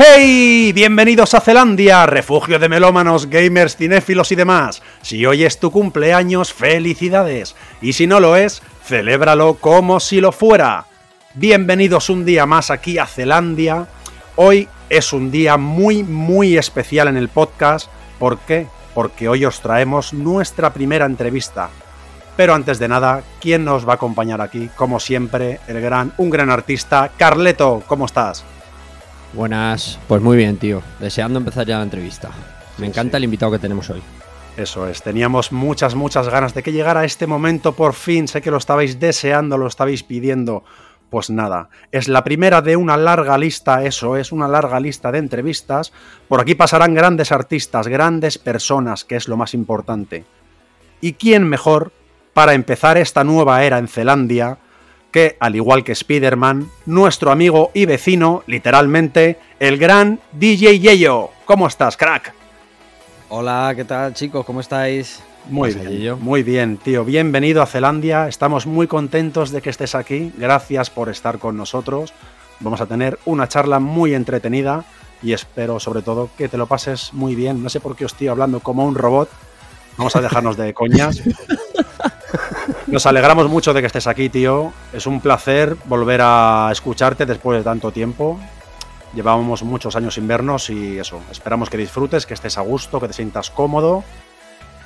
¡Hey! 0.00 0.70
Bienvenidos 0.72 1.34
a 1.34 1.40
Zelandia, 1.40 2.06
refugio 2.06 2.60
de 2.60 2.68
melómanos, 2.68 3.28
gamers, 3.28 3.74
cinéfilos 3.74 4.30
y 4.30 4.36
demás. 4.36 4.80
Si 5.02 5.26
hoy 5.26 5.42
es 5.42 5.58
tu 5.58 5.72
cumpleaños, 5.72 6.52
felicidades. 6.52 7.56
Y 7.82 7.94
si 7.94 8.06
no 8.06 8.20
lo 8.20 8.36
es, 8.36 8.62
celébralo 8.84 9.54
como 9.54 9.98
si 9.98 10.20
lo 10.20 10.30
fuera. 10.30 10.86
Bienvenidos 11.34 12.10
un 12.10 12.24
día 12.24 12.46
más 12.46 12.70
aquí 12.70 12.96
a 12.98 13.06
Zelandia. 13.06 13.88
Hoy 14.36 14.68
es 14.88 15.12
un 15.12 15.32
día 15.32 15.56
muy, 15.56 16.04
muy 16.04 16.56
especial 16.56 17.08
en 17.08 17.16
el 17.16 17.28
podcast. 17.28 17.88
¿Por 18.20 18.38
qué? 18.38 18.68
Porque 18.94 19.28
hoy 19.28 19.46
os 19.46 19.60
traemos 19.60 20.12
nuestra 20.12 20.72
primera 20.72 21.06
entrevista. 21.06 21.70
Pero 22.36 22.54
antes 22.54 22.78
de 22.78 22.86
nada, 22.86 23.24
¿quién 23.40 23.64
nos 23.64 23.84
va 23.84 23.94
a 23.94 23.96
acompañar 23.96 24.40
aquí? 24.42 24.70
Como 24.76 25.00
siempre, 25.00 25.58
el 25.66 25.80
gran, 25.80 26.12
un 26.18 26.30
gran 26.30 26.50
artista, 26.50 27.10
Carleto, 27.16 27.82
¿cómo 27.88 28.06
estás? 28.06 28.44
Buenas, 29.32 29.98
pues 30.08 30.22
muy 30.22 30.36
bien, 30.36 30.56
tío. 30.56 30.82
Deseando 31.00 31.38
empezar 31.38 31.66
ya 31.66 31.78
la 31.78 31.84
entrevista. 31.84 32.30
Me 32.78 32.86
encanta 32.86 33.18
el 33.18 33.24
invitado 33.24 33.52
que 33.52 33.58
tenemos 33.58 33.90
hoy. 33.90 34.02
Eso 34.56 34.88
es, 34.88 35.02
teníamos 35.02 35.52
muchas, 35.52 35.94
muchas 35.94 36.28
ganas 36.28 36.54
de 36.54 36.62
que 36.62 36.72
llegara 36.72 37.04
este 37.04 37.26
momento 37.26 37.74
por 37.74 37.94
fin. 37.94 38.26
Sé 38.26 38.40
que 38.40 38.50
lo 38.50 38.56
estabais 38.56 38.98
deseando, 38.98 39.58
lo 39.58 39.66
estabais 39.66 40.02
pidiendo. 40.02 40.64
Pues 41.10 41.30
nada, 41.30 41.70
es 41.90 42.08
la 42.08 42.24
primera 42.24 42.60
de 42.60 42.76
una 42.76 42.96
larga 42.96 43.38
lista, 43.38 43.84
eso 43.84 44.16
es, 44.16 44.30
una 44.30 44.48
larga 44.48 44.78
lista 44.80 45.12
de 45.12 45.18
entrevistas. 45.18 45.92
Por 46.26 46.40
aquí 46.40 46.54
pasarán 46.54 46.92
grandes 46.92 47.32
artistas, 47.32 47.88
grandes 47.88 48.36
personas, 48.36 49.04
que 49.04 49.16
es 49.16 49.28
lo 49.28 49.36
más 49.36 49.54
importante. 49.54 50.24
¿Y 51.00 51.14
quién 51.14 51.44
mejor 51.44 51.92
para 52.34 52.54
empezar 52.54 52.98
esta 52.98 53.24
nueva 53.24 53.64
era 53.64 53.78
en 53.78 53.88
Zelandia 53.88 54.58
que, 55.10 55.36
al 55.40 55.56
igual 55.56 55.84
que 55.84 55.92
Spider-Man, 55.92 56.70
nuestro 56.86 57.30
amigo 57.30 57.70
y 57.74 57.86
vecino, 57.86 58.42
literalmente, 58.46 59.38
el 59.58 59.78
gran 59.78 60.20
DJ 60.32 60.80
Yeyo. 60.80 61.30
¿Cómo 61.44 61.66
estás, 61.66 61.96
crack? 61.96 62.34
Hola, 63.30 63.72
¿qué 63.76 63.84
tal 63.84 64.14
chicos? 64.14 64.44
¿Cómo 64.44 64.60
estáis? 64.60 65.22
Muy 65.48 65.72
bien, 65.72 66.18
muy 66.20 66.42
bien, 66.42 66.76
tío. 66.76 67.04
Bienvenido 67.04 67.62
a 67.62 67.66
Zelandia. 67.66 68.28
Estamos 68.28 68.66
muy 68.66 68.86
contentos 68.86 69.50
de 69.50 69.62
que 69.62 69.70
estés 69.70 69.94
aquí. 69.94 70.32
Gracias 70.36 70.90
por 70.90 71.08
estar 71.08 71.38
con 71.38 71.56
nosotros. 71.56 72.12
Vamos 72.60 72.80
a 72.80 72.86
tener 72.86 73.18
una 73.24 73.48
charla 73.48 73.78
muy 73.80 74.14
entretenida 74.14 74.84
y 75.22 75.32
espero 75.32 75.80
sobre 75.80 76.02
todo 76.02 76.28
que 76.36 76.48
te 76.48 76.58
lo 76.58 76.66
pases 76.66 77.12
muy 77.12 77.34
bien. 77.34 77.62
No 77.62 77.70
sé 77.70 77.80
por 77.80 77.96
qué 77.96 78.04
os 78.04 78.12
estoy 78.12 78.28
hablando 78.28 78.60
como 78.60 78.84
un 78.84 78.94
robot. 78.94 79.30
Vamos 79.96 80.14
a 80.16 80.20
dejarnos 80.20 80.56
de 80.56 80.74
coñas. 80.74 81.22
Nos 82.86 83.06
alegramos 83.06 83.48
mucho 83.48 83.72
de 83.72 83.80
que 83.80 83.86
estés 83.86 84.06
aquí, 84.06 84.28
tío. 84.28 84.72
Es 84.92 85.06
un 85.06 85.20
placer 85.20 85.76
volver 85.84 86.20
a 86.22 86.68
escucharte 86.72 87.26
después 87.26 87.58
de 87.58 87.64
tanto 87.64 87.90
tiempo. 87.90 88.38
Llevábamos 89.14 89.62
muchos 89.62 89.96
años 89.96 90.14
sin 90.14 90.28
vernos 90.28 90.68
y 90.70 90.98
eso. 90.98 91.20
Esperamos 91.30 91.70
que 91.70 91.76
disfrutes, 91.76 92.26
que 92.26 92.34
estés 92.34 92.58
a 92.58 92.60
gusto, 92.60 93.00
que 93.00 93.08
te 93.08 93.14
sientas 93.14 93.50
cómodo. 93.50 94.04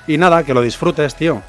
Y 0.07 0.17
nada, 0.19 0.45
que 0.45 0.55
lo 0.55 0.63
disfrutes, 0.63 1.15
tío. 1.15 1.43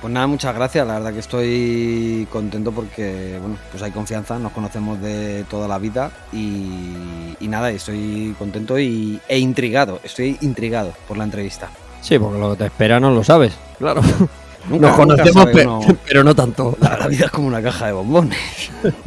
Pues 0.00 0.12
nada, 0.12 0.26
muchas 0.26 0.54
gracias. 0.54 0.86
La 0.86 0.94
verdad 0.94 1.12
que 1.12 1.20
estoy 1.20 2.26
contento 2.30 2.72
porque, 2.72 3.38
bueno, 3.40 3.56
pues 3.70 3.82
hay 3.82 3.92
confianza, 3.92 4.38
nos 4.38 4.52
conocemos 4.52 5.00
de 5.00 5.44
toda 5.48 5.68
la 5.68 5.78
vida 5.78 6.10
y, 6.32 7.36
y 7.38 7.48
nada, 7.48 7.70
estoy 7.70 8.34
contento 8.38 8.78
y, 8.78 9.20
e 9.28 9.38
intrigado. 9.38 10.00
Estoy 10.02 10.38
intrigado 10.40 10.92
por 11.06 11.16
la 11.16 11.24
entrevista. 11.24 11.70
Sí, 12.00 12.18
porque 12.18 12.38
lo 12.38 12.50
que 12.50 12.56
te 12.56 12.64
espera 12.66 12.98
no 12.98 13.12
lo 13.12 13.22
sabes, 13.22 13.52
claro. 13.78 14.02
Nos 14.68 14.96
conocemos, 14.96 15.46
pero, 16.06 16.24
no 16.24 16.34
tanto. 16.34 16.76
La, 16.80 17.06
vida 17.08 17.26
es 17.26 17.30
como 17.30 17.48
una 17.48 17.62
caja 17.62 17.86
de 17.86 17.92
bombones. 17.92 18.38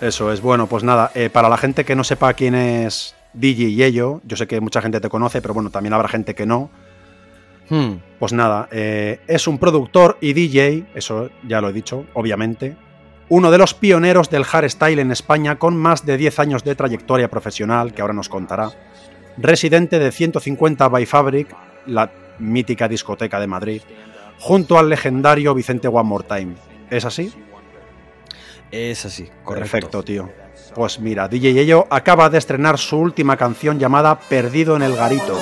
Eso 0.00 0.30
es, 0.30 0.40
bueno, 0.40 0.66
pues 0.66 0.84
nada, 0.84 1.10
eh, 1.14 1.30
para 1.30 1.48
la 1.48 1.56
gente 1.56 1.84
que 1.84 1.96
no 1.96 2.04
sepa 2.04 2.34
quién 2.34 2.54
es 2.54 3.14
DJ 3.32 3.72
Yello, 3.72 4.20
yo 4.24 4.36
sé 4.36 4.46
que 4.46 4.60
mucha 4.60 4.82
gente 4.82 5.00
te 5.00 5.08
conoce, 5.08 5.40
pero 5.40 5.54
bueno, 5.54 5.70
también 5.70 5.94
habrá 5.94 6.08
gente 6.08 6.34
que 6.34 6.44
no. 6.44 6.70
Hmm. 7.68 7.94
Pues 8.18 8.32
nada, 8.32 8.68
eh, 8.70 9.20
es 9.26 9.48
un 9.48 9.58
productor 9.58 10.18
y 10.20 10.34
DJ, 10.34 10.86
eso 10.94 11.30
ya 11.46 11.60
lo 11.60 11.70
he 11.70 11.72
dicho, 11.72 12.04
obviamente. 12.14 12.76
Uno 13.28 13.50
de 13.50 13.58
los 13.58 13.74
pioneros 13.74 14.30
del 14.30 14.44
hardstyle 14.44 15.00
en 15.00 15.10
España 15.10 15.58
con 15.58 15.76
más 15.76 16.06
de 16.06 16.16
10 16.16 16.38
años 16.38 16.62
de 16.62 16.76
trayectoria 16.76 17.28
profesional, 17.28 17.92
que 17.92 18.02
ahora 18.02 18.14
nos 18.14 18.28
contará. 18.28 18.70
Residente 19.36 19.98
de 19.98 20.12
150 20.12 20.88
by 20.88 21.06
Fabric, 21.06 21.48
la 21.86 22.10
mítica 22.38 22.88
discoteca 22.88 23.40
de 23.40 23.46
Madrid, 23.46 23.82
junto 24.38 24.78
al 24.78 24.88
legendario 24.88 25.54
Vicente 25.54 25.88
One 25.88 26.08
More 26.08 26.24
Time. 26.26 26.54
¿Es 26.90 27.04
así? 27.04 27.32
Es 28.70 29.04
así, 29.04 29.28
correcto. 29.44 29.70
Perfecto, 29.70 30.02
tío. 30.02 30.30
Pues 30.74 31.00
mira, 31.00 31.28
DJ 31.28 31.54
Yello 31.54 31.86
acaba 31.90 32.28
de 32.28 32.38
estrenar 32.38 32.78
su 32.78 32.98
última 32.98 33.36
canción 33.36 33.78
llamada 33.78 34.18
Perdido 34.18 34.76
en 34.76 34.82
el 34.82 34.94
Garito. 34.94 35.38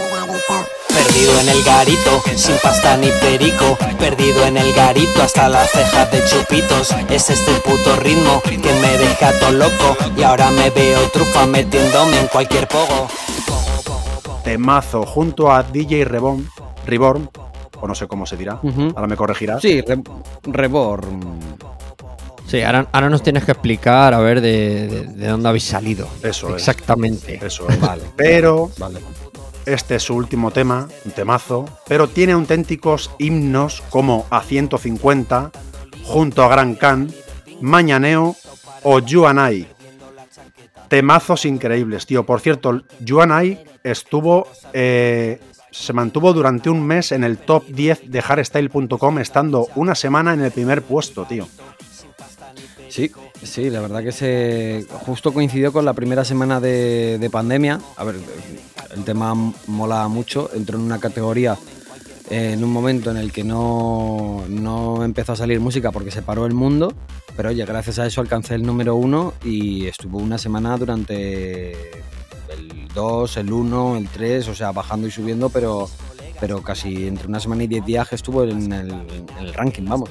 Perdido 0.88 1.40
en 1.40 1.48
el 1.48 1.62
garito, 1.64 2.22
sin 2.36 2.56
pasta 2.62 2.96
ni 2.96 3.08
perico. 3.20 3.76
Perdido 3.98 4.46
en 4.46 4.56
el 4.56 4.72
garito, 4.72 5.22
hasta 5.22 5.48
las 5.48 5.68
cejas 5.70 6.10
de 6.12 6.24
chupitos. 6.24 6.94
Es 7.10 7.30
este 7.30 7.50
el 7.50 7.60
puto 7.62 7.96
ritmo 7.96 8.40
que 8.42 8.58
me 8.58 8.98
deja 8.98 9.32
todo 9.40 9.50
loco. 9.50 9.96
Y 10.16 10.22
ahora 10.22 10.50
me 10.50 10.70
veo 10.70 11.08
trufa 11.10 11.46
metiéndome 11.46 12.20
en 12.20 12.28
cualquier 12.28 12.68
pogo. 12.68 13.08
Temazo 14.44 15.04
junto 15.04 15.50
a 15.50 15.64
DJ 15.64 16.04
Rebón 16.04 16.48
Reborn, 16.86 17.28
o 17.80 17.88
no 17.88 17.94
sé 17.94 18.06
cómo 18.06 18.26
se 18.26 18.36
dirá, 18.36 18.60
ahora 18.62 19.06
me 19.06 19.16
corregirás. 19.16 19.62
Sí, 19.62 19.82
Reborn. 20.44 21.20
Sí, 22.46 22.62
ahora, 22.62 23.08
nos 23.08 23.22
tienes 23.22 23.44
que 23.44 23.52
explicar, 23.52 24.14
a 24.14 24.20
ver, 24.20 24.40
de, 24.40 25.06
dónde 25.16 25.48
habéis 25.48 25.64
salido. 25.64 26.06
Eso 26.22 26.54
Exactamente. 26.54 27.40
Eso 27.44 27.68
es. 27.68 27.80
Vale. 27.80 28.02
Pero 28.16 28.70
vale. 28.78 29.00
este 29.66 29.96
es 29.96 30.02
su 30.02 30.14
último 30.14 30.50
tema, 30.50 30.88
un 31.04 31.12
temazo, 31.12 31.64
pero 31.88 32.06
tiene 32.08 32.32
auténticos 32.32 33.10
himnos 33.18 33.82
como 33.88 34.26
A150, 34.28 35.50
junto 36.04 36.44
a 36.44 36.48
Gran 36.48 36.74
Can, 36.74 37.12
Mañaneo 37.60 38.36
o 38.82 38.98
Yuanai. 39.00 39.66
Temazos 40.88 41.46
increíbles, 41.46 42.06
tío. 42.06 42.24
Por 42.24 42.40
cierto, 42.40 42.82
Yuanai 43.00 43.64
estuvo 43.82 44.46
eh, 44.72 45.40
se 45.74 45.92
mantuvo 45.92 46.32
durante 46.32 46.70
un 46.70 46.86
mes 46.86 47.10
en 47.10 47.24
el 47.24 47.36
top 47.38 47.66
10 47.66 48.10
de 48.10 48.22
hardstyle.com, 48.22 49.18
estando 49.18 49.66
una 49.74 49.96
semana 49.96 50.32
en 50.32 50.40
el 50.40 50.52
primer 50.52 50.82
puesto, 50.82 51.24
tío. 51.24 51.48
Sí, 52.88 53.10
sí, 53.42 53.70
la 53.70 53.80
verdad 53.80 54.04
que 54.04 54.12
se 54.12 54.86
justo 55.04 55.32
coincidió 55.32 55.72
con 55.72 55.84
la 55.84 55.92
primera 55.92 56.24
semana 56.24 56.60
de, 56.60 57.28
pandemia. 57.32 57.80
A 57.96 58.04
ver, 58.04 58.14
el 58.94 59.02
tema 59.02 59.34
mola 59.66 60.06
mucho, 60.06 60.48
entró 60.54 60.78
en 60.78 60.84
una 60.84 61.00
categoría 61.00 61.58
en 62.30 62.62
un 62.62 62.72
momento 62.72 63.10
en 63.10 63.16
el 63.16 63.32
que 63.32 63.42
no, 63.42 64.44
no 64.48 65.04
empezó 65.04 65.32
a 65.32 65.36
salir 65.36 65.60
música 65.60 65.90
porque 65.90 66.10
se 66.10 66.22
paró 66.22 66.46
el 66.46 66.54
mundo, 66.54 66.94
pero 67.36 67.50
oye, 67.50 67.66
gracias 67.66 67.98
a 67.98 68.06
eso 68.06 68.20
alcancé 68.20 68.54
el 68.54 68.62
número 68.62 68.94
uno 68.94 69.34
y 69.44 69.86
estuvo 69.86 70.18
una 70.18 70.38
semana 70.38 70.76
durante 70.78 71.76
2, 72.94 73.36
el 73.36 73.52
1, 73.52 73.96
el 73.96 74.08
3, 74.08 74.48
o 74.48 74.54
sea, 74.54 74.72
bajando 74.72 75.06
y 75.06 75.10
subiendo, 75.10 75.48
pero, 75.50 75.88
pero 76.40 76.62
casi 76.62 77.06
entre 77.06 77.28
una 77.28 77.40
semana 77.40 77.64
y 77.64 77.66
10 77.66 77.84
días 77.84 78.12
estuvo 78.12 78.44
en 78.44 78.72
el, 78.72 79.54
ranking, 79.54 79.84
vamos. 79.84 80.10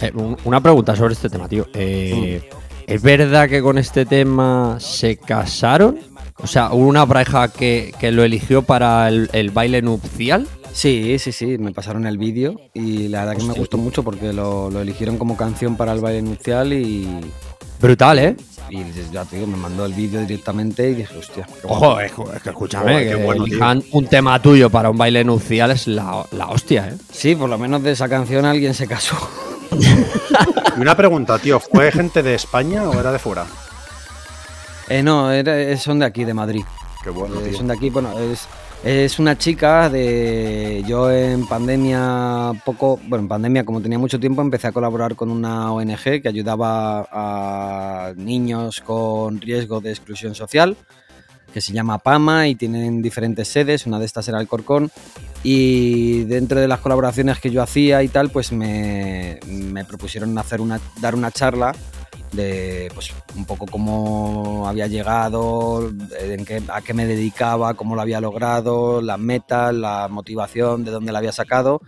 Eh, 0.00 0.12
una 0.44 0.60
pregunta 0.60 0.96
sobre 0.96 1.14
este 1.14 1.28
tema, 1.28 1.48
tío. 1.48 1.66
Eh, 1.74 2.40
mm. 2.42 2.56
¿Es 2.86 3.02
verdad 3.02 3.48
que 3.48 3.62
con 3.62 3.78
este 3.78 4.04
tema 4.06 4.78
se 4.80 5.16
casaron? 5.16 5.98
O 6.42 6.46
sea, 6.46 6.72
¿hubo 6.72 6.86
una 6.86 7.06
pareja 7.06 7.48
que, 7.48 7.92
lo 8.12 8.24
eligió 8.24 8.62
para 8.62 9.08
el, 9.08 9.50
baile 9.50 9.82
nupcial? 9.82 10.46
Sí, 10.72 11.18
sí, 11.18 11.32
sí, 11.32 11.58
me 11.58 11.72
pasaron 11.72 12.06
el 12.06 12.16
vídeo 12.16 12.56
y 12.74 13.08
la 13.08 13.24
verdad 13.24 13.40
que 13.40 13.46
me 13.46 13.54
gustó 13.54 13.76
mucho 13.76 14.02
porque 14.02 14.32
lo, 14.32 14.70
lo 14.70 14.80
eligieron 14.80 15.18
como 15.18 15.36
canción 15.36 15.76
para 15.76 15.92
el 15.92 16.00
baile 16.00 16.22
nupcial 16.22 16.72
y... 16.72 17.08
Brutal, 17.80 18.18
¿eh? 18.18 18.36
Y 18.68 18.84
ya 19.10 19.24
te 19.24 19.36
digo, 19.36 19.48
me 19.48 19.56
mandó 19.56 19.84
el 19.84 19.94
vídeo 19.94 20.20
directamente 20.20 20.90
y 20.90 20.94
dije, 20.94 21.18
hostia. 21.18 21.46
Ojo, 21.64 21.98
es, 21.98 22.12
que 22.42 22.50
escúchame, 22.50 23.04
que 23.04 23.16
bueno, 23.16 23.44
un 23.90 24.06
tema 24.06 24.40
tuyo 24.40 24.70
para 24.70 24.90
un 24.90 24.96
baile 24.96 25.24
nupcial 25.24 25.72
es 25.72 25.88
la, 25.88 26.26
hostia, 26.48 26.88
¿eh? 26.88 26.94
Sí, 27.10 27.34
por 27.34 27.50
lo 27.50 27.58
menos 27.58 27.82
de 27.82 27.92
esa 27.92 28.08
canción 28.08 28.44
alguien 28.44 28.74
se 28.74 28.86
casó. 28.86 29.16
y 30.76 30.80
una 30.80 30.96
pregunta, 30.96 31.38
tío, 31.38 31.58
¿fue 31.58 31.90
gente 31.90 32.22
de 32.22 32.34
España 32.34 32.84
o 32.84 33.00
era 33.00 33.10
de 33.10 33.18
fuera? 33.18 33.46
Eh, 34.88 35.02
no, 35.02 35.30
son 35.78 35.98
de 35.98 36.04
aquí, 36.04 36.24
de 36.24 36.34
Madrid. 36.34 36.64
Qué 37.02 37.10
bueno. 37.10 37.40
Eh, 37.40 37.54
son 37.54 37.68
de 37.68 37.74
aquí, 37.74 37.90
bueno, 37.90 38.16
es, 38.18 38.46
es 38.82 39.18
una 39.18 39.36
chica 39.36 39.90
de. 39.90 40.82
Yo 40.86 41.10
en 41.10 41.46
pandemia, 41.46 42.52
poco. 42.64 42.98
Bueno, 43.04 43.24
en 43.24 43.28
pandemia, 43.28 43.64
como 43.64 43.80
tenía 43.80 43.98
mucho 43.98 44.18
tiempo, 44.18 44.40
empecé 44.40 44.68
a 44.68 44.72
colaborar 44.72 45.16
con 45.16 45.30
una 45.30 45.72
ONG 45.72 46.22
que 46.22 46.28
ayudaba 46.28 47.06
a 47.10 48.12
niños 48.16 48.80
con 48.80 49.40
riesgo 49.40 49.80
de 49.80 49.90
exclusión 49.90 50.34
social, 50.34 50.76
que 51.52 51.60
se 51.60 51.72
llama 51.74 51.98
PAMA 51.98 52.48
y 52.48 52.54
tienen 52.54 53.02
diferentes 53.02 53.48
sedes. 53.48 53.86
Una 53.86 53.98
de 53.98 54.06
estas 54.06 54.28
era 54.28 54.40
el 54.40 54.48
Corcón. 54.48 54.90
Y 55.42 56.24
dentro 56.24 56.60
de 56.60 56.68
las 56.68 56.80
colaboraciones 56.80 57.38
que 57.38 57.50
yo 57.50 57.62
hacía 57.62 58.02
y 58.02 58.08
tal, 58.08 58.30
pues 58.30 58.52
me, 58.52 59.40
me 59.46 59.84
propusieron 59.84 60.36
hacer 60.38 60.60
una, 60.60 60.80
dar 61.00 61.14
una 61.14 61.30
charla 61.30 61.74
de 62.32 62.90
pues 62.94 63.12
un 63.34 63.44
poco 63.44 63.66
cómo 63.66 64.66
había 64.68 64.86
llegado, 64.86 65.90
en 66.20 66.44
qué, 66.44 66.62
a 66.68 66.80
qué 66.82 66.94
me 66.94 67.06
dedicaba, 67.06 67.74
cómo 67.74 67.94
lo 67.94 68.02
había 68.02 68.20
logrado, 68.20 69.00
las 69.00 69.18
metas, 69.18 69.74
la 69.74 70.08
motivación, 70.08 70.84
de 70.84 70.90
dónde 70.90 71.12
la 71.12 71.18
había 71.18 71.32
sacado. 71.32 71.80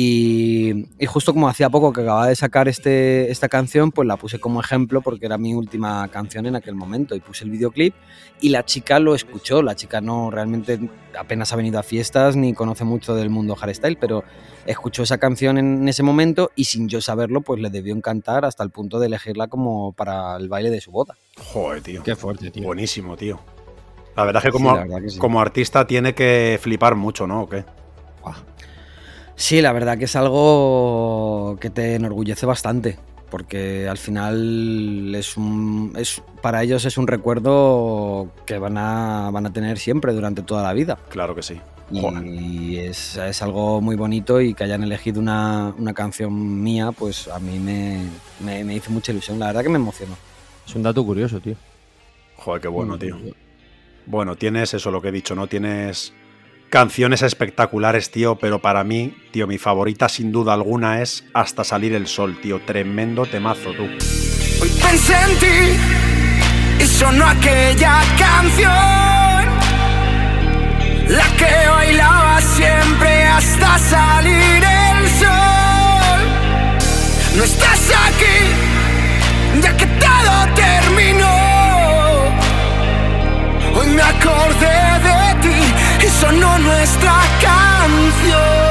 Y, 0.00 0.86
justo 1.08 1.32
como 1.32 1.48
hacía 1.48 1.70
poco 1.70 1.92
que 1.92 2.02
acababa 2.02 2.28
de 2.28 2.36
sacar 2.36 2.68
este, 2.68 3.32
esta 3.32 3.48
canción, 3.48 3.90
pues 3.90 4.06
la 4.06 4.16
puse 4.16 4.38
como 4.38 4.60
ejemplo 4.60 5.00
porque 5.00 5.26
era 5.26 5.38
mi 5.38 5.54
última 5.54 6.06
canción 6.06 6.46
en 6.46 6.54
aquel 6.54 6.76
momento 6.76 7.16
y 7.16 7.20
puse 7.20 7.42
el 7.42 7.50
videoclip 7.50 7.96
y 8.40 8.50
la 8.50 8.64
chica 8.64 9.00
lo 9.00 9.16
escuchó, 9.16 9.60
la 9.60 9.74
chica 9.74 10.00
no 10.00 10.30
realmente 10.30 10.78
apenas 11.18 11.52
ha 11.52 11.56
venido 11.56 11.80
a 11.80 11.82
fiestas 11.82 12.36
ni 12.36 12.54
conoce 12.54 12.84
mucho 12.84 13.16
del 13.16 13.28
mundo 13.28 13.56
hardstyle, 13.56 13.96
pero 13.98 14.22
escuchó 14.66 15.02
esa 15.02 15.18
canción 15.18 15.58
en 15.58 15.88
ese 15.88 16.04
momento 16.04 16.52
y 16.54 16.66
sin 16.66 16.88
yo 16.88 17.00
saberlo 17.00 17.40
pues 17.40 17.60
le 17.60 17.68
debió 17.68 17.92
encantar 17.92 18.44
hasta 18.44 18.62
el 18.62 18.70
punto 18.70 19.00
de 19.00 19.08
elegirla 19.08 19.48
como 19.48 19.94
para 19.94 20.36
el 20.36 20.48
baile 20.48 20.70
de 20.70 20.80
su 20.80 20.92
boda. 20.92 21.16
Joder, 21.52 21.82
tío. 21.82 22.04
Qué 22.04 22.14
fuerte, 22.14 22.52
tío. 22.52 22.62
Buenísimo, 22.62 23.16
tío. 23.16 23.40
La 24.14 24.22
verdad 24.22 24.44
es 24.44 24.46
que 24.46 24.52
como, 24.52 24.78
como 25.18 25.40
artista 25.40 25.88
tiene 25.88 26.14
que 26.14 26.56
flipar 26.62 26.94
mucho, 26.94 27.26
¿no? 27.26 27.42
¿O 27.42 27.48
qué? 27.48 27.64
Sí, 29.38 29.62
la 29.62 29.72
verdad 29.72 29.96
que 29.96 30.06
es 30.06 30.16
algo 30.16 31.58
que 31.60 31.70
te 31.70 31.94
enorgullece 31.94 32.44
bastante, 32.44 32.98
porque 33.30 33.86
al 33.88 33.96
final 33.96 35.14
es 35.14 35.36
un, 35.36 35.92
es, 35.96 36.20
para 36.42 36.64
ellos 36.64 36.84
es 36.84 36.98
un 36.98 37.06
recuerdo 37.06 38.32
que 38.46 38.58
van 38.58 38.76
a, 38.76 39.30
van 39.32 39.46
a 39.46 39.52
tener 39.52 39.78
siempre 39.78 40.12
durante 40.12 40.42
toda 40.42 40.64
la 40.64 40.72
vida. 40.72 40.98
Claro 41.08 41.36
que 41.36 41.42
sí. 41.42 41.60
Y 41.92 42.78
es, 42.78 43.16
es, 43.16 43.40
algo 43.40 43.80
muy 43.80 43.94
bonito 43.94 44.40
y 44.40 44.54
que 44.54 44.64
hayan 44.64 44.82
elegido 44.82 45.20
una, 45.20 45.72
una 45.78 45.94
canción 45.94 46.60
mía, 46.60 46.90
pues 46.90 47.28
a 47.28 47.38
mí 47.38 47.60
me, 47.60 48.06
me, 48.40 48.64
me, 48.64 48.74
hizo 48.74 48.90
mucha 48.90 49.12
ilusión. 49.12 49.38
La 49.38 49.46
verdad 49.46 49.62
que 49.62 49.68
me 49.68 49.76
emocionó. 49.76 50.16
Es 50.66 50.74
un 50.74 50.82
dato 50.82 51.06
curioso, 51.06 51.38
tío. 51.38 51.54
Joder, 52.38 52.60
qué 52.60 52.68
bueno, 52.68 52.98
tío. 52.98 53.16
Bueno, 54.04 54.34
tienes 54.34 54.74
eso, 54.74 54.90
lo 54.90 55.00
que 55.00 55.08
he 55.08 55.12
dicho, 55.12 55.36
¿no? 55.36 55.46
Tienes 55.46 56.12
Canciones 56.70 57.22
espectaculares, 57.22 58.10
tío, 58.10 58.36
pero 58.36 58.58
para 58.58 58.84
mí, 58.84 59.16
tío, 59.30 59.46
mi 59.46 59.56
favorita 59.56 60.08
sin 60.10 60.32
duda 60.32 60.52
alguna 60.52 61.00
es 61.00 61.24
Hasta 61.32 61.64
salir 61.64 61.94
el 61.94 62.06
sol, 62.06 62.38
tío. 62.42 62.60
Tremendo 62.60 63.24
temazo, 63.24 63.72
tú. 63.72 63.84
Hoy 63.84 64.68
pensé 64.82 65.14
en 65.14 65.38
ti 65.38 65.78
y 66.80 66.86
sonó 66.86 67.26
aquella 67.26 68.02
canción, 68.18 68.68
la 71.08 71.24
que 71.38 71.68
bailaba 71.70 72.40
siempre 72.42 73.24
hasta 73.24 73.78
salir 73.78 74.62
el 74.62 75.08
sol. 75.08 76.20
No 77.34 77.44
estás 77.44 77.92
aquí, 78.07 78.07
sonó 86.20 86.58
nuestra 86.58 87.20
canción. 87.40 88.68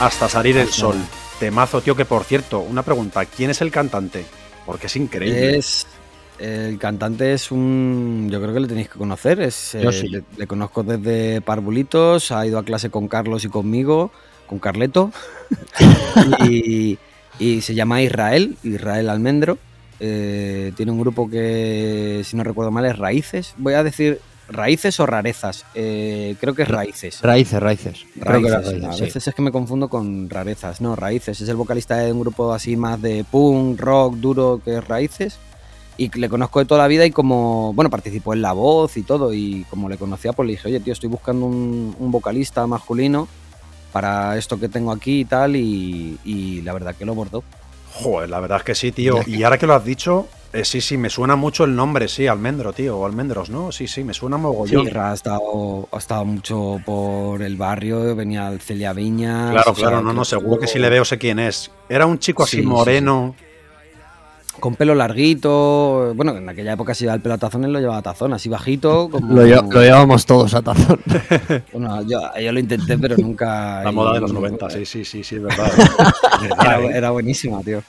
Hasta 0.00 0.28
salir 0.28 0.56
el 0.56 0.68
sol. 0.68 0.96
Temazo, 1.38 1.80
tío, 1.80 1.94
que 1.94 2.04
por 2.04 2.24
cierto, 2.24 2.60
una 2.60 2.82
pregunta, 2.82 3.24
¿quién 3.24 3.50
es 3.50 3.60
el 3.60 3.70
cantante? 3.70 4.24
Porque 4.66 4.86
es 4.86 4.96
increíble. 4.96 5.58
Es, 5.58 5.86
el 6.38 6.78
cantante 6.78 7.34
es 7.34 7.50
un. 7.50 8.28
Yo 8.30 8.40
creo 8.40 8.54
que 8.54 8.60
le 8.60 8.68
tenéis 8.68 8.88
que 8.88 8.98
conocer. 8.98 9.40
Es, 9.40 9.76
Yo 9.80 9.92
sí. 9.92 10.08
le, 10.08 10.22
le 10.36 10.46
conozco 10.46 10.82
desde 10.82 11.40
Parvulitos, 11.42 12.32
ha 12.32 12.46
ido 12.46 12.58
a 12.58 12.64
clase 12.64 12.90
con 12.90 13.08
Carlos 13.08 13.44
y 13.44 13.48
conmigo 13.48 14.10
con 14.50 14.58
Carleto 14.58 15.12
y, 16.44 16.98
y, 17.38 17.60
se 17.60 17.74
llama 17.74 18.02
Israel, 18.02 18.56
Israel 18.64 19.08
Almendro. 19.08 19.58
Eh, 20.00 20.72
tiene 20.76 20.90
un 20.90 21.00
grupo 21.00 21.30
que, 21.30 22.22
si 22.24 22.36
no 22.36 22.42
recuerdo 22.42 22.72
mal, 22.72 22.84
es 22.84 22.98
Raíces. 22.98 23.54
Voy 23.58 23.74
a 23.74 23.84
decir 23.84 24.20
Raíces 24.48 24.98
o 24.98 25.06
Rarezas. 25.06 25.64
Eh, 25.74 26.34
creo 26.40 26.54
que 26.54 26.62
es 26.62 26.68
Raíces. 26.68 27.20
Raíces, 27.22 27.60
Raíces. 27.60 28.06
raíces, 28.16 28.52
raíces 28.52 28.84
a 28.84 29.04
veces 29.04 29.22
sí. 29.22 29.30
es 29.30 29.36
que 29.36 29.42
me 29.42 29.52
confundo 29.52 29.88
con 29.88 30.28
Rarezas. 30.28 30.80
No, 30.80 30.96
Raíces. 30.96 31.40
Es 31.40 31.48
el 31.48 31.56
vocalista 31.56 31.98
de 31.98 32.12
un 32.12 32.20
grupo 32.20 32.52
así 32.52 32.76
más 32.76 33.00
de 33.00 33.24
punk, 33.30 33.80
rock, 33.80 34.16
duro 34.16 34.60
que 34.64 34.78
es 34.78 34.88
Raíces. 34.88 35.38
Y 35.96 36.08
le 36.18 36.28
conozco 36.28 36.58
de 36.58 36.64
toda 36.64 36.80
la 36.80 36.88
vida 36.88 37.06
y 37.06 37.12
como, 37.12 37.72
bueno, 37.74 37.90
participó 37.90 38.32
en 38.32 38.42
La 38.42 38.52
Voz 38.52 38.96
y 38.96 39.02
todo. 39.02 39.32
Y 39.32 39.64
como 39.70 39.88
le 39.88 39.96
conocía, 39.96 40.32
pues 40.32 40.46
le 40.46 40.52
dije, 40.54 40.66
oye, 40.66 40.80
tío, 40.80 40.92
estoy 40.92 41.08
buscando 41.08 41.46
un, 41.46 41.94
un 41.96 42.10
vocalista 42.10 42.66
masculino 42.66 43.28
para 43.92 44.36
esto 44.36 44.58
que 44.58 44.68
tengo 44.68 44.92
aquí 44.92 45.20
y 45.20 45.24
tal, 45.24 45.56
y, 45.56 46.18
y, 46.24 46.62
la 46.62 46.72
verdad 46.72 46.94
que 46.94 47.04
lo 47.04 47.14
bordó. 47.14 47.42
Joder, 47.92 48.30
la 48.30 48.40
verdad 48.40 48.58
es 48.58 48.64
que 48.64 48.74
sí, 48.74 48.92
tío. 48.92 49.20
Y 49.26 49.42
ahora 49.42 49.58
que 49.58 49.66
lo 49.66 49.74
has 49.74 49.84
dicho, 49.84 50.28
eh, 50.52 50.64
sí, 50.64 50.80
sí, 50.80 50.96
me 50.96 51.10
suena 51.10 51.36
mucho 51.36 51.64
el 51.64 51.76
nombre, 51.76 52.08
sí, 52.08 52.26
Almendro, 52.26 52.72
tío, 52.72 52.98
o 52.98 53.06
Almendros, 53.06 53.50
¿no? 53.50 53.70
Sí, 53.70 53.86
sí, 53.86 54.02
me 54.02 54.14
suena 54.14 54.36
mogollón. 54.36 54.86
Sí, 54.86 54.92
ha 54.96 55.14
estado, 55.14 55.88
ha 55.92 55.98
estado 55.98 56.24
mucho 56.24 56.80
por 56.84 57.42
el 57.42 57.56
barrio, 57.56 58.16
venía 58.16 58.46
al 58.48 58.60
Celia 58.60 58.92
Viña. 58.92 59.50
Claro, 59.52 59.74
claro, 59.74 60.02
no, 60.02 60.12
no, 60.12 60.24
seguro 60.24 60.58
que 60.58 60.66
si 60.66 60.78
le 60.78 60.88
veo 60.88 61.04
sé 61.04 61.18
quién 61.18 61.38
es. 61.38 61.70
Era 61.88 62.06
un 62.06 62.18
chico 62.18 62.42
así 62.44 62.58
sí, 62.58 62.62
moreno. 62.62 63.34
Sí, 63.38 63.44
con 64.60 64.74
pelo 64.76 64.94
larguito. 64.94 66.12
Bueno, 66.14 66.36
en 66.36 66.48
aquella 66.48 66.74
época 66.74 66.94
si 66.94 67.04
iba 67.04 67.14
el 67.14 67.20
pelo 67.20 67.34
a 67.34 67.38
tazones 67.38 67.70
lo 67.70 67.80
llevaba 67.80 67.98
a 67.98 68.02
tazón, 68.02 68.32
así 68.32 68.48
bajito. 68.48 69.08
Como... 69.10 69.34
Lo, 69.34 69.44
lo, 69.44 69.82
llevábamos 69.82 70.26
todos 70.26 70.54
a 70.54 70.62
tazón. 70.62 71.00
Bueno, 71.72 72.02
yo, 72.02 72.20
yo, 72.40 72.52
lo 72.52 72.60
intenté, 72.60 72.98
pero 72.98 73.16
nunca. 73.16 73.82
La 73.82 73.92
moda 73.92 74.14
de 74.14 74.20
los 74.20 74.32
90, 74.32 74.70
sí, 74.70 74.86
sí, 74.86 75.04
sí, 75.04 75.24
sí, 75.24 75.36
es 75.36 75.42
verdad. 75.42 75.72
era, 76.60 76.96
era, 76.96 77.10
buenísima, 77.10 77.60
tío. 77.62 77.82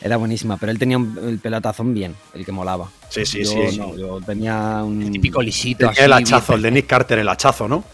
Era 0.00 0.16
buenísima, 0.16 0.56
pero 0.56 0.72
él 0.72 0.78
tenía 0.78 0.96
un, 0.96 1.18
el 1.22 1.38
pelo 1.38 1.56
a 1.56 1.60
tazón 1.60 1.94
bien, 1.94 2.14
el 2.34 2.44
que 2.44 2.52
molaba. 2.52 2.88
Sí, 3.08 3.24
sí, 3.24 3.44
yo, 3.44 3.50
sí. 3.50 3.78
No, 3.78 3.96
yo 3.96 4.20
tenía 4.20 4.82
un. 4.82 5.02
El 5.02 5.10
típico 5.10 5.42
lisito. 5.42 5.88
Tenía 5.88 6.06
el 6.06 6.12
hachazo, 6.12 6.54
el 6.54 6.62
de 6.62 6.70
Nick 6.70 6.86
Carter, 6.86 7.18
el 7.18 7.28
hachazo, 7.28 7.68
¿no? 7.68 7.84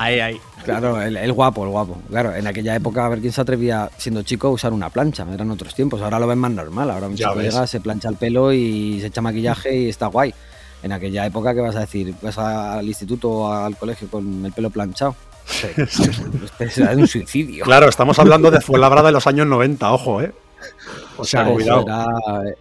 Ahí, 0.00 0.18
ahí. 0.18 0.40
Claro, 0.64 0.98
el, 1.02 1.14
el, 1.14 1.32
guapo, 1.34 1.62
el 1.62 1.68
guapo. 1.68 2.00
Claro, 2.08 2.34
en 2.34 2.46
aquella 2.46 2.74
época, 2.74 3.04
a 3.04 3.10
ver 3.10 3.20
quién 3.20 3.34
se 3.34 3.42
atrevía, 3.42 3.90
siendo 3.98 4.22
chico, 4.22 4.48
a 4.48 4.50
usar 4.50 4.72
una 4.72 4.88
plancha. 4.88 5.26
Eran 5.30 5.50
otros 5.50 5.74
tiempos. 5.74 6.00
Ahora 6.00 6.18
lo 6.18 6.26
ven 6.26 6.38
más 6.38 6.50
normal. 6.52 6.90
Ahora 6.90 7.06
un 7.06 7.16
chico 7.16 7.34
llega, 7.34 7.66
se 7.66 7.80
plancha 7.80 8.08
el 8.08 8.16
pelo 8.16 8.50
y 8.50 8.98
se 9.02 9.08
echa 9.08 9.20
maquillaje 9.20 9.76
y 9.76 9.88
está 9.90 10.06
guay. 10.06 10.32
En 10.82 10.92
aquella 10.92 11.26
época, 11.26 11.54
¿qué 11.54 11.60
vas 11.60 11.76
a 11.76 11.80
decir? 11.80 12.14
¿Vas 12.22 12.38
al 12.38 12.86
instituto 12.86 13.30
o 13.30 13.52
al 13.52 13.76
colegio 13.76 14.08
con 14.08 14.46
el 14.46 14.52
pelo 14.52 14.70
planchado? 14.70 15.14
Sí. 15.44 15.68
Era 16.80 16.96
un 16.96 17.06
suicidio. 17.06 17.64
Claro, 17.64 17.86
estamos 17.86 18.18
hablando 18.18 18.50
de 18.50 18.62
Fuenlabrada 18.62 19.08
de 19.08 19.12
los 19.12 19.26
años 19.26 19.46
90, 19.48 19.92
ojo, 19.92 20.22
¿eh? 20.22 20.32
O 21.18 21.24
sea, 21.26 21.44
cuidado. 21.44 21.82
Era, 21.82 22.06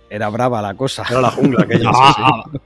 era, 0.09 0.27
brava 0.27 0.61
la 0.61 0.73
cosa. 0.73 1.05
Era 1.09 1.21
la 1.21 1.31
jungla 1.31 1.63
aquella. 1.63 1.89
sí, 1.93 2.53
sí. 2.53 2.59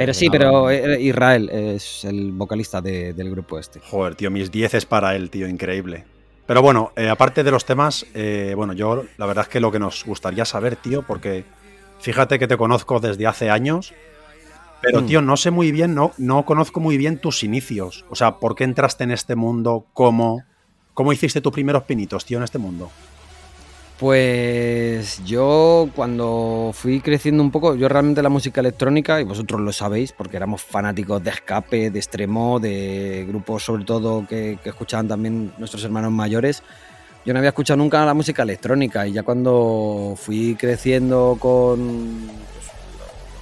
Pero 0.00 0.14
sí, 0.14 0.30
pero 0.30 0.72
Israel 0.72 1.50
es 1.50 2.06
el 2.06 2.32
vocalista 2.32 2.80
de, 2.80 3.12
del 3.12 3.30
grupo 3.30 3.58
este. 3.58 3.80
Joder, 3.80 4.14
tío, 4.14 4.30
mis 4.30 4.50
10 4.50 4.72
es 4.72 4.86
para 4.86 5.14
él, 5.14 5.28
tío, 5.28 5.46
increíble. 5.46 6.06
Pero 6.46 6.62
bueno, 6.62 6.90
eh, 6.96 7.10
aparte 7.10 7.44
de 7.44 7.50
los 7.50 7.66
temas, 7.66 8.06
eh, 8.14 8.54
bueno, 8.56 8.72
yo 8.72 9.04
la 9.18 9.26
verdad 9.26 9.42
es 9.42 9.50
que 9.50 9.60
lo 9.60 9.70
que 9.70 9.78
nos 9.78 10.06
gustaría 10.06 10.46
saber, 10.46 10.76
tío, 10.76 11.02
porque 11.02 11.44
fíjate 11.98 12.38
que 12.38 12.48
te 12.48 12.56
conozco 12.56 12.98
desde 12.98 13.26
hace 13.26 13.50
años, 13.50 13.92
pero 14.80 15.02
mm. 15.02 15.06
tío, 15.06 15.20
no 15.20 15.36
sé 15.36 15.50
muy 15.50 15.70
bien, 15.70 15.94
no, 15.94 16.12
no 16.16 16.46
conozco 16.46 16.80
muy 16.80 16.96
bien 16.96 17.18
tus 17.18 17.44
inicios. 17.44 18.06
O 18.08 18.16
sea, 18.16 18.38
¿por 18.38 18.54
qué 18.54 18.64
entraste 18.64 19.04
en 19.04 19.10
este 19.10 19.36
mundo? 19.36 19.84
¿Cómo? 19.92 20.44
¿Cómo 20.94 21.12
hiciste 21.12 21.42
tus 21.42 21.52
primeros 21.52 21.82
pinitos, 21.82 22.24
tío, 22.24 22.38
en 22.38 22.44
este 22.44 22.56
mundo? 22.56 22.90
Pues 24.00 25.22
yo 25.26 25.90
cuando 25.94 26.70
fui 26.72 27.02
creciendo 27.02 27.42
un 27.42 27.50
poco, 27.50 27.74
yo 27.74 27.86
realmente 27.86 28.22
la 28.22 28.30
música 28.30 28.62
electrónica, 28.62 29.20
y 29.20 29.24
vosotros 29.24 29.60
lo 29.60 29.74
sabéis, 29.74 30.12
porque 30.12 30.38
éramos 30.38 30.62
fanáticos 30.62 31.22
de 31.22 31.28
escape, 31.28 31.90
de 31.90 31.98
extremo, 31.98 32.58
de 32.58 33.26
grupos 33.28 33.62
sobre 33.64 33.84
todo 33.84 34.26
que, 34.26 34.58
que 34.64 34.70
escuchaban 34.70 35.06
también 35.06 35.52
nuestros 35.58 35.84
hermanos 35.84 36.12
mayores, 36.12 36.62
yo 37.26 37.34
no 37.34 37.40
había 37.40 37.50
escuchado 37.50 37.76
nunca 37.76 38.02
la 38.06 38.14
música 38.14 38.42
electrónica 38.42 39.06
y 39.06 39.12
ya 39.12 39.22
cuando 39.22 40.14
fui 40.16 40.54
creciendo 40.54 41.36
con 41.38 42.30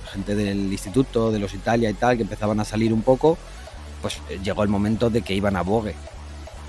pues, 0.03 0.13
gente 0.13 0.35
del 0.35 0.73
instituto, 0.73 1.31
de 1.31 1.39
los 1.39 1.55
Italia 1.55 1.89
y 1.89 1.95
tal, 1.95 2.17
que 2.17 2.25
empezaban 2.25 2.59
a 2.59 2.65
salir 2.65 2.93
un 2.93 3.03
poco, 3.03 3.39
pues 4.03 4.21
llegó 4.43 4.65
el 4.65 4.69
momento 4.69 5.09
de 5.09 5.23
que 5.23 5.35
iban 5.35 5.55
a 5.55 5.63
Vogue. 5.63 5.95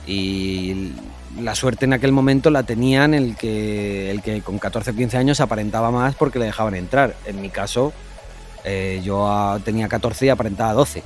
Y 0.08 0.92
la 1.40 1.56
suerte 1.56 1.86
en 1.86 1.94
aquel 1.94 2.12
momento 2.12 2.50
la 2.50 2.64
tenían 2.64 3.14
el 3.14 3.36
que, 3.36 4.12
el 4.12 4.22
que 4.22 4.42
con 4.42 4.60
14 4.60 4.92
o 4.92 4.96
15 4.96 5.18
años 5.18 5.40
aparentaba 5.40 5.92
más 5.92 6.16
porque 6.16 6.40
le 6.40 6.46
dejaban 6.46 6.76
entrar. 6.76 7.16
En 7.26 7.42
mi 7.42 7.50
caso, 7.50 7.94
eh, 8.64 9.02
yo 9.04 9.60
tenía 9.64 9.88
14 9.88 10.26
y 10.26 10.30
aparentaba 10.30 10.74
12. 10.74 11.04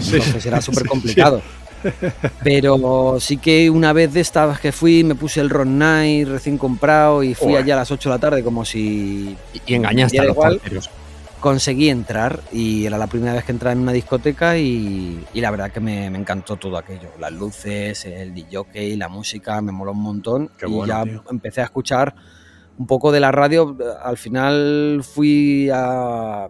Sí, 0.00 0.16
Entonces 0.16 0.46
era 0.46 0.60
súper 0.60 0.86
complicado. 0.86 1.42
Sí, 1.82 1.90
sí. 2.00 2.06
Pero 2.42 3.18
sí 3.20 3.36
que 3.36 3.70
una 3.70 3.92
vez 3.92 4.12
de 4.12 4.20
estas 4.20 4.58
que 4.58 4.72
fui, 4.72 5.04
me 5.04 5.14
puse 5.14 5.40
el 5.40 5.48
Ron 5.48 5.78
Night 5.78 6.28
recién 6.28 6.58
comprado 6.58 7.22
y 7.22 7.34
fui 7.34 7.52
Uy. 7.52 7.56
allá 7.56 7.74
a 7.74 7.78
las 7.78 7.90
8 7.90 8.08
de 8.08 8.14
la 8.14 8.18
tarde 8.18 8.42
como 8.42 8.64
si... 8.64 9.36
Y, 9.54 9.62
y 9.66 9.74
engañaste 9.74 10.18
a 10.18 10.24
los 10.24 10.32
igual. 10.32 10.60
Conseguí 11.40 11.88
entrar 11.88 12.40
y 12.52 12.84
era 12.86 12.98
la 12.98 13.06
primera 13.06 13.32
vez 13.34 13.44
que 13.44 13.52
entraba 13.52 13.72
en 13.72 13.80
una 13.80 13.92
discoteca 13.92 14.58
y, 14.58 15.24
y 15.32 15.40
la 15.40 15.50
verdad 15.50 15.70
que 15.70 15.80
me, 15.80 16.10
me 16.10 16.18
encantó 16.18 16.56
todo 16.56 16.76
aquello. 16.76 17.10
Las 17.18 17.32
luces, 17.32 18.04
el 18.06 18.34
DJ, 18.34 18.96
la 18.96 19.08
música, 19.08 19.60
me 19.60 19.72
moló 19.72 19.92
un 19.92 20.02
montón. 20.02 20.50
Qué 20.58 20.66
y 20.66 20.72
bueno, 20.72 20.86
ya 20.86 21.04
tío. 21.04 21.24
empecé 21.30 21.60
a 21.60 21.64
escuchar 21.64 22.14
un 22.76 22.86
poco 22.86 23.12
de 23.12 23.20
la 23.20 23.30
radio. 23.32 23.76
Al 24.02 24.16
final 24.16 25.00
fui 25.02 25.68
a- 25.72 26.48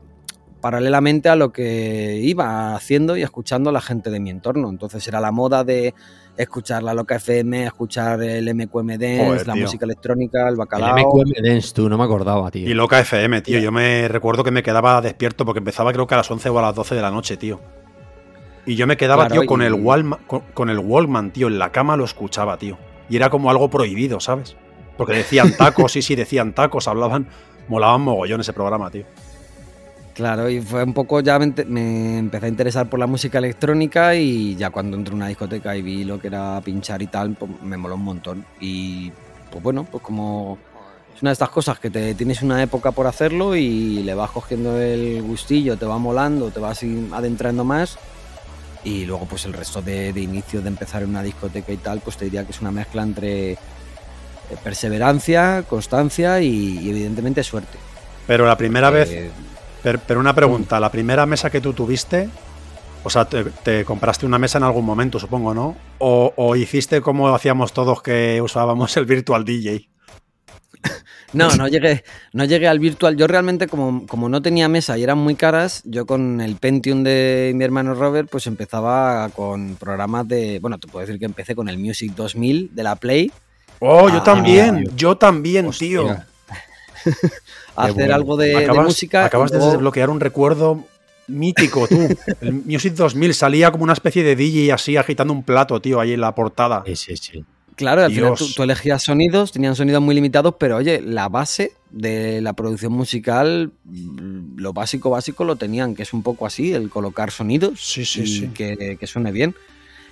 paralelamente 0.61 1.29
a 1.29 1.37
lo 1.37 1.53
que 1.53 2.21
iba 2.23 2.75
haciendo 2.75 3.17
y 3.17 3.23
escuchando 3.23 3.71
a 3.71 3.73
la 3.73 3.81
gente 3.81 4.11
de 4.11 4.19
mi 4.21 4.31
entorno. 4.31 4.69
Entonces 4.71 5.07
era 5.07 5.21
la 5.21 5.31
moda 5.31 5.63
de 5.65 5.95
escuchar 6.39 6.83
la 6.83 6.95
Loca 6.95 7.17
FM, 7.17 7.67
escuchar 7.67 8.23
el 8.23 8.55
MQM 8.55 8.89
Dance, 8.99 9.25
Joder, 9.27 9.47
la 9.47 9.55
tío. 9.55 9.63
música 9.65 9.85
electrónica, 9.85 10.43
el 10.45 10.49
El 10.51 10.57
bacalao. 10.57 10.97
MQM 10.97 11.33
Dance, 11.43 11.75
tú, 11.75 11.89
no 11.89 11.99
me 11.99 12.05
acordaba, 12.05 12.51
tío. 12.51 12.69
Y 12.69 12.75
Loca 12.75 13.01
FM, 13.01 13.43
tío. 13.43 13.59
Yo 13.59 13.73
me 13.73 14.09
recuerdo 14.09 14.45
que 14.45 14.51
me 14.51 14.63
quedaba 14.63 15.01
despierto 15.01 15.45
porque 15.45 15.59
empezaba 15.59 15.93
creo 15.93 16.07
que 16.07 16.15
a 16.15 16.19
las 16.19 16.31
11 16.31 16.49
o 16.49 16.59
a 16.59 16.63
las 16.63 16.75
12 16.75 16.95
de 16.95 17.03
la 17.03 17.11
noche, 17.11 17.37
tío. 17.37 17.61
Y 18.65 18.77
yo 18.77 18.87
me 18.87 18.97
quedaba, 18.97 19.27
Claro, 19.27 19.41
tío, 19.43 19.49
con 19.49 19.63
el, 19.63 19.73
Walkman, 19.75 20.21
con, 20.27 20.43
con 20.55 20.71
el 20.71 20.79
Walkman, 20.79 21.33
tío. 21.33 21.49
En 21.49 21.59
la 21.59 21.73
cama 21.73 21.97
lo 21.97 22.05
escuchaba, 22.05 22.57
tío. 22.59 22.79
Y 23.09 23.17
era 23.17 23.31
como 23.31 23.51
algo 23.51 23.69
prohibido, 23.71 24.21
¿sabes? 24.21 24.57
Porque 24.97 25.15
decían 25.15 25.57
tacos, 25.57 25.93
sí, 25.93 26.03
sí, 26.03 26.15
decían 26.15 26.53
tacos, 26.55 26.87
hablaban, 26.87 27.29
molaban 27.69 28.03
mogollón 28.03 28.41
ese 28.43 28.53
programa, 28.53 28.91
tío. 28.91 29.07
Claro, 30.19 30.51
y 30.51 30.61
fue 30.61 30.83
un 30.83 30.95
poco 30.95 31.21
ya 31.21 31.39
me, 31.39 32.19
empecé 32.19 32.47
a 32.47 32.49
interesar 32.49 32.91
por 32.91 32.99
la 32.99 33.07
música 33.07 33.39
electrónica 33.39 34.17
y 34.17 34.57
ya 34.57 34.71
cuando 34.71 34.97
entré 34.97 35.13
en 35.13 35.19
una 35.19 35.29
discoteca 35.29 35.77
y 35.77 35.83
vi 35.83 36.03
lo 36.03 36.19
que 36.19 36.27
era 36.27 36.61
pinchar 36.61 37.01
y 37.03 37.07
tal, 37.07 37.37
pues 37.37 37.49
me 37.63 37.77
moló 37.77 37.95
un 37.95 38.03
montón. 38.03 38.45
Y 38.59 39.13
pues 39.49 39.63
bueno, 39.63 39.85
pues 39.85 40.03
como 40.03 40.59
es 41.15 41.23
una 41.23 41.31
de 41.31 41.35
estas 41.35 41.51
cosas 41.51 41.79
que 41.79 41.89
te 41.91 42.17
tienes 42.17 42.43
una 42.43 42.61
época 42.61 42.91
por 42.91 43.07
hacerlo 43.07 43.55
y 43.55 44.03
le 44.03 44.13
vas 44.15 44.33
cogiendo 44.33 44.81
el 44.81 45.23
gustillo, 45.23 45.77
te 45.77 45.87
va 45.87 45.99
molando, 45.99 46.51
te 46.51 46.59
vas 46.59 46.81
adentrando 47.13 47.63
más 47.63 47.97
y 48.83 49.05
luego 49.05 49.25
pues 49.27 49.45
el 49.45 49.53
resto 49.53 49.83
de, 49.83 50.13
de 50.13 50.21
inicio 50.21 50.61
de 50.63 50.67
empezar 50.69 51.05
en 51.05 51.11
una 51.11 51.23
discoteca 51.23 51.71
y 51.71 51.77
tal, 51.77 52.01
pues 52.01 52.17
te 52.17 52.25
diría 52.25 52.43
que 52.45 52.51
es 52.51 52.61
una 52.61 52.73
mezcla 52.73 53.05
entre 53.05 53.53
eh, 53.53 53.59
perseverancia, 54.65 55.63
constancia 55.69 56.41
y, 56.41 56.81
y 56.81 56.91
evidentemente 56.91 57.45
suerte. 57.45 57.79
Pero 58.27 58.49
la 58.49 58.57
primera 58.57 58.91
vez, 58.91 59.09
Eh, 59.13 59.31
per- 59.31 59.58
pero 60.07 60.21
una 60.21 60.35
pregunta, 60.35 60.79
la 60.81 60.91
primera 60.91 61.25
mesa 61.27 61.51
que 61.51 61.61
tú 61.61 61.73
tuviste, 61.73 62.29
o 63.05 63.11
sea, 63.11 63.25
te, 63.27 63.45
te 63.45 63.85
compraste 63.85 64.27
una 64.27 64.39
mesa 64.39 64.59
en 64.59 64.65
algún 64.65 64.85
momento, 64.85 65.19
supongo, 65.19 65.55
¿no? 65.55 65.77
O, 65.99 66.33
o 66.37 66.57
hiciste 66.57 67.01
como 67.01 67.35
hacíamos 67.35 67.73
todos 67.73 68.03
que 68.03 68.41
usábamos 68.43 68.97
el 68.97 69.07
Virtual 69.07 69.45
DJ. 69.45 69.89
No, 71.35 71.55
no 71.57 71.69
llegué, 71.69 72.05
no 72.33 72.45
llegué 72.45 72.69
al 72.69 72.79
virtual. 72.79 73.15
Yo 73.17 73.27
realmente, 73.27 73.67
como, 73.67 74.07
como 74.07 74.31
no 74.31 74.41
tenía 74.41 74.67
mesa 74.69 74.97
y 74.97 75.03
eran 75.03 75.19
muy 75.19 75.35
caras, 75.35 75.83
yo 75.85 76.07
con 76.07 76.41
el 76.41 76.57
Pentium 76.57 77.03
de 77.05 77.53
mi 77.55 77.65
hermano 77.65 77.93
Robert, 77.95 78.31
pues 78.31 78.47
empezaba 78.47 79.29
con 79.31 79.77
programas 79.77 80.27
de. 80.27 80.59
Bueno, 80.61 80.79
te 80.79 80.89
puedo 80.89 81.05
decir 81.05 81.19
que 81.19 81.27
empecé 81.27 81.55
con 81.55 81.69
el 81.69 81.77
Music 81.79 82.13
2000 82.15 82.71
de 82.75 82.83
la 82.83 82.97
Play, 82.97 83.31
Oh, 83.81 84.09
yo 84.09 84.17
Ah, 84.19 84.25
también, 84.25 84.85
yo 84.97 85.17
también, 85.19 85.67
Hostia. 85.67 85.89
tío. 85.89 86.17
hacer 87.77 87.95
bueno. 87.95 88.15
algo 88.15 88.37
de, 88.37 88.69
música. 88.73 89.25
acabas 89.25 89.51
de 89.51 89.59
desbloquear 89.59 90.11
un 90.11 90.21
recuerdo 90.21 90.85
mítico, 91.29 91.87
tú. 91.87 92.09
El 92.41 92.55
Music 92.65 92.95
2000 92.95 93.35
salía 93.35 93.71
como 93.71 93.85
una 93.85 93.93
especie 93.93 94.23
de 94.25 94.35
DJ 94.35 94.73
así 94.73 94.97
agitando 94.97 95.33
un 95.33 95.43
plato, 95.43 95.81
tío, 95.81 96.01
ahí 96.01 96.13
en 96.13 96.21
la 96.21 96.35
portada. 96.35 96.83
Sí, 96.87 96.97
sí, 96.97 97.17
sí. 97.17 97.45
Claro, 97.77 98.03
al 98.03 98.13
final 98.13 98.35
tú, 98.35 98.63
elegías 98.65 99.05
sonidos, 99.05 99.53
tenían 99.53 99.77
sonidos 99.77 100.03
muy 100.03 100.13
limitados, 100.13 100.57
pero 100.59 100.79
oye, 100.79 101.01
la 101.01 101.29
base 101.29 101.75
de 101.91 102.41
la 102.41 102.53
producción 102.55 102.93
musical, 102.93 103.71
mm, 103.85 104.59
lo 104.59 104.73
básico, 104.73 105.11
básico 105.11 105.45
lo 105.45 105.55
tenían, 105.55 105.95
que 105.95 106.03
es 106.03 106.13
un 106.13 106.25
poco 106.25 106.45
así, 106.45 106.75
el 106.75 106.91
colocar 106.91 107.31
sonidos 107.31 107.81
Sí, 107.81 108.05
sí, 108.05 108.23
y 108.23 108.27
sí. 108.27 108.49
Que, 108.49 108.97
que 108.99 109.07
suene 109.07 109.31
bien. 109.31 109.55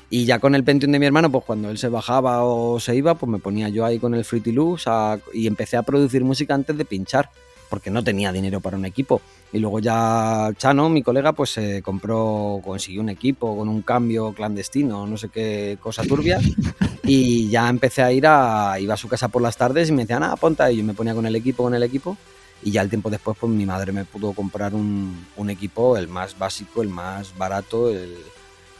Y 0.08 0.24
ya 0.24 0.38
con 0.38 0.54
el 0.54 0.62
Pentium 0.62 0.92
de 0.92 0.98
mi 1.00 1.06
hermano, 1.06 1.30
pues 1.32 1.44
cuando 1.44 1.68
él 1.70 1.78
se 1.78 1.88
bajaba 1.88 2.44
o 2.44 2.78
se 2.78 2.94
iba, 2.94 3.14
pues 3.16 3.28
me 3.30 3.38
ponía 3.38 3.68
yo 3.68 3.84
ahí 3.84 3.98
con 3.98 4.14
el 4.14 4.24
Fruity 4.24 4.52
Loops 4.52 4.84
a- 4.86 5.18
y 5.32 5.46
empecé 5.48 5.76
a 5.76 5.82
producir 5.82 6.22
música 6.24 6.54
antes 6.54 6.76
de 6.78 6.84
pinchar, 6.84 7.28
porque 7.68 7.90
no 7.90 8.04
tenía 8.04 8.30
dinero 8.30 8.60
para 8.60 8.76
un 8.76 8.84
equipo. 8.84 9.20
Y 9.52 9.58
luego 9.58 9.80
ya 9.80 10.52
Chano, 10.56 10.88
mi 10.88 11.02
colega, 11.02 11.32
pues 11.32 11.50
se 11.50 11.82
compró, 11.82 12.60
consiguió 12.64 13.00
un 13.00 13.08
equipo 13.08 13.56
con 13.56 13.68
un 13.68 13.82
cambio 13.82 14.32
clandestino, 14.32 15.06
no 15.08 15.16
sé 15.16 15.28
qué 15.28 15.76
cosa 15.80 16.02
turbia. 16.04 16.38
Y 17.08 17.48
ya 17.50 17.68
empecé 17.68 18.02
a 18.02 18.10
ir 18.12 18.26
a, 18.26 18.80
iba 18.80 18.94
a 18.94 18.96
su 18.96 19.06
casa 19.06 19.28
por 19.28 19.40
las 19.40 19.56
tardes 19.56 19.88
y 19.88 19.92
me 19.92 20.02
decían, 20.02 20.24
ah, 20.24 20.34
ponte 20.34 20.64
ahí. 20.64 20.74
Y 20.74 20.78
yo 20.78 20.84
me 20.84 20.92
ponía 20.92 21.14
con 21.14 21.24
el 21.24 21.36
equipo, 21.36 21.62
con 21.62 21.72
el 21.74 21.84
equipo. 21.84 22.16
Y 22.64 22.72
ya 22.72 22.82
el 22.82 22.88
tiempo 22.88 23.10
después, 23.10 23.36
pues 23.38 23.52
mi 23.52 23.64
madre 23.64 23.92
me 23.92 24.04
pudo 24.04 24.32
comprar 24.32 24.74
un, 24.74 25.24
un 25.36 25.50
equipo, 25.50 25.96
el 25.96 26.08
más 26.08 26.36
básico, 26.36 26.82
el 26.82 26.88
más 26.88 27.36
barato 27.38 27.90
el- 27.90 28.16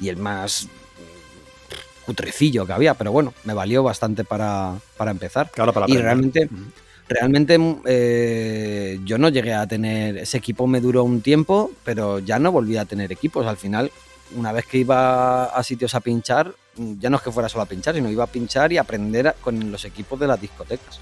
y 0.01 0.09
el 0.09 0.17
más 0.17 0.69
cutrecillo 2.07 2.65
que 2.67 2.73
había. 2.73 2.95
Pero 2.95 3.13
bueno, 3.13 3.35
me 3.45 3.53
valió 3.53 3.83
bastante 3.83 4.25
para, 4.25 4.75
para 4.97 5.11
empezar. 5.11 5.51
Claro, 5.51 5.73
para 5.73 5.87
Y 5.89 5.97
realmente, 5.99 6.49
realmente 7.09 7.59
eh, 7.85 8.99
yo 9.05 9.19
no 9.19 9.29
llegué 9.29 9.53
a 9.55 9.67
tener, 9.67 10.17
ese 10.19 10.39
equipo 10.39 10.67
me 10.67 10.81
duró 10.81 11.05
un 11.05 11.21
tiempo, 11.21 11.71
pero 11.85 12.19
ya 12.21 12.39
no 12.39 12.53
volví 12.53 12.77
a 12.77 12.85
tener 12.85 13.13
equipos. 13.13 13.47
Al 13.47 13.57
final, 13.57 13.91
una 14.37 14.53
vez 14.53 14.65
que 14.67 14.79
iba 14.79 15.45
a 15.45 15.63
sitios 15.63 15.95
a 15.95 16.01
pinchar, 16.01 16.53
ya 16.77 17.11
no 17.11 17.17
es 17.17 17.23
que 17.23 17.33
fuera 17.33 17.49
solo 17.49 17.63
a 17.63 17.67
pinchar, 17.67 17.95
sino 17.95 18.11
iba 18.11 18.25
a 18.25 18.29
pinchar 18.29 18.73
y 18.73 18.79
aprender 18.79 19.35
con 19.41 19.71
los 19.73 19.85
equipos 19.85 20.19
de 20.21 20.27
las 20.27 20.41
discotecas. 20.41 21.01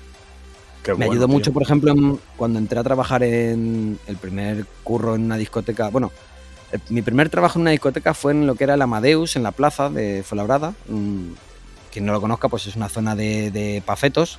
Qué 0.82 0.90
Me 0.92 0.96
bueno, 1.06 1.12
ayudó 1.12 1.26
tío. 1.26 1.34
mucho, 1.34 1.52
por 1.52 1.62
ejemplo, 1.62 1.92
en- 1.92 2.20
cuando 2.36 2.58
entré 2.58 2.78
a 2.78 2.82
trabajar 2.84 3.22
en 3.22 3.98
el 4.06 4.16
primer 4.18 4.66
curro 4.82 5.14
en 5.14 5.22
una 5.24 5.36
discoteca. 5.38 5.88
Bueno, 5.88 6.12
mi 6.88 7.02
primer 7.02 7.28
trabajo 7.28 7.58
en 7.58 7.62
una 7.62 7.70
discoteca 7.70 8.14
fue 8.14 8.32
en 8.32 8.46
lo 8.46 8.54
que 8.54 8.64
era 8.64 8.74
el 8.74 8.82
Amadeus, 8.82 9.36
en 9.36 9.42
la 9.42 9.52
plaza 9.52 9.90
de 9.90 10.22
Fuenlabrada. 10.22 10.74
Quien 11.92 12.06
no 12.06 12.12
lo 12.12 12.20
conozca, 12.20 12.48
pues 12.48 12.66
es 12.66 12.76
una 12.76 12.88
zona 12.88 13.14
de, 13.14 13.82
pafetos. 13.84 14.38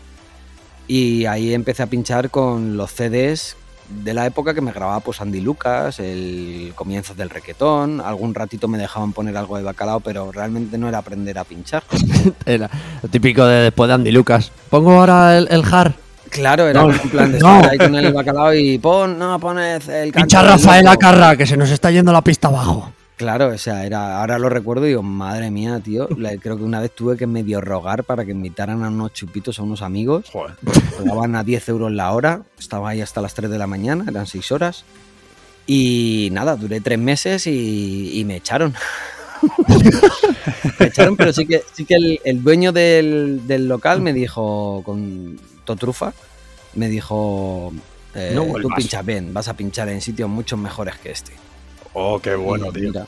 Y 0.88 1.26
ahí 1.26 1.54
empecé 1.54 1.84
a 1.84 1.88
pinchar 1.88 2.30
con 2.30 2.78
los 2.78 2.92
CDs 2.92 3.56
de 4.04 4.14
la 4.14 4.26
época 4.26 4.54
que 4.54 4.62
me 4.62 4.72
grababa 4.72 5.00
pues 5.00 5.22
Andy 5.22 5.42
Lucas, 5.42 6.00
el 6.00 6.74
comienzo 6.76 7.14
del 7.14 7.30
requetón. 7.30 8.02
Algún 8.02 8.36
ratito 8.36 8.68
me 8.68 8.78
dejaban 8.78 9.14
poner 9.14 9.38
algo 9.38 9.58
de 9.58 9.64
bacalao, 9.64 10.00
pero 10.00 10.32
realmente 10.32 10.78
no 10.78 10.90
era 10.90 11.00
aprender 11.00 11.38
a 11.38 11.44
pinchar. 11.44 11.84
Era 12.46 12.70
lo 13.02 13.10
típico 13.10 13.46
de 13.46 13.64
después 13.64 13.88
de 13.88 13.94
Andy 13.94 14.12
Lucas. 14.12 14.52
Pongo 14.70 14.92
ahora 14.92 15.38
el, 15.38 15.48
el. 15.50 15.64
Claro, 16.30 16.68
era 16.68 16.82
No, 16.82 16.92
en 16.92 17.10
plan 17.10 17.32
de 17.32 17.40
no. 17.40 17.56
estar 17.58 17.72
ahí 17.72 17.78
con 17.78 17.96
el 17.96 18.14
bacalao 18.14 18.54
y 18.54 18.78
pon, 18.78 19.18
no, 19.18 19.40
pon 19.40 19.60
el, 19.60 20.12
Pincha 20.12 20.44
Rafael. 20.44 20.88
Acarra, 20.88 21.36
que 21.36 21.46
se 21.46 21.58
nos 21.58 21.70
está 21.72 21.92
yendo 21.92 22.12
la 22.12 22.22
pista 22.22 22.48
abajo. 22.48 22.92
Claro, 23.18 23.48
o 23.48 23.58
sea, 23.58 23.86
era, 23.86 24.20
ahora 24.20 24.38
lo 24.38 24.50
recuerdo 24.50 24.86
y 24.86 24.90
digo, 24.90 25.02
madre 25.02 25.50
mía, 25.50 25.80
tío. 25.80 26.10
creo 26.42 26.58
que 26.58 26.64
una 26.64 26.82
vez 26.82 26.92
tuve 26.94 27.16
que 27.16 27.26
medio 27.28 27.62
rogar 27.62 28.04
para 28.04 28.26
que 28.26 28.32
invitaran 28.32 28.84
a 28.84 28.90
unos 28.90 29.14
chupitos 29.14 29.58
a 29.58 29.64
unos 29.64 29.82
amigos. 29.82 30.26
Joder. 30.34 30.56
Pagaban 30.98 31.36
a 31.38 31.44
10 31.46 31.70
euros 31.70 31.92
la 31.94 32.12
hora. 32.12 32.42
Estaba 32.60 32.90
ahí 32.90 33.00
hasta 33.00 33.22
las 33.22 33.34
3 33.34 33.50
de 33.50 33.58
la 33.58 33.68
mañana, 33.68 34.04
eran 34.10 34.28
6 34.28 34.52
horas. 34.52 34.84
Y 35.66 36.30
nada, 36.34 36.58
duré 36.58 36.82
tres 36.82 37.00
meses 37.00 37.48
y, 37.48 38.20
y 38.20 38.26
me 38.26 38.36
echaron. 38.36 38.74
me 40.80 40.86
echaron, 40.88 41.16
pero 41.16 41.34
sí 41.34 41.46
que, 41.46 41.64
sí 41.74 41.86
que 41.86 41.96
el, 41.96 42.20
el 42.24 42.44
dueño 42.44 42.72
del, 42.72 43.42
del 43.48 43.68
local 43.68 44.02
me 44.02 44.14
dijo, 44.14 44.82
con 44.86 45.40
Totrufa, 45.66 46.14
me 46.76 46.88
dijo, 46.88 47.74
eh, 48.14 48.32
No 48.34 48.44
tú 48.44 48.48
vuelvas". 48.52 48.78
pinchas 48.78 49.06
bien, 49.06 49.34
vas 49.34 49.48
a 49.48 49.54
pinchar 49.56 49.90
en 49.90 50.02
sitios 50.02 50.30
mucho 50.30 50.56
mejores 50.58 50.96
que 50.98 51.12
este. 51.12 51.34
Oh, 51.94 52.20
qué 52.20 52.36
bueno, 52.36 52.68
Y 52.70 52.74
tío. 52.74 52.90
mira. 52.90 53.08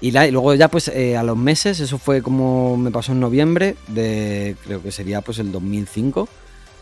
Y, 0.00 0.10
la- 0.10 0.26
y 0.26 0.30
luego 0.30 0.54
ya 0.54 0.68
pues 0.68 0.88
eh, 0.88 1.16
a 1.16 1.22
los 1.22 1.36
meses, 1.36 1.80
eso 1.80 1.98
fue 1.98 2.20
como 2.22 2.76
me 2.76 2.90
pasó 2.90 3.12
en 3.12 3.20
noviembre 3.20 3.76
de, 3.88 4.54
creo 4.64 4.82
que 4.82 4.92
sería 4.92 5.20
pues 5.22 5.38
el 5.38 5.50
2005. 5.52 6.28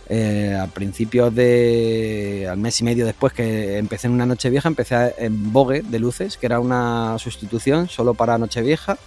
eh, 0.09 0.59
a 0.61 0.67
principios 0.67 1.33
de, 1.35 2.47
al 2.51 2.59
mes 2.59 2.79
y 2.81 2.85
medio 2.85 3.07
después 3.07 3.33
que 3.33 3.79
empecé 3.79 4.09
en 4.09 4.13
una 4.15 4.27
noche 4.27 4.51
vieja, 4.51 4.69
empecé 4.69 5.15
en 5.17 5.53
Vogue 5.53 5.83
de 5.83 5.99
luces, 6.01 6.37
que 6.37 6.47
era 6.47 6.59
una 6.61 7.17
sustitución 7.19 7.89
solo 7.89 8.13
para 8.13 8.37
Nochevieja. 8.37 8.99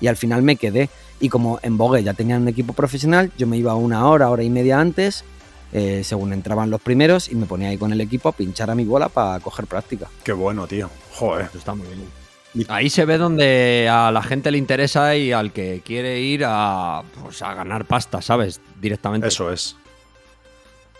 Y 0.00 0.06
al 0.06 0.16
final 0.16 0.42
me 0.42 0.56
quedé. 0.56 0.88
Y 1.20 1.28
como 1.28 1.58
en 1.62 1.76
Vogue 1.76 2.02
ya 2.04 2.14
tenían 2.14 2.42
un 2.42 2.48
equipo 2.48 2.72
profesional, 2.72 3.32
yo 3.36 3.46
me 3.46 3.56
iba 3.56 3.74
una 3.74 4.06
hora, 4.08 4.30
hora 4.30 4.42
y 4.44 4.50
media 4.50 4.78
antes, 4.80 5.24
eh, 5.72 6.02
según 6.04 6.32
entraban 6.32 6.70
los 6.70 6.80
primeros, 6.80 7.28
y 7.30 7.34
me 7.34 7.46
ponía 7.46 7.68
ahí 7.70 7.76
con 7.78 7.92
el 7.92 8.00
equipo 8.00 8.28
a 8.28 8.32
pinchar 8.32 8.70
a 8.70 8.74
mi 8.74 8.84
bola 8.84 9.08
para 9.08 9.40
coger 9.40 9.66
práctica. 9.66 10.08
Qué 10.24 10.32
bueno, 10.32 10.66
tío. 10.66 10.88
Joder. 11.14 11.46
Eso 11.46 11.58
está 11.58 11.74
muy 11.74 11.86
bien. 11.88 12.66
Ahí 12.68 12.88
se 12.88 13.04
ve 13.04 13.18
donde 13.18 13.88
a 13.90 14.10
la 14.10 14.22
gente 14.22 14.50
le 14.50 14.58
interesa 14.58 15.14
y 15.16 15.32
al 15.32 15.52
que 15.52 15.82
quiere 15.84 16.20
ir 16.20 16.44
a, 16.46 17.02
pues, 17.22 17.42
a 17.42 17.52
ganar 17.54 17.84
pasta, 17.84 18.22
¿sabes? 18.22 18.60
Directamente. 18.80 19.28
Eso 19.28 19.52
es. 19.52 19.76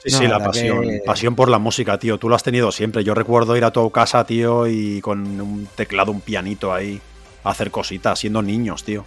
Sí, 0.05 0.13
No, 0.13 0.19
sí, 0.19 0.27
la 0.29 0.39
pasión. 0.39 0.83
que- 0.83 1.01
Pasión 1.05 1.35
por 1.35 1.49
la 1.49 1.59
música, 1.59 1.99
tío. 1.99 2.19
Tú 2.19 2.29
lo 2.29 2.37
has 2.37 2.43
tenido 2.45 2.71
siempre. 2.71 3.03
Yo 3.03 3.15
recuerdo 3.15 3.57
ir 3.57 3.65
a 3.65 3.73
tu 3.73 3.91
casa, 3.91 4.25
tío, 4.25 4.67
y 4.69 5.01
con 5.01 5.41
un 5.41 5.67
teclado, 5.75 6.13
un 6.13 6.21
pianito 6.21 6.73
ahí, 6.73 7.01
a 7.45 7.51
hacer 7.51 7.71
cositas, 7.71 8.19
siendo 8.19 8.43
niños, 8.43 8.85
tío. 8.85 9.05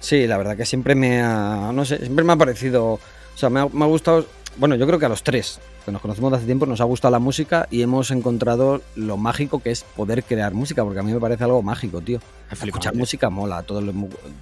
Sí, 0.00 0.26
la 0.26 0.36
verdad 0.36 0.56
que 0.56 0.66
siempre 0.66 0.94
me 0.94 1.22
ha, 1.22 1.70
no 1.72 1.84
sé, 1.84 1.98
siempre 1.98 2.24
me 2.24 2.32
ha 2.32 2.36
parecido, 2.36 2.84
o 2.94 3.00
sea, 3.34 3.48
me 3.50 3.60
ha, 3.60 3.66
me 3.72 3.84
ha 3.84 3.88
gustado 3.88 4.26
bueno, 4.56 4.76
yo 4.76 4.86
creo 4.86 5.00
que 5.00 5.06
a 5.06 5.08
los 5.08 5.24
tres, 5.24 5.58
que 5.84 5.90
nos 5.90 6.00
conocemos 6.00 6.30
de 6.30 6.36
hace 6.36 6.46
tiempo, 6.46 6.64
nos 6.64 6.80
ha 6.80 6.84
gustado 6.84 7.10
la 7.10 7.18
música 7.18 7.66
y 7.72 7.82
hemos 7.82 8.12
encontrado 8.12 8.82
lo 8.94 9.16
mágico 9.16 9.60
que 9.60 9.72
es 9.72 9.82
poder 9.82 10.22
crear 10.22 10.54
música, 10.54 10.84
porque 10.84 11.00
a 11.00 11.02
mí 11.02 11.12
me 11.12 11.18
parece 11.18 11.42
algo 11.42 11.60
mágico, 11.60 12.00
tío. 12.00 12.20
Escuchar 12.68 12.94
música 12.94 13.30
mola, 13.30 13.58
a 13.58 13.62
todos 13.64 13.82
les 13.82 13.92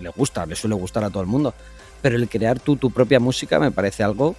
le 0.00 0.08
gusta, 0.10 0.44
le 0.44 0.54
suele 0.54 0.74
gustar 0.74 1.02
a 1.04 1.08
todo 1.08 1.22
el 1.22 1.28
mundo. 1.28 1.54
Pero 2.02 2.16
el 2.16 2.28
crear 2.28 2.60
tú 2.60 2.76
tu 2.76 2.90
propia 2.90 3.20
música 3.20 3.58
me 3.58 3.70
parece 3.70 4.02
algo 4.02 4.36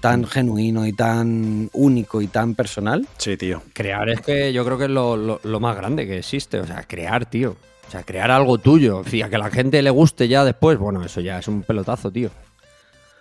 tan 0.00 0.26
genuino 0.26 0.86
y 0.86 0.94
tan 0.94 1.68
único 1.74 2.22
y 2.22 2.28
tan 2.28 2.54
personal. 2.54 3.06
Sí, 3.18 3.36
tío. 3.36 3.62
Crear 3.74 4.08
es 4.08 4.22
que 4.22 4.50
yo 4.54 4.64
creo 4.64 4.78
que 4.78 4.84
es 4.84 4.90
lo, 4.90 5.18
lo- 5.18 5.40
lo 5.42 5.60
más 5.60 5.76
grande 5.76 6.06
que 6.06 6.16
existe. 6.18 6.58
O 6.58 6.66
sea, 6.66 6.84
crear, 6.84 7.26
tío. 7.26 7.56
O 7.86 7.90
sea, 7.90 8.02
crear 8.02 8.30
algo 8.30 8.58
tuyo. 8.58 8.98
O 8.98 9.04
sea, 9.04 9.28
que 9.28 9.36
a 9.36 9.38
la 9.38 9.50
gente 9.50 9.80
le 9.82 9.90
guste 9.90 10.26
ya 10.28 10.44
después, 10.44 10.78
bueno, 10.78 11.04
eso 11.04 11.20
ya 11.20 11.38
es 11.38 11.46
un 11.48 11.62
pelotazo, 11.62 12.10
tío. 12.10 12.30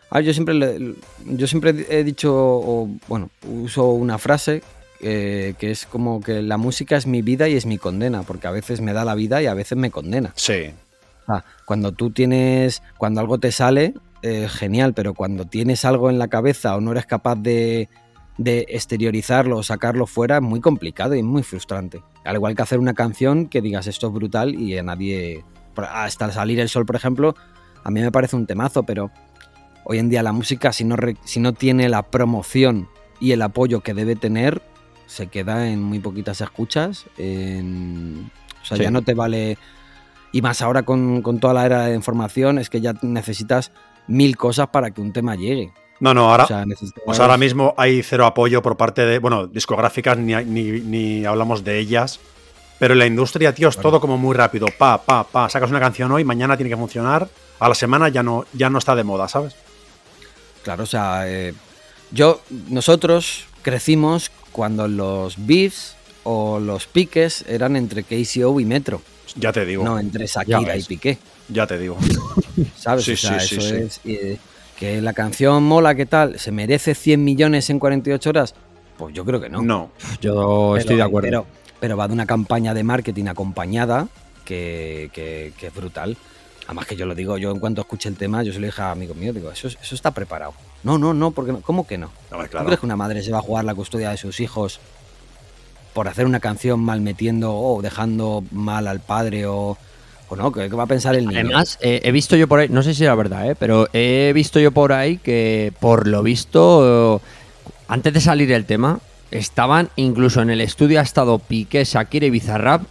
Ah, 0.10 0.22
yo 0.22 0.34
siempre, 0.34 0.54
le- 0.56 0.96
yo 1.26 1.48
siempre 1.48 1.86
he 1.90 2.04
dicho, 2.04 2.34
o, 2.36 2.90
bueno, 3.08 3.30
uso 3.48 3.90
una 3.90 4.18
frase 4.18 4.62
eh, 5.02 5.56
que 5.60 5.72
es 5.72 5.86
como 5.86 6.22
que 6.22 6.42
la 6.42 6.58
música 6.58 6.96
es 6.96 7.06
mi 7.06 7.22
vida 7.22 7.48
y 7.50 7.56
es 7.56 7.66
mi 7.66 7.78
condena, 7.78 8.24
porque 8.24 8.48
a 8.48 8.52
veces 8.52 8.82
me 8.82 8.94
da 8.94 9.04
la 9.06 9.14
vida 9.14 9.42
y 9.42 9.46
a 9.48 9.54
veces 9.54 9.78
me 9.78 9.92
condena. 9.92 10.32
Sí. 10.36 10.72
O 11.24 11.26
sea, 11.34 11.44
cuando 11.66 11.92
tú 11.92 12.12
tienes, 12.12 12.82
cuando 12.98 13.20
algo 13.22 13.38
te 13.38 13.52
sale, 13.52 13.94
eh, 14.22 14.48
genial, 14.50 14.94
pero 14.94 15.14
cuando 15.14 15.46
tienes 15.46 15.86
algo 15.86 16.10
en 16.10 16.18
la 16.18 16.28
cabeza 16.30 16.76
o 16.76 16.82
no 16.82 16.92
eres 16.92 17.06
capaz 17.06 17.36
de, 17.36 17.90
de 18.38 18.66
exteriorizarlo 18.70 19.58
o 19.58 19.64
sacarlo 19.64 20.08
fuera, 20.08 20.38
es 20.38 20.42
muy 20.42 20.60
complicado 20.60 21.16
y 21.16 21.24
muy 21.24 21.44
frustrante. 21.44 22.04
Al 22.26 22.36
igual 22.36 22.56
que 22.56 22.62
hacer 22.62 22.80
una 22.80 22.94
canción 22.94 23.48
que 23.48 23.62
digas 23.62 23.88
esto 23.88 24.08
es 24.08 24.14
brutal 24.14 24.56
y 24.56 24.78
a 24.78 24.84
nadie, 24.84 25.44
hasta 25.78 26.32
salir 26.32 26.60
el 26.60 26.68
sol, 26.70 26.86
por 26.86 26.96
ejemplo, 26.96 27.36
a 27.84 27.92
mí 27.92 28.02
me 28.02 28.12
parece 28.12 28.36
un 28.36 28.46
temazo, 28.46 28.84
pero 28.84 29.10
hoy 29.86 30.00
en 30.00 30.10
día 30.10 30.22
la 30.24 30.34
música, 30.34 30.74
si 30.74 30.84
no, 30.84 30.96
si 31.24 31.40
no 31.40 31.54
tiene 31.54 31.88
la 31.88 32.04
promoción 32.04 32.90
y 33.20 33.32
el 33.32 33.42
apoyo 33.42 33.82
que 33.82 33.94
debe 33.94 34.16
tener, 34.16 34.62
se 35.06 35.28
queda 35.28 35.70
en 35.70 35.82
muy 35.82 36.00
poquitas 36.00 36.42
escuchas. 36.42 37.06
en- 37.18 38.32
o 38.62 38.66
sea, 38.66 38.78
Sí. 38.78 38.84
ya 38.84 38.90
no 38.92 39.04
te 39.04 39.14
vale. 39.14 39.58
Y 40.32 40.42
más 40.42 40.62
ahora 40.64 40.82
con, 40.84 41.22
con 41.22 41.40
toda 41.40 41.54
la 41.54 41.66
era 41.68 41.86
de 41.86 41.96
información, 41.96 42.58
es 42.58 42.70
que 42.72 42.82
ya 42.82 42.94
necesitas 43.04 43.72
mil 44.08 44.36
cosas 44.36 44.68
para 44.70 44.90
que 44.92 45.00
un 45.02 45.14
tema 45.14 45.36
llegue. 45.36 45.72
No, 46.00 46.14
no, 46.14 46.30
ahora, 46.30 46.44
O 46.44 46.48
sea, 46.48 46.66
necesitas- 46.66 47.04
pues 47.06 47.20
ahora 47.20 47.38
mismo 47.38 47.74
hay 47.78 48.04
cero 48.04 48.26
apoyo 48.26 48.62
por 48.62 48.76
parte 48.78 49.06
de, 49.06 49.20
bueno, 49.20 49.48
discográficas, 49.48 50.18
ni, 50.18 50.34
ni, 50.44 50.64
ni 50.82 51.26
hablamos 51.26 51.64
de 51.64 51.80
ellas. 51.80 52.20
Pero 52.80 52.94
en 52.94 53.00
la 53.00 53.06
industria, 53.06 53.54
tío, 53.56 53.70
es 53.70 53.78
todo 53.78 54.02
como 54.02 54.18
muy 54.18 54.36
rápido. 54.36 54.68
Pa, 54.78 55.02
pa, 55.02 55.24
pa. 55.24 55.50
Sacas 55.50 55.70
una 55.70 55.80
canción 55.80 56.12
hoy, 56.12 56.26
mañana 56.26 56.58
tiene 56.58 56.70
que 56.70 56.76
funcionar. 56.76 57.30
A 57.60 57.70
la 57.70 57.76
semana 57.76 58.10
ya 58.10 58.22
no, 58.22 58.46
ya 58.52 58.70
no 58.70 58.80
está 58.80 58.96
de 58.96 59.06
moda, 59.06 59.30
¿sabes? 59.30 59.56
Claro, 60.64 60.84
o 60.84 60.86
sea, 60.86 61.24
eh, 61.30 61.54
yo, 62.12 62.42
nosotros 62.70 63.46
crecimos 63.62 64.30
cuando 64.52 64.90
los 64.90 65.36
beefs 65.46 65.96
o 66.24 66.60
los 66.60 66.86
piques 66.88 67.46
eran 67.48 67.78
entre 67.78 68.04
KCO 68.04 68.60
y 68.60 68.66
Metro, 68.66 69.02
Ya 69.36 69.54
te 69.54 69.64
digo. 69.66 69.84
no 69.86 69.98
entre 69.98 70.28
Shakira 70.28 70.76
y. 70.76 70.84
Piqué, 70.84 71.18
Ya 71.48 71.66
te 71.68 71.78
digo. 71.78 71.98
¿sabes? 72.78 73.06
Sí, 73.06 73.14
o 73.14 73.18
sea, 73.18 73.40
sí, 73.40 73.48
sí, 73.48 73.56
eso 73.58 73.70
sí. 73.70 73.76
es 73.76 74.02
eh, 74.04 74.38
que 74.80 75.02
la 75.02 75.14
canción 75.14 75.64
mola, 75.64 75.96
¿qué 75.96 76.06
tal? 76.06 76.40
¿Se 76.40 76.52
merece 76.52 76.96
100 76.96 77.24
millones 77.24 77.70
en 77.70 77.80
48 77.80 78.30
horas? 78.30 78.56
Pues 78.98 79.14
yo 79.14 79.26
creo 79.26 79.40
que 79.42 79.50
no. 79.50 79.62
No. 79.62 79.92
Yo 80.22 80.34
Pero- 80.34 80.78
estoy 80.78 80.96
de 80.98 81.04
acuerdo. 81.04 81.28
Pero, 81.28 81.46
pero 81.80 81.98
va 81.98 82.08
de 82.08 82.14
una 82.14 82.26
campaña 82.26 82.74
de 82.74 82.84
marketing 82.84 83.26
acompañada 83.28 84.08
que, 84.44 85.10
que- 85.14 85.54
que 85.58 85.68
es 85.68 85.74
brutal. 85.76 86.18
Además 86.66 86.88
que 86.88 86.96
yo 86.96 87.06
lo 87.06 87.14
digo, 87.14 87.38
yo 87.38 87.52
en 87.52 87.60
cuanto 87.60 87.82
escuché 87.82 88.10
el 88.10 88.16
tema, 88.18 88.42
yo 88.42 88.52
se 88.52 88.60
lo 88.60 88.66
dije 88.66 88.82
a 88.82 88.92
amigos 88.92 89.16
míos, 89.16 89.36
digo, 89.36 89.52
eso, 89.52 89.68
eso 89.68 89.96
está 89.96 90.12
preparado. 90.12 90.54
No, 90.84 90.98
no, 90.98 91.14
no, 91.14 91.32
porque 91.32 91.52
no. 91.52 91.62
¿cómo 91.62 91.86
que 91.86 91.98
no? 91.98 92.10
Ver, 92.32 92.46
¿Tú 92.46 92.50
claro. 92.52 92.66
crees 92.66 92.80
que 92.80 92.86
una 92.86 92.96
madre 92.96 93.22
se 93.22 93.32
va 93.32 93.38
a 93.38 93.42
jugar 93.42 93.66
la 93.66 93.76
custodia 93.76 94.10
de 94.10 94.18
sus 94.18 94.40
hijos 94.40 94.80
por 95.94 96.08
hacer 96.08 96.26
una 96.26 96.40
canción 96.40 96.80
mal 96.80 97.02
metiendo 97.02 97.54
o 97.56 97.82
dejando 97.82 98.44
mal 98.52 98.88
al 98.88 99.00
padre 99.00 99.46
o, 99.46 99.78
o 100.30 100.36
no? 100.36 100.52
¿Qué, 100.52 100.68
va 100.70 100.84
a 100.84 100.88
pensar 100.88 101.16
el 101.16 101.26
niño? 101.28 101.40
Además, 101.40 101.78
eh, 101.82 102.02
he 102.04 102.12
visto 102.12 102.36
yo 102.36 102.48
por 102.48 102.60
ahí, 102.60 102.70
no 102.70 102.84
sé 102.84 102.94
si 102.94 103.04
era 103.04 103.16
verdad, 103.16 103.50
eh, 103.52 103.56
pero 103.56 103.88
he 103.94 104.32
visto 104.34 104.60
yo 104.60 104.72
por 104.72 104.92
ahí 104.94 105.18
que, 105.18 105.74
por 105.80 106.08
lo 106.08 106.24
visto, 106.24 107.18
eh, 107.18 107.26
antes 107.88 108.14
de 108.14 108.22
salir 108.22 108.52
el 108.52 108.66
tema, 108.66 109.00
estaban 109.32 109.90
incluso 109.96 110.42
en 110.42 110.50
el 110.50 110.62
estudio 110.62 111.00
ha 111.00 111.04
estado 111.04 111.40
Piqué, 111.40 111.84
Shakira 111.84 112.26
y 112.26 112.30
Bizarrap 112.30 112.84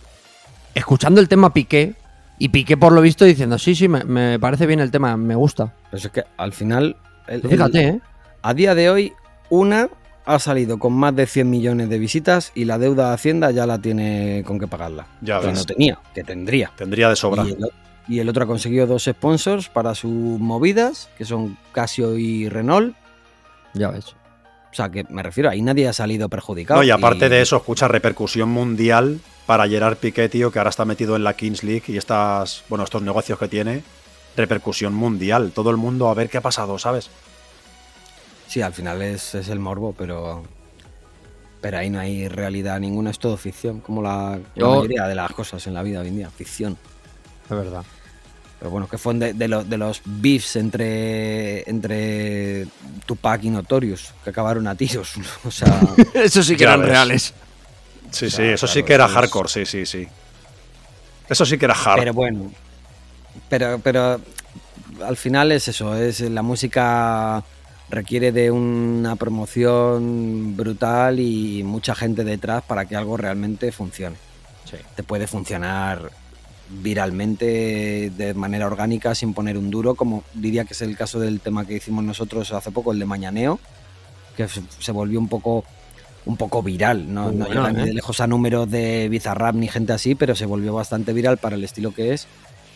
escuchando 0.74 1.20
el 1.20 1.28
tema 1.28 1.52
Piqué 1.54 1.94
y 2.38 2.48
Piqué 2.48 2.76
por 2.76 2.92
lo 2.92 3.00
visto 3.00 3.24
diciendo, 3.24 3.58
sí, 3.58 3.74
sí, 3.74 3.88
me, 3.88 4.04
me 4.04 4.38
parece 4.38 4.66
bien 4.66 4.80
el 4.80 4.90
tema, 4.90 5.16
me 5.16 5.34
gusta. 5.36 5.72
Pero 5.90 6.02
es 6.04 6.08
que 6.10 6.24
al 6.36 6.52
final, 6.52 6.96
el- 7.28 7.42
fíjate, 7.42 7.88
el- 7.88 7.94
¿eh? 7.96 8.00
a 8.42 8.54
día 8.54 8.74
de 8.74 8.90
hoy, 8.90 9.12
una 9.50 9.88
ha 10.26 10.38
salido 10.38 10.78
con 10.78 10.92
más 10.94 11.14
de 11.14 11.26
100 11.26 11.48
millones 11.50 11.88
de 11.88 11.98
visitas 11.98 12.50
y 12.54 12.64
la 12.64 12.78
deuda 12.78 13.08
de 13.08 13.14
Hacienda 13.14 13.50
ya 13.50 13.66
la 13.66 13.78
tiene 13.78 14.42
con 14.46 14.58
qué 14.58 14.66
pagarla. 14.66 15.06
Ya 15.20 15.40
que 15.40 15.48
ves. 15.48 15.58
no 15.58 15.64
tenía, 15.64 15.98
que 16.14 16.24
tendría. 16.24 16.70
Tendría 16.76 17.08
de 17.10 17.16
sobra. 17.16 17.44
Y 17.44 17.50
el, 17.52 17.64
o- 17.64 17.68
y 18.08 18.18
el 18.20 18.28
otro 18.28 18.44
ha 18.44 18.46
conseguido 18.46 18.86
dos 18.86 19.04
sponsors 19.04 19.68
para 19.68 19.94
sus 19.94 20.10
movidas, 20.12 21.08
que 21.18 21.24
son 21.24 21.56
Casio 21.72 22.16
y 22.18 22.48
Renault. 22.48 22.94
Ya 23.74 23.90
ves. 23.90 24.14
O 24.70 24.76
sea, 24.76 24.88
que 24.90 25.04
me 25.08 25.22
refiero, 25.22 25.50
ahí 25.50 25.62
nadie 25.62 25.86
ha 25.88 25.92
salido 25.92 26.28
perjudicado. 26.28 26.80
No, 26.80 26.86
y 26.86 26.90
aparte 26.90 27.28
de 27.28 27.40
eso, 27.40 27.56
escucha 27.56 27.86
repercusión 27.88 28.48
mundial 28.48 29.20
para 29.46 29.68
Gerard 29.68 29.96
Piqué, 29.98 30.28
tío, 30.28 30.50
que 30.50 30.58
ahora 30.58 30.70
está 30.70 30.84
metido 30.84 31.16
en 31.16 31.22
la 31.24 31.34
Kings 31.34 31.62
League 31.62 31.84
y 31.88 31.96
estas, 31.96 32.64
bueno, 32.68 32.82
estos 32.84 33.00
negocios 33.02 33.38
que 33.38 33.46
tiene, 33.48 33.82
repercusión 34.36 34.92
mundial. 34.94 35.52
Todo 35.54 35.70
el 35.70 35.76
mundo 35.76 36.08
a 36.08 36.14
ver 36.14 36.28
qué 36.28 36.38
ha 36.38 36.40
pasado, 36.40 36.78
¿sabes? 36.78 37.08
Sí, 38.48 38.62
al 38.62 38.72
final 38.72 39.00
es, 39.02 39.34
es 39.34 39.48
el 39.48 39.58
morbo, 39.58 39.94
pero. 39.96 40.44
Pero 41.60 41.78
ahí 41.78 41.88
no 41.88 41.98
hay 41.98 42.28
realidad 42.28 42.78
ninguna, 42.78 43.10
es 43.10 43.18
todo 43.18 43.36
ficción, 43.38 43.80
como 43.80 44.02
la, 44.02 44.38
la 44.54 44.60
Yo- 44.60 44.76
mayoría 44.76 45.04
de 45.08 45.14
las 45.14 45.32
cosas 45.32 45.66
en 45.66 45.72
la 45.74 45.82
vida 45.82 46.00
hoy 46.00 46.08
en 46.08 46.16
día, 46.16 46.30
ficción. 46.30 46.76
Es 47.44 47.50
verdad. 47.50 47.82
Pero 48.58 48.70
bueno, 48.70 48.86
que 48.88 48.98
fue 48.98 49.14
de, 49.14 49.32
de 49.32 49.48
los, 49.48 49.68
de 49.68 49.76
los 49.78 50.00
beefs 50.04 50.56
entre, 50.56 51.68
entre 51.68 52.66
Tupac 53.06 53.42
y 53.44 53.50
Notorious, 53.50 54.12
que 54.22 54.30
acabaron 54.30 54.66
a 54.66 54.74
tiros. 54.74 55.14
O 55.44 55.50
sea, 55.50 55.80
Eso 56.14 56.42
sí 56.42 56.54
que 56.56 56.64
eran 56.64 56.82
reales. 56.82 57.32
Sí, 58.10 58.26
O 58.26 58.30
sí, 58.30 58.42
eso 58.42 58.66
sí 58.66 58.82
que 58.82 58.92
era 58.94 59.08
hardcore, 59.08 59.48
sí, 59.48 59.66
sí, 59.66 59.84
sí. 59.86 60.06
Eso 61.28 61.44
sí 61.46 61.56
que 61.58 61.64
era 61.64 61.74
hard. 61.74 61.98
pero 61.98 62.12
bueno. 62.12 62.50
Pero, 63.48 63.78
pero 63.82 64.20
al 65.04 65.16
final 65.16 65.50
es 65.52 65.66
eso, 65.68 65.94
es 65.96 66.20
la 66.20 66.42
música 66.42 67.42
requiere 67.88 68.32
de 68.32 68.50
una 68.50 69.16
promoción 69.16 70.56
brutal 70.56 71.20
y 71.20 71.62
mucha 71.62 71.94
gente 71.94 72.24
detrás 72.24 72.62
para 72.62 72.86
que 72.86 72.96
algo 72.96 73.16
realmente 73.16 73.72
funcione. 73.72 74.16
Sí. 74.64 74.76
Te 74.96 75.02
puede 75.02 75.26
funcionar 75.26 76.10
viralmente 76.70 78.10
de 78.16 78.34
manera 78.34 78.66
orgánica 78.66 79.14
sin 79.14 79.34
poner 79.34 79.58
un 79.58 79.70
duro, 79.70 79.94
como 79.94 80.24
diría 80.32 80.64
que 80.64 80.72
es 80.72 80.82
el 80.82 80.96
caso 80.96 81.20
del 81.20 81.40
tema 81.40 81.66
que 81.66 81.76
hicimos 81.76 82.04
nosotros 82.04 82.52
hace 82.52 82.70
poco, 82.70 82.92
el 82.92 82.98
de 82.98 83.04
Mañaneo, 83.04 83.60
que 84.36 84.48
se 84.48 84.92
volvió 84.92 85.20
un 85.20 85.28
poco 85.28 85.64
un 86.26 86.36
poco 86.36 86.62
viral, 86.62 87.12
no, 87.12 87.30
bueno, 87.30 87.46
llega 87.46 87.70
¿eh? 87.70 87.86
de 87.86 87.94
lejos 87.94 88.20
a 88.20 88.26
números 88.26 88.70
de 88.70 89.08
Bizarrap 89.10 89.54
ni 89.54 89.68
gente 89.68 89.92
así, 89.92 90.14
pero 90.14 90.34
se 90.34 90.46
volvió 90.46 90.72
bastante 90.72 91.12
viral 91.12 91.36
para 91.36 91.56
el 91.56 91.64
estilo 91.64 91.92
que 91.92 92.14
es. 92.14 92.26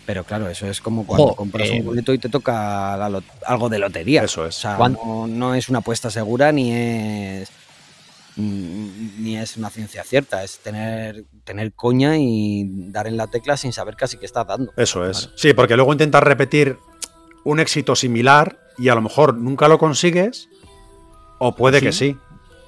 Pero 0.09 0.25
claro, 0.25 0.49
eso 0.49 0.67
es 0.67 0.81
como 0.81 1.05
cuando 1.05 1.29
Jo, 1.29 1.37
compras 1.37 1.69
eh, 1.69 1.81
un 1.81 1.85
boleto 1.85 2.15
y 2.15 2.19
te 2.19 2.31
toca 2.31 2.95
algo 2.95 3.69
de 3.69 3.79
lotería. 3.79 4.23
Eso 4.23 4.47
es. 4.47 4.57
O 4.57 4.61
sea, 4.63 4.77
¿Cuán- 4.77 4.95
no, 4.95 5.27
no 5.27 5.55
es 5.55 5.69
una 5.69 5.81
apuesta 5.81 6.11
segura 6.11 6.51
ni 6.51 6.73
es 6.73 7.51
mm, 8.37 9.23
ni 9.23 9.37
es 9.37 9.59
una 9.59 9.69
ciencia 9.69 10.03
cierta, 10.05 10.43
es 10.43 10.61
tener, 10.61 11.25
tener 11.45 11.75
coña 11.75 12.17
y 12.17 12.65
dar 12.91 13.07
en 13.07 13.19
la 13.19 13.27
tecla 13.27 13.59
sin 13.59 13.75
saber 13.75 13.97
casi 13.97 14.17
qué 14.17 14.25
estás 14.25 14.47
dando. 14.47 14.73
Eso 14.79 15.05
es. 15.05 15.29
Sí, 15.37 15.53
porque 15.53 15.77
luego 15.77 15.93
intentas 15.93 16.23
repetir 16.23 16.79
un 17.45 17.61
éxito 17.61 17.95
similar 17.95 18.59
y 18.79 18.89
a 18.89 18.95
lo 18.95 19.03
mejor 19.03 19.35
nunca 19.37 19.69
lo 19.69 19.77
consigues, 19.77 20.49
o 21.39 21.55
puede 21.55 21.83
que 21.83 21.93
sí. 21.93 22.17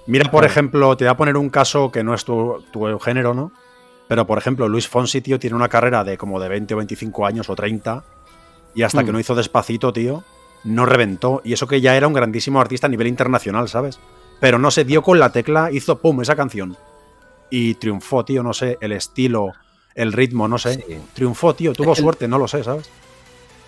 Mira, 0.07 0.31
por 0.31 0.45
ejemplo, 0.45 0.95
te 0.95 1.05
voy 1.05 1.11
a 1.11 1.17
poner 1.17 1.39
un 1.39 1.49
caso 1.49 1.91
que 1.91 2.05
no 2.05 2.13
es 2.13 2.27
tu, 2.27 2.63
tu 2.71 2.99
género, 2.99 3.33
¿no? 3.33 3.51
Pero, 4.11 4.27
por 4.27 4.39
ejemplo, 4.39 4.69
Luis 4.69 4.89
Fonsi, 4.89 5.21
tío, 5.21 5.39
tiene 5.39 5.55
una 5.55 5.69
carrera 5.69 6.03
de 6.03 6.19
como 6.19 6.41
de 6.41 6.49
20 6.49 6.75
o 6.75 6.79
25 6.79 7.27
años 7.27 7.49
o 7.49 7.55
30, 7.55 8.03
y 8.75 8.83
hasta 8.83 9.03
Mm. 9.03 9.07
que 9.07 9.13
no 9.13 9.21
hizo 9.21 9.37
despacito, 9.37 9.93
tío, 9.93 10.25
no 10.65 10.85
reventó. 10.85 11.41
Y 11.45 11.53
eso 11.53 11.69
que 11.69 11.81
ya 11.81 11.97
era 11.97 12.09
un 12.09 12.13
grandísimo 12.13 12.61
artista 12.61 12.89
a 12.89 12.91
nivel 12.91 13.07
internacional, 13.07 13.69
¿sabes? 13.69 14.01
Pero 14.41 14.59
no 14.59 14.73
se 14.73 14.85
dio 14.85 15.03
con 15.03 15.21
la 15.21 15.31
tecla, 15.31 15.71
hizo 15.71 15.99
pum, 16.01 16.23
esa 16.23 16.35
canción. 16.35 16.77
Y 17.51 17.75
triunfó, 17.75 18.25
tío, 18.25 18.43
no 18.43 18.53
sé, 18.53 18.79
el 18.81 18.91
estilo, 18.91 19.53
el 19.95 20.13
ritmo, 20.13 20.49
no 20.49 20.59
sé. 20.59 20.75
Sí. 20.75 20.97
Triunfó, 21.15 21.55
tío, 21.55 21.73
tuvo 21.73 21.93
el- 21.93 21.97
suerte, 21.99 22.27
no 22.27 22.37
lo 22.39 22.49
sé, 22.49 22.65
¿sabes? 22.65 22.91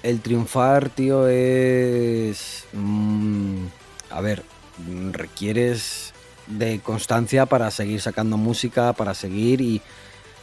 El 0.02 0.20
triunfar, 0.22 0.88
tío, 0.88 1.28
es. 1.28 2.64
mm, 2.72 3.64
a 4.10 4.20
ver, 4.20 4.42
mm, 4.78 5.12
requieres 5.12 6.12
de 6.48 6.80
constancia 6.80 7.46
para 7.46 7.70
seguir 7.70 8.00
sacando 8.00 8.36
música, 8.36 8.92
para 8.92 9.14
seguir. 9.14 9.60
Y, 9.60 9.80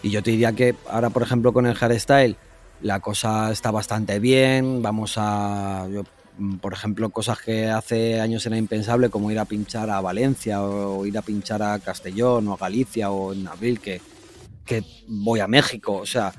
y 0.02 0.10
yo 0.12 0.22
te 0.24 0.32
diría 0.32 0.54
que 0.54 0.76
ahora, 0.90 1.10
por 1.10 1.24
ejemplo, 1.24 1.54
con 1.54 1.66
el 1.66 1.76
hardstyle, 1.76 2.36
la 2.82 3.00
cosa 3.00 3.52
está 3.52 3.72
bastante 3.72 4.20
bien. 4.20 4.82
Vamos 4.82 5.16
a. 5.18 5.88
yo- 5.92 6.04
mm, 6.38 6.58
por 6.58 6.74
ejemplo, 6.74 7.10
cosas 7.10 7.40
que 7.40 7.68
hace 7.70 8.22
años 8.22 8.46
era 8.46 8.58
impensable, 8.58 9.10
como 9.10 9.32
ir 9.32 9.40
a 9.40 9.46
pinchar 9.46 9.90
a 9.90 10.00
Valencia 10.02 10.62
o 10.64 11.06
ir 11.06 11.18
a 11.18 11.22
pinchar 11.22 11.62
a 11.62 11.78
Castellón 11.80 12.48
o 12.48 12.54
a 12.54 12.58
Galicia 12.58 13.12
o 13.12 13.34
en 13.34 13.48
abril, 13.48 13.80
que, 13.82 14.02
que 14.66 14.84
voy 15.08 15.42
a 15.42 15.48
México. 15.48 15.96
O 15.96 16.06
sea, 16.06 16.32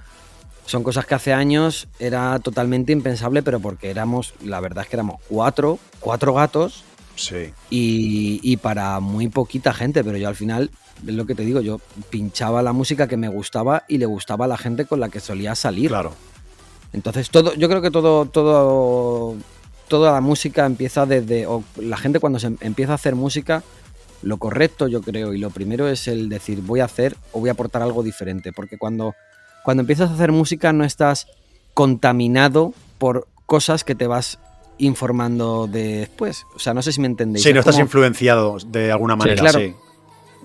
son 0.65 0.83
cosas 0.83 1.05
que 1.05 1.15
hace 1.15 1.33
años 1.35 1.89
era 1.99 2.39
totalmente 2.39 2.93
impensable, 2.93 3.43
pero 3.43 3.61
porque 3.61 3.91
éramos, 3.91 4.33
la 4.43 4.61
verdad 4.61 4.85
es 4.85 4.89
que 4.91 4.97
éramos 4.97 5.21
cuatro, 5.29 5.79
cuatro 5.99 6.33
gatos 6.33 6.85
Sí. 7.17 7.53
y, 7.69 8.41
y 8.43 8.57
para 8.57 8.99
muy 9.01 9.29
poquita 9.29 9.75
gente, 9.75 10.03
pero 10.05 10.17
yo 10.17 10.29
al 10.29 10.37
final, 10.37 10.71
es 11.07 11.15
lo 11.15 11.27
que 11.27 11.35
te 11.35 11.45
digo, 11.45 11.61
yo 11.61 11.81
pinchaba 12.11 12.63
la 12.63 12.73
música 12.73 13.07
que 13.09 13.17
me 13.17 13.29
gustaba 13.29 13.85
y 13.89 13.99
le 13.99 14.07
gustaba 14.07 14.45
a 14.45 14.49
la 14.49 14.57
gente 14.59 14.85
con 14.85 15.01
la 15.01 15.09
que 15.09 15.21
solía 15.21 15.55
salir. 15.55 15.89
Claro. 15.89 16.13
Entonces, 16.93 17.31
todo, 17.31 17.55
yo 17.55 17.69
creo 17.69 17.81
que 17.83 17.91
todo, 17.91 18.27
todo, 18.27 19.37
toda 19.89 20.13
la 20.13 20.21
música 20.21 20.67
empieza 20.67 21.07
desde. 21.07 21.47
O 21.47 21.63
la 21.77 21.97
gente 21.97 22.19
cuando 22.21 22.39
se 22.39 22.49
em- 22.49 22.57
empieza 22.61 22.93
a 22.93 22.95
hacer 22.97 23.15
música, 23.15 23.63
lo 24.23 24.37
correcto, 24.39 24.89
yo 24.89 25.01
creo, 25.01 25.33
y 25.33 25.39
lo 25.39 25.51
primero 25.51 25.89
es 25.89 26.09
el 26.09 26.29
decir 26.29 26.61
voy 26.63 26.81
a 26.81 26.85
hacer 26.87 27.17
o 27.33 27.41
voy 27.41 27.49
a 27.49 27.53
aportar 27.53 27.83
algo 27.83 28.03
diferente. 28.03 28.53
Porque 28.53 28.77
cuando, 28.77 29.15
cuando 29.65 29.83
empiezas 29.83 30.11
a 30.11 30.15
hacer 30.15 30.33
música 30.33 30.73
no 30.73 30.85
estás 30.85 31.27
contaminado 31.75 32.75
por 32.99 33.27
cosas 33.47 33.85
que 33.85 33.95
te 33.95 34.07
vas 34.07 34.39
informando 34.79 35.69
después. 35.71 36.45
O 36.55 36.59
sea, 36.59 36.75
no 36.75 36.83
sé 36.83 36.93
si 36.93 37.01
me 37.01 37.07
entendéis. 37.07 37.43
Sí, 37.45 37.53
no 37.53 37.61
estás 37.61 37.75
como- 37.77 37.85
influenciado 37.85 38.57
de 38.67 38.91
alguna 38.93 39.17
manera, 39.17 39.41
claro. 39.41 39.59
sí. 39.61 39.75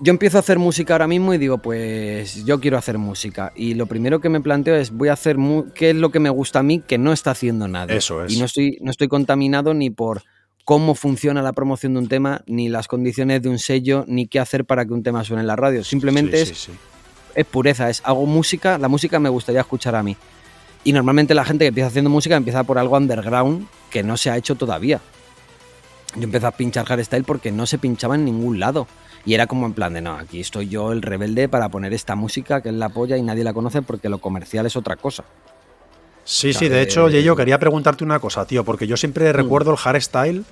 Yo 0.00 0.10
empiezo 0.10 0.36
a 0.36 0.40
hacer 0.40 0.58
música 0.58 0.94
ahora 0.94 1.06
mismo 1.06 1.32
y 1.34 1.38
digo, 1.38 1.58
pues 1.58 2.44
yo 2.44 2.60
quiero 2.60 2.76
hacer 2.78 2.98
música. 2.98 3.52
Y 3.56 3.74
lo 3.74 3.86
primero 3.86 4.20
que 4.20 4.28
me 4.28 4.40
planteo 4.40 4.76
es, 4.76 4.90
voy 4.90 5.08
a 5.08 5.14
hacer 5.14 5.38
mu- 5.38 5.70
qué 5.74 5.90
es 5.90 5.96
lo 5.96 6.10
que 6.10 6.20
me 6.20 6.30
gusta 6.30 6.58
a 6.58 6.62
mí 6.62 6.80
que 6.86 6.98
no 6.98 7.12
está 7.12 7.30
haciendo 7.32 7.66
nadie. 7.68 7.96
Eso 7.96 8.24
es. 8.24 8.32
Y 8.32 8.38
no 8.38 8.44
estoy, 8.44 8.78
no 8.82 8.90
estoy 8.90 9.08
contaminado 9.08 9.72
ni 9.74 9.90
por 9.90 10.22
cómo 10.64 10.94
funciona 10.94 11.42
la 11.42 11.52
promoción 11.52 11.94
de 11.94 12.00
un 12.00 12.08
tema, 12.08 12.42
ni 12.46 12.68
las 12.68 12.88
condiciones 12.88 13.40
de 13.42 13.48
un 13.48 13.58
sello, 13.58 14.04
ni 14.08 14.26
qué 14.26 14.40
hacer 14.40 14.64
para 14.64 14.84
que 14.84 14.92
un 14.92 15.02
tema 15.02 15.24
suene 15.24 15.40
en 15.42 15.46
la 15.46 15.56
radio. 15.56 15.82
Simplemente 15.84 16.44
Sí, 16.44 16.52
es, 16.52 16.58
sí, 16.58 16.72
sí. 16.72 16.78
es 17.34 17.44
pureza, 17.46 17.88
es 17.88 18.02
hago 18.04 18.26
música, 18.26 18.76
la 18.76 18.88
música 18.88 19.18
me 19.20 19.28
gustaría 19.28 19.60
escuchar 19.60 19.94
a 19.94 20.02
mí. 20.02 20.16
Y 20.84 20.92
normalmente 20.92 21.34
la 21.34 21.44
gente 21.44 21.64
que 21.64 21.68
empieza 21.68 21.88
haciendo 21.88 22.10
música 22.10 22.36
empieza 22.36 22.62
por 22.64 22.78
algo 22.78 22.96
underground 22.96 23.66
que 23.90 24.02
no 24.02 24.16
se 24.16 24.30
ha 24.30 24.36
hecho 24.36 24.54
todavía. 24.56 25.00
Yo 26.16 26.22
empecé 26.24 26.46
a 26.46 26.50
pinchar 26.52 26.86
hardstyle 26.86 27.24
porque 27.24 27.52
no 27.52 27.66
se 27.66 27.78
pinchaba 27.78 28.14
en 28.14 28.24
ningún 28.24 28.58
lado. 28.58 28.86
Y 29.24 29.34
era 29.34 29.46
como 29.46 29.66
en 29.66 29.72
plan 29.74 29.92
de, 29.92 30.00
no, 30.00 30.14
aquí 30.14 30.40
estoy 30.40 30.68
yo 30.68 30.92
el 30.92 31.02
rebelde 31.02 31.48
para 31.48 31.68
poner 31.68 31.92
esta 31.92 32.14
música 32.14 32.60
que 32.62 32.68
es 32.70 32.74
la 32.74 32.88
polla 32.88 33.16
y 33.16 33.22
nadie 33.22 33.44
la 33.44 33.52
conoce 33.52 33.82
porque 33.82 34.08
lo 34.08 34.18
comercial 34.18 34.66
es 34.66 34.76
otra 34.76 34.96
cosa. 34.96 35.24
Sí, 36.24 36.50
O 36.50 36.52
sí, 36.52 36.58
sea, 36.60 36.68
de 36.68 36.74
de- 36.76 36.82
hecho, 36.82 37.08
yo 37.08 37.36
quería 37.36 37.58
preguntarte 37.58 38.02
una 38.04 38.18
cosa, 38.18 38.46
tío, 38.46 38.64
porque 38.64 38.86
yo 38.86 38.94
Mm. 38.94 38.98
siempre 38.98 39.32
recuerdo 39.32 39.72
el 39.72 39.76
hardstyle 39.76 40.44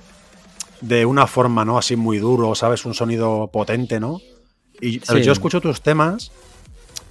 de 0.81 1.05
una 1.05 1.25
forma, 1.25 1.65
¿no? 1.65 1.77
Así 1.77 1.95
muy 1.95 2.17
duro, 2.19 2.53
¿sabes? 2.53 2.85
Un 2.85 2.93
sonido 2.93 3.47
potente, 3.51 3.99
¿no? 3.99 4.19
Y 4.81 4.99
Sí. 4.99 5.21
yo 5.23 5.31
escucho 5.31 5.61
tus 5.61 5.81
temas. 5.81 6.31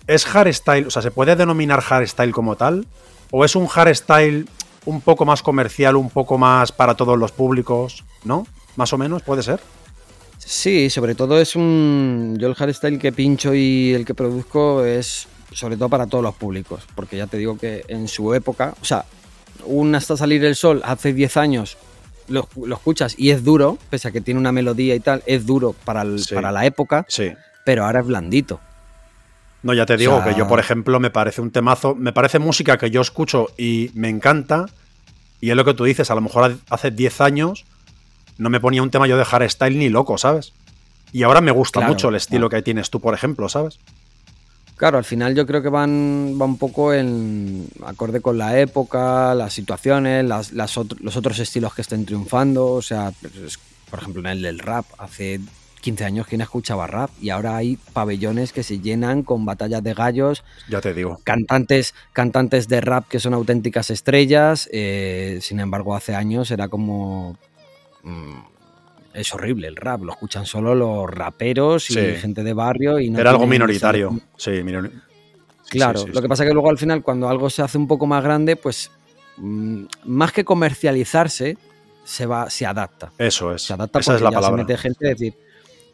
¿Es 0.06 0.26
hardstyle? 0.26 0.86
O 0.86 0.90
sea, 0.90 1.00
¿se 1.02 1.10
puede 1.10 1.34
denominar 1.34 1.80
hardstyle 1.80 2.30
como 2.32 2.56
tal? 2.56 2.86
¿O 3.30 3.44
es 3.44 3.56
un 3.56 3.66
hardstyle 3.66 4.46
un 4.84 5.00
poco 5.00 5.24
más 5.24 5.42
comercial, 5.42 5.96
un 5.96 6.10
poco 6.10 6.36
más 6.36 6.72
para 6.72 6.94
todos 6.94 7.18
los 7.18 7.32
públicos? 7.32 8.04
¿No? 8.24 8.46
Más 8.76 8.92
o 8.92 8.98
menos, 8.98 9.22
puede 9.22 9.42
ser. 9.42 9.60
Sí, 10.38 10.90
sobre 10.90 11.14
todo 11.14 11.40
es 11.40 11.56
un. 11.56 12.36
Yo 12.38 12.48
el 12.48 12.54
hardstyle 12.54 12.98
que 12.98 13.12
pincho 13.12 13.54
y 13.54 13.92
el 13.94 14.04
que 14.04 14.14
produzco 14.14 14.84
es 14.84 15.28
sobre 15.52 15.76
todo 15.76 15.88
para 15.88 16.06
todos 16.06 16.24
los 16.24 16.34
públicos. 16.34 16.82
Porque 16.94 17.16
ya 17.16 17.26
te 17.26 17.38
digo 17.38 17.56
que 17.56 17.84
en 17.88 18.08
su 18.08 18.34
época, 18.34 18.74
o 18.80 18.84
sea, 18.84 19.04
un 19.64 19.94
hasta 19.94 20.16
salir 20.16 20.44
el 20.44 20.56
sol 20.56 20.82
hace 20.84 21.12
10 21.12 21.36
años 21.36 21.78
lo, 22.28 22.48
lo 22.56 22.74
escuchas 22.74 23.14
y 23.18 23.30
es 23.30 23.44
duro, 23.44 23.78
pese 23.90 24.08
a 24.08 24.10
que 24.10 24.20
tiene 24.20 24.40
una 24.40 24.50
melodía 24.52 24.94
y 24.94 25.00
tal, 25.00 25.22
es 25.26 25.46
duro 25.46 25.74
para, 25.84 26.02
el- 26.02 26.18
Sí. 26.18 26.34
para 26.34 26.50
la 26.50 26.66
época, 26.66 27.04
Sí. 27.08 27.32
pero 27.64 27.84
ahora 27.84 28.00
es 28.00 28.06
blandito. 28.06 28.60
No, 29.62 29.72
ya 29.74 29.86
te 29.86 29.96
digo 29.96 30.16
sea- 30.22 30.32
que 30.32 30.38
yo, 30.38 30.46
por 30.48 30.58
ejemplo, 30.58 30.98
me 31.00 31.10
parece 31.10 31.40
un 31.40 31.50
temazo, 31.50 31.94
me 31.94 32.12
parece 32.12 32.38
música 32.38 32.76
que 32.76 32.90
yo 32.90 33.00
escucho 33.00 33.48
y 33.56 33.90
me 33.94 34.08
encanta. 34.08 34.66
Y 35.40 35.50
es 35.50 35.56
lo 35.56 35.64
que 35.64 35.74
tú 35.74 35.84
dices, 35.84 36.10
a 36.10 36.14
lo 36.14 36.20
mejor 36.22 36.56
hace 36.70 36.90
10 36.90 37.20
años 37.20 37.64
no 38.38 38.50
me 38.50 38.60
ponía 38.60 38.82
un 38.82 38.90
tema 38.90 39.06
yo 39.06 39.16
de 39.16 39.24
hardstyle 39.24 39.78
ni 39.78 39.88
loco, 39.88 40.18
¿sabes? 40.18 40.52
Y 41.12 41.22
ahora 41.22 41.40
me 41.40 41.52
gusta 41.52 41.80
Claro, 41.80 41.92
mucho 41.92 42.08
el 42.08 42.16
estilo 42.16 42.48
claro. 42.48 42.60
que 42.60 42.62
tienes 42.64 42.90
tú, 42.90 43.00
por 43.00 43.14
ejemplo, 43.14 43.48
¿sabes? 43.48 43.78
Claro, 44.76 44.98
al 44.98 45.04
final 45.04 45.36
yo 45.36 45.46
creo 45.46 45.62
que 45.62 45.68
van, 45.68 46.36
va 46.40 46.44
un 46.46 46.58
poco 46.58 46.92
en 46.92 47.68
acorde 47.86 48.20
con 48.20 48.36
la 48.38 48.58
época, 48.58 49.32
las 49.34 49.52
situaciones, 49.52 50.24
las, 50.24 50.52
los 50.52 50.76
otros 51.16 51.38
estilos 51.38 51.72
que 51.74 51.82
estén 51.82 52.04
triunfando. 52.04 52.72
O 52.72 52.82
sea, 52.82 53.12
por 53.88 54.00
ejemplo, 54.00 54.20
en 54.22 54.26
el 54.26 54.42
del 54.42 54.58
rap, 54.58 54.84
hace 54.98 55.38
15 55.80 56.04
años 56.04 56.26
quien 56.26 56.40
escuchaba 56.40 56.88
rap 56.88 57.10
y 57.20 57.30
ahora 57.30 57.56
hay 57.56 57.78
pabellones 57.92 58.52
que 58.52 58.64
se 58.64 58.80
llenan 58.80 59.22
con 59.22 59.44
batallas 59.44 59.84
de 59.84 59.94
gallos, 59.94 60.42
Ya 60.68 60.80
te 60.80 60.92
digo. 60.92 61.20
cantantes, 61.22 61.94
cantantes 62.12 62.66
de 62.66 62.80
rap 62.80 63.06
que 63.06 63.20
son 63.20 63.32
auténticas 63.34 63.90
estrellas. 63.90 64.68
eh, 64.72 65.38
sin 65.40 65.60
embargo, 65.60 65.94
hace 65.94 66.16
años 66.16 66.50
era 66.50 66.66
como... 66.66 67.36
mm, 68.04 68.34
es 69.14 69.32
horrible 69.34 69.68
el 69.68 69.76
rap, 69.76 70.02
lo 70.02 70.12
escuchan 70.12 70.44
solo 70.46 70.74
los 70.74 71.08
raperos 71.10 71.90
y 71.90 71.94
Sí. 71.94 72.16
gente 72.16 72.42
de 72.42 72.52
barrio. 72.52 72.98
Y 73.00 73.10
no 73.10 73.18
Era 73.18 73.30
algo 73.30 73.46
minoritario. 73.46 74.18
Sí, 74.36 74.50
minori- 74.62 74.90
sí, 75.62 75.70
Claro, 75.78 75.98
sí, 76.00 76.06
sí, 76.06 76.12
lo 76.12 76.20
que 76.20 76.26
sí. 76.26 76.28
pasa 76.28 76.42
es 76.44 76.48
que 76.50 76.54
luego 76.54 76.70
al 76.70 76.78
final 76.78 77.02
cuando 77.02 77.28
algo 77.28 77.48
se 77.50 77.62
hace 77.62 77.78
un 77.78 77.86
poco 77.88 78.06
más 78.06 78.22
grande, 78.24 78.56
pues 78.56 78.90
mm, 79.36 79.84
más 80.04 80.32
que 80.32 80.44
comercializarse, 80.44 81.56
se 82.04 82.26
va, 82.26 82.50
se 82.50 82.66
adapta. 82.66 83.12
Eso 83.18 83.54
es. 83.54 83.62
Se 83.62 83.72
adapta 83.72 83.98
Esa 84.00 84.12
es 84.12 84.20
porque 84.20 84.24
la 84.24 84.30
ya 84.30 84.34
palabra. 84.36 84.58
se 84.58 84.62
mete 84.66 84.78
gente 84.78 85.06
a 85.06 85.10
decir, 85.10 85.34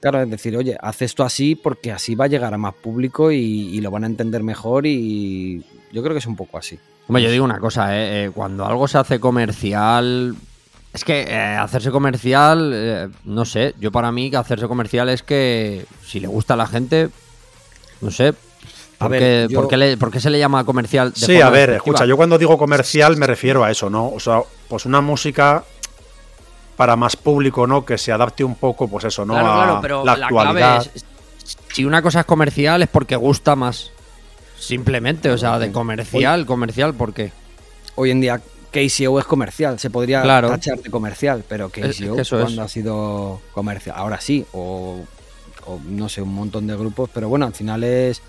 claro, 0.01 0.23
es 0.23 0.31
decir, 0.31 0.57
oye, 0.57 0.77
haz 0.81 1.03
esto 1.03 1.23
así 1.23 1.55
porque 1.55 1.93
así 1.93 2.15
va 2.15 2.25
a 2.25 2.29
llegar 2.29 2.53
a 2.53 2.59
más 2.59 2.75
público 2.75 3.31
y, 3.31 3.37
y 3.39 3.81
lo 3.81 3.91
van 3.91 4.05
a 4.05 4.07
entender 4.09 4.43
mejor 4.43 4.87
y 4.87 5.63
yo 5.93 6.03
creo 6.03 6.13
que 6.15 6.19
es 6.19 6.27
un 6.27 6.37
poco 6.37 6.59
así. 6.59 6.79
Hombre, 7.07 7.23
yo 7.23 7.31
digo 7.31 7.45
una 7.45 7.59
cosa, 7.61 7.97
¿eh? 7.97 8.25
Eh, 8.27 8.31
cuando 8.31 8.65
algo 8.67 8.89
se 8.89 8.99
hace 8.99 9.21
comercial. 9.21 10.35
Es 10.93 11.05
que 11.05 11.21
eh, 11.23 11.57
hacerse 11.57 11.91
comercial, 11.91 12.73
eh, 12.75 13.09
no 13.25 13.45
sé, 13.45 13.75
yo 13.79 13.93
para 13.93 14.11
mí 14.11 14.31
que 14.31 14.37
hacerse 14.37 14.67
comercial 14.67 15.09
es 15.09 15.23
que 15.23 15.87
si 16.05 16.19
le 16.19 16.27
gusta 16.27 16.55
a 16.55 16.57
la 16.57 16.67
gente, 16.67 17.11
no 18.01 18.11
sé. 18.11 18.29
A 18.99 19.05
¿Por, 19.05 19.11
ver, 19.13 19.49
yo- 19.49 19.61
por 19.61 19.69
qué 19.69 19.77
le- 19.77 19.97
por 19.97 20.11
qué 20.11 20.21
se 20.21 20.31
le 20.31 20.39
llama 20.39 20.65
comercial? 20.65 21.13
de 21.13 21.19
Sí, 21.19 21.41
a 21.41 21.49
ver, 21.49 21.71
escucha, 21.71 22.05
yo 22.07 22.17
cuando 22.17 22.37
digo 22.39 22.59
comercial 22.59 23.17
me 23.17 23.27
refiero 23.27 23.63
a 23.65 23.71
eso, 23.71 23.89
¿no? 23.89 24.09
O 24.09 24.19
sea, 24.21 24.41
pues 24.69 24.85
una 24.85 25.01
música 25.01 25.65
para 26.77 26.97
más 26.97 27.15
público, 27.17 27.67
¿no? 27.67 27.85
Que 27.85 27.97
se 27.97 28.11
adapte 28.11 28.43
un 28.43 28.57
poco, 28.57 28.89
pues 28.89 29.05
eso, 29.05 29.25
¿no? 29.25 29.35
Claro, 29.35 29.49
a 29.53 29.55
claro, 29.65 29.79
pero 29.81 30.05
la 30.05 30.17
la, 30.17 30.27
actualidad. 30.27 30.83
clave 30.83 30.91
es. 30.97 31.07
Si 31.73 31.85
una 31.85 32.03
cosa 32.03 32.21
es 32.21 32.27
comercial 32.27 32.83
es 32.83 32.89
porque 32.89 33.17
gusta 33.17 33.55
más. 33.55 33.91
Simplemente, 34.59 35.31
o 35.31 35.39
sea, 35.39 35.59
de 35.59 35.73
comercial, 35.73 36.45
comercial, 36.47 36.95
¿por 36.95 37.15
qué? 37.15 37.33
Hoy 37.95 38.11
en 38.11 38.21
día 38.21 38.41
KCO 38.71 39.19
es 39.19 39.25
comercial, 39.27 39.79
se 39.79 39.91
podría 39.91 40.23
Claro. 40.23 40.49
tachar 40.49 40.79
de 40.81 40.91
comercial, 40.91 41.45
pero 41.49 41.71
Es- 41.75 41.85
es 41.85 41.97
KCO 42.01 42.17
que 42.17 42.23
eso 42.23 42.39
es. 42.39 42.45
cuando 42.45 42.63
ha 42.63 42.69
sido 42.69 43.41
comercial, 43.53 43.97
ahora 43.99 44.21
sí, 44.21 44.45
o, 44.53 45.01
o 45.67 45.81
no 45.87 46.09
sé, 46.09 46.23
un 46.23 46.35
montón 46.35 46.67
de 46.67 46.77
grupos, 46.77 47.11
pero 47.13 47.29
bueno, 47.29 47.47
al 47.47 47.55
final 47.55 47.83
es 47.85 48.23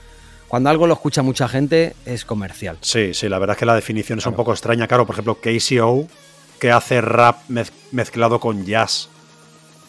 cuando 0.47 0.69
algo 0.69 0.85
lo 0.87 0.93
escucha 0.93 1.21
mucha 1.21 1.47
gente 1.47 1.95
es 2.05 2.25
comercial. 2.25 2.77
Sí, 2.81 3.13
sí, 3.13 3.29
la 3.29 3.39
verdad 3.39 3.55
es 3.55 3.59
que 3.59 3.65
la 3.65 3.75
definición 3.75 4.19
es 4.19 4.25
un 4.25 4.33
poco 4.33 4.51
extraña. 4.51 4.87
Claro, 4.87 5.05
por 5.05 5.15
ejemplo, 5.15 5.35
KCO, 5.41 6.07
que 6.59 6.71
hace 6.71 6.99
rap 7.01 7.37
mez- 7.49 7.71
mezclado 7.91 8.39
con 8.39 8.65
jazz. 8.65 9.07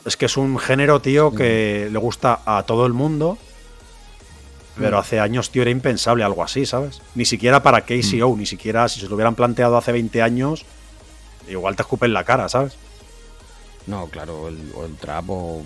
Es 0.04 0.16
que 0.16 0.26
es 0.26 0.36
un 0.36 0.58
género, 0.58 1.00
tío, 1.00 1.32
que 1.34 1.88
le 1.90 1.98
gusta 1.98 2.40
a 2.46 2.62
todo 2.64 2.86
el 2.86 2.92
mundo. 2.92 3.38
Pero 4.76 4.96
Mm. 4.96 5.00
hace 5.00 5.20
años, 5.20 5.50
tío, 5.50 5.62
era 5.62 5.70
impensable 5.70 6.24
algo 6.24 6.42
así, 6.42 6.64
¿sabes? 6.66 7.02
Ni 7.14 7.24
siquiera 7.24 7.62
para 7.62 7.78
Mm. 7.80 7.82
KCO, 7.86 8.36
ni 8.36 8.46
siquiera 8.46 8.88
si 8.88 9.00
se 9.00 9.08
lo 9.08 9.14
hubieran 9.14 9.34
planteado 9.34 9.76
hace 9.76 9.92
20 9.92 10.22
años, 10.22 10.64
igual 11.48 11.76
te 11.76 11.82
escupen 11.82 12.12
la 12.12 12.24
cara, 12.24 12.48
¿sabes? 12.48 12.74
No, 13.86 14.06
claro, 14.06 14.42
o 14.42 14.48
el, 14.48 14.58
o 14.74 14.84
el 14.86 14.94
trap 14.96 15.24
o... 15.28 15.62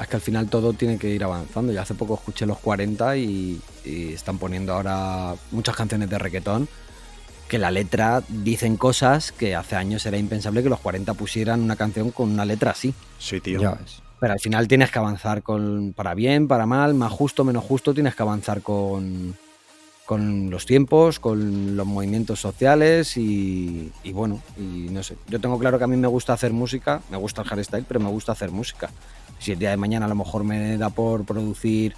Es 0.00 0.08
que 0.08 0.16
al 0.16 0.22
final 0.22 0.48
todo 0.48 0.72
tiene 0.72 0.98
que 0.98 1.08
ir 1.10 1.22
avanzando. 1.22 1.72
Ya 1.72 1.82
hace 1.82 1.94
poco 1.94 2.14
escuché 2.14 2.46
los 2.46 2.58
40 2.58 3.16
y, 3.18 3.60
y 3.84 4.12
están 4.14 4.38
poniendo 4.38 4.72
ahora 4.72 5.34
muchas 5.50 5.76
canciones 5.76 6.08
de 6.08 6.18
reggaetón 6.18 6.68
que 7.48 7.58
la 7.58 7.70
letra 7.70 8.22
dicen 8.28 8.76
cosas 8.78 9.30
que 9.32 9.54
hace 9.56 9.76
años 9.76 10.06
era 10.06 10.16
impensable 10.16 10.62
que 10.62 10.68
los 10.70 10.80
40 10.80 11.12
pusieran 11.14 11.60
una 11.60 11.76
canción 11.76 12.12
con 12.12 12.30
una 12.30 12.44
letra 12.46 12.70
así. 12.70 12.94
Sí, 13.18 13.40
tío. 13.40 13.60
Ya 13.60 13.72
ves. 13.72 14.00
Pero 14.20 14.34
al 14.34 14.40
final 14.40 14.68
tienes 14.68 14.90
que 14.90 14.98
avanzar 14.98 15.42
con 15.42 15.94
para 15.94 16.14
bien, 16.14 16.46
para 16.46 16.66
mal, 16.66 16.94
más 16.94 17.10
justo, 17.10 17.42
menos 17.42 17.64
justo, 17.64 17.94
tienes 17.94 18.14
que 18.14 18.22
avanzar 18.22 18.60
con, 18.60 19.34
con 20.04 20.50
los 20.50 20.66
tiempos, 20.66 21.18
con 21.18 21.74
los 21.74 21.86
movimientos 21.86 22.38
sociales 22.38 23.16
y, 23.16 23.90
y 24.04 24.12
bueno, 24.12 24.42
y 24.58 24.88
no 24.90 25.02
sé. 25.02 25.16
Yo 25.28 25.40
tengo 25.40 25.58
claro 25.58 25.78
que 25.78 25.84
a 25.84 25.86
mí 25.86 25.96
me 25.96 26.06
gusta 26.06 26.34
hacer 26.34 26.52
música, 26.52 27.00
me 27.10 27.16
gusta 27.16 27.40
el 27.42 27.48
hardstyle, 27.48 27.86
pero 27.88 27.98
me 27.98 28.10
gusta 28.10 28.32
hacer 28.32 28.50
música. 28.50 28.90
Si 29.38 29.52
el 29.52 29.58
día 29.58 29.70
de 29.70 29.78
mañana 29.78 30.04
a 30.04 30.08
lo 30.10 30.14
mejor 30.14 30.44
me 30.44 30.76
da 30.76 30.90
por 30.90 31.24
producir 31.24 31.94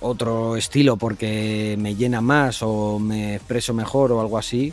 otro 0.00 0.56
estilo 0.56 0.96
porque 0.96 1.76
me 1.78 1.94
llena 1.94 2.22
más 2.22 2.62
o 2.62 2.98
me 2.98 3.36
expreso 3.36 3.74
mejor 3.74 4.10
o 4.12 4.22
algo 4.22 4.38
así, 4.38 4.72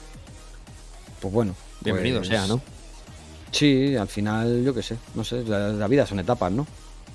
pues 1.20 1.34
bueno. 1.34 1.56
Bienvenido 1.82 2.20
pues- 2.20 2.30
sea, 2.30 2.48
¿no? 2.48 2.62
Sí, 3.52 3.96
al 3.96 4.08
final, 4.08 4.64
yo 4.64 4.74
qué 4.74 4.84
sé, 4.84 4.98
no 5.16 5.24
sé, 5.24 5.44
la, 5.44 5.70
la 5.70 5.88
vida 5.88 6.06
son 6.06 6.20
etapas, 6.20 6.52
¿no? 6.52 6.68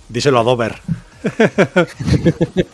Díselo 0.09 0.41
a 0.41 0.43
Dover. 0.43 0.81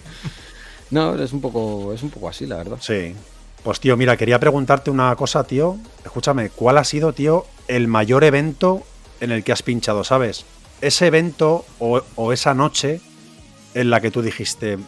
No, 0.90 1.14
es 1.14 1.32
un 1.32 1.40
poco, 1.40 1.92
es 1.92 2.02
un 2.02 2.10
poco 2.10 2.28
así, 2.28 2.46
la 2.46 2.56
verdad. 2.56 2.78
Sí. 2.80 3.14
Pues 3.62 3.78
tío, 3.78 3.96
mira, 3.96 4.16
quería 4.16 4.40
preguntarte 4.40 4.90
una 4.90 5.14
cosa, 5.14 5.44
tío. 5.44 5.76
Escúchame, 6.04 6.50
¿cuál 6.50 6.78
ha 6.78 6.84
sido, 6.84 7.12
tío, 7.12 7.46
el 7.68 7.86
mayor 7.86 8.24
evento 8.24 8.82
en 9.20 9.30
el 9.30 9.44
que 9.44 9.52
has 9.52 9.62
pinchado, 9.62 10.02
sabes? 10.02 10.44
Ese 10.80 11.06
evento 11.06 11.64
o, 11.78 12.02
o 12.16 12.32
esa 12.32 12.54
noche 12.54 13.00
en 13.74 13.90
la 13.90 14.00
que 14.00 14.10
tú 14.10 14.22
dijiste, 14.22 14.78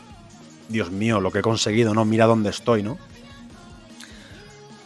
Dios 0.68 0.90
mío, 0.90 1.20
lo 1.20 1.30
que 1.30 1.40
he 1.40 1.42
conseguido, 1.42 1.94
¿no? 1.94 2.04
Mira 2.04 2.26
dónde 2.26 2.50
estoy, 2.50 2.82
¿no? 2.82 2.98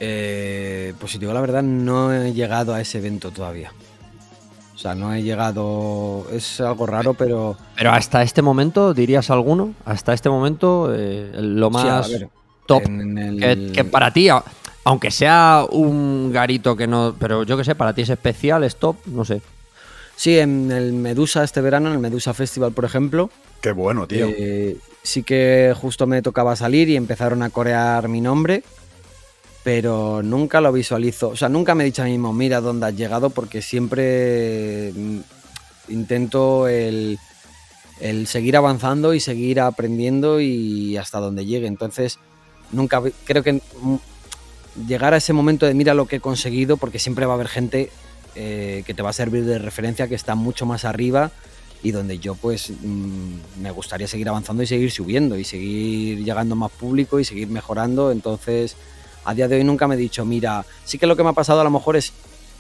Eh, 0.00 0.92
pues 0.98 1.12
si 1.12 1.18
digo 1.18 1.32
la 1.32 1.40
verdad, 1.40 1.62
no 1.62 2.12
he 2.12 2.32
llegado 2.32 2.74
a 2.74 2.80
ese 2.80 2.98
evento 2.98 3.30
todavía. 3.30 3.72
O 4.74 4.78
sea, 4.78 4.94
no 4.94 5.14
he 5.14 5.22
llegado. 5.22 6.26
Es 6.32 6.60
algo 6.60 6.86
raro, 6.86 7.14
pero. 7.14 7.56
Pero 7.76 7.92
hasta 7.92 8.22
este 8.22 8.42
momento, 8.42 8.92
¿dirías 8.92 9.30
alguno? 9.30 9.72
Hasta 9.86 10.12
este 10.12 10.28
momento, 10.28 10.92
eh, 10.94 11.30
lo 11.34 11.68
Sí, 11.68 11.72
más 11.74 12.10
ver, 12.10 12.28
top 12.66 12.82
en 12.84 13.16
el- 13.18 13.40
que, 13.40 13.72
que 13.72 13.84
para 13.84 14.12
ti, 14.12 14.28
aunque 14.84 15.10
sea 15.10 15.64
un 15.70 16.30
garito 16.30 16.76
que 16.76 16.86
no. 16.86 17.14
Pero 17.18 17.42
yo 17.44 17.56
que 17.56 17.64
sé, 17.64 17.74
para 17.74 17.94
ti 17.94 18.02
es 18.02 18.10
especial, 18.10 18.64
es 18.64 18.76
top, 18.76 18.96
no 19.06 19.24
sé. 19.24 19.40
Sí, 20.14 20.38
en 20.38 20.70
el 20.70 20.92
Medusa 20.92 21.42
este 21.42 21.60
verano, 21.62 21.88
en 21.88 21.94
el 21.94 22.00
Medusa 22.00 22.32
Festival, 22.34 22.72
por 22.72 22.84
ejemplo, 22.84 23.30
Qué 23.62 23.72
bueno, 23.72 24.06
tío. 24.06 24.28
eh, 24.28 24.76
sí 25.02 25.22
que 25.22 25.74
justo 25.78 26.06
me 26.06 26.20
tocaba 26.22 26.54
salir 26.56 26.88
y 26.90 26.96
empezaron 26.96 27.42
a 27.42 27.50
corear 27.50 28.08
mi 28.08 28.20
nombre, 28.22 28.62
pero 29.66 30.22
nunca 30.22 30.60
lo 30.60 30.70
visualizo. 30.70 31.30
O 31.30 31.36
sea, 31.36 31.48
nunca 31.48 31.74
me 31.74 31.82
he 31.82 31.86
dicho 31.86 32.00
a 32.00 32.04
mí 32.04 32.12
mismo, 32.12 32.32
mira 32.32 32.60
dónde 32.60 32.86
has 32.86 32.94
llegado, 32.94 33.30
porque 33.30 33.62
siempre 33.62 34.92
mm, 34.94 35.18
intento 35.88 36.68
el, 36.68 37.18
seguir 38.26 38.56
avanzando 38.56 39.12
y 39.12 39.18
seguir 39.18 39.58
aprendiendo 39.58 40.40
y 40.40 40.96
hasta 40.96 41.18
donde 41.18 41.46
llegue. 41.46 41.66
Entonces, 41.66 42.20
nunca 42.70 43.02
creo 43.24 43.42
que 43.42 43.54
mm, 43.54 43.96
llegar 44.86 45.14
a 45.14 45.16
ese 45.16 45.32
momento 45.32 45.66
de 45.66 45.74
mira 45.74 45.94
lo 45.94 46.06
que 46.06 46.16
he 46.16 46.20
conseguido, 46.20 46.76
porque 46.76 47.00
siempre 47.00 47.26
va 47.26 47.32
a 47.32 47.34
haber 47.34 47.48
gente 47.48 47.90
eh, 48.36 48.84
que 48.86 48.94
te 48.94 49.02
va 49.02 49.10
a 49.10 49.14
servir 49.14 49.44
de 49.46 49.58
referencia, 49.58 50.06
que 50.06 50.14
está 50.14 50.36
mucho 50.36 50.64
más 50.64 50.84
arriba 50.84 51.32
y 51.82 51.90
donde 51.90 52.20
yo 52.20 52.36
pues 52.36 52.70
mm, 52.70 53.62
me 53.62 53.72
gustaría 53.72 54.06
seguir 54.06 54.28
avanzando 54.28 54.62
y 54.62 54.68
seguir 54.68 54.92
subiendo 54.92 55.36
y 55.36 55.42
seguir 55.42 56.22
llegando 56.22 56.54
más 56.54 56.70
público 56.70 57.18
y 57.18 57.24
seguir 57.24 57.48
mejorando. 57.48 58.12
Entonces, 58.12 58.76
a 59.26 59.34
día 59.34 59.48
de 59.48 59.56
hoy 59.56 59.64
nunca 59.64 59.86
me 59.86 59.96
he 59.96 59.98
dicho, 59.98 60.24
mira, 60.24 60.64
sí 60.84 60.98
que 60.98 61.06
lo 61.06 61.16
que 61.16 61.22
me 61.22 61.30
ha 61.30 61.34
pasado 61.34 61.60
a 61.60 61.64
lo 61.64 61.70
mejor 61.70 61.96
es 61.96 62.12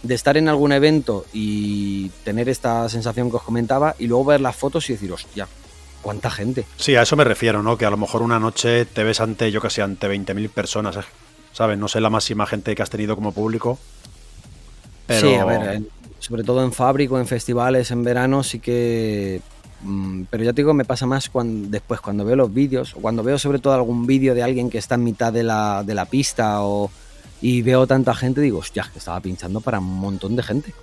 de 0.02 0.14
estar 0.14 0.36
en 0.36 0.48
algún 0.48 0.72
evento 0.72 1.24
y 1.32 2.10
tener 2.24 2.48
esta 2.48 2.88
sensación 2.88 3.30
que 3.30 3.36
os 3.36 3.42
comentaba 3.42 3.94
y 3.98 4.06
luego 4.06 4.24
ver 4.26 4.40
las 4.40 4.56
fotos 4.56 4.90
y 4.90 4.92
decir, 4.92 5.12
hostia, 5.12 5.48
cuánta 6.02 6.30
gente. 6.30 6.66
Sí, 6.76 6.94
a 6.96 7.02
eso 7.02 7.16
me 7.16 7.24
refiero, 7.24 7.62
¿no? 7.62 7.78
Que 7.78 7.86
a 7.86 7.90
lo 7.90 7.96
mejor 7.96 8.22
una 8.22 8.38
noche 8.38 8.84
te 8.84 9.04
ves 9.04 9.20
ante, 9.20 9.50
yo 9.50 9.60
que 9.60 9.70
sé, 9.70 9.82
ante 9.82 10.08
20.000 10.08 10.50
personas, 10.50 10.96
¿eh? 10.96 11.00
¿sabes? 11.52 11.78
No 11.78 11.88
sé 11.88 12.00
la 12.00 12.10
máxima 12.10 12.46
gente 12.46 12.74
que 12.74 12.82
has 12.82 12.90
tenido 12.90 13.14
como 13.14 13.32
público. 13.32 13.78
Pero... 15.06 15.28
Sí, 15.28 15.34
a 15.34 15.44
ver, 15.44 15.82
sobre 16.18 16.44
todo 16.44 16.62
en 16.64 16.72
fábrico, 16.72 17.18
en 17.18 17.26
festivales, 17.26 17.90
en 17.90 18.02
verano, 18.02 18.42
sí 18.42 18.58
que. 18.58 19.40
Mm, 19.86 20.24
Pero 20.30 20.44
ya 20.44 20.52
te 20.52 20.62
digo, 20.62 20.74
me 20.74 20.84
pasa 20.84 21.06
más 21.06 21.28
cuando, 21.30 21.68
después, 21.68 22.00
cuando 22.00 22.24
veo 22.24 22.36
los 22.36 22.52
vídeos, 22.52 22.94
o 22.94 23.00
cuando 23.00 23.22
veo 23.22 23.38
sobre 23.38 23.58
todo 23.58 23.72
algún 23.74 24.06
vídeo 24.06 24.34
de 24.34 24.42
alguien 24.42 24.68
que 24.70 24.78
está 24.78 24.96
en 24.96 25.04
mitad 25.04 25.32
de 25.32 25.42
la, 25.42 25.82
de 25.84 25.94
la 25.94 26.04
pista 26.06 26.62
o, 26.62 26.90
y 27.40 27.62
veo 27.62 27.86
tanta 27.86 28.14
gente, 28.14 28.40
digo, 28.40 28.58
hostia, 28.58 28.88
que 28.92 28.98
estaba 28.98 29.20
pinchando 29.20 29.60
para 29.60 29.78
un 29.78 29.98
montón 29.98 30.36
de 30.36 30.42
gente. 30.42 30.74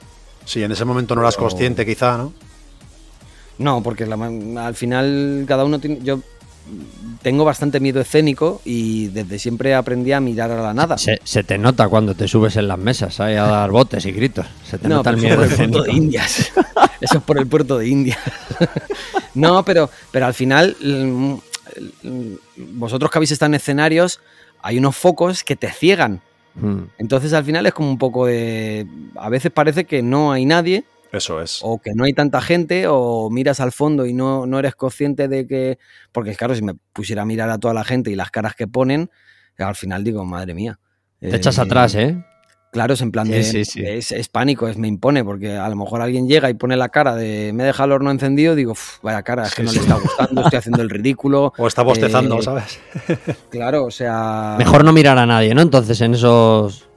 Sí, 0.46 0.62
en 0.64 0.72
ese 0.72 0.86
momento 0.86 1.16
no 1.16 1.22
eras 1.22 1.36
Pero- 1.36 1.50
consciente, 1.50 1.86
quizá, 1.86 2.18
¿no? 2.18 2.34
No, 3.60 3.84
porque 3.84 4.06
la 4.08 4.16
al 4.66 4.74
final 4.76 5.46
cada 5.48 5.64
uno 5.64 5.78
tiene. 5.80 6.00
Yo 6.02 6.20
tengo 7.22 7.46
bastante 7.46 7.80
miedo 7.80 8.02
escénico 8.02 8.62
y 8.66 9.08
desde 9.08 9.40
siempre 9.40 9.74
aprendí 9.74 10.12
a 10.12 10.20
mirar 10.20 10.52
a 10.52 10.62
la 10.62 10.74
nada. 10.74 10.98
Se, 10.98 11.20
se 11.24 11.44
te 11.44 11.58
nota 11.58 11.88
cuando 11.88 12.14
te 12.16 12.28
subes 12.28 12.58
en 12.58 12.68
las 12.68 12.78
mesas 12.78 13.20
a 13.20 13.30
dar 13.30 13.72
botes 13.72 14.06
y 14.06 14.12
gritos. 14.12 14.46
Se 14.64 14.78
te 14.78 14.88
No, 14.88 14.98
nota 14.98 15.10
el 15.10 15.18
miedo 15.18 15.44
eso 15.44 15.56
por 15.56 15.58
el 15.58 15.68
puerto 15.70 15.84
de 15.84 15.94
Indias. 15.94 16.52
Eso 17.02 17.18
es 17.18 17.24
por 17.24 17.38
el 17.38 17.48
puerto 17.48 17.78
de 17.78 17.88
Indias. 17.88 18.20
no, 19.34 19.66
pero, 19.66 19.90
pero 20.12 20.26
al 20.26 20.34
final, 20.34 20.78
mm, 20.82 21.34
vosotros 22.76 23.12
que 23.12 23.18
habéis 23.18 23.32
estado 23.32 23.48
en 23.48 23.56
escenarios, 23.56 24.22
hay 24.62 24.78
unos 24.78 24.96
focos 24.96 25.44
que 25.44 25.58
te 25.58 25.70
ciegan. 25.70 26.22
Mm. 26.56 26.84
Entonces 26.98 27.34
al 27.34 27.44
final 27.44 27.66
es 27.66 27.74
como 27.74 27.90
un 27.90 27.98
poco 27.98 28.26
de... 28.26 28.88
A 29.16 29.28
veces 29.28 29.52
parece 29.52 29.84
que 29.84 30.02
no 30.02 30.32
hay 30.32 30.46
nadie 30.46 30.86
Eso 31.14 31.40
es. 31.42 31.60
o 31.64 31.78
que 31.80 31.92
no 31.94 32.04
hay 32.04 32.14
tanta 32.14 32.42
gente 32.42 32.86
o 32.88 33.30
miras 33.30 33.60
al 33.62 33.72
fondo 33.72 34.06
y 34.06 34.14
no, 34.14 34.46
no 34.46 34.60
eres 34.60 34.76
consciente 34.76 35.28
de 35.30 35.48
que... 35.48 35.78
Porque 36.12 36.36
claro, 36.36 36.56
si 36.56 36.62
me 36.64 36.74
pusiera 36.92 37.22
a 37.22 37.26
mirar 37.26 37.50
a 37.52 37.58
toda 37.60 37.74
la 37.74 37.84
gente 37.86 38.12
y 38.12 38.16
las 38.16 38.32
caras 38.32 38.56
que 38.56 38.68
ponen, 38.68 39.10
al 39.58 39.76
final 39.76 40.04
digo, 40.04 40.26
madre 40.26 40.54
mía. 40.54 40.80
Te 41.20 41.36
echas 41.36 41.58
Eh, 41.58 41.62
atrás, 41.62 41.96
¿eh? 41.96 42.18
Claro, 42.72 42.96
es 42.96 43.02
en 43.02 43.12
plan 43.12 43.28
Sí, 43.28 43.34
de. 43.34 43.44
sí, 43.44 43.66
sí. 43.66 43.84
Es, 43.86 44.12
es 44.12 44.28
pánico, 44.30 44.68
es 44.68 44.78
me 44.80 44.88
impone, 44.88 45.24
porque 45.24 45.56
a 45.56 45.70
lo 45.70 45.76
mejor 45.76 46.02
alguien 46.02 46.28
llega 46.28 46.50
y 46.50 46.56
pone 46.56 46.76
la 46.76 46.90
cara 46.90 47.14
de 47.16 47.52
me 47.54 47.64
deja 47.64 47.84
el 47.84 47.92
horno 47.92 48.10
encendido, 48.10 48.56
digo, 48.56 48.72
"Uf, 48.72 48.98
vaya 49.04 49.22
cara, 49.22 49.44
es 49.44 49.54
que 49.54 49.62
no 49.62 49.70
sí. 49.70 49.76
le 49.76 49.82
está 49.84 50.00
gustando, 50.00 50.42
estoy 50.42 50.58
haciendo 50.58 50.82
el 50.82 50.90
ridículo. 50.90 51.54
O 51.60 51.68
está 51.68 51.84
bostezando, 51.84 52.40
Eh, 52.40 52.42
¿sabes? 52.42 52.80
Claro, 53.52 53.86
o 53.86 53.92
sea. 53.92 54.56
Mejor 54.58 54.84
no 54.84 54.92
mirar 54.92 55.20
a 55.20 55.28
nadie, 55.28 55.54
¿no? 55.54 55.62
Entonces, 55.62 56.02
en 56.02 56.16
esos. 56.16 56.90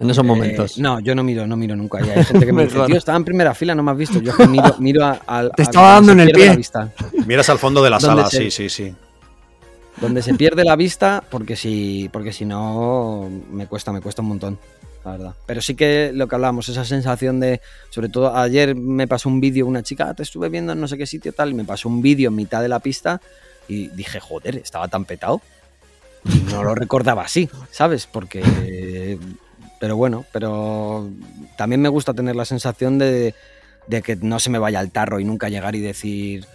En 0.00 0.10
esos 0.10 0.24
eh, 0.24 0.26
momentos. 0.26 0.78
no, 0.78 0.98
yo 1.00 1.14
no 1.14 1.22
miro, 1.22 1.46
no 1.46 1.56
miro 1.56 1.76
nunca. 1.76 1.98
Hay 1.98 2.24
gente 2.24 2.44
que 2.46 2.52
me 2.52 2.64
dice, 2.64 2.78
tío, 2.86 2.96
estaba 2.96 3.16
en 3.16 3.24
primera 3.24 3.54
fila, 3.54 3.74
no 3.74 3.82
me 3.82 3.92
has 3.92 3.96
visto. 3.96 4.20
Yo 4.20 4.32
es 4.32 4.36
que 4.36 4.46
miro, 4.48 4.74
miro 4.78 5.04
a, 5.04 5.20
al- 5.26 5.52
Te 5.52 5.62
a 5.62 5.64
estaba 5.64 5.92
dando 5.94 6.12
en 6.12 6.20
el 6.20 6.32
pie. 6.32 6.58
Miras 7.26 7.48
al 7.48 7.58
fondo 7.58 7.82
de 7.82 7.90
la 7.90 7.98
¿Dónde 8.00 8.22
sala, 8.22 8.30
se- 8.30 8.50
sí, 8.50 8.50
sí, 8.50 8.68
sí. 8.68 8.94
Donde 10.00 10.22
se 10.22 10.34
pierde 10.34 10.64
la 10.64 10.74
vista, 10.74 11.22
porque 11.30 11.54
si, 11.54 12.08
porque 12.12 12.32
si 12.32 12.44
no, 12.44 13.30
me 13.52 13.68
cuesta, 13.68 13.92
me 13.92 14.00
cuesta 14.00 14.22
un 14.22 14.28
montón, 14.28 14.58
la 15.04 15.10
verdad. 15.12 15.34
Pero 15.46 15.60
sí 15.60 15.76
que 15.76 16.10
lo 16.12 16.26
que 16.26 16.34
hablábamos, 16.34 16.68
esa 16.68 16.84
sensación 16.84 17.38
de, 17.38 17.60
sobre 17.90 18.08
todo 18.08 18.36
ayer 18.36 18.74
me 18.74 19.06
pasó 19.06 19.28
un 19.28 19.40
vídeo, 19.40 19.64
una 19.66 19.84
chica, 19.84 20.08
"Ah, 20.08 20.14
te 20.14 20.24
estuve 20.24 20.48
viendo 20.48 20.72
en 20.72 20.80
no 20.80 20.88
sé 20.88 20.98
qué 20.98 21.06
sitio 21.06 21.32
tal, 21.32 21.50
y 21.52 21.54
me 21.54 21.64
pasó 21.64 21.88
un 21.88 22.02
vídeo 22.02 22.30
en 22.30 22.34
mitad 22.34 22.60
de 22.60 22.68
la 22.68 22.80
pista 22.80 23.20
y 23.68 23.86
dije, 23.90 24.18
joder, 24.18 24.56
estaba 24.56 24.88
tan 24.88 25.04
petado. 25.04 25.40
No 26.50 26.64
lo 26.64 26.74
recordaba 26.74 27.22
así, 27.22 27.48
¿sabes? 27.70 28.08
Porque... 28.10 29.18
Pero 29.84 29.96
bueno, 29.96 30.24
pero 30.32 31.10
también 31.58 31.82
me 31.82 31.90
gusta 31.90 32.14
tener 32.14 32.34
la 32.36 32.46
sensación 32.46 32.96
de, 32.98 33.34
de 33.86 34.00
que 34.00 34.16
no 34.16 34.40
se 34.40 34.48
me 34.48 34.58
vaya 34.58 34.80
al 34.80 34.90
tarro 34.90 35.20
y 35.20 35.24
nunca 35.26 35.50
llegar 35.50 35.74
y 35.74 35.80
decir 35.80 36.46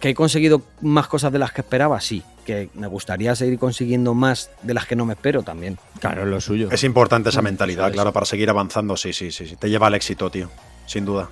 que 0.00 0.08
he 0.08 0.14
conseguido 0.14 0.62
más 0.80 1.08
cosas 1.08 1.30
de 1.30 1.38
las 1.38 1.52
que 1.52 1.60
esperaba, 1.60 2.00
sí. 2.00 2.22
Que 2.46 2.70
me 2.72 2.86
gustaría 2.86 3.36
seguir 3.36 3.58
consiguiendo 3.58 4.14
más 4.14 4.48
de 4.62 4.72
las 4.72 4.86
que 4.86 4.96
no 4.96 5.04
me 5.04 5.12
espero 5.12 5.42
también. 5.42 5.78
Claro, 6.00 6.22
es 6.22 6.28
lo 6.28 6.40
suyo. 6.40 6.70
Es 6.70 6.84
importante 6.84 7.28
esa 7.28 7.42
Mm, 7.42 7.44
mentalidad, 7.44 7.92
claro, 7.92 8.14
para 8.14 8.24
seguir 8.24 8.48
avanzando, 8.48 8.96
sí, 8.96 9.12
sí, 9.12 9.30
sí, 9.30 9.46
sí. 9.46 9.56
Te 9.56 9.68
lleva 9.68 9.88
al 9.88 9.94
éxito, 9.94 10.30
tío. 10.30 10.48
Sin 10.86 11.04
duda. 11.04 11.28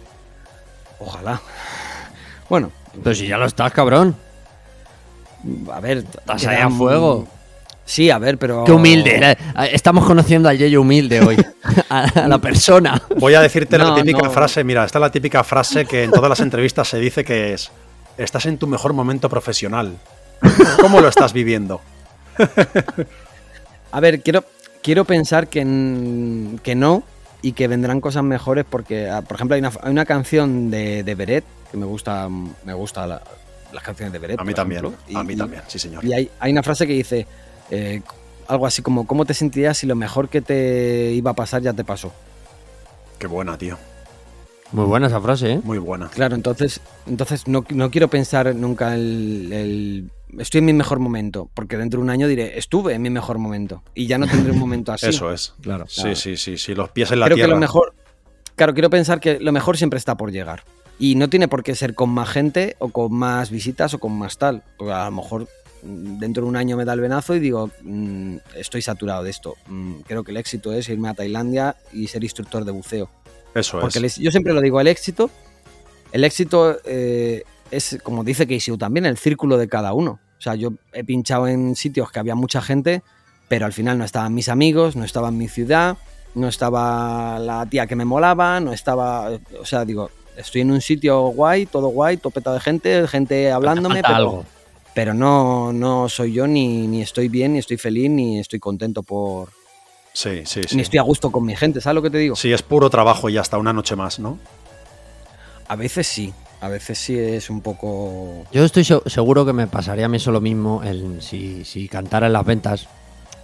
Ojalá. 0.98 1.40
Bueno, 2.50 2.70
Pero 3.02 3.14
si 3.16 3.26
ya 3.26 3.38
lo 3.38 3.46
estás, 3.46 3.72
cabrón. 3.72 4.14
a 5.72 5.80
ver. 5.80 5.98
Estás 5.98 6.46
ahí 6.46 6.60
a 6.60 6.66
un- 6.66 6.76
fuego. 6.76 7.26
Sí, 7.88 8.10
a 8.10 8.18
ver, 8.18 8.36
pero. 8.36 8.64
Qué 8.64 8.72
humilde. 8.72 9.34
Estamos 9.72 10.04
conociendo 10.04 10.50
al 10.50 10.58
Yeyo 10.58 10.82
humilde 10.82 11.22
hoy. 11.22 11.36
A, 11.88 12.28
la 12.28 12.38
persona. 12.38 13.00
Voy 13.16 13.32
a 13.32 13.40
decirte 13.40 13.78
la 13.78 13.94
típica 13.94 14.22
no. 14.24 14.30
frase, 14.30 14.62
mira, 14.62 14.84
esta 14.84 14.98
es 14.98 15.00
la 15.00 15.10
típica 15.10 15.42
frase 15.42 15.86
que 15.86 16.04
en 16.04 16.10
todas 16.10 16.28
las 16.28 16.40
entrevistas 16.40 16.86
se 16.86 16.98
dice 16.98 17.24
que 17.24 17.54
es, 17.54 17.70
estás 18.18 18.44
en 18.44 18.58
tu 18.58 18.66
mejor 18.66 18.92
momento 18.92 19.30
profesional. 19.30 19.96
¿Cómo 20.82 21.00
lo 21.00 21.08
estás 21.08 21.32
viviendo? 21.32 21.80
A 23.92 24.00
ver, 24.00 24.20
quiero, 24.22 24.44
quiero 24.82 25.04
pensar 25.06 25.48
que, 25.48 25.60
que 26.62 26.74
no 26.74 27.02
y 27.40 27.52
que 27.52 27.68
vendrán 27.68 28.00
cosas 28.02 28.22
mejores 28.22 28.66
porque, 28.68 29.08
ah, 29.08 29.22
por 29.22 29.36
ejemplo, 29.36 29.54
hay 29.54 29.60
una, 29.60 29.72
hay 29.82 29.90
una 29.90 30.04
canción 30.04 30.70
de, 30.70 31.02
de 31.04 31.14
Beret 31.14 31.44
que 31.70 31.76
me 31.78 31.86
gusta, 31.86 32.28
me 32.28 32.74
gusta 32.74 33.06
la- 33.06 33.22
las 33.72 33.82
canciones 33.82 34.12
de 34.12 34.18
Beret. 34.18 34.40
A 34.40 34.44
mí 34.44 34.52
también, 34.54 34.84
ejemplo, 34.84 35.18
a 35.18 35.24
mí 35.24 35.34
y- 35.34 35.36
también, 35.36 35.62
sí 35.68 35.78
señor. 35.78 36.04
Y 36.04 36.12
hay, 36.12 36.30
hay 36.40 36.52
una 36.52 36.62
frase 36.62 36.86
que 36.86 36.92
dice 36.92 37.26
eh, 37.70 38.02
algo 38.46 38.66
así 38.66 38.82
como, 38.82 39.06
¿cómo 39.06 39.24
te 39.24 39.34
sentirías 39.34 39.78
si 39.78 39.86
lo 39.86 39.94
mejor 39.94 40.28
que 40.28 40.40
te 40.40 41.12
iba 41.12 41.30
a 41.32 41.34
pasar 41.34 41.62
ya 41.62 41.72
te 41.72 41.84
pasó? 41.84 42.12
Qué 43.18 43.26
buena, 43.26 43.58
tío. 43.58 43.76
Muy 44.72 44.84
buena 44.84 45.06
esa 45.06 45.20
frase, 45.20 45.52
¿eh? 45.54 45.60
Muy 45.64 45.78
buena. 45.78 46.08
Claro, 46.08 46.34
entonces, 46.34 46.80
entonces 47.06 47.48
no, 47.48 47.64
no 47.70 47.90
quiero 47.90 48.08
pensar 48.08 48.54
nunca 48.54 48.94
el, 48.94 49.50
el, 49.52 50.10
estoy 50.38 50.58
en 50.58 50.66
mi 50.66 50.72
mejor 50.74 50.98
momento, 50.98 51.48
porque 51.54 51.78
dentro 51.78 52.00
de 52.00 52.04
un 52.04 52.10
año 52.10 52.28
diré, 52.28 52.58
estuve 52.58 52.92
en 52.94 53.00
mi 53.02 53.08
mejor 53.10 53.38
momento 53.38 53.82
y 53.94 54.06
ya 54.06 54.18
no 54.18 54.26
tendré 54.26 54.52
un 54.52 54.58
momento 54.58 54.92
así. 54.92 55.06
Eso 55.06 55.32
es. 55.32 55.54
Claro. 55.62 55.86
Sí, 55.88 56.14
sí, 56.14 56.36
sí, 56.36 56.58
sí. 56.58 56.74
Los 56.74 56.90
pies 56.90 57.10
en 57.12 57.20
la 57.20 57.26
Creo 57.26 57.36
tierra. 57.36 57.48
que 57.48 57.54
lo 57.54 57.60
mejor, 57.60 57.94
claro, 58.56 58.74
quiero 58.74 58.90
pensar 58.90 59.20
que 59.20 59.40
lo 59.40 59.52
mejor 59.52 59.78
siempre 59.78 59.98
está 59.98 60.16
por 60.16 60.30
llegar. 60.32 60.62
Y 61.00 61.14
no 61.14 61.30
tiene 61.30 61.46
por 61.48 61.62
qué 61.62 61.74
ser 61.76 61.94
con 61.94 62.10
más 62.10 62.28
gente 62.28 62.74
o 62.80 62.88
con 62.88 63.14
más 63.14 63.50
visitas 63.50 63.94
o 63.94 64.00
con 64.00 64.18
más 64.18 64.36
tal. 64.36 64.64
Porque 64.76 64.92
a 64.92 65.04
lo 65.06 65.12
mejor 65.12 65.48
dentro 65.82 66.42
de 66.42 66.48
un 66.48 66.56
año 66.56 66.76
me 66.76 66.84
da 66.84 66.92
el 66.92 67.00
venazo 67.00 67.34
y 67.34 67.40
digo, 67.40 67.70
mm, 67.82 68.36
estoy 68.56 68.82
saturado 68.82 69.22
de 69.22 69.30
esto. 69.30 69.56
Mm, 69.66 70.00
creo 70.06 70.24
que 70.24 70.30
el 70.30 70.36
éxito 70.36 70.72
es 70.72 70.88
irme 70.88 71.08
a 71.08 71.14
Tailandia 71.14 71.76
y 71.92 72.06
ser 72.08 72.22
instructor 72.24 72.64
de 72.64 72.72
buceo. 72.72 73.10
Eso 73.54 73.80
Porque 73.80 73.98
es. 73.98 74.16
yo 74.16 74.30
siempre 74.30 74.52
lo 74.52 74.60
digo, 74.60 74.80
el 74.80 74.88
éxito, 74.88 75.30
el 76.12 76.24
éxito 76.24 76.78
eh, 76.84 77.42
es, 77.70 77.98
como 78.02 78.24
dice 78.24 78.46
Casey 78.46 78.76
también, 78.76 79.06
el 79.06 79.18
círculo 79.18 79.56
de 79.56 79.68
cada 79.68 79.92
uno. 79.92 80.20
O 80.38 80.40
sea, 80.40 80.54
yo 80.54 80.72
he 80.92 81.04
pinchado 81.04 81.48
en 81.48 81.74
sitios 81.74 82.10
que 82.12 82.20
había 82.20 82.34
mucha 82.34 82.62
gente, 82.62 83.02
pero 83.48 83.66
al 83.66 83.72
final 83.72 83.98
no 83.98 84.04
estaban 84.04 84.34
mis 84.34 84.48
amigos, 84.48 84.94
no 84.94 85.04
estaba 85.04 85.28
en 85.28 85.38
mi 85.38 85.48
ciudad, 85.48 85.96
no 86.34 86.48
estaba 86.48 87.38
la 87.38 87.66
tía 87.66 87.86
que 87.86 87.96
me 87.96 88.04
molaba, 88.04 88.60
no 88.60 88.72
estaba... 88.72 89.30
O 89.60 89.64
sea, 89.64 89.84
digo, 89.84 90.10
estoy 90.36 90.60
en 90.60 90.70
un 90.70 90.80
sitio 90.80 91.20
guay, 91.28 91.66
todo 91.66 91.88
guay, 91.88 92.16
topeta 92.16 92.52
de 92.52 92.60
gente, 92.60 93.08
gente 93.08 93.50
hablándome, 93.50 94.02
pero, 94.02 94.14
algo. 94.14 94.44
Pero 94.98 95.14
no, 95.14 95.72
no 95.72 96.08
soy 96.08 96.32
yo, 96.32 96.48
ni, 96.48 96.88
ni 96.88 97.02
estoy 97.02 97.28
bien, 97.28 97.52
ni 97.52 97.60
estoy 97.60 97.76
feliz, 97.76 98.10
ni 98.10 98.40
estoy 98.40 98.58
contento 98.58 99.04
por... 99.04 99.48
Sí, 100.12 100.42
sí, 100.44 100.62
Ni 100.62 100.66
sí. 100.66 100.80
estoy 100.80 100.98
a 100.98 101.02
gusto 101.02 101.30
con 101.30 101.44
mi 101.44 101.54
gente, 101.54 101.80
¿sabes 101.80 101.94
lo 101.94 102.02
que 102.02 102.10
te 102.10 102.18
digo? 102.18 102.34
Sí, 102.34 102.52
es 102.52 102.62
puro 102.62 102.90
trabajo 102.90 103.28
y 103.28 103.36
hasta 103.38 103.58
una 103.58 103.72
noche 103.72 103.94
más, 103.94 104.18
¿no? 104.18 104.40
A 105.68 105.76
veces 105.76 106.08
sí, 106.08 106.34
a 106.60 106.66
veces 106.68 106.98
sí 106.98 107.16
es 107.16 107.48
un 107.48 107.60
poco... 107.60 108.44
Yo 108.50 108.64
estoy 108.64 108.82
se- 108.82 108.98
seguro 109.06 109.46
que 109.46 109.52
me 109.52 109.68
pasaría 109.68 110.06
a 110.06 110.08
mí 110.08 110.16
eso 110.16 110.32
lo 110.32 110.40
mismo 110.40 110.82
el- 110.82 111.22
si, 111.22 111.64
si 111.64 111.86
cantara 111.86 112.26
en 112.26 112.32
las 112.32 112.44
ventas 112.44 112.88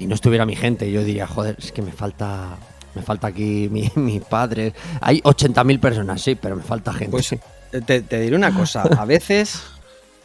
y 0.01 0.09
no 0.09 0.17
estuviera 0.17 0.45
mi 0.47 0.57
gente. 0.57 0.91
Yo 0.91 1.05
diría, 1.05 1.29
joder, 1.29 1.55
es 1.61 1.71
que 1.71 1.83
me 1.83 1.93
falta 1.93 2.59
me 2.97 3.03
falta 3.03 3.29
aquí 3.29 3.69
mi- 3.71 3.93
mis 3.95 4.23
padres. 4.25 4.73
Hay 5.01 5.21
80.000 5.23 5.79
personas, 5.79 6.21
sí, 6.21 6.35
pero 6.35 6.57
me 6.57 6.65
falta 6.65 6.93
gente. 6.93 7.13
Pues 7.13 7.31
eh, 7.31 7.39
te, 7.87 8.03
te 8.03 8.21
diré 8.21 8.35
una 8.35 8.53
cosa, 8.53 8.83
a 8.87 9.05
veces, 9.05 9.61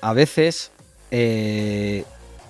a 0.02 0.13
veces, 0.13 0.72
eh, 1.12 2.04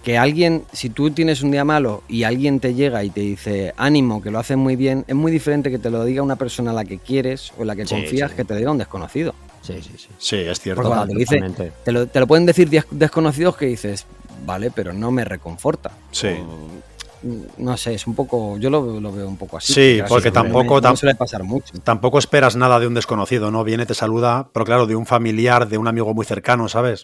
que 0.03 0.17
alguien, 0.17 0.63
si 0.71 0.89
tú 0.89 1.11
tienes 1.11 1.41
un 1.43 1.51
día 1.51 1.65
malo 1.65 2.03
y 2.07 2.23
alguien 2.23 2.59
te 2.59 2.73
llega 2.73 3.03
y 3.03 3.09
te 3.09 3.21
dice 3.21 3.73
ánimo, 3.77 4.21
que 4.21 4.31
lo 4.31 4.39
haces 4.39 4.55
muy 4.57 4.75
bien, 4.75 5.03
es 5.07 5.15
muy 5.15 5.31
diferente 5.31 5.69
que 5.69 5.77
te 5.79 5.89
lo 5.89 6.03
diga 6.05 6.23
una 6.23 6.37
persona 6.37 6.71
a 6.71 6.73
la 6.73 6.85
que 6.85 6.97
quieres 6.99 7.51
o 7.57 7.61
en 7.61 7.67
la 7.67 7.75
que 7.75 7.85
Sí, 7.85 7.95
confías 7.95 8.31
sí. 8.31 8.37
que 8.37 8.45
te 8.45 8.55
diga 8.55 8.71
un 8.71 8.77
desconocido. 8.77 9.35
sí, 9.61 9.75
sí, 9.81 9.91
sí. 9.97 10.07
Sí, 10.17 10.35
es 10.37 10.59
cierto. 10.59 10.81
Porque 10.81 10.95
cuando 10.95 11.07
te 11.07 11.13
lo 11.13 11.19
dice, 11.19 11.71
te 11.83 11.91
lo, 11.91 12.07
te 12.07 12.19
lo 12.19 12.27
pueden 12.27 12.45
decir 12.45 12.69
desconocidos 12.91 13.57
que 13.57 13.65
dices, 13.65 14.05
vale, 14.45 14.71
pero 14.71 14.93
no 14.93 15.11
me 15.11 15.25
reconforta. 15.25 15.91
Sí. 16.11 16.29
O, 16.29 16.67
no 17.57 17.75
sé, 17.75 17.95
es 17.95 18.07
un 18.07 18.15
poco, 18.15 18.57
yo 18.57 18.69
lo, 18.69 19.01
lo 19.01 19.11
veo 19.11 19.27
un 19.27 19.35
poco 19.35 19.57
así. 19.57 19.73
Sí, 19.73 19.99
porque 20.07 20.31
tampoco 20.31 20.79
no 20.79 20.95
suele 20.95 21.15
pasar 21.15 21.43
mucho. 21.43 21.73
Tampoco 21.83 22.17
esperas 22.17 22.55
nada 22.55 22.79
de 22.79 22.87
un 22.87 22.93
desconocido, 22.93 23.51
¿no? 23.51 23.65
Viene, 23.65 23.85
te 23.85 23.93
saluda, 23.93 24.47
pero 24.53 24.63
claro, 24.65 24.87
de 24.87 24.95
un 24.95 25.05
familiar, 25.05 25.67
de 25.67 25.77
un 25.77 25.89
amigo 25.89 26.13
muy 26.13 26.25
cercano, 26.25 26.69
¿sabes? 26.69 27.03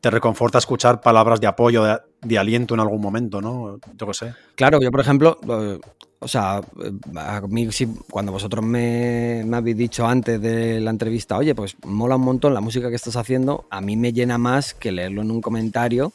Te 0.00 0.10
reconforta 0.10 0.58
escuchar 0.58 1.00
palabras 1.00 1.40
de 1.40 1.46
apoyo, 1.46 1.84
de, 1.84 1.98
de 2.22 2.38
aliento 2.38 2.74
en 2.74 2.80
algún 2.80 3.00
momento, 3.00 3.40
¿no? 3.40 3.78
Yo 3.96 4.06
qué 4.06 4.14
sé. 4.14 4.34
Claro, 4.54 4.80
yo 4.80 4.90
por 4.90 5.00
ejemplo, 5.00 5.38
eh, 5.48 5.80
o 6.18 6.28
sea, 6.28 6.60
eh, 6.82 6.92
a 7.16 7.40
mí 7.42 7.68
cuando 8.10 8.32
vosotros 8.32 8.64
me, 8.64 9.42
me 9.44 9.56
habéis 9.56 9.76
dicho 9.76 10.06
antes 10.06 10.40
de 10.40 10.80
la 10.80 10.90
entrevista, 10.90 11.36
oye, 11.36 11.54
pues 11.54 11.76
mola 11.84 12.16
un 12.16 12.22
montón 12.22 12.54
la 12.54 12.60
música 12.60 12.88
que 12.88 12.96
estás 12.96 13.16
haciendo, 13.16 13.66
a 13.70 13.80
mí 13.80 13.96
me 13.96 14.12
llena 14.12 14.38
más 14.38 14.74
que 14.74 14.92
leerlo 14.92 15.22
en 15.22 15.30
un 15.30 15.40
comentario, 15.40 16.12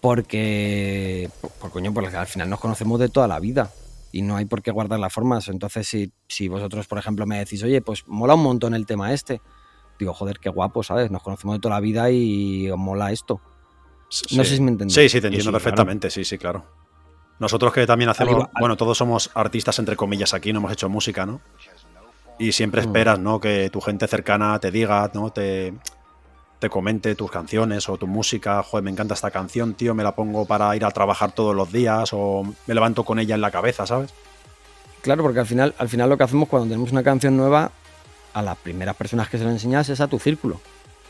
porque, 0.00 1.28
por, 1.40 1.50
por 1.52 1.70
coño, 1.70 1.92
porque 1.92 2.16
al 2.16 2.26
final 2.26 2.48
nos 2.48 2.60
conocemos 2.60 3.00
de 3.00 3.08
toda 3.08 3.26
la 3.26 3.40
vida 3.40 3.70
y 4.12 4.22
no 4.22 4.36
hay 4.36 4.44
por 4.44 4.62
qué 4.62 4.70
guardar 4.70 4.98
las 4.98 5.12
formas. 5.12 5.48
Entonces, 5.48 5.86
si, 5.86 6.12
si 6.28 6.48
vosotros, 6.48 6.86
por 6.86 6.98
ejemplo, 6.98 7.26
me 7.26 7.38
decís, 7.38 7.62
oye, 7.62 7.80
pues 7.80 8.06
mola 8.06 8.34
un 8.34 8.42
montón 8.42 8.74
el 8.74 8.86
tema 8.86 9.12
este, 9.12 9.40
digo, 9.98 10.14
joder, 10.14 10.38
qué 10.38 10.48
guapo, 10.48 10.82
¿sabes? 10.82 11.10
Nos 11.10 11.22
conocemos 11.22 11.56
de 11.56 11.60
toda 11.60 11.74
la 11.76 11.80
vida 11.80 12.10
y 12.10 12.70
os 12.70 12.78
mola 12.78 13.10
esto. 13.12 13.40
No 14.32 14.44
sé 14.44 14.56
si 14.56 14.60
me 14.62 14.70
entendéis. 14.70 14.94
Sí, 14.94 15.08
sí, 15.08 15.20
te 15.20 15.26
entiendo 15.26 15.36
sí, 15.36 15.42
claro. 15.50 15.52
perfectamente, 15.52 16.10
sí, 16.10 16.24
sí, 16.24 16.38
claro. 16.38 16.64
Nosotros 17.38 17.72
que 17.72 17.86
también 17.86 18.08
hacemos, 18.10 18.46
bueno, 18.58 18.76
todos 18.76 18.98
somos 18.98 19.30
artistas 19.34 19.78
entre 19.78 19.96
comillas 19.96 20.34
aquí, 20.34 20.52
no 20.52 20.58
hemos 20.60 20.72
hecho 20.72 20.88
música, 20.88 21.24
¿no? 21.26 21.40
Y 22.38 22.52
siempre 22.52 22.80
Mm. 22.82 22.84
esperas, 22.84 23.18
¿no? 23.18 23.38
Que 23.40 23.68
tu 23.70 23.80
gente 23.80 24.06
cercana 24.08 24.58
te 24.58 24.70
diga, 24.70 25.10
¿no? 25.14 25.30
Te, 25.30 25.74
te 26.58 26.68
comente 26.70 27.14
tus 27.14 27.30
canciones 27.30 27.88
o 27.88 27.96
tu 27.96 28.06
música. 28.06 28.62
Joder, 28.62 28.82
me 28.84 28.90
encanta 28.90 29.14
esta 29.14 29.30
canción, 29.30 29.74
tío, 29.74 29.94
me 29.94 30.02
la 30.02 30.14
pongo 30.16 30.46
para 30.46 30.74
ir 30.74 30.84
a 30.84 30.90
trabajar 30.90 31.32
todos 31.32 31.54
los 31.54 31.70
días 31.72 32.10
o 32.12 32.42
me 32.66 32.74
levanto 32.74 33.04
con 33.04 33.18
ella 33.18 33.34
en 33.36 33.40
la 33.40 33.50
cabeza, 33.50 33.86
¿sabes? 33.86 34.12
Claro, 35.02 35.22
porque 35.22 35.38
al 35.40 35.46
final, 35.46 35.74
al 35.78 35.88
final 35.88 36.08
lo 36.08 36.16
que 36.16 36.24
hacemos 36.24 36.48
cuando 36.48 36.68
tenemos 36.68 36.90
una 36.90 37.04
canción 37.04 37.36
nueva, 37.36 37.70
a 38.32 38.42
las 38.42 38.56
primeras 38.56 38.96
personas 38.96 39.28
que 39.28 39.38
se 39.38 39.44
lo 39.44 39.50
enseñas 39.50 39.88
es 39.88 40.00
a 40.00 40.06
tu 40.08 40.18
círculo. 40.18 40.60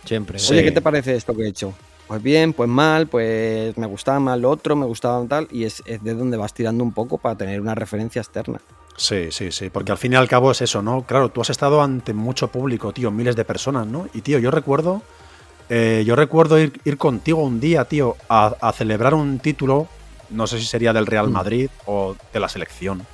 Siempre. 0.04 0.38
Sí. 0.38 0.52
Oye, 0.52 0.64
¿qué 0.64 0.72
te 0.72 0.80
parece 0.80 1.14
esto 1.16 1.34
que 1.34 1.42
he 1.42 1.48
hecho? 1.48 1.74
Pues 2.06 2.22
bien, 2.22 2.54
pues 2.54 2.68
mal, 2.70 3.06
pues 3.06 3.76
me 3.76 3.86
gustaba 3.86 4.18
mal 4.18 4.40
lo 4.40 4.50
otro, 4.50 4.74
me 4.76 4.86
gustaba 4.86 5.22
tal, 5.26 5.46
y 5.50 5.64
es, 5.64 5.82
es 5.84 6.02
de 6.02 6.14
donde 6.14 6.38
vas 6.38 6.54
tirando 6.54 6.82
un 6.82 6.92
poco 6.92 7.18
para 7.18 7.36
tener 7.36 7.60
una 7.60 7.74
referencia 7.74 8.22
externa. 8.22 8.60
Sí, 8.96 9.28
sí, 9.30 9.52
sí, 9.52 9.68
porque 9.70 9.92
al 9.92 9.98
fin 9.98 10.14
y 10.14 10.16
al 10.16 10.26
cabo 10.26 10.50
es 10.50 10.62
eso, 10.62 10.80
¿no? 10.80 11.02
Claro, 11.02 11.28
tú 11.28 11.42
has 11.42 11.50
estado 11.50 11.82
ante 11.82 12.14
mucho 12.14 12.48
público, 12.48 12.92
tío, 12.92 13.10
miles 13.10 13.36
de 13.36 13.44
personas, 13.44 13.86
¿no? 13.86 14.08
Y 14.14 14.22
tío, 14.22 14.38
yo 14.38 14.50
recuerdo, 14.50 15.02
eh, 15.68 16.02
yo 16.06 16.16
recuerdo 16.16 16.58
ir, 16.58 16.80
ir 16.84 16.96
contigo 16.96 17.42
un 17.42 17.60
día, 17.60 17.84
tío, 17.84 18.16
a, 18.30 18.54
a 18.60 18.72
celebrar 18.72 19.12
un 19.12 19.38
título, 19.38 19.86
no 20.30 20.46
sé 20.46 20.58
si 20.58 20.64
sería 20.64 20.92
del 20.94 21.06
Real 21.06 21.28
Mm. 21.28 21.32
Madrid 21.32 21.70
o 21.84 22.16
de 22.32 22.40
la 22.40 22.48
selección, 22.48 23.06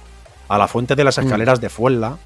a 0.48 0.56
la 0.56 0.68
fuente 0.68 0.94
de 0.94 1.02
las 1.04 1.18
Mm. 1.18 1.22
escaleras 1.22 1.60
de 1.60 1.68
Fuenla, 1.68 2.16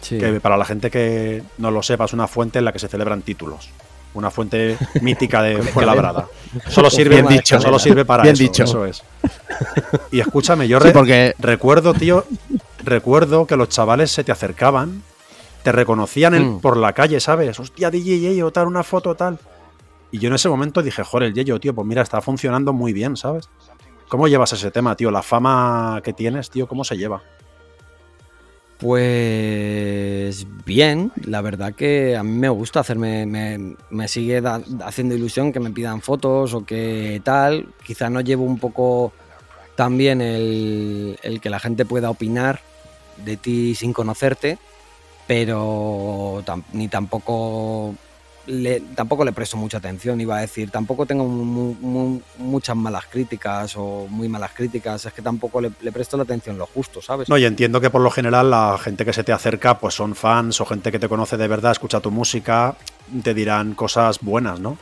Sí. 0.00 0.18
que 0.18 0.40
para 0.40 0.56
la 0.56 0.64
gente 0.64 0.90
que 0.90 1.42
no 1.58 1.70
lo 1.70 1.82
sepa 1.82 2.04
es 2.04 2.12
una 2.12 2.26
fuente 2.28 2.58
en 2.58 2.64
la 2.64 2.72
que 2.72 2.78
se 2.78 2.88
celebran 2.88 3.22
títulos. 3.22 3.70
Una 4.14 4.30
fuente 4.30 4.76
mítica 5.02 5.42
de 5.42 5.62
Fuenlabrada. 5.62 6.26
Solo 6.68 6.88
sirve, 6.90 7.16
Bien 7.16 7.26
dicho. 7.28 7.60
solo 7.60 7.78
sirve 7.78 8.04
para 8.04 8.22
Bien 8.22 8.32
eso, 8.34 8.42
dicho. 8.42 8.64
eso 8.64 8.86
es. 8.86 9.02
Y 10.10 10.20
escúchame, 10.20 10.66
yo 10.66 10.78
Sí, 10.80 10.86
re- 10.86 10.92
porque 10.92 11.34
Recuerdo, 11.38 11.92
tío, 11.94 12.24
recuerdo 12.84 13.46
que 13.46 13.56
los 13.56 13.68
chavales 13.68 14.10
se 14.10 14.24
te 14.24 14.32
acercaban, 14.32 15.02
te 15.62 15.72
reconocían 15.72 16.54
Mm. 16.56 16.60
por 16.60 16.76
la 16.76 16.92
calle, 16.94 17.20
¿sabes? 17.20 17.58
Hostia, 17.60 17.90
DJ 17.90 18.18
Yeyo, 18.20 18.50
tal, 18.50 18.66
una 18.66 18.82
foto, 18.82 19.14
tal. 19.14 19.38
Y 20.10 20.18
yo 20.18 20.28
en 20.28 20.34
ese 20.34 20.48
momento 20.48 20.82
dije, 20.82 21.02
joder, 21.04 21.28
el 21.28 21.34
Yeyo, 21.34 21.60
tío, 21.60 21.74
pues 21.74 21.86
mira, 21.86 22.00
está 22.02 22.20
funcionando 22.22 22.72
muy 22.72 22.92
bien, 22.94 23.16
¿sabes? 23.16 23.48
¿Cómo 24.08 24.26
llevas 24.26 24.52
ese 24.54 24.70
tema, 24.70 24.96
tío? 24.96 25.10
La 25.10 25.22
fama 25.22 26.00
que 26.02 26.14
tienes, 26.14 26.48
tío, 26.48 26.66
¿cómo 26.66 26.82
se 26.82 26.96
lleva? 26.96 27.20
Pues 28.78 30.46
bien, 30.64 31.10
la 31.24 31.40
verdad 31.40 31.74
que 31.74 32.16
a 32.16 32.22
mí 32.22 32.30
me 32.30 32.48
gusta 32.48 32.78
hacerme, 32.78 33.26
me, 33.90 34.08
sigue 34.08 34.40
haciendo 34.84 35.16
ilusión 35.16 35.52
que 35.52 35.58
me 35.58 35.72
pidan 35.72 36.00
fotos 36.00 36.54
o 36.54 36.64
que 36.64 37.20
tal. 37.24 37.74
Quizá 37.84 38.08
no 38.08 38.20
llevo 38.20 38.44
un 38.44 38.58
poco 38.58 39.12
también 39.74 40.20
el, 40.20 41.18
el 41.22 41.40
que 41.40 41.50
la 41.50 41.58
gente 41.58 41.86
pueda 41.86 42.08
opinar 42.08 42.60
de 43.24 43.36
ti 43.36 43.74
sin 43.74 43.92
conocerte, 43.92 44.58
pero 45.26 46.44
ni 46.72 46.86
tampoco 46.86 47.96
le, 48.48 48.80
tampoco 48.94 49.24
le 49.24 49.32
presto 49.32 49.56
mucha 49.56 49.78
atención, 49.78 50.20
iba 50.20 50.38
a 50.38 50.40
decir, 50.40 50.70
tampoco 50.70 51.06
tengo 51.06 51.24
mu- 51.24 51.74
mu- 51.80 52.20
muchas 52.38 52.74
malas 52.76 53.04
críticas 53.06 53.74
o 53.76 54.06
muy 54.08 54.28
malas 54.28 54.52
críticas, 54.52 55.04
es 55.06 55.12
que 55.12 55.22
tampoco 55.22 55.60
le, 55.60 55.70
le 55.82 55.92
presto 55.92 56.16
la 56.16 56.24
atención 56.24 56.58
lo 56.58 56.66
justo, 56.66 57.00
¿sabes? 57.02 57.28
No, 57.28 57.36
y 57.38 57.44
entiendo 57.44 57.80
que 57.80 57.90
por 57.90 58.00
lo 58.00 58.10
general 58.10 58.50
la 58.50 58.76
gente 58.82 59.04
que 59.04 59.12
se 59.12 59.22
te 59.22 59.32
acerca, 59.32 59.78
pues 59.78 59.94
son 59.94 60.14
fans 60.14 60.60
o 60.60 60.66
gente 60.66 60.90
que 60.90 60.98
te 60.98 61.08
conoce 61.08 61.36
de 61.36 61.46
verdad, 61.46 61.72
escucha 61.72 62.00
tu 62.00 62.10
música, 62.10 62.74
te 63.22 63.34
dirán 63.34 63.74
cosas 63.74 64.18
buenas, 64.20 64.58
¿no? 64.60 64.78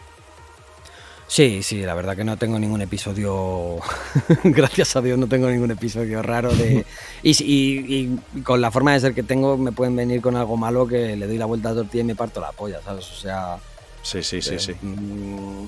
Sí, 1.29 1.63
sí, 1.65 1.83
la 1.83 1.95
verdad 1.95 2.15
que 2.17 2.23
no 2.23 2.37
tengo 2.37 2.57
ningún 2.59 2.81
episodio, 2.83 3.79
gracias 4.45 4.95
a 4.95 5.01
Dios 5.03 5.19
no 5.19 5.27
tengo 5.27 5.49
ningún 5.51 5.73
episodio 5.73 6.23
raro 6.23 6.53
de... 6.55 6.87
Y, 7.25 7.31
y- 7.43 8.19
y 8.35 8.41
con 8.43 8.61
la 8.61 8.71
forma 8.71 8.93
de 8.93 9.01
ser 9.01 9.13
que 9.15 9.25
tengo 9.25 9.59
me 9.59 9.73
pueden 9.73 9.97
venir 9.97 10.21
con 10.23 10.37
algo 10.37 10.57
malo 10.57 10.87
que 10.87 11.17
le 11.17 11.27
doy 11.27 11.37
la 11.37 11.47
vuelta 11.47 11.71
a 11.71 11.75
tortilla 11.75 12.03
y 12.03 12.07
me 12.07 12.15
parto 12.15 12.41
la 12.41 12.53
polla, 12.53 12.81
¿sabes? 12.85 13.11
O 13.11 13.15
sea... 13.17 13.59
Sí, 14.03 14.23
sí, 14.23 14.41
sí, 14.41 14.55
eh, 14.55 14.59
sí. 14.61 14.73
mm, 14.81 15.67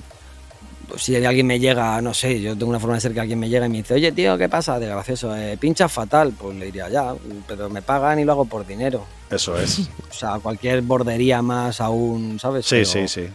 si 0.97 1.15
alguien 1.25 1.45
me 1.45 1.59
llega, 1.59 2.01
no 2.01 2.13
sé, 2.13 2.39
yo 2.39 2.53
tengo 2.57 2.69
una 2.69 2.79
forma 2.79 2.95
de 2.95 3.01
ser 3.01 3.13
que 3.13 3.19
alguien 3.19 3.37
me 3.37 3.49
llega 3.49 3.65
y 3.65 3.69
me 3.69 3.77
dice, 3.79 3.95
oye 3.95 4.13
tío, 4.13 4.37
¿qué 4.37 4.47
pasa? 4.47 4.79
De 4.79 4.87
gracioso, 4.87 5.35
eh, 5.35 5.57
pincha 5.57 5.89
fatal, 5.89 6.33
pues 6.39 6.55
le 6.55 6.65
diría 6.67 6.87
ya, 6.87 7.13
pero 7.47 7.69
me 7.69 7.81
pagan 7.81 8.17
y 8.19 8.23
lo 8.23 8.31
hago 8.31 8.45
por 8.45 8.65
dinero. 8.65 9.03
Eso 9.29 9.59
es. 9.59 9.89
O 10.09 10.13
sea, 10.13 10.39
cualquier 10.39 10.81
bordería 10.83 11.41
más 11.41 11.81
aún, 11.81 12.39
¿sabes? 12.39 12.65
Sí, 12.65 12.75
Pero- 12.75 12.85
sí, 12.85 13.07
sí. 13.09 13.27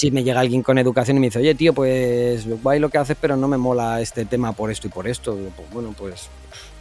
Si 0.00 0.10
me 0.10 0.24
llega 0.24 0.40
alguien 0.40 0.62
con 0.62 0.78
educación 0.78 1.18
y 1.18 1.20
me 1.20 1.26
dice, 1.26 1.40
oye, 1.40 1.54
tío, 1.54 1.74
pues 1.74 2.48
guay 2.62 2.80
lo 2.80 2.88
que 2.88 2.96
haces, 2.96 3.18
pero 3.20 3.36
no 3.36 3.48
me 3.48 3.58
mola 3.58 4.00
este 4.00 4.24
tema 4.24 4.52
por 4.54 4.70
esto 4.70 4.86
y 4.86 4.90
por 4.90 5.06
esto. 5.06 5.36
Digo, 5.36 5.50
Pues 5.54 5.70
bueno, 5.70 5.94
pues 5.94 6.30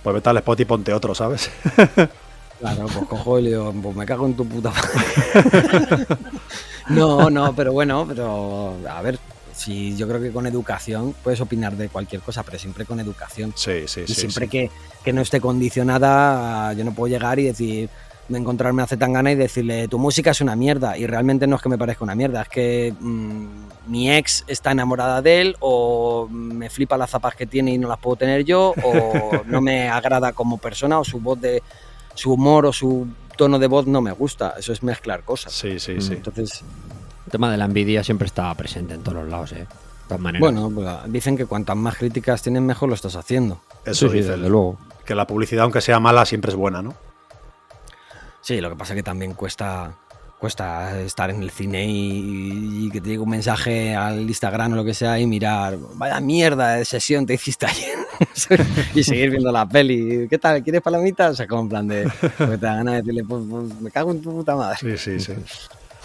Pues 0.01 0.13
vete 0.13 0.29
al 0.29 0.37
spot 0.37 0.59
y 0.61 0.63
ponte 0.65 0.93
otro, 0.93 1.13
¿sabes? 1.13 1.51
claro, 2.61 2.85
pues 2.85 3.05
cojo 3.09 3.39
y 3.39 3.41
le 3.41 3.49
digo, 3.49 3.73
pues 3.83 3.93
me 3.97 4.05
cago 4.05 4.25
en 4.25 4.35
tu 4.37 4.47
puta 4.47 4.71
madre. 4.71 6.07
no, 6.91 7.29
no, 7.29 7.53
pero 7.53 7.73
bueno, 7.73 8.05
pero 8.07 8.77
a 8.89 9.01
ver, 9.01 9.19
si 9.53 9.97
yo 9.97 10.07
creo 10.07 10.21
que 10.21 10.31
con 10.31 10.47
educación 10.47 11.13
puedes 11.21 11.41
opinar 11.41 11.75
de 11.75 11.89
cualquier 11.89 12.21
cosa, 12.21 12.43
pero 12.43 12.57
siempre 12.57 12.85
con 12.85 13.01
educación. 13.01 13.51
Sí, 13.53 13.81
sí, 13.85 14.03
Y 14.07 14.07
sí. 14.07 14.15
siempre 14.15 14.45
sí. 14.45 14.49
Que, 14.49 14.71
que 15.03 15.11
no 15.11 15.19
esté 15.19 15.41
condicionada, 15.41 16.71
yo 16.71 16.85
no 16.85 16.93
puedo 16.93 17.11
llegar 17.13 17.37
y 17.37 17.43
decir, 17.43 17.89
encontrarme 18.37 18.83
a 18.83 18.87
Zetangana 18.87 19.31
y 19.31 19.35
decirle, 19.35 19.87
tu 19.87 19.97
música 19.97 20.31
es 20.31 20.41
una 20.41 20.55
mierda. 20.55 20.97
Y 20.97 21.07
realmente 21.07 21.47
no 21.47 21.55
es 21.55 21.61
que 21.61 21.69
me 21.69 21.77
parezca 21.77 22.03
una 22.03 22.15
mierda, 22.15 22.43
es 22.43 22.49
que 22.49 22.93
mm, 22.99 23.45
mi 23.87 24.11
ex 24.11 24.43
está 24.47 24.71
enamorada 24.71 25.21
de 25.21 25.41
él, 25.41 25.55
o 25.59 26.27
me 26.29 26.69
flipa 26.69 26.97
las 26.97 27.09
zapas 27.09 27.35
que 27.35 27.45
tiene 27.45 27.73
y 27.73 27.77
no 27.77 27.87
las 27.87 27.99
puedo 27.99 28.17
tener 28.17 28.45
yo, 28.45 28.73
o 28.83 29.31
no 29.45 29.61
me 29.61 29.89
agrada 29.89 30.33
como 30.33 30.57
persona, 30.57 30.99
o 30.99 31.03
su 31.03 31.19
voz 31.19 31.39
de. 31.41 31.63
su 32.13 32.33
humor 32.33 32.65
o 32.65 32.73
su 32.73 33.07
tono 33.37 33.57
de 33.57 33.67
voz 33.67 33.87
no 33.87 34.01
me 34.01 34.11
gusta. 34.11 34.55
Eso 34.57 34.73
es 34.73 34.83
mezclar 34.83 35.23
cosas. 35.23 35.53
Sí, 35.53 35.79
sí, 35.79 36.01
sí. 36.01 36.13
Entonces, 36.13 36.63
El 37.25 37.31
tema 37.31 37.51
de 37.51 37.57
la 37.57 37.65
envidia 37.65 38.03
siempre 38.03 38.27
está 38.27 38.53
presente 38.55 38.93
en 38.93 39.01
todos 39.01 39.23
los 39.23 39.29
lados, 39.29 39.51
¿eh? 39.53 39.59
De 39.59 40.15
todas 40.15 40.21
maneras. 40.21 40.41
bueno, 40.41 40.71
pues, 40.73 41.11
dicen 41.11 41.37
que 41.37 41.45
cuantas 41.45 41.77
más 41.77 41.95
críticas 41.95 42.41
tienes, 42.41 42.61
mejor 42.61 42.89
lo 42.89 42.95
estás 42.95 43.15
haciendo. 43.15 43.61
Eso 43.85 44.07
sí, 44.07 44.11
sí, 44.11 44.17
dice. 44.17 44.31
desde 44.31 44.49
luego. 44.49 44.77
Que 45.05 45.15
la 45.15 45.25
publicidad, 45.25 45.63
aunque 45.63 45.81
sea 45.81 45.99
mala, 45.99 46.25
siempre 46.25 46.51
es 46.51 46.55
buena, 46.55 46.81
¿no? 46.81 46.95
Sí, 48.41 48.61
lo 48.61 48.69
que 48.69 48.75
pasa 48.75 48.93
es 48.93 48.97
que 48.97 49.03
también 49.03 49.33
cuesta 49.33 49.93
cuesta 50.39 50.97
estar 51.01 51.29
en 51.31 51.43
el 51.43 51.51
cine 51.51 51.85
y, 51.85 52.85
y 52.85 52.89
que 52.91 53.01
te 53.01 53.07
llegue 53.09 53.19
un 53.19 53.29
mensaje 53.29 53.93
al 53.93 54.21
Instagram 54.21 54.71
o 54.71 54.75
lo 54.77 54.85
que 54.85 54.93
sea 54.93 55.19
y 55.19 55.27
mirar, 55.27 55.77
vaya 55.95 56.17
mierda 56.21 56.75
de 56.75 56.85
sesión 56.85 57.25
te 57.25 57.33
hiciste 57.33 57.65
ayer. 57.65 57.97
y 58.95 59.03
seguir 59.03 59.31
viendo 59.31 59.51
la 59.51 59.67
peli. 59.67 60.27
¿Qué 60.29 60.37
tal? 60.37 60.63
¿Quieres 60.63 60.81
palomitas? 60.81 61.31
O 61.31 61.35
sea, 61.35 61.45
como 61.47 61.63
en 61.63 61.69
plan 61.69 61.87
de. 61.89 62.09
Porque 62.37 62.57
te 62.57 62.65
da 62.65 62.75
ganas 62.75 62.93
de 62.93 62.97
decirle, 63.01 63.23
pues, 63.25 63.43
pues, 63.49 63.81
me 63.81 63.91
cago 63.91 64.11
en 64.11 64.21
tu 64.21 64.31
puta 64.31 64.55
madre. 64.55 64.77
Sí, 64.79 64.97
sí, 64.97 65.19
sí. 65.19 65.33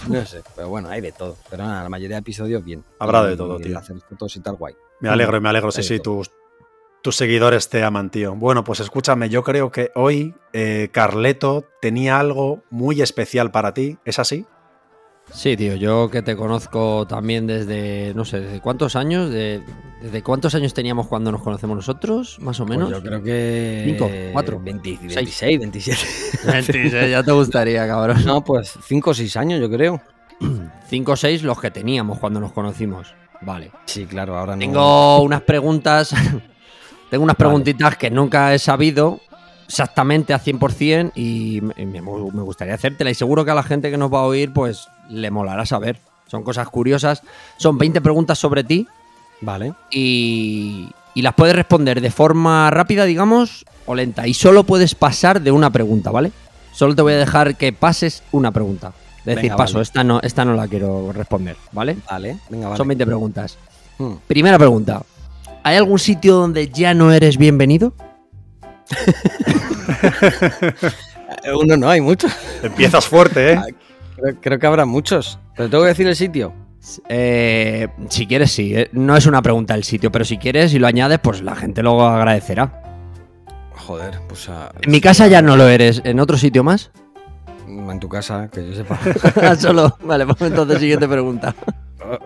No 0.09 0.25
sé, 0.27 0.43
pero 0.57 0.69
bueno, 0.69 0.89
hay 0.89 1.01
de 1.01 1.13
todo. 1.13 1.37
Pero 1.49 1.63
nada, 1.65 1.85
la 1.85 1.89
mayoría 1.89 2.17
de 2.17 2.21
episodios 2.21 2.65
bien. 2.65 2.83
Habrá 2.99 3.23
de 3.25 3.35
Y- 3.35 3.37
todo, 3.37 3.59
y 3.61 3.63
tío. 3.63 3.79
Hacer 3.79 3.97
fotos 4.01 4.35
y 4.37 4.41
tal, 4.41 4.57
guay. 4.57 4.75
Me 5.01 5.09
alegro, 5.11 5.41
me 5.41 5.49
alegro. 5.49 5.71
Sí, 5.71 5.81
Hay 5.81 5.85
sí, 5.87 6.01
todo. 6.01 6.19
tus, 6.19 6.31
tus 7.05 7.17
seguidores 7.17 7.69
te 7.69 7.85
aman, 7.85 8.09
tío. 8.09 8.35
Bueno, 8.35 8.65
pues 8.65 8.81
escúchame, 8.81 9.29
yo 9.29 9.45
creo 9.45 9.71
que 9.71 9.91
hoy 9.95 10.35
eh, 10.55 10.89
Carleto 10.91 11.69
tenía 11.83 12.19
algo 12.19 12.63
muy 12.71 13.03
especial 13.03 13.51
para 13.51 13.75
ti. 13.75 13.99
¿Es 14.07 14.19
así? 14.19 14.47
Sí, 15.31 15.55
tío, 15.55 15.75
yo 15.75 16.09
que 16.11 16.23
te 16.23 16.35
conozco 16.35 17.07
también 17.07 17.47
desde, 17.47 18.15
no 18.15 18.25
sé, 18.25 18.41
¿desde 18.41 18.61
cuántos 18.63 18.97
años? 18.97 19.29
De, 19.29 19.61
¿Desde 20.01 20.23
cuántos 20.23 20.55
años 20.55 20.73
teníamos 20.73 21.07
cuando 21.07 21.31
nos 21.31 21.43
conocemos 21.43 21.77
nosotros, 21.77 22.39
más 22.41 22.59
o 22.61 22.65
menos? 22.65 22.89
Pues 22.89 23.03
yo 23.03 23.07
creo 23.07 23.23
que. 23.23 23.83
Cinco, 23.85 24.11
cuatro, 24.33 24.59
20, 24.65 24.99
seis. 25.03 25.15
26, 25.15 25.59
27. 25.59 26.01
Mentira, 26.47 27.07
ya 27.07 27.23
te 27.23 27.33
gustaría, 27.33 27.87
cabrón. 27.87 28.25
no, 28.25 28.43
pues 28.43 28.79
5 28.83 29.11
o 29.11 29.15
6 29.15 29.37
años, 29.37 29.61
yo 29.61 29.69
creo. 29.69 30.01
Cinco 30.89 31.13
o 31.13 31.17
seis 31.17 31.43
los 31.43 31.61
que 31.61 31.71
teníamos 31.71 32.19
cuando 32.19 32.41
nos 32.41 32.53
conocimos. 32.53 33.15
Vale. 33.43 33.73
Sí, 33.85 34.07
claro, 34.07 34.39
ahora 34.39 34.57
no. 34.57 34.61
Tengo 34.61 35.23
unas 35.23 35.43
preguntas, 35.43 36.15
tengo 37.15 37.23
unas 37.25 37.37
Vale. 37.37 37.49
preguntitas 37.49 37.97
que 37.97 38.11
nunca 38.11 38.53
he 38.55 38.59
sabido 38.59 39.21
exactamente 39.69 40.35
a 40.35 40.41
100% 40.41 41.13
y 41.15 41.61
me, 41.63 41.87
me- 41.87 42.03
me 42.03 42.43
gustaría 42.43 42.75
hacértela 42.75 43.11
y 43.11 43.15
seguro 43.15 43.45
que 43.45 43.51
a 43.53 43.55
la 43.55 43.63
gente 43.63 43.91
que 43.91 43.97
nos 43.97 44.13
va 44.13 44.19
a 44.19 44.23
oír 44.23 44.53
pues 44.53 44.89
le 45.09 45.31
molará 45.31 45.65
saber. 45.65 46.01
Son 46.27 46.43
cosas 46.43 46.69
curiosas. 46.69 47.23
Son 47.57 47.79
20 47.79 48.01
preguntas 48.01 48.39
sobre 48.39 48.65
ti 48.65 48.87
Vale. 49.41 49.75
y, 49.93 50.89
y 51.15 51.23
las 51.23 51.35
puedes 51.35 51.55
responder 51.55 52.01
de 52.01 52.11
forma 52.11 52.69
rápida, 52.71 53.05
digamos, 53.05 53.65
o 53.87 53.95
lenta. 53.95 54.27
Y 54.27 54.35
solo 54.35 54.65
puedes 54.65 54.95
pasar 54.97 55.41
de 55.41 55.53
una 55.53 55.71
pregunta, 55.71 56.11
¿vale? 56.11 56.33
Solo 56.73 56.95
te 56.97 57.03
voy 57.03 57.13
a 57.13 57.19
dejar 57.19 57.57
que 57.57 57.73
pases 57.73 58.23
una 58.33 58.51
pregunta. 58.51 58.93
Es 59.21 59.25
decir, 59.37 59.43
Venga, 59.43 59.57
paso, 59.57 59.75
vale. 59.75 59.83
esta 59.85 60.03
no, 60.05 60.21
esta 60.23 60.45
no 60.45 60.55
la 60.55 60.67
quiero 60.69 61.13
responder, 61.13 61.57
¿vale? 61.73 61.97
Vale, 62.11 62.39
venga, 62.51 62.67
vale. 62.69 62.77
Son 62.77 62.89
20 62.89 63.07
preguntas. 63.07 63.57
Hmm. 63.99 64.15
Primera 64.27 64.59
pregunta. 64.59 65.01
¿Hay 65.65 65.77
algún 65.77 65.99
sitio 65.99 66.35
donde 66.37 66.69
ya 66.69 66.95
no 66.95 67.13
eres 67.13 67.37
bienvenido? 67.39 67.95
Uno 71.61 71.77
no, 71.77 71.89
hay 71.89 72.01
muchos. 72.01 72.33
Empiezas 72.63 73.07
fuerte, 73.07 73.53
¿eh? 73.55 73.61
Creo, 74.17 74.41
creo 74.41 74.59
que 74.59 74.67
habrá 74.67 74.85
muchos. 74.85 75.39
Pero 75.57 75.71
tengo 75.71 75.85
que 75.85 75.89
decir 75.89 76.07
el 76.07 76.17
sitio. 76.17 76.53
Eh, 77.09 77.89
si 78.11 78.27
quieres, 78.27 78.53
sí. 78.53 78.75
eh. 78.77 78.89
No 78.93 79.17
es 79.17 79.27
una 79.27 79.41
pregunta 79.43 79.75
el 79.75 79.85
sitio, 79.85 80.13
pero 80.13 80.25
si 80.25 80.37
quieres 80.39 80.75
y 80.75 80.79
lo 80.79 80.87
añades, 80.87 81.19
pues 81.23 81.43
la 81.43 81.57
gente 81.57 81.83
lo 81.83 82.03
agradecerá. 82.07 82.83
Joder, 83.73 84.21
pues 84.29 84.49
a- 84.49 84.71
En 84.83 84.91
mi 84.91 85.01
casa 85.01 85.27
ya 85.29 85.41
no 85.43 85.57
lo 85.57 85.69
eres. 85.69 86.03
¿En 86.05 86.21
otro 86.21 86.37
sitio 86.37 86.63
más? 86.63 86.91
En 87.91 88.01
tu 88.01 88.09
casa, 88.09 88.49
que 88.51 88.67
yo 88.67 88.75
sepa. 88.75 88.99
Solo. 89.59 89.97
Vale, 90.03 90.27
pues 90.27 90.41
entonces 90.43 90.79
siguiente 90.79 91.09
pregunta. 91.09 91.55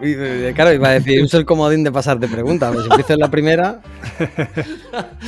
Eh, 0.03 0.53
claro, 0.57 0.73
iba 0.73 0.89
a 0.89 0.93
decir, 0.93 1.23
uso 1.23 1.39
el 1.39 1.45
comodín 1.45 1.85
de 1.85 1.93
pasar 1.93 2.19
de 2.19 2.27
pregunta. 2.27 2.69
Pero 2.71 2.83
si 2.83 2.89
empiezo 2.91 3.13
en 3.13 3.21
la 3.21 3.31
primera. 3.31 3.81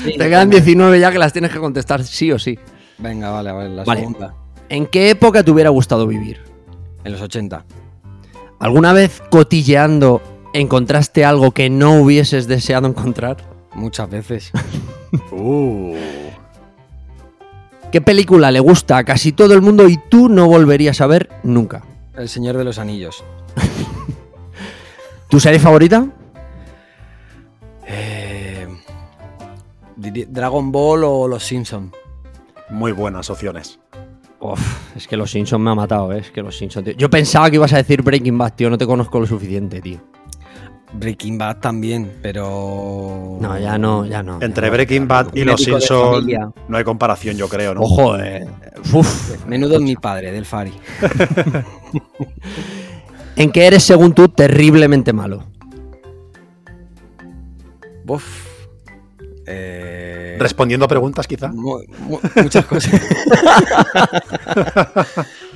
Sí, 0.05 0.16
Te 0.18 0.28
quedan 0.28 0.51
19 0.51 0.99
ya 0.99 1.12
que 1.12 1.18
las 1.18 1.33
tienes 1.33 1.53
que 1.53 1.61
contestar 1.61 2.03
sí 2.03 2.33
o 2.33 2.39
sí. 2.39 2.59
Venga, 2.99 3.31
vale, 3.31 3.53
vale, 3.53 3.68
la 3.70 3.85
Vale. 3.85 4.01
segunda. 4.01 4.35
¿En 4.68 4.87
qué 4.87 5.11
época 5.11 5.45
te 5.45 5.53
hubiera 5.53 5.70
gustado 5.70 6.05
vivir? 6.07 6.41
En 7.05 7.12
los 7.12 7.20
80. 7.20 7.64
¿Alguna 8.59 8.93
vez 8.93 9.22
cotilleando 9.31 10.20
encontraste 10.53 11.24
algo 11.24 11.53
que 11.53 11.70
no 11.70 12.01
hubieses 12.01 12.49
deseado 12.49 12.89
encontrar? 12.89 13.37
Muchas 13.72 14.11
veces. 14.11 14.51
Uh. 15.31 15.95
¿Qué 17.93 18.01
película 18.01 18.53
le 18.53 18.61
gusta 18.61 18.99
a 18.99 19.05
casi 19.05 19.32
todo 19.32 19.53
el 19.53 19.62
mundo 19.62 19.88
y 19.88 19.99
tú 20.09 20.28
no 20.28 20.47
volverías 20.47 21.01
a 21.01 21.09
ver 21.09 21.28
nunca? 21.43 21.82
El 22.16 22.28
Señor 22.28 22.57
de 22.57 22.62
los 22.62 22.78
Anillos. 22.78 23.24
¿Tu 25.28 25.41
serie 25.41 25.59
favorita? 25.59 26.07
Eh, 27.86 28.68
Dragon 29.97 30.70
Ball 30.70 31.03
o 31.03 31.26
Los 31.26 31.45
Simpson. 31.45 31.93
Muy 32.68 32.93
buenas 32.93 33.28
opciones. 33.28 33.80
Uf, 34.38 34.97
es 34.97 35.09
que 35.09 35.16
los 35.16 35.32
Simpsons 35.32 35.62
me 35.62 35.70
ha 35.70 35.74
matado, 35.74 36.12
¿eh? 36.12 36.20
es 36.20 36.30
que 36.30 36.43
los 36.43 36.57
Simpsons, 36.57 36.84
tío. 36.84 36.95
Yo 36.95 37.11
pensaba 37.11 37.51
que 37.51 37.57
ibas 37.57 37.72
a 37.72 37.78
decir 37.78 38.03
Breaking 38.03 38.38
Bad, 38.38 38.55
tío, 38.55 38.70
no 38.70 38.78
te 38.78 38.86
conozco 38.86 39.18
lo 39.18 39.26
suficiente, 39.26 39.80
tío. 39.80 40.01
Breaking 40.93 41.38
Bad 41.38 41.59
también, 41.59 42.12
pero. 42.22 43.38
No, 43.41 43.59
ya 43.59 43.78
no, 43.78 44.05
ya 44.05 44.22
no. 44.22 44.38
Entre 44.41 44.66
ya 44.66 44.70
no. 44.70 44.72
Breaking 44.72 45.09
Bad 45.09 45.34
y 45.34 45.45
Los 45.45 45.62
Simpsons 45.62 46.26
no 46.68 46.76
hay 46.76 46.84
comparación, 46.84 47.36
yo 47.36 47.49
creo, 47.49 47.74
¿no? 47.74 47.82
Ojo, 47.82 48.18
eh. 48.18 48.47
Uf. 48.93 49.47
Menudo 49.47 49.76
es 49.76 49.82
mi 49.82 49.97
padre, 49.97 50.32
del 50.32 50.45
Fari. 50.45 50.72
¿En 53.36 53.53
qué 53.53 53.66
eres, 53.66 53.84
según 53.84 54.12
tú, 54.12 54.28
terriblemente 54.28 55.12
malo? 55.12 55.45
Uf. 58.07 58.49
Eh, 59.53 60.36
Respondiendo 60.38 60.84
a 60.86 60.88
preguntas, 60.88 61.26
quizá. 61.26 61.48
mu- 61.48 61.80
mu- 62.09 62.20
muchas 62.36 62.64
cosas. 62.66 62.92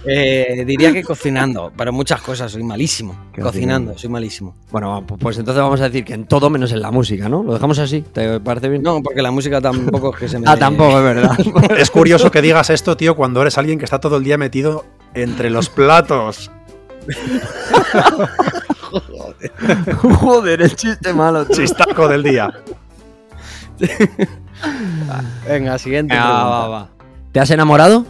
Eh, 0.06 0.64
diría 0.66 0.92
que 0.92 1.02
cocinando, 1.02 1.72
pero 1.74 1.90
muchas 1.90 2.20
cosas, 2.20 2.52
soy 2.52 2.62
malísimo. 2.62 3.16
Cocinando, 3.40 3.96
soy 3.96 4.10
malísimo. 4.10 4.54
Bueno, 4.70 5.02
pu- 5.06 5.16
pues 5.18 5.38
entonces 5.38 5.62
vamos 5.62 5.80
a 5.80 5.84
decir 5.84 6.04
que 6.04 6.12
en 6.12 6.26
todo 6.26 6.50
menos 6.50 6.72
en 6.72 6.82
la 6.82 6.90
música, 6.90 7.26
¿no? 7.30 7.42
¿Lo 7.42 7.54
dejamos 7.54 7.78
así? 7.78 8.02
¿Te 8.12 8.38
parece 8.38 8.68
bien? 8.68 8.82
No, 8.82 9.00
porque 9.02 9.22
la 9.22 9.30
música 9.30 9.62
tampoco 9.62 10.12
es 10.12 10.20
que 10.20 10.28
se 10.28 10.38
me. 10.38 10.44
Ah, 10.46 10.58
tampoco, 10.58 10.98
es 10.98 11.04
verdad. 11.04 11.38
Es 11.78 11.90
curioso 11.90 12.30
que 12.30 12.42
digas 12.42 12.68
esto, 12.68 12.98
tío, 12.98 13.16
cuando 13.16 13.40
eres 13.40 13.56
alguien 13.56 13.78
que 13.78 13.86
está 13.86 13.98
todo 13.98 14.18
el 14.18 14.24
día 14.24 14.36
metido 14.36 14.84
entre 15.14 15.48
los 15.48 15.70
platos. 15.70 16.50
Joder, 20.20 20.62
el 20.62 20.76
chiste 20.76 21.12
malo, 21.12 21.44
tío. 21.46 21.56
Chistaco 21.56 22.08
del 22.08 22.22
día. 22.22 22.50
Venga, 25.48 25.78
siguiente. 25.78 26.14
Ah, 26.16 26.22
pregunta. 26.22 26.44
va, 26.48 26.68
va. 26.68 26.88
¿Te 27.32 27.40
has 27.40 27.50
enamorado? 27.50 28.06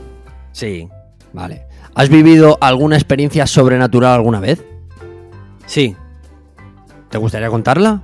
Sí, 0.52 0.88
Vale. 1.32 1.66
¿Has 1.96 2.08
vivido 2.08 2.58
alguna 2.60 2.96
experiencia 2.96 3.46
sobrenatural 3.46 4.12
alguna 4.14 4.40
vez? 4.40 4.64
sí, 5.66 5.96
¿Te 7.10 7.18
gustaría 7.18 7.48
contarla? 7.48 8.02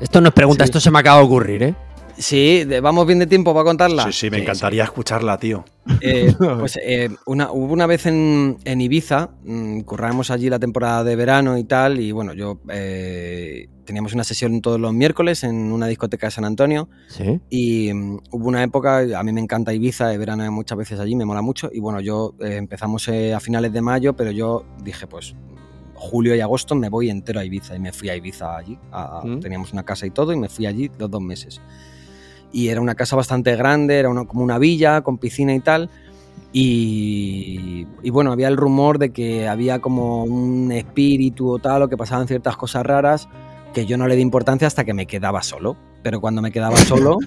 Esto 0.00 0.20
no 0.20 0.28
es 0.28 0.34
pregunta, 0.34 0.64
Sí. 0.64 0.68
esto 0.68 0.78
se 0.80 0.90
me 0.92 1.00
acaba 1.00 1.18
de 1.18 1.24
ocurrir, 1.26 1.62
¿eh? 1.64 1.74
Sí. 2.18 2.64
de- 2.64 2.80
Vamos 2.80 3.06
bien 3.06 3.18
de 3.18 3.26
tiempo 3.26 3.52
para 3.54 3.64
contarla. 3.64 4.04
Sí, 4.04 4.12
sí, 4.12 4.30
me 4.30 4.38
encantaría 4.38 4.84
escucharla, 4.84 5.38
tío. 5.38 5.64
Eh, 6.00 6.34
pues 6.58 6.78
eh, 6.82 7.10
una, 7.26 7.50
hubo 7.52 7.72
una 7.72 7.86
vez 7.86 8.06
en, 8.06 8.58
en 8.64 8.80
Ibiza, 8.80 9.30
mm, 9.44 9.80
currábamos 9.80 10.30
allí 10.30 10.48
la 10.50 10.58
temporada 10.58 11.04
de 11.04 11.16
verano 11.16 11.56
y 11.58 11.64
tal, 11.64 12.00
y 12.00 12.12
bueno, 12.12 12.32
yo 12.34 12.60
eh, 12.70 13.68
teníamos 13.84 14.12
una 14.14 14.24
sesión 14.24 14.60
todos 14.60 14.80
los 14.80 14.92
miércoles 14.92 15.44
en 15.44 15.70
una 15.72 15.86
discoteca 15.86 16.26
de 16.26 16.30
San 16.32 16.44
Antonio, 16.44 16.88
Sí. 17.08 17.40
y 17.50 17.92
mm, 17.94 18.18
hubo 18.32 18.48
una 18.48 18.62
época, 18.64 18.98
a 19.16 19.22
mí 19.22 19.32
me 19.32 19.40
encanta 19.40 19.72
Ibiza, 19.72 20.08
de 20.08 20.18
verano 20.18 20.50
muchas 20.50 20.76
veces 20.76 20.98
allí, 20.98 21.14
me 21.14 21.24
mola 21.24 21.40
mucho, 21.42 21.70
y 21.72 21.78
bueno, 21.80 22.00
yo 22.00 22.34
eh, 22.40 22.56
empezamos 22.56 23.06
eh, 23.08 23.32
a 23.32 23.38
finales 23.40 23.72
de 23.72 23.80
mayo, 23.82 24.14
pero 24.16 24.32
yo 24.32 24.64
dije, 24.82 25.06
pues 25.06 25.36
julio 25.94 26.34
y 26.34 26.40
agosto 26.40 26.74
me 26.74 26.88
voy 26.90 27.08
entero 27.10 27.38
a 27.40 27.44
Ibiza, 27.44 27.76
y 27.76 27.78
me 27.78 27.92
fui 27.92 28.08
a 28.08 28.16
Ibiza 28.16 28.56
allí, 28.56 28.76
a- 28.90 29.20
a- 29.20 29.24
Mm. 29.24 29.40
teníamos 29.40 29.72
una 29.72 29.84
casa 29.84 30.04
y 30.04 30.10
todo, 30.10 30.32
y 30.32 30.36
me 30.36 30.48
fui 30.48 30.66
allí 30.66 30.90
los 30.98 31.08
dos 31.10 31.22
meses. 31.22 31.60
Y 32.56 32.68
era 32.70 32.80
una 32.80 32.94
casa 32.94 33.16
bastante 33.16 33.54
grande, 33.54 33.98
era 33.98 34.08
una- 34.08 34.24
como 34.24 34.42
una 34.42 34.58
villa 34.58 35.02
con 35.02 35.18
piscina 35.18 35.54
y 35.54 35.60
tal. 35.60 35.90
Y, 36.52 37.86
y 38.02 38.10
bueno, 38.10 38.32
había 38.32 38.48
el 38.48 38.56
rumor 38.56 38.98
de 38.98 39.12
que 39.12 39.46
había 39.46 39.78
como 39.80 40.24
un 40.24 40.72
espíritu 40.72 41.50
o 41.50 41.58
tal, 41.58 41.82
o 41.82 41.88
que 41.88 41.96
pasaban 41.98 42.26
ciertas 42.26 42.56
cosas 42.56 42.84
raras 42.86 43.28
que 43.74 43.84
yo 43.84 43.98
no 43.98 44.06
le 44.08 44.16
di 44.16 44.22
importancia 44.22 44.66
hasta 44.66 44.84
que 44.84 44.94
me 44.94 45.06
quedaba 45.06 45.42
solo. 45.42 45.76
Pero 46.02 46.20
cuando 46.20 46.40
me 46.40 46.50
quedaba 46.50 46.76
solo, 46.92 47.18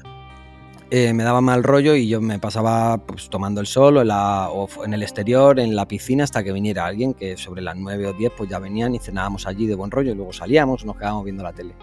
eh, 0.90 1.14
me 1.14 1.24
daba 1.24 1.42
mal 1.42 1.64
rollo 1.64 1.94
y 1.96 2.08
yo 2.08 2.22
me 2.22 2.40
pasaba 2.40 2.98
pues, 3.06 3.30
tomando 3.30 3.62
el 3.62 3.68
sol 3.68 3.98
o 3.98 4.02
en, 4.02 4.08
la- 4.08 4.50
o 4.52 4.66
fu- 4.66 4.84
en 4.84 4.96
el 4.96 5.04
exterior, 5.04 5.60
en 5.60 5.76
la 5.76 5.88
piscina, 5.88 6.24
hasta 6.24 6.44
que 6.44 6.52
viniera 6.52 6.86
alguien 6.88 7.14
que 7.14 7.38
sobre 7.38 7.62
las 7.62 7.76
9 7.78 8.08
o 8.08 8.14
10 8.14 8.32
pues 8.36 8.50
ya 8.50 8.58
venían 8.58 8.96
y 8.96 9.00
cenábamos 9.00 9.46
allí 9.46 9.68
de 9.68 9.76
buen 9.76 9.92
rollo 9.92 10.12
y 10.12 10.16
luego 10.16 10.34
salíamos, 10.34 10.86
nos 10.86 10.96
quedábamos 10.98 11.26
viendo 11.26 11.44
la 11.44 11.54
tele. 11.54 11.76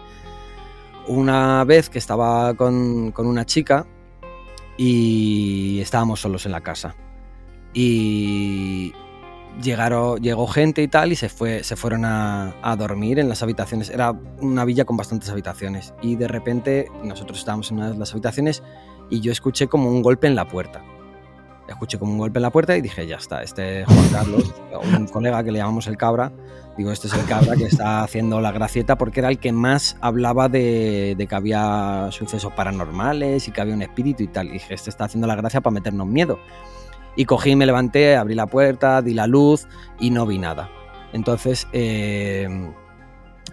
Una 1.07 1.63
vez 1.63 1.89
que 1.89 1.99
estaba 1.99 2.53
con, 2.55 3.11
con 3.11 3.27
una 3.27 3.45
chica 3.45 3.85
y 4.77 5.79
estábamos 5.79 6.19
solos 6.19 6.45
en 6.45 6.51
la 6.51 6.61
casa. 6.61 6.95
Y 7.73 8.93
llegaron, 9.61 10.21
llegó 10.21 10.47
gente 10.47 10.81
y 10.81 10.87
tal 10.87 11.11
y 11.11 11.15
se, 11.15 11.29
fue, 11.29 11.63
se 11.63 11.75
fueron 11.75 12.05
a, 12.05 12.55
a 12.61 12.75
dormir 12.75 13.19
en 13.19 13.29
las 13.29 13.41
habitaciones. 13.41 13.89
Era 13.89 14.11
una 14.39 14.65
villa 14.65 14.85
con 14.85 14.97
bastantes 14.97 15.29
habitaciones. 15.29 15.93
Y 16.01 16.15
de 16.15 16.27
repente 16.27 16.87
nosotros 17.03 17.39
estábamos 17.39 17.71
en 17.71 17.77
una 17.77 17.91
de 17.91 17.97
las 17.97 18.11
habitaciones 18.11 18.63
y 19.09 19.21
yo 19.21 19.31
escuché 19.31 19.67
como 19.67 19.89
un 19.89 20.01
golpe 20.01 20.27
en 20.27 20.35
la 20.35 20.47
puerta. 20.47 20.83
Escuché 21.67 21.99
como 21.99 22.13
un 22.13 22.17
golpe 22.17 22.39
en 22.39 22.43
la 22.43 22.49
puerta 22.49 22.77
y 22.77 22.81
dije, 22.81 23.05
ya 23.07 23.17
está, 23.17 23.43
este 23.43 23.81
es 23.81 23.87
Juan 23.87 24.07
Carlos, 24.09 24.53
un 24.95 25.07
colega 25.11 25.43
que 25.43 25.51
le 25.51 25.59
llamamos 25.59 25.87
el 25.87 25.97
cabra. 25.97 26.31
Digo, 26.77 26.91
este 26.91 27.07
es 27.07 27.13
el 27.13 27.25
cabra 27.25 27.55
que 27.55 27.65
está 27.65 28.03
haciendo 28.03 28.39
la 28.39 28.51
gracieta 28.51 28.97
porque 28.97 29.19
era 29.19 29.29
el 29.29 29.39
que 29.39 29.51
más 29.51 29.97
hablaba 29.99 30.47
de, 30.47 31.15
de 31.17 31.27
que 31.27 31.35
había 31.35 32.07
sucesos 32.11 32.53
paranormales 32.53 33.47
y 33.47 33.51
que 33.51 33.61
había 33.61 33.73
un 33.73 33.81
espíritu 33.81 34.23
y 34.23 34.27
tal. 34.27 34.47
Y 34.47 34.51
dije, 34.53 34.75
este 34.75 34.89
está 34.89 35.05
haciendo 35.05 35.27
la 35.27 35.35
gracia 35.35 35.59
para 35.61 35.73
meternos 35.73 36.07
miedo. 36.07 36.39
Y 37.15 37.25
cogí, 37.25 37.55
me 37.55 37.65
levanté, 37.65 38.15
abrí 38.15 38.35
la 38.35 38.45
puerta, 38.45 39.01
di 39.01 39.13
la 39.13 39.25
luz 39.25 39.67
y 39.99 40.11
no 40.11 40.25
vi 40.27 40.37
nada. 40.37 40.69
Entonces, 41.13 41.67
eh, 41.73 42.47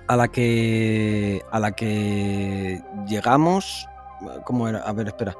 a 0.06 0.16
la 0.16 0.28
que 0.28 1.42
a 1.50 1.58
la 1.58 1.72
que 1.72 2.82
llegamos, 3.08 3.88
¿cómo 4.44 4.68
era? 4.68 4.80
A 4.80 4.92
ver, 4.92 5.08
espera. 5.08 5.34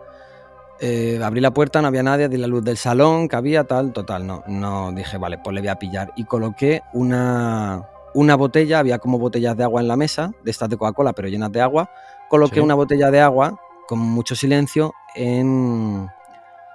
Eh, 0.87 1.19
abrí 1.25 1.41
la 1.41 1.51
puerta, 1.51 1.81
no 1.81 1.89
había 1.89 2.03
nadie, 2.03 2.29
di 2.29 2.37
la 2.37 2.47
luz 2.47 2.63
del 2.63 2.77
salón 2.77 3.27
que 3.27 3.37
había, 3.37 3.65
tal, 3.65 3.95
total, 3.95 4.27
no, 4.27 4.43
no 4.47 4.93
dije, 4.93 5.17
vale, 5.17 5.39
pues 5.39 5.55
le 5.55 5.63
voy 5.63 5.69
a 5.69 5.77
pillar. 5.79 6.13
Y 6.15 6.25
coloqué 6.25 6.83
una, 6.93 7.89
una 8.13 8.35
botella, 8.37 8.81
había 8.81 8.99
como 8.99 9.19
botellas 9.19 9.57
de 9.57 9.65
agua 9.65 9.81
en 9.81 9.89
la 9.89 9.97
mesa, 9.97 10.33
de 10.45 10.51
estas 10.51 10.69
de 10.69 10.77
Coca-Cola, 10.77 11.15
pero 11.15 11.29
llenas 11.29 11.51
de 11.53 11.63
agua. 11.63 11.89
Coloqué 12.29 12.57
Sí. 12.57 12.61
una 12.61 12.75
botella 12.75 13.11
de 13.11 13.21
agua 13.23 13.59
con 13.89 13.99
mucho 13.99 14.35
silencio 14.37 14.93
en, 15.15 16.07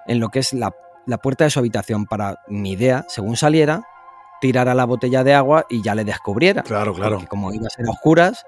en 0.07 0.19
lo 0.19 0.29
que 0.29 0.39
es 0.39 0.53
la, 0.53 0.73
la 1.05 1.19
puerta 1.19 1.43
de 1.43 1.51
su 1.51 1.59
habitación 1.59 2.07
para 2.07 2.39
mi 2.47 2.71
idea, 2.71 3.05
según 3.09 3.35
saliera, 3.37 3.83
tirara 4.41 4.73
la 4.73 4.85
botella 4.85 5.23
de 5.23 5.35
agua 5.35 5.67
y 5.69 5.83
ya 5.83 5.93
le 5.93 6.03
descubriera. 6.03 6.63
Claro, 6.63 6.95
claro. 6.95 7.17
Porque 7.17 7.27
como 7.27 7.53
iba 7.53 7.67
a 7.67 7.69
ser 7.69 7.85
a 7.85 7.91
oscuras, 7.91 8.43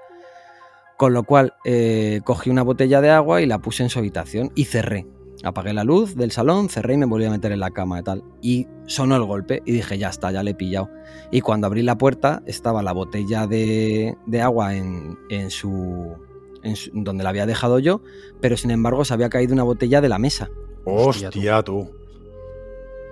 con 0.96 1.12
lo 1.12 1.22
cual 1.22 1.54
eh, 1.64 2.20
cogí 2.24 2.50
una 2.50 2.62
botella 2.62 3.00
de 3.00 3.10
agua 3.10 3.40
y 3.42 3.46
la 3.46 3.58
puse 3.58 3.84
en 3.84 3.90
su 3.90 4.00
habitación 4.00 4.50
y 4.56 4.64
cerré. 4.64 5.06
Apagué 5.44 5.72
la 5.72 5.82
luz 5.84 6.14
del 6.14 6.30
salón, 6.30 6.68
cerré 6.68 6.94
y 6.94 6.98
me 6.98 7.06
volví 7.06 7.24
a 7.24 7.30
meter 7.30 7.50
en 7.52 7.60
la 7.60 7.70
cama 7.72 7.98
y 7.98 8.02
tal. 8.04 8.22
Y 8.40 8.66
sonó 8.86 9.16
el 9.16 9.24
golpe 9.24 9.62
y 9.66 9.72
dije, 9.72 9.98
ya 9.98 10.08
está, 10.08 10.30
ya 10.30 10.42
le 10.42 10.52
he 10.52 10.54
pillado. 10.54 10.88
Y 11.32 11.40
cuando 11.40 11.66
abrí 11.66 11.82
la 11.82 11.98
puerta 11.98 12.42
estaba 12.46 12.82
la 12.82 12.92
botella 12.92 13.46
de, 13.46 14.16
de 14.26 14.40
agua 14.40 14.76
en, 14.76 15.18
en 15.30 15.50
su, 15.50 16.16
en 16.62 16.76
su- 16.76 16.90
donde 16.94 17.24
la 17.24 17.30
había 17.30 17.46
dejado 17.46 17.78
yo, 17.80 18.02
pero 18.40 18.56
sin 18.56 18.70
embargo 18.70 19.04
se 19.04 19.14
había 19.14 19.28
caído 19.30 19.52
una 19.52 19.64
botella 19.64 20.00
de 20.00 20.08
la 20.08 20.18
mesa. 20.18 20.48
Hostia, 20.84 21.62
tú. 21.62 21.90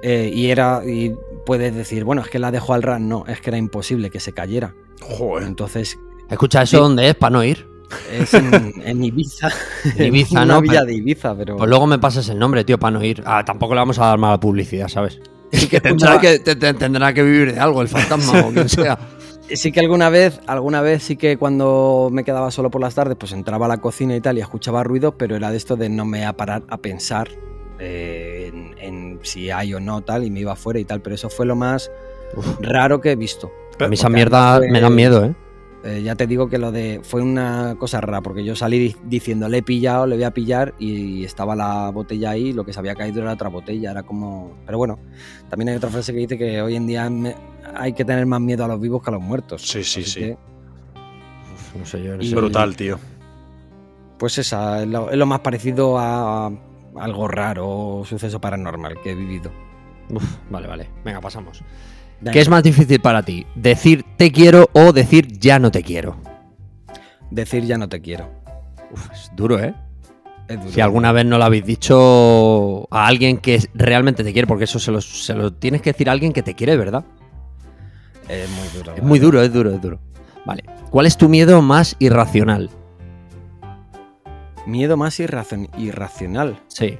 Eh, 0.02 0.30
y 0.34 0.50
era, 0.50 0.82
y 0.86 1.14
puedes 1.44 1.74
decir, 1.74 2.04
bueno, 2.04 2.22
es 2.22 2.28
que 2.28 2.38
la 2.38 2.50
dejó 2.50 2.74
al 2.74 2.82
ras. 2.82 3.00
No, 3.00 3.24
es 3.26 3.40
que 3.40 3.50
era 3.50 3.58
imposible 3.58 4.10
que 4.10 4.20
se 4.20 4.32
cayera. 4.32 4.74
Joder. 5.02 5.46
Entonces 5.46 5.98
Escucha, 6.30 6.62
¿eso 6.62 6.76
Sí. 6.76 6.82
dónde 6.82 7.08
es? 7.08 7.14
Para 7.16 7.32
no 7.32 7.42
ir. 7.44 7.66
Es 8.12 8.34
en, 8.34 8.74
en 8.84 9.04
Ibiza. 9.04 9.48
En 9.96 10.06
Ibiza, 10.06 10.42
una 10.42 10.54
¿no? 10.54 10.60
villa 10.60 10.74
Pero- 10.80 10.86
de 10.86 10.94
Ibiza, 10.94 11.34
pero. 11.36 11.56
Pues 11.56 11.68
luego 11.68 11.86
me 11.86 11.98
pasas 11.98 12.28
el 12.28 12.38
nombre, 12.38 12.64
tío, 12.64 12.78
para 12.78 12.92
no 12.92 13.04
ir. 13.04 13.22
Ah, 13.26 13.44
tampoco 13.44 13.74
le 13.74 13.80
vamos 13.80 13.98
a 13.98 14.06
dar 14.06 14.18
mala 14.18 14.38
publicidad, 14.40 14.88
¿sabes? 14.88 15.20
sí 15.52 15.66
que, 15.68 15.80
Tendrá 15.80 16.20
que, 16.20 16.38
te- 16.38 16.56
te- 16.56 16.74
tendrá 16.74 17.12
que 17.12 17.22
vivir 17.22 17.54
de 17.54 17.60
algo, 17.60 17.82
el 17.82 17.88
fantasma 17.88 18.40
o 18.46 18.52
quien 18.52 18.68
sea. 18.68 18.98
sí 19.54 19.72
que 19.72 19.80
alguna 19.80 20.08
vez, 20.10 20.40
alguna 20.46 20.80
vez 20.80 21.02
sí 21.02 21.16
que 21.16 21.36
cuando 21.36 22.08
me 22.12 22.22
quedaba 22.22 22.50
solo 22.52 22.70
por 22.70 22.80
las 22.80 22.94
tardes, 22.94 23.16
pues 23.18 23.32
entraba 23.32 23.66
a 23.66 23.68
la 23.68 23.78
cocina 23.80 24.14
y 24.14 24.20
tal 24.20 24.38
y 24.38 24.40
escuchaba 24.40 24.84
ruido, 24.84 25.16
pero 25.18 25.34
era 25.36 25.50
de 25.50 25.56
esto 25.56 25.74
de 25.76 25.88
no 25.88 26.04
me 26.04 26.24
a 26.24 26.34
parar 26.34 26.62
a 26.68 26.76
pensar 26.78 27.28
eh, 27.80 28.52
en, 28.52 28.74
en 28.78 29.18
si 29.22 29.50
hay 29.50 29.74
o 29.74 29.80
no 29.80 30.02
tal 30.02 30.22
y 30.24 30.30
me 30.30 30.40
iba 30.40 30.52
afuera 30.52 30.78
y 30.78 30.84
tal, 30.84 31.00
pero 31.00 31.14
eso 31.16 31.28
fue 31.30 31.46
lo 31.46 31.56
más 31.56 31.90
raro 32.60 33.00
que 33.00 33.10
he 33.12 33.16
visto. 33.16 33.50
A 33.80 33.88
mí 33.88 33.94
esa 33.94 34.08
mierda 34.08 34.58
fue- 34.58 34.70
me 34.70 34.80
da 34.80 34.90
miedo, 34.90 35.24
¿eh? 35.24 35.34
Eh, 35.82 36.02
ya 36.02 36.14
te 36.14 36.26
digo 36.26 36.48
que 36.50 36.58
lo 36.58 36.72
de 36.72 37.00
fue 37.02 37.22
una 37.22 37.74
cosa 37.78 38.02
rara 38.02 38.20
porque 38.20 38.44
yo 38.44 38.54
salí 38.54 38.78
di- 38.78 38.96
diciendo 39.04 39.48
le 39.48 39.58
he 39.58 39.62
pillado, 39.62 40.06
le 40.06 40.16
voy 40.16 40.24
a 40.24 40.30
pillar 40.34 40.74
y 40.78 41.24
estaba 41.24 41.56
la 41.56 41.88
botella 41.90 42.30
ahí, 42.30 42.52
lo 42.52 42.64
que 42.66 42.72
se 42.74 42.78
había 42.80 42.94
caído 42.94 43.22
era 43.22 43.32
otra 43.32 43.48
botella, 43.48 43.90
era 43.92 44.02
como... 44.02 44.58
Pero 44.66 44.76
bueno, 44.76 44.98
también 45.48 45.70
hay 45.70 45.76
otra 45.76 45.88
frase 45.88 46.12
que 46.12 46.18
dice 46.18 46.36
que 46.36 46.60
hoy 46.60 46.76
en 46.76 46.86
día 46.86 47.08
me- 47.08 47.34
hay 47.74 47.94
que 47.94 48.04
tener 48.04 48.26
más 48.26 48.42
miedo 48.42 48.62
a 48.64 48.68
los 48.68 48.78
vivos 48.78 49.02
que 49.02 49.08
a 49.08 49.14
los 49.14 49.22
muertos. 49.22 49.62
Sí, 49.62 49.82
sí, 49.82 50.00
Así 50.02 50.10
sí. 50.10 50.20
que, 50.20 50.32
Uf, 51.54 51.76
no 51.78 51.86
sé 51.86 52.02
yo. 52.02 52.16
no 52.16 52.22
Y- 52.22 52.28
sé. 52.28 52.36
Brutal, 52.36 52.76
tío. 52.76 52.98
pues 54.18 54.36
esa 54.36 54.82
es 54.82 54.88
lo, 54.88 55.10
es 55.10 55.16
lo 55.16 55.24
más 55.24 55.40
parecido 55.40 55.98
a, 55.98 56.48
a 56.48 56.52
algo 56.98 57.26
raro 57.26 57.68
o 58.00 58.04
suceso 58.04 58.38
paranormal 58.38 59.00
que 59.02 59.12
he 59.12 59.14
vivido. 59.14 59.50
Uf, 60.10 60.24
vale, 60.50 60.68
vale. 60.68 60.90
Venga, 61.06 61.22
pasamos. 61.22 61.62
¿Qué 62.32 62.40
es 62.40 62.48
más 62.48 62.62
difícil 62.62 63.00
para 63.00 63.22
ti? 63.22 63.46
¿Decir 63.54 64.04
te 64.16 64.30
quiero 64.30 64.68
o 64.72 64.92
decir 64.92 65.26
ya 65.38 65.58
no 65.58 65.70
te 65.70 65.82
quiero? 65.82 66.16
Decir 67.30 67.64
ya 67.64 67.78
no 67.78 67.88
te 67.88 68.00
quiero. 68.00 68.28
Uf, 68.92 69.10
es 69.12 69.30
duro, 69.34 69.58
¿eh? 69.58 69.74
Es 70.48 70.58
duro. 70.58 70.70
Si 70.72 70.80
alguna 70.80 71.12
vez 71.12 71.24
no 71.24 71.38
lo 71.38 71.44
habéis 71.44 71.64
dicho 71.64 72.86
a 72.92 73.06
alguien 73.06 73.38
que 73.38 73.60
realmente 73.72 74.24
te 74.24 74.32
quiere, 74.32 74.46
porque 74.48 74.64
eso 74.64 74.78
se 74.78 74.90
lo, 74.90 75.00
se 75.00 75.34
lo 75.34 75.52
tienes 75.52 75.80
que 75.80 75.92
decir 75.92 76.08
a 76.08 76.12
alguien 76.12 76.32
que 76.32 76.42
te 76.42 76.54
quiere, 76.54 76.76
¿verdad? 76.76 77.04
Es 78.28 78.48
muy 78.50 78.68
duro. 78.76 78.94
Es 78.96 79.02
muy 79.02 79.18
duro, 79.18 79.42
es 79.42 79.52
duro, 79.52 79.70
es 79.70 79.80
duro. 79.80 80.00
Vale. 80.44 80.64
¿Cuál 80.90 81.06
es 81.06 81.16
tu 81.16 81.28
miedo 81.28 81.62
más 81.62 81.96
irracional? 82.00 82.68
Miedo 84.66 84.96
más 84.96 85.18
irracion- 85.20 85.70
irracional. 85.78 86.60
Sí. 86.68 86.98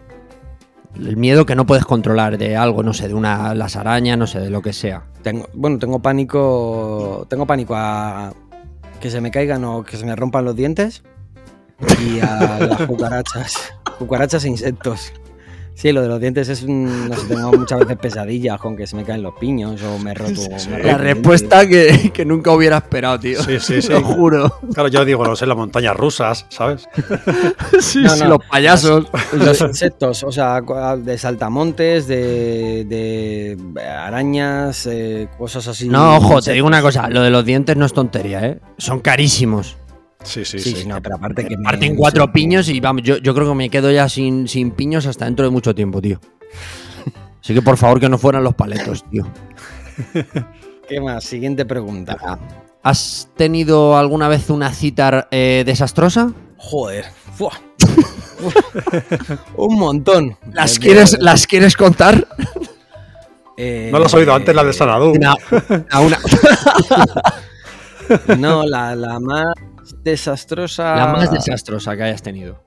El 0.97 1.17
miedo 1.17 1.47
que 1.47 1.55
no 1.55 1.67
puedes 1.67 1.85
controlar 1.85 2.37
de 2.37 2.57
algo, 2.57 2.83
no 2.83 2.93
sé, 2.93 3.09
de 3.09 3.15
una 3.15 3.55
las 3.55 3.77
arañas, 3.77 4.19
no 4.19 4.27
sé, 4.27 4.41
de 4.41 4.51
lo 4.51 4.61
que 4.61 4.73
sea. 4.73 5.05
Tengo, 5.23 5.49
bueno, 5.55 5.79
tengo 5.79 6.01
pánico. 6.01 7.27
Tengo 7.29 7.47
pánico 7.47 7.75
a 7.77 8.33
que 9.01 9.11
se 9.11 9.21
me 9.21 9.31
caigan 9.31 9.65
o 9.65 9.83
que 9.83 9.97
se 9.97 10.05
me 10.05 10.15
rompan 10.17 10.45
los 10.45 10.57
dientes. 10.57 11.03
Y 12.05 12.21
a 12.21 12.59
las 12.61 12.87
cucarachas. 12.87 13.73
Cucarachas 13.99 14.45
e 14.45 14.49
insectos. 14.49 15.13
Sí, 15.81 15.93
lo 15.93 16.03
de 16.03 16.09
los 16.09 16.21
dientes 16.21 16.47
es 16.51 16.63
un. 16.63 17.09
No 17.09 17.17
sé, 17.17 17.27
tengo 17.29 17.53
muchas 17.53 17.79
veces 17.79 17.97
pesadillas 17.97 18.59
con 18.61 18.77
que 18.77 18.87
se 18.87 18.95
me 18.97 19.03
caen 19.03 19.23
los 19.23 19.33
piños 19.41 19.81
o 19.83 19.99
me 19.99 20.13
roto. 20.13 20.43
La 20.85 20.99
respuesta 20.99 21.67
que, 21.67 22.11
que 22.13 22.27
nunca 22.27 22.53
hubiera 22.53 22.77
esperado, 22.77 23.19
tío. 23.19 23.43
Sí, 23.43 23.59
sí, 23.61 23.81
sí. 23.81 23.89
Te 23.89 23.95
lo 23.95 24.03
juro. 24.03 24.59
Claro, 24.75 24.89
yo 24.91 25.07
digo, 25.07 25.25
no 25.27 25.35
sé, 25.35 25.47
las 25.47 25.57
montañas 25.57 25.97
rusas, 25.97 26.45
¿sabes? 26.51 26.87
Sí, 27.81 28.03
No, 28.03 28.11
sí, 28.11 28.23
no. 28.25 28.29
los 28.29 28.45
payasos. 28.45 29.07
Los 29.33 29.59
insectos, 29.63 30.23
o 30.23 30.31
sea, 30.31 30.61
de 30.99 31.17
saltamontes, 31.17 32.07
de, 32.07 32.85
de 32.87 33.81
arañas, 33.83 34.87
eh, 34.87 35.29
cosas 35.39 35.67
así. 35.67 35.89
No, 35.89 36.17
ojo, 36.19 36.43
te 36.43 36.53
digo 36.53 36.67
una 36.67 36.83
cosa, 36.83 37.09
lo 37.09 37.23
de 37.23 37.31
los 37.31 37.43
dientes 37.45 37.75
no 37.79 37.87
es 37.87 37.95
tontería, 37.95 38.45
¿eh? 38.47 38.59
Son 38.77 39.01
carísimos. 39.01 39.79
Sí, 40.23 40.45
sí, 40.45 40.59
Sí, 40.59 40.71
sí. 40.75 40.83
sí, 40.83 40.87
no, 40.89 41.01
pero 41.03 41.17
aparte 41.17 41.47
que. 41.47 41.57
me- 41.57 41.65
Parten 41.65 41.97
cuatro 41.97 42.31
piños 42.33 42.69
y 42.69 42.79
vamos, 42.81 43.03
yo, 43.03 43.17
yo 43.19 43.35
creo 43.35 43.49
que 43.49 43.55
me 43.55 43.71
quedo 43.71 43.91
ya 43.91 44.09
sin, 44.09 44.47
sin 44.49 44.71
piños 44.71 45.07
hasta 45.07 45.25
dentro 45.25 45.45
de 45.45 45.51
mucho 45.51 45.75
tiempo, 45.75 46.01
tío. 46.03 46.21
Así 47.43 47.55
que 47.55 47.63
por 47.63 47.77
favor 47.79 47.99
que 48.01 48.09
no 48.09 48.19
fueran 48.19 48.45
los 48.45 48.55
paletos, 48.55 49.05
tío. 49.11 49.27
¿Qué 50.89 51.01
más? 51.01 51.25
Siguiente 51.25 51.65
pregunta. 51.65 52.17
¿Has 52.83 53.29
tenido 53.37 53.97
alguna 53.97 54.29
vez 54.29 54.51
una 54.51 54.73
cita 54.73 55.29
eh, 55.31 55.63
desastrosa? 55.65 56.33
Joder. 56.59 57.07
Fua. 57.35 57.53
Un 59.57 59.79
montón. 59.79 60.37
¿Las 60.53 60.79
quieres, 60.79 61.17
¿Las 61.21 61.47
quieres 61.47 61.77
contar? 61.77 62.27
eh, 63.57 63.89
¿No 63.93 63.99
lo 63.99 64.07
has 64.07 64.15
oído 64.15 64.35
antes 64.35 64.55
la 64.55 64.65
de 64.65 64.73
Sanadú? 64.73 65.11
Una, 65.13 65.35
una- 65.51 66.01
una- 66.01 66.19
No, 68.39 68.65
la, 68.65 68.95
la 68.97 69.21
más 69.21 69.55
desastrosa. 70.05 70.95
la 70.97 71.07
más 71.13 71.31
desastrosa 71.33 71.97
que 71.97 72.03
hayas 72.05 72.23
tenido. 72.23 72.63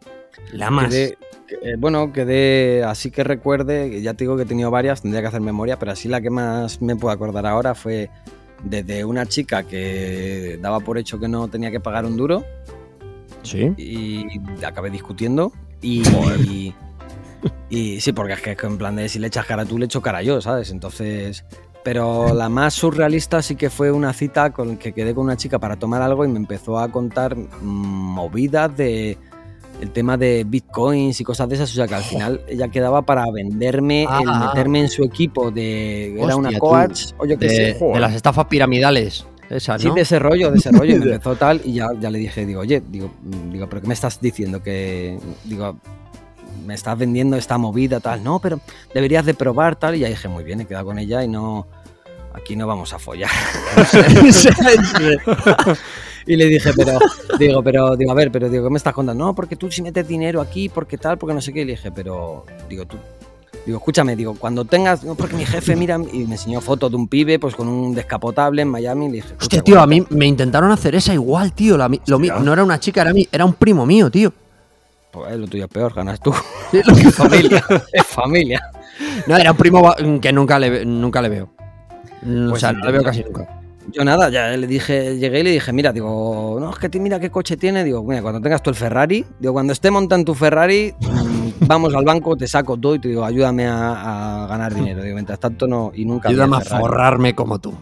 La 0.51 0.69
más. 0.69 0.89
Quedé- 0.93 1.17
eh, 1.61 1.75
bueno, 1.77 2.11
quedé 2.11 2.83
así 2.83 3.11
que 3.11 3.23
recuerde, 3.23 4.01
ya 4.01 4.13
te 4.13 4.23
digo 4.23 4.35
que 4.37 4.43
he 4.43 4.45
tenido 4.45 4.71
varias, 4.71 5.01
tendría 5.01 5.21
que 5.21 5.27
hacer 5.27 5.41
memoria, 5.41 5.77
pero 5.77 5.91
así 5.91 6.07
la 6.07 6.19
que 6.21 6.29
más 6.29 6.81
me 6.81 6.95
puedo 6.95 7.13
acordar 7.13 7.45
ahora 7.45 7.75
fue 7.75 8.09
desde 8.63 9.05
una 9.05 9.25
chica 9.25 9.63
que 9.63 10.57
daba 10.61 10.79
por 10.79 10.97
hecho 10.97 11.19
que 11.19 11.27
no 11.27 11.47
tenía 11.49 11.69
que 11.69 11.79
pagar 11.79 12.05
un 12.05 12.15
duro 12.17 12.43
Sí. 13.43 13.73
y 13.77 14.25
acabé 14.65 14.89
discutiendo 14.89 15.51
y, 15.81 16.01
y, 16.49 16.73
y 17.69 17.99
sí, 17.99 18.13
porque 18.13 18.33
es 18.33 18.41
que 18.41 18.51
es 18.51 18.57
que 18.57 18.65
en 18.67 18.77
plan 18.77 18.95
de 18.95 19.09
si 19.09 19.19
le 19.19 19.27
echas 19.27 19.45
cara 19.45 19.65
tú, 19.65 19.77
le 19.77 19.85
echo 19.85 20.01
cara 20.01 20.21
yo, 20.23 20.41
¿sabes? 20.41 20.71
Entonces, 20.71 21.43
pero 21.83 22.33
la 22.33 22.49
más 22.49 22.73
surrealista 22.73 23.41
sí 23.41 23.55
que 23.55 23.69
fue 23.69 23.91
una 23.91 24.13
cita 24.13 24.51
con 24.51 24.77
que 24.77 24.93
quedé 24.93 25.13
con 25.13 25.25
una 25.25 25.37
chica 25.37 25.59
para 25.59 25.75
tomar 25.77 26.01
algo 26.01 26.23
y 26.25 26.27
me 26.29 26.37
empezó 26.37 26.79
a 26.79 26.89
contar 26.91 27.35
movidas 27.61 28.75
de 28.77 29.17
el 29.81 29.91
tema 29.91 30.15
de 30.17 30.45
bitcoins 30.47 31.19
y 31.19 31.23
cosas 31.23 31.49
de 31.49 31.55
esas. 31.55 31.69
O 31.71 31.73
sea 31.73 31.87
que 31.87 31.95
al 31.95 32.03
final 32.03 32.41
ella 32.47 32.69
quedaba 32.69 33.01
para 33.01 33.25
venderme, 33.31 34.03
el 34.03 34.07
Ah. 34.29 34.47
meterme 34.53 34.79
en 34.81 34.87
su 34.89 35.03
equipo 35.03 35.51
de. 35.51 36.19
Era 36.21 36.35
una 36.35 36.51
tú. 36.51 36.59
coach 36.59 37.07
o 37.17 37.25
yo 37.25 37.37
qué 37.37 37.47
De, 37.47 37.73
sé. 37.73 37.85
de 37.85 37.99
las 37.99 38.13
estafas 38.13 38.45
piramidales. 38.45 39.25
Sí, 39.77 39.89
de 39.93 40.01
ese 40.01 40.17
rollo, 40.19 40.51
de 40.51 40.57
ese 40.57 40.71
rollo. 40.71 40.95
Y 40.95 40.99
me 40.99 41.05
empezó 41.13 41.35
tal, 41.35 41.61
y 41.65 41.73
ya, 41.73 41.87
ya 41.99 42.09
le 42.09 42.17
dije, 42.17 42.45
digo, 42.45 42.61
oye, 42.61 42.81
digo, 42.89 43.11
digo, 43.51 43.67
¿pero 43.69 43.81
qué 43.81 43.87
me 43.87 43.93
estás 43.93 44.19
diciendo? 44.21 44.63
Que, 44.63 45.19
digo, 45.43 45.77
me 46.65 46.73
estás 46.73 46.97
vendiendo 46.97 47.37
esta 47.37 47.57
movida, 47.57 47.99
tal. 47.99 48.23
No, 48.23 48.39
pero 48.39 48.59
deberías 48.93 49.25
de 49.25 49.33
probar, 49.33 49.75
tal. 49.75 49.95
Y 49.95 49.99
ya 49.99 50.07
dije, 50.07 50.27
muy 50.27 50.43
bien, 50.43 50.61
he 50.61 50.65
quedado 50.65 50.85
con 50.85 50.99
ella 50.99 51.23
y 51.23 51.27
no. 51.27 51.67
Aquí 52.33 52.55
no 52.55 52.65
vamos 52.65 52.93
a 52.93 52.99
follar. 52.99 53.29
y 56.25 56.35
le 56.35 56.45
dije, 56.47 56.71
pero, 56.75 56.99
digo, 57.37 57.63
pero, 57.63 57.95
digo, 57.95 58.11
a 58.11 58.15
ver, 58.15 58.31
pero 58.31 58.49
digo, 58.49 58.63
¿qué 58.63 58.69
me 58.71 58.77
estás 58.77 58.93
contando? 58.93 59.23
No, 59.25 59.35
porque 59.35 59.55
tú 59.55 59.69
si 59.71 59.81
metes 59.81 60.07
dinero 60.07 60.41
aquí, 60.41 60.69
porque 60.69 60.97
tal, 60.97 61.17
porque 61.17 61.33
no 61.35 61.41
sé 61.41 61.53
qué. 61.53 61.61
Y 61.61 61.65
le 61.65 61.71
dije, 61.73 61.91
pero, 61.91 62.45
digo, 62.69 62.85
tú. 62.85 62.97
Digo, 63.65 63.77
escúchame, 63.77 64.15
digo, 64.15 64.35
cuando 64.37 64.65
tengas, 64.65 65.03
no, 65.03 65.15
porque 65.15 65.35
mi 65.35 65.45
jefe 65.45 65.75
mira 65.75 65.97
y 66.11 66.25
me 66.25 66.33
enseñó 66.33 66.59
fotos 66.59 66.91
de 66.91 66.97
un 66.97 67.07
pibe, 67.07 67.39
pues 67.39 67.55
con 67.55 67.67
un 67.69 67.95
descapotable 67.95 68.61
en 68.61 68.67
Miami, 68.67 69.05
y 69.05 69.09
le 69.09 69.15
dije, 69.15 69.27
Hostia, 69.39 69.57
"Escucha, 69.57 69.63
tío, 69.63 69.75
a 69.79 69.83
aguanta". 69.83 70.07
mí 70.09 70.17
me 70.17 70.25
intentaron 70.25 70.71
hacer 70.71 70.95
esa 70.95 71.13
igual, 71.13 71.53
tío. 71.53 71.77
la 71.77 71.89
lo 72.07 72.19
no 72.19 72.51
era 72.51 72.63
una 72.63 72.79
chica, 72.79 73.01
era, 73.01 73.13
mi, 73.13 73.27
era 73.31 73.45
un 73.45 73.53
primo 73.53 73.85
mío, 73.85 74.11
tío. 74.11 74.33
Pues 75.13 75.37
lo 75.37 75.47
tuyo 75.47 75.65
es 75.65 75.69
peor, 75.69 75.93
ganas 75.93 76.19
tú. 76.19 76.33
es 76.73 77.15
familia, 77.15 77.63
es 77.93 78.05
familia. 78.05 78.61
No, 79.27 79.37
era 79.37 79.51
un 79.51 79.57
primo 79.57 79.93
que 80.19 80.33
nunca 80.33 80.57
le, 80.59 80.83
nunca 80.85 81.21
le 81.21 81.29
veo. 81.29 81.49
Mm, 82.23 82.47
o 82.47 82.49
Pues 82.49 82.61
sea, 82.61 82.71
no 82.73 82.83
le 82.85 82.91
veo 82.91 83.03
casi 83.03 83.23
nunca. 83.23 83.47
Yo 83.91 84.03
nada, 84.03 84.29
ya 84.29 84.47
le 84.55 84.65
dije, 84.65 85.17
llegué 85.17 85.41
y 85.41 85.43
le 85.43 85.51
dije, 85.51 85.71
mira, 85.73 85.91
digo, 85.91 86.57
no, 86.59 86.71
es 86.71 86.77
que 86.79 86.87
te- 86.89 86.99
mira 86.99 87.19
qué 87.19 87.29
coche 87.29 87.57
tiene. 87.57 87.83
Digo, 87.83 88.01
mira, 88.03 88.21
cuando 88.21 88.41
tengas 88.41 88.63
tú 88.63 88.69
el 88.69 88.75
Ferrari, 88.77 89.25
digo, 89.39 89.53
cuando 89.53 89.73
esté 89.73 89.91
montando 89.91 90.31
tu 90.31 90.35
Ferrari, 90.35 90.95
mm, 90.99 91.67
vamos 91.67 91.93
al 91.93 92.05
banco, 92.05 92.35
te 92.37 92.47
saco 92.47 92.77
todo 92.77 92.95
y 92.95 92.99
te 92.99 93.09
digo, 93.09 93.23
ayúdame 93.25 93.67
a, 93.67 94.45
a 94.45 94.47
ganar 94.47 94.73
dinero. 94.73 95.03
Digo, 95.03 95.15
mientras 95.15 95.37
tanto 95.39 95.67
no, 95.67 95.91
y 95.93 96.05
nunca. 96.05 96.29
Ayúdame 96.29 96.57
a 96.57 96.61
forrarme 96.61 97.35
como 97.35 97.59
tú. 97.59 97.73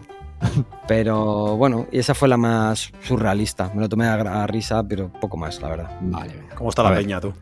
Pero 0.88 1.56
bueno, 1.56 1.86
y 1.92 1.98
esa 1.98 2.14
fue 2.14 2.28
la 2.28 2.36
más 2.36 2.90
surrealista. 3.02 3.70
Me 3.74 3.80
lo 3.80 3.88
tomé 3.88 4.06
a, 4.06 4.46
risa, 4.46 4.82
pero 4.82 5.08
poco 5.12 5.36
más, 5.36 5.60
la 5.62 5.68
verdad. 5.68 5.90
Vale. 6.00 6.34
¿Cómo 6.56 6.70
está 6.70 6.82
A 6.82 6.86
la 6.86 6.90
ver. 6.90 7.00
peña, 7.00 7.20
tú? 7.20 7.32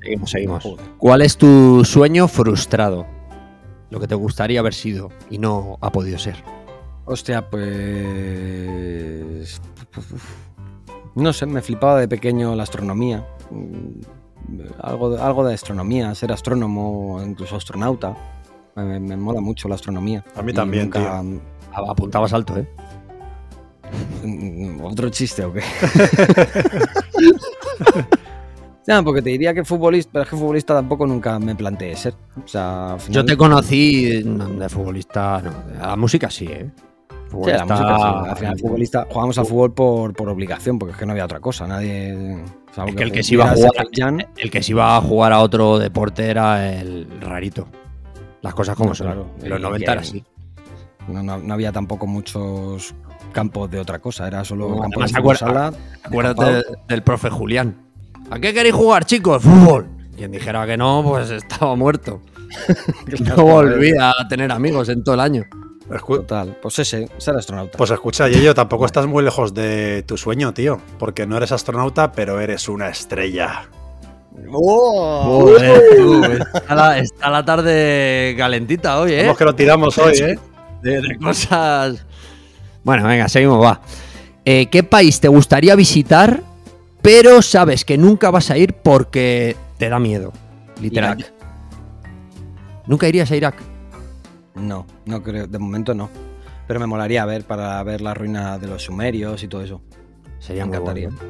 Seguimos, 0.00 0.30
seguimos. 0.30 0.62
Joder. 0.62 0.86
¿Cuál 0.98 1.22
es 1.22 1.36
tu 1.36 1.84
sueño 1.84 2.26
frustrado? 2.28 3.06
Lo 3.90 4.00
que 4.00 4.06
te 4.06 4.14
gustaría 4.14 4.60
haber 4.60 4.74
sido 4.74 5.10
y 5.30 5.38
no 5.38 5.78
ha 5.80 5.90
podido 5.92 6.18
ser. 6.18 6.36
Hostia, 7.04 7.48
pues. 7.50 7.60
No 11.14 11.32
sé, 11.32 11.46
me 11.46 11.62
flipaba 11.62 11.98
de 12.00 12.08
pequeño 12.08 12.54
la 12.54 12.62
astronomía. 12.64 13.26
Mm, 13.50 14.00
Algo 14.80 15.10
de, 15.10 15.20
algo 15.20 15.44
de 15.46 15.54
astronomía, 15.54 16.14
ser 16.14 16.32
astrónomo 16.32 17.16
o 17.16 17.22
incluso 17.22 17.56
astronauta. 17.56 18.14
Me, 18.76 19.00
me 19.00 19.16
mola 19.16 19.40
mucho 19.40 19.68
la 19.68 19.74
astronomía. 19.74 20.24
A 20.36 20.42
mí 20.42 20.52
Y 20.52 20.54
también, 20.54 20.84
nunca- 20.84 21.18
Ah, 21.18 21.22
Apuntabas 21.72 22.32
alto, 22.32 22.56
¿eh? 22.58 22.66
Mm, 24.24 24.80
¿Otro 24.84 25.08
chiste 25.10 25.44
o 25.44 25.52
qué? 25.52 25.62
No, 28.86 29.04
porque 29.04 29.20
te 29.20 29.28
diría 29.28 29.52
que 29.52 29.64
futbolista, 29.66 30.10
pero 30.12 30.22
es 30.22 30.30
que 30.30 30.36
futbolista 30.36 30.74
tampoco 30.74 31.06
nunca 31.06 31.38
me 31.38 31.54
planteé 31.54 31.94
ser. 31.94 32.14
O 32.42 32.48
sea, 32.48 32.96
Yo 33.10 33.22
te 33.22 33.36
conocí 33.36 34.22
no, 34.24 34.46
de 34.48 34.66
futbolista, 34.70 35.42
no, 35.42 35.50
de 35.74 35.78
la 35.78 35.94
música 35.94 36.30
sí, 36.30 36.46
¿eh? 36.46 36.70
Sí, 37.30 37.50
la 37.50 37.66
música, 37.66 37.96
sí. 37.98 38.30
Al 38.30 38.36
final, 38.38 38.58
futbolista, 38.58 39.06
jugamos 39.10 39.36
al 39.36 39.44
fútbol 39.44 39.74
por, 39.74 40.14
por 40.14 40.30
obligación, 40.30 40.78
porque 40.78 40.92
es 40.92 40.98
que 40.98 41.04
no 41.04 41.12
había 41.12 41.26
otra 41.26 41.38
cosa. 41.38 41.66
Nadie. 41.66 42.42
salvo 42.74 42.88
Es 42.88 42.96
que 42.96 43.02
el 43.02 43.12
que 43.12 43.22
se 43.22 43.34
iba 43.34 43.44
a 43.50 43.54
jugar- 43.54 43.70
Azerbaiyán, 43.76 44.26
El 44.38 44.50
que 44.50 44.62
se 44.62 44.72
iba 44.72 44.96
a 44.96 45.00
jugar 45.02 45.34
a 45.34 45.40
otro 45.40 45.78
deporte 45.78 46.24
era 46.30 46.72
el 46.72 47.06
rarito. 47.20 47.68
Las 48.40 48.54
cosas 48.54 48.74
como 48.74 48.90
No, 48.90 48.94
son. 48.94 49.06
claro. 49.08 49.26
En 49.42 49.50
los 49.50 49.58
Y 49.58 49.62
90 49.64 49.84
que- 49.84 49.92
era 49.92 50.00
así. 50.00 50.24
No, 51.08 51.22
no- 51.22 51.38
no 51.38 51.54
había 51.54 51.72
tampoco 51.72 52.06
muchos 52.06 52.94
campos 53.32 53.70
de 53.70 53.78
otra 53.80 53.98
cosa, 53.98 54.26
era 54.26 54.44
solo 54.44 54.68
No, 54.68 54.78
campo 54.78 55.02
además, 55.02 55.32
de 55.32 55.36
sala. 55.38 55.72
Acuérdate 56.02 56.44
de- 56.44 56.64
del 56.88 57.02
profe 57.02 57.30
Julián. 57.30 57.76
¿A 58.30 58.38
qué 58.38 58.52
queréis 58.52 58.74
jugar, 58.74 59.04
chicos? 59.04 59.42
Fútbol. 59.42 59.86
Quien 60.16 60.30
dijera 60.32 60.66
que 60.66 60.76
no, 60.76 61.02
pues 61.04 61.30
estaba 61.30 61.74
muerto. 61.76 62.20
No 63.36 63.36
volvía 63.44 64.10
a 64.18 64.26
tener 64.28 64.50
amigos 64.52 64.88
en 64.88 65.02
todo 65.04 65.14
el 65.14 65.20
año. 65.20 65.44
Total, 66.06 66.56
pues 66.60 66.78
ese, 66.80 67.08
ser 67.16 67.34
astronauta. 67.36 67.78
Pues 67.78 67.90
escucha, 67.90 68.28
Yello, 68.28 68.54
tampoco 68.54 68.84
estás 68.84 69.06
muy 69.06 69.22
lejos 69.24 69.54
de 69.54 70.02
tu 70.06 70.18
sueño, 70.18 70.52
tío. 70.52 70.80
Porque 70.98 71.26
no 71.26 71.36
eres 71.38 71.50
astronauta, 71.52 72.12
pero 72.12 72.40
eres 72.40 72.68
una 72.68 72.88
estrella. 72.90 73.68
Joder, 74.50 75.82
tú, 75.96 76.22
está, 76.24 76.74
la, 76.74 76.98
está 76.98 77.30
la 77.30 77.44
tarde 77.44 78.34
calentita 78.36 79.00
hoy, 79.00 79.12
¿eh? 79.12 79.22
Vamos 79.22 79.38
que 79.38 79.44
lo 79.44 79.54
tiramos 79.54 79.98
hoy, 79.98 80.14
¿eh? 80.18 80.38
De, 80.82 81.00
de 81.00 81.18
cosas. 81.18 82.04
Bueno, 82.84 83.06
venga, 83.06 83.28
seguimos, 83.28 83.62
va. 83.62 83.80
Eh, 84.44 84.66
¿Qué 84.70 84.82
país 84.82 85.20
te 85.20 85.28
gustaría 85.28 85.74
visitar, 85.74 86.42
pero 87.02 87.42
sabes 87.42 87.84
que 87.84 87.98
nunca 87.98 88.30
vas 88.30 88.50
a 88.50 88.56
ir 88.56 88.74
porque 88.74 89.56
te 89.78 89.88
da 89.88 89.98
miedo? 89.98 90.32
Literal. 90.80 91.18
Irak. 91.18 91.32
¿Nunca 92.86 93.08
irías 93.08 93.30
a 93.30 93.36
Irak? 93.36 93.56
No, 94.54 94.86
no 95.04 95.22
creo, 95.22 95.46
de 95.46 95.58
momento 95.58 95.94
no. 95.94 96.08
Pero 96.66 96.80
me 96.80 96.86
molaría 96.86 97.24
ver 97.24 97.44
para 97.44 97.82
ver 97.82 98.00
la 98.00 98.14
ruina 98.14 98.58
de 98.58 98.66
los 98.68 98.82
sumerios 98.84 99.42
y 99.42 99.48
todo 99.48 99.62
eso. 99.62 99.82
Sería 100.38 100.64
Me 100.64 100.76
encantaría. 100.76 101.08
bueno. 101.10 101.24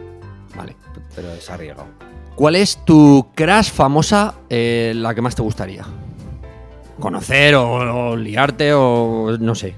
Vale. 0.57 0.77
Pero 1.15 1.33
es 1.33 1.49
arriesgado. 1.51 1.87
¿Cuál 2.35 2.55
es 2.57 2.85
tu 2.85 3.27
crush 3.35 3.71
famosa, 3.73 4.35
eh, 4.49 4.93
la 4.95 5.15
que 5.15 5.23
más 5.23 5.35
te 5.35 5.43
gustaría? 5.43 5.85
¿Conocer 7.01 7.55
o, 7.55 8.11
o 8.11 8.17
liarte 8.17 8.73
o 8.75 9.37
no 9.39 9.55
sé? 9.55 9.75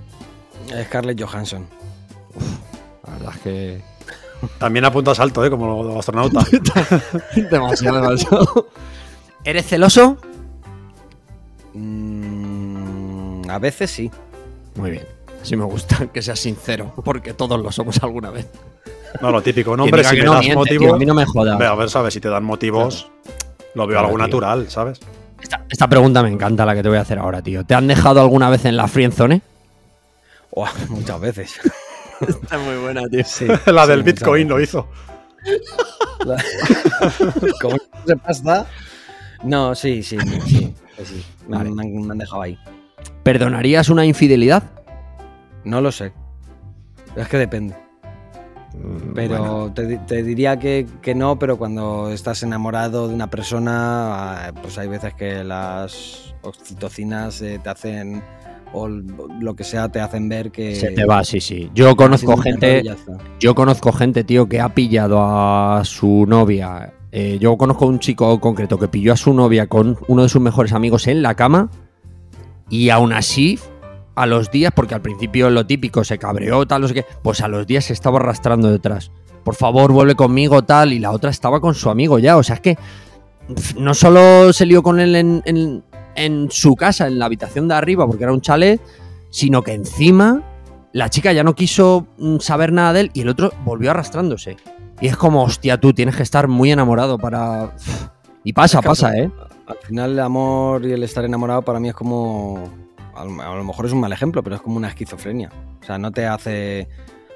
Scarlett 0.85 1.21
Johansson. 1.21 1.67
La 3.07 3.13
verdad 3.15 3.33
es 3.35 3.41
que... 3.41 3.83
También 4.59 4.85
apuntas 4.87 5.21
alto, 5.21 5.45
¿eh? 5.45 5.51
Como 5.51 5.83
los 5.85 5.97
astronauta. 5.97 6.41
demasiado, 7.51 8.01
demasiado. 8.01 8.69
¿Eres 9.45 9.67
celoso? 9.67 10.17
Mm, 11.75 13.49
a 13.51 13.59
veces 13.59 13.91
sí. 13.91 14.11
Muy 14.77 14.91
bien. 14.93 15.07
Así 15.43 15.57
me 15.57 15.65
gusta 15.65 16.07
que 16.13 16.23
seas 16.23 16.39
sincero, 16.41 16.93
porque 17.05 17.35
todos 17.35 17.61
lo 17.61 17.71
somos 17.73 18.03
alguna 18.03 18.31
vez. 18.31 18.49
No, 19.21 19.31
lo 19.31 19.43
típico. 19.43 19.77
No, 19.77 19.85
hombre, 19.85 20.05
si 20.05 20.17
me 20.17 20.23
no 20.25 20.35
das 20.35 20.41
miente, 20.45 20.65
tío, 20.71 20.79
motivos. 20.81 20.95
a 20.95 20.99
mí 20.99 21.07
no 21.07 21.15
me 21.15 21.27
jodas. 21.27 21.61
A 21.61 21.75
ver, 21.75 21.91
¿sabes? 21.91 22.15
Si 22.15 22.21
te 22.21 22.29
dan 22.29 22.45
motivos, 22.45 23.11
lo 23.75 23.87
veo 23.87 23.95
Claro, 23.97 24.07
algo 24.09 24.19
tío. 24.19 24.27
natural, 24.27 24.71
¿sabes? 24.71 25.01
Esta, 25.43 25.65
esta 25.69 25.89
pregunta 25.89 26.23
me 26.23 26.29
encanta, 26.31 26.65
la 26.67 26.75
que 26.75 26.83
te 26.83 26.89
voy 26.89 26.99
a 26.99 27.03
hacer 27.03 27.19
ahora, 27.19 27.43
tío. 27.43 27.65
¿Te 27.65 27.75
han 27.75 27.87
dejado 27.87 28.21
alguna 28.21 28.51
vez 28.51 28.65
en 28.65 28.77
la 28.77 28.87
friendzone? 28.89 29.43
Buah, 30.55 30.71
muchas 30.89 31.21
veces. 31.21 31.61
Está 32.21 32.59
muy 32.59 32.77
buena, 32.77 33.03
tío. 33.09 33.25
Sí, 33.25 33.47
La 33.67 33.85
sí, 33.85 33.91
del 33.91 34.03
Bitcoin 34.03 34.49
lo 34.49 34.61
hizo. 34.61 34.89
La- 36.27 36.37
¿Cómo 37.63 37.77
se 38.07 38.17
pasa? 38.17 38.67
No, 39.43 39.75
sí, 39.75 40.03
sí, 40.03 40.19
sí. 40.21 40.41
sí, 40.47 40.75
sí. 41.05 41.25
Me, 41.49 41.57
Vale. 41.57 41.71
me 41.71 41.83
han, 41.83 42.07
me 42.07 42.13
han 42.13 42.19
dejado 42.19 42.43
ahí. 42.43 42.59
¿Perdonarías 43.23 43.89
una 43.89 44.05
infidelidad? 44.05 44.65
No 45.65 45.81
lo 45.81 45.91
sé. 45.93 46.13
Es 47.17 47.27
que 47.29 47.39
depende. 47.39 47.75
Pero 49.15 49.39
Bueno, 49.39 49.73
te, 49.75 49.87
di- 49.87 49.99
te 50.07 50.23
diría 50.23 50.59
que, 50.59 50.87
que 51.03 51.15
no, 51.15 51.39
pero 51.39 51.59
cuando 51.59 52.11
estás 52.11 52.43
enamorado 52.43 53.09
de 53.09 53.15
una 53.15 53.29
persona, 53.29 54.47
ah, 54.49 54.53
pues 54.63 54.79
hay 54.79 54.89
veces 54.89 55.15
que 55.15 55.43
las 55.45 56.35
oxitocinas 56.43 57.43
eh, 57.43 57.61
te 57.63 57.69
hacen, 57.69 58.23
o 58.73 58.89
lo 58.89 59.55
que 59.57 59.65
sea, 59.65 59.89
te 59.91 60.01
hacen 60.01 60.29
ver 60.29 60.51
que... 60.53 60.77
se 60.77 60.93
te 60.93 61.05
va, 61.05 61.25
sí, 61.25 61.41
sí. 61.41 61.71
Yo 61.75 61.97
conozco 61.97 62.37
gente, 62.37 62.83
yo 63.41 63.55
conozco 63.55 63.93
gente, 63.93 64.23
tío, 64.25 64.49
que 64.49 64.61
ha 64.61 64.73
pillado 64.75 65.19
a 65.21 65.83
su 65.85 66.25
novia. 66.27 66.95
Eh, 67.13 67.39
yo 67.41 67.57
conozco 67.59 67.87
un 67.87 67.99
chico 67.99 68.39
concreto 68.41 68.79
que 68.79 68.87
pilló 68.87 69.13
a 69.13 69.17
su 69.17 69.35
novia 69.35 69.67
con 69.67 69.99
uno 70.07 70.23
de 70.23 70.29
sus 70.29 70.41
mejores 70.41 70.73
amigos 70.73 71.09
en 71.09 71.23
la 71.23 71.35
cama 71.35 71.69
y 72.69 72.91
aún 72.91 73.13
así, 73.13 73.59
a 74.23 74.27
los 74.27 74.51
días, 74.51 74.73
porque 74.75 74.95
al 74.95 75.03
principio 75.03 75.51
lo 75.51 75.67
típico 75.67 76.05
se 76.05 76.19
cabreó, 76.19 76.67
tal, 76.67 76.83
no 76.83 76.89
sé 76.89 76.95
qué, 76.95 77.07
pues 77.23 77.41
a 77.41 77.49
los 77.49 77.67
días 77.67 77.85
se 77.87 77.93
estaba 77.93 78.19
arrastrando 78.19 78.71
detrás. 78.71 79.11
Por 79.45 79.55
favor, 79.55 79.93
vuelve 79.93 80.15
conmigo, 80.15 80.63
tal, 80.63 80.93
y 80.93 80.99
la 80.99 81.11
otra 81.13 81.31
estaba 81.31 81.61
con 81.61 81.75
su 81.75 81.89
amigo 81.91 82.19
ya. 82.19 82.37
O 82.37 82.43
sea, 82.43 82.57
es 82.57 82.61
que 82.61 82.79
no 83.77 83.95
solo 83.95 84.53
se 84.53 84.67
lió 84.67 84.83
con 84.83 85.01
él 85.01 85.17
en, 85.17 85.43
en- 85.47 85.83
en 86.17 86.51
su 86.51 86.75
casa, 86.75 87.07
en 87.07 87.19
la 87.19 87.27
habitación 87.27 87.69
de 87.69 87.75
arriba, 87.75 88.07
porque 88.07 88.25
era 88.25 88.33
un 88.33 88.41
chalet, 88.41 88.81
sino 89.31 89.63
que 89.63 89.73
encima 89.73 90.43
la 90.93 91.09
chica 91.09 91.33
ya 91.33 91.45
no 91.45 91.55
quiso 91.55 92.07
mm, 92.19 92.39
saber 92.41 92.73
nada 92.73 92.93
de 92.93 93.01
él 93.03 93.11
y 93.15 93.21
el 93.23 93.29
otro 93.29 93.53
volvió 93.65 93.93
arrastrándose. 93.93 94.57
Y 95.01 95.07
es 95.07 95.17
como, 95.17 95.43
hostia, 95.45 95.79
tú 95.81 95.95
tienes 95.95 96.17
que 96.17 96.23
estar 96.25 96.47
muy 96.49 96.71
enamorado 96.73 97.17
para... 97.17 97.75
Y 98.45 98.53
pasa, 98.53 98.79
Es 98.79 98.83
que 98.83 98.89
pasa, 98.89 99.17
¿eh? 99.17 99.31
Al 99.67 99.77
final 99.87 100.11
el 100.13 100.21
amor 100.21 100.85
y 100.85 100.93
el 100.93 101.03
estar 101.05 101.25
enamorado 101.25 101.63
para 101.63 101.79
mí 101.81 101.89
es 101.89 101.95
como... 101.95 102.65
A 103.21 103.25
lo, 103.57 103.65
mejor 103.65 103.87
es 103.87 103.93
un 103.93 104.01
mal 104.01 104.13
ejemplo, 104.13 104.43
pero 104.43 104.57
es 104.57 104.63
como 104.63 104.77
una 104.77 104.89
esquizofrenia. 104.89 105.51
O 105.83 105.85
sea, 105.85 105.99
no 105.99 106.11
te 106.13 106.27
hace... 106.27 106.89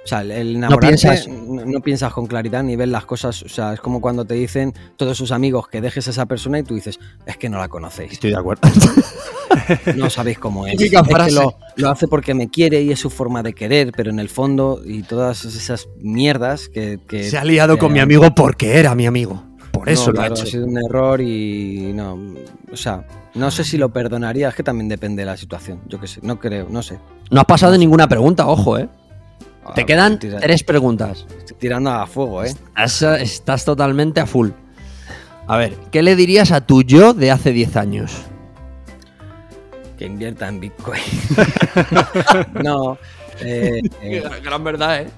O 0.05 0.07
sea, 0.07 0.20
el- 0.20 0.32
el 0.32 0.57
enamorarte 0.57 0.87
piensas- 0.89 1.28
no, 1.28 1.64
no 1.64 1.80
piensas 1.80 2.12
con 2.12 2.26
claridad 2.26 2.62
ni 2.62 2.76
ves 2.76 2.89
las 2.89 3.07
cosas. 3.07 3.43
O 3.43 3.49
sea, 3.49 3.72
es 3.72 3.80
como 3.80 4.03
cuando 4.03 4.26
te 4.26 4.35
dicen 4.35 4.74
todos 4.97 5.16
sus 5.16 5.32
amigos 5.32 5.66
que 5.68 5.80
dejes 5.80 6.07
a 6.09 6.11
esa 6.11 6.26
persona 6.26 6.59
y 6.59 6.62
tú 6.62 6.74
dices, 6.74 6.99
es 7.24 7.37
que 7.39 7.49
no 7.49 7.57
la 7.59 7.68
conocéis. 7.68 8.12
Estoy 8.12 8.30
de 8.30 8.37
acuerdo. 8.37 8.68
No 9.97 10.11
sabéis 10.11 10.39
cómo 10.39 10.66
es. 10.66 10.76
Que 11.28 11.32
lo, 11.35 11.57
lo 11.76 11.91
hace 11.91 12.09
porque 12.09 12.35
me 12.35 12.49
quiere 12.51 12.82
y 12.82 12.91
es 12.91 12.99
su 12.99 13.09
forma 13.09 13.43
de 13.43 13.53
querer, 13.55 13.93
pero 13.97 14.11
en 14.11 14.18
el 14.18 14.28
fondo 14.28 14.80
y 14.85 15.03
todas 15.03 15.45
esas 15.45 15.89
mierdas 15.99 16.68
que... 16.68 16.99
que 17.09 17.24
Se 17.30 17.39
ha 17.39 17.45
liado 17.45 17.78
con 17.78 17.93
mi 17.93 18.01
amigo 18.01 18.35
porque 18.35 18.78
era 18.78 18.95
mi 18.95 19.07
amigo. 19.07 19.43
Por 19.85 19.93
eso 19.93 20.07
no, 20.09 20.12
lo 20.14 20.20
ha 20.22 20.26
hecho. 20.28 20.43
ha 20.43 20.47
sido 20.47 20.66
un 20.66 20.78
error 20.78 21.20
y 21.20 21.93
no, 21.95 22.18
o 22.72 22.76
sea, 22.76 23.07
no 23.35 23.51
sé 23.51 23.64
si 23.64 23.76
lo 23.78 23.91
perdonaría, 23.93 24.49
es 24.49 24.55
que 24.55 24.62
también 24.62 24.89
depende 24.89 25.22
de 25.22 25.26
la 25.26 25.37
situación, 25.37 25.80
yo 25.87 26.01
qué 26.01 26.07
sé, 26.07 26.20
no 26.22 26.39
creo, 26.39 26.66
no 26.70 26.82
sé. 26.82 26.99
No 27.30 27.41
has 27.41 27.47
pasado 27.47 27.72
de 27.72 27.78
ninguna 27.78 28.09
pregunta, 28.09 28.47
ojo, 28.47 28.78
¿eh? 28.78 28.89
Te 29.74 29.82
Ah, 29.82 29.87
quedan 29.87 30.12
estoy 30.14 30.30
tira- 30.30 30.41
tres 30.41 30.62
preguntas. 30.64 31.26
estoy 31.39 31.57
tirando 31.59 31.91
a 31.91 32.07
fuego, 32.07 32.45
¿eh? 32.45 32.49
Estás, 32.76 33.03
estás 33.20 33.64
totalmente 33.64 34.20
a 34.20 34.26
full. 34.26 34.51
A 35.47 35.57
ver, 35.57 35.74
¿qué 35.91 36.03
le 36.03 36.16
dirías 36.16 36.53
a 36.53 36.61
tu 36.62 36.82
yo 36.82 37.12
de 37.14 37.30
hace 37.30 37.53
10 37.53 37.76
años? 37.76 38.12
Que 39.99 40.07
invierta 40.07 40.49
en 40.49 40.61
Bitcoin. 40.61 41.01
no, 42.62 42.99
eh, 43.41 43.80
eh, 44.03 44.22
Gran 44.43 44.64
verdad, 44.64 45.03
¿eh? 45.03 45.09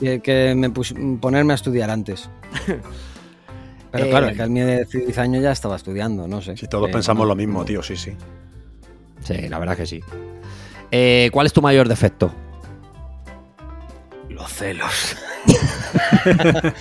que, 0.00 0.20
que 0.20 0.54
me 0.56 0.68
pus- 0.70 0.94
ponerme 1.20 1.52
a 1.52 1.56
estudiar 1.56 1.90
antes. 1.90 2.28
Pero 3.92 4.06
Eh, 4.06 4.10
claro, 4.10 4.28
es 4.28 4.36
que 4.36 4.42
al 4.42 4.50
mío 4.50 4.66
de 4.66 4.84
10 4.86 5.18
años 5.18 5.42
ya 5.42 5.52
estaba 5.52 5.76
estudiando, 5.76 6.26
no 6.26 6.40
sé. 6.42 6.56
Si 6.56 6.66
todos 6.66 6.88
Eh, 6.88 6.92
pensamos 6.92 7.22
no, 7.24 7.28
lo 7.28 7.36
mismo, 7.36 7.60
no. 7.60 7.64
tío, 7.64 7.82
sí, 7.82 7.96
sí. 7.96 8.12
Sí, 9.22 9.48
la 9.48 9.58
verdad 9.60 9.76
que 9.76 9.86
sí. 9.86 10.00
Eh, 10.90 11.28
¿Cuál 11.32 11.46
es 11.46 11.52
tu 11.52 11.62
mayor 11.62 11.86
defecto? 11.88 12.32
Los 14.28 14.50
celos. 14.52 15.16
A 15.46 16.72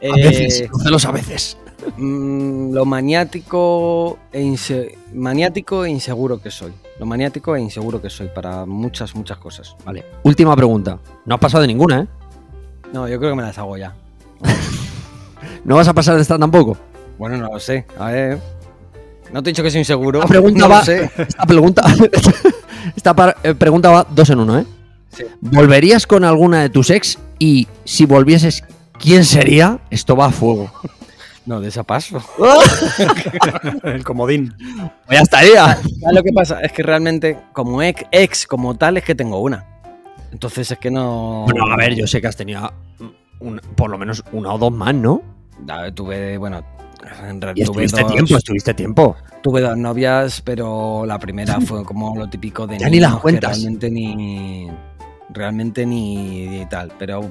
Eh, 0.00 0.12
veces, 0.22 0.68
los 0.70 0.82
celos 0.82 1.04
a 1.06 1.10
veces. 1.12 1.56
Mm, 1.96 2.72
lo 2.72 2.84
maniático 2.84 4.18
e, 4.32 4.40
inse- 4.42 4.96
maniático 5.12 5.84
e 5.84 5.90
inseguro 5.90 6.40
que 6.40 6.50
soy. 6.50 6.72
Lo 7.00 7.06
maniático 7.06 7.56
e 7.56 7.60
inseguro 7.60 8.00
que 8.00 8.08
soy 8.10 8.28
para 8.28 8.64
muchas, 8.64 9.14
muchas 9.14 9.38
cosas. 9.38 9.74
Vale. 9.84 10.04
Última 10.22 10.54
pregunta. 10.56 10.98
No 11.26 11.34
has 11.34 11.40
pasado 11.40 11.62
de 11.62 11.66
ninguna, 11.68 12.00
¿eh? 12.02 12.06
No, 12.92 13.08
yo 13.08 13.18
creo 13.18 13.32
que 13.32 13.36
me 13.36 13.42
las 13.42 13.58
hago 13.58 13.76
ya. 13.76 13.92
¿No 15.64 15.76
vas 15.76 15.88
a 15.88 15.94
pasar 15.94 16.16
de 16.16 16.22
esta 16.22 16.38
tampoco? 16.38 16.76
Bueno, 17.18 17.36
no 17.36 17.48
lo 17.52 17.60
sé. 17.60 17.86
A 17.98 18.10
ver. 18.10 18.38
No 19.32 19.42
te 19.42 19.50
he 19.50 19.52
dicho 19.52 19.62
que 19.62 19.70
soy 19.70 19.80
inseguro. 19.80 20.18
Esta 20.20 20.28
pregunta 20.28 20.58
no 20.60 20.68
va. 20.68 20.78
lo 20.80 20.84
sé. 20.84 21.10
Esta 21.16 21.46
pregunta. 21.46 21.82
esta 22.96 23.14
par- 23.14 23.36
eh, 23.42 23.54
pregunta 23.54 23.90
va 23.90 24.06
dos 24.08 24.30
en 24.30 24.40
uno, 24.40 24.58
¿eh? 24.58 24.66
Sí. 25.10 25.24
¿Volverías 25.40 26.06
con 26.06 26.24
alguna 26.24 26.62
de 26.62 26.68
tus 26.70 26.90
ex? 26.90 27.18
Y 27.38 27.66
si 27.84 28.04
volvieses, 28.04 28.64
¿quién 28.98 29.24
sería? 29.24 29.78
Esto 29.90 30.16
va 30.16 30.26
a 30.26 30.30
fuego. 30.30 30.70
No, 31.46 31.60
de 31.60 31.68
esa 31.68 31.82
paso. 31.82 32.22
El 33.82 34.04
comodín. 34.04 34.54
Ya 35.10 35.20
estaría. 35.20 35.66
¿Sabes 36.00 36.14
lo 36.14 36.22
que 36.22 36.32
pasa? 36.32 36.60
Es 36.60 36.72
que 36.72 36.82
realmente, 36.82 37.38
como 37.52 37.82
ex, 37.82 38.04
ex 38.10 38.46
como 38.46 38.74
tal, 38.76 38.96
es 38.96 39.04
que 39.04 39.14
tengo 39.14 39.40
una. 39.40 39.64
Entonces 40.32 40.70
es 40.70 40.78
que 40.78 40.90
no. 40.90 41.44
Bueno, 41.44 41.64
a 41.72 41.76
ver, 41.76 41.94
yo 41.94 42.06
sé 42.06 42.20
que 42.20 42.26
has 42.26 42.36
tenido 42.36 42.72
por 43.76 43.90
lo 43.90 43.98
menos 43.98 44.24
una 44.32 44.52
o 44.52 44.58
dos 44.58 44.72
más, 44.72 44.94
¿no? 44.94 45.22
Tuve, 45.94 46.38
bueno. 46.38 46.62
en 47.28 47.36
Y 47.36 47.40
realidad 47.40 47.66
tuve 47.66 47.84
estuviste 47.84 48.02
dos, 48.02 48.12
tiempo, 48.12 48.36
estuviste 48.36 48.74
tiempo. 48.74 49.16
tuve 49.42 49.60
dos 49.60 49.76
novias, 49.76 50.40
pero 50.42 51.04
la 51.06 51.18
primera 51.18 51.60
fue 51.60 51.84
como 51.84 52.16
lo 52.16 52.28
típico 52.28 52.66
de 52.66 52.78
Ya 52.78 52.88
ni 52.88 53.00
las 53.00 53.16
cuentas. 53.16 53.50
realmente 53.58 53.90
ni 53.90 54.70
realmente 55.30 55.84
ni 55.86 56.64
tal, 56.70 56.92
pero 56.98 57.28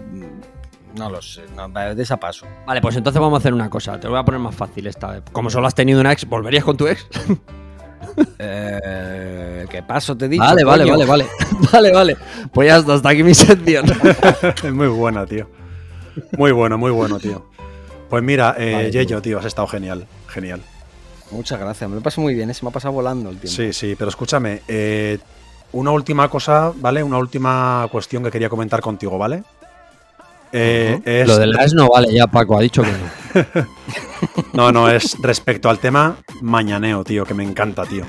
no 0.97 1.09
lo 1.09 1.21
sé, 1.21 1.41
no, 1.55 1.71
va 1.71 1.95
de 1.95 2.03
esa 2.03 2.17
paso. 2.17 2.45
Vale, 2.67 2.81
pues 2.81 2.95
entonces 2.95 3.19
vamos 3.19 3.37
a 3.37 3.39
hacer 3.39 3.53
una 3.53 3.69
cosa. 3.69 3.99
Te 3.99 4.05
lo 4.07 4.11
voy 4.11 4.19
a 4.19 4.25
poner 4.25 4.39
más 4.41 4.53
fácil 4.55 4.85
esta 4.87 5.11
vez. 5.11 5.23
Como 5.31 5.49
solo 5.49 5.67
has 5.67 5.75
tenido 5.75 5.99
una 6.01 6.11
ex, 6.11 6.25
¿volverías 6.27 6.63
con 6.63 6.77
tu 6.77 6.87
ex? 6.87 7.07
Eh, 8.37 9.65
¿Qué 9.69 9.81
paso 9.83 10.15
te 10.15 10.25
he 10.25 10.29
dicho? 10.29 10.43
Vale, 10.43 10.63
vale, 10.63 10.85
vale, 10.89 11.05
vale. 11.05 11.25
Vale, 11.71 11.91
vale. 11.93 12.17
Pues 12.51 12.67
ya 12.67 12.77
está, 12.77 12.93
hasta 12.95 13.09
aquí 13.09 13.23
mi 13.23 13.33
sección. 13.33 13.85
Es 14.63 14.73
muy 14.73 14.87
buena, 14.87 15.25
tío. 15.25 15.49
Muy 16.37 16.51
bueno, 16.51 16.77
muy 16.77 16.91
bueno, 16.91 17.17
tío. 17.19 17.47
Pues 18.13 18.21
mira, 18.21 18.53
eh, 18.59 18.73
Vale, 18.73 18.91
Yeyo, 18.91 19.23
tío, 19.23 19.39
has 19.39 19.45
estado 19.45 19.65
genial. 19.67 20.05
Genial. 20.27 20.61
Muchas 21.31 21.59
gracias, 21.59 21.89
me 21.89 21.95
lo 21.95 22.01
paso 22.03 22.21
muy 22.21 22.35
bien, 22.35 22.47
eh, 22.47 22.53
se 22.53 22.63
me 22.63 22.69
ha 22.69 22.71
pasado 22.71 22.93
volando 22.93 23.31
el 23.31 23.39
tiempo. 23.39 23.55
Sí, 23.57 23.73
sí, 23.73 23.95
pero 23.97 24.09
escúchame. 24.09 24.61
eh, 24.67 25.17
una 25.71 25.89
última 25.89 26.29
cosa, 26.29 26.71
¿vale? 26.75 27.01
Una 27.01 27.17
última 27.17 27.87
cuestión 27.91 28.23
que 28.23 28.29
quería 28.29 28.49
comentar 28.49 28.81
contigo, 28.81 29.17
¿vale? 29.17 29.43
Eh, 30.51 31.01
es- 31.03 31.27
Lo 31.27 31.37
de 31.39 31.47
la 31.47 31.63
ex 31.63 31.73
no 31.73 31.89
vale 31.89 32.13
ya, 32.13 32.27
Paco. 32.27 32.55
Ha 32.55 32.61
dicho 32.61 32.83
que 32.83 32.91
no. 32.91 33.67
No, 34.53 34.71
no, 34.71 34.87
es 34.91 35.17
respecto 35.19 35.67
al 35.67 35.79
tema 35.79 36.15
mañaneo, 36.41 37.03
tío, 37.03 37.25
que 37.25 37.33
me 37.33 37.43
encanta, 37.43 37.83
tío. 37.87 38.05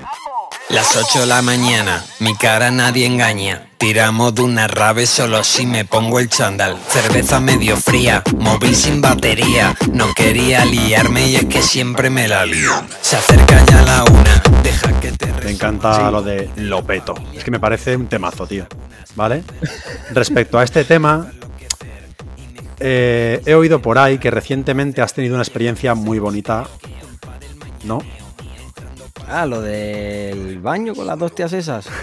Las 0.70 0.96
8 0.96 1.20
de 1.20 1.26
la 1.26 1.42
mañana, 1.42 2.02
mi 2.20 2.34
cara 2.34 2.70
nadie 2.70 3.04
engaña. 3.04 3.68
Tiramos 3.76 4.34
de 4.34 4.42
una 4.42 4.66
rave 4.66 5.06
solo 5.06 5.44
si 5.44 5.66
me 5.66 5.84
pongo 5.84 6.18
el 6.18 6.30
chándal. 6.30 6.78
Cerveza 6.88 7.38
medio 7.38 7.76
fría, 7.76 8.22
móvil 8.38 8.74
sin 8.74 9.02
batería. 9.02 9.76
No 9.92 10.14
quería 10.14 10.64
liarme 10.64 11.28
y 11.28 11.36
es 11.36 11.44
que 11.44 11.60
siempre 11.60 12.08
me 12.08 12.28
la 12.28 12.46
lío. 12.46 12.72
Se 13.02 13.16
acerca 13.16 13.62
ya 13.66 13.82
la 13.82 14.04
una, 14.04 14.42
deja 14.62 15.00
que 15.00 15.12
te 15.12 15.26
Me 15.44 15.50
encanta 15.50 16.10
lo 16.10 16.22
de 16.22 16.48
Lopeto. 16.56 17.14
Es 17.34 17.44
que 17.44 17.50
me 17.50 17.60
parece 17.60 17.94
un 17.94 18.06
temazo, 18.06 18.46
tío. 18.46 18.66
¿Vale? 19.14 19.44
Respecto 20.12 20.58
a 20.58 20.64
este 20.64 20.84
tema, 20.84 21.30
eh, 22.80 23.42
he 23.44 23.54
oído 23.54 23.82
por 23.82 23.98
ahí 23.98 24.16
que 24.16 24.30
recientemente 24.30 25.02
has 25.02 25.12
tenido 25.12 25.34
una 25.34 25.42
experiencia 25.42 25.94
muy 25.94 26.18
bonita. 26.18 26.66
¿No? 27.84 28.00
Ah, 29.28 29.46
lo 29.46 29.60
del 29.60 30.58
baño 30.60 30.94
con 30.94 31.06
las 31.06 31.18
dos 31.18 31.34
tías 31.34 31.52
esas. 31.52 31.86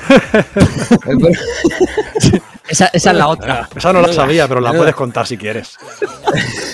Esa, 2.70 2.86
esa 2.94 3.12
es 3.12 3.18
la 3.18 3.28
otra. 3.28 3.68
Esa 3.76 3.92
no 3.92 4.02
la 4.02 4.14
sabía, 4.14 4.48
pero 4.48 4.62
la 4.62 4.72
puedes 4.72 4.96
contar 4.96 5.28
si 5.28 5.36
quieres. 5.38 5.78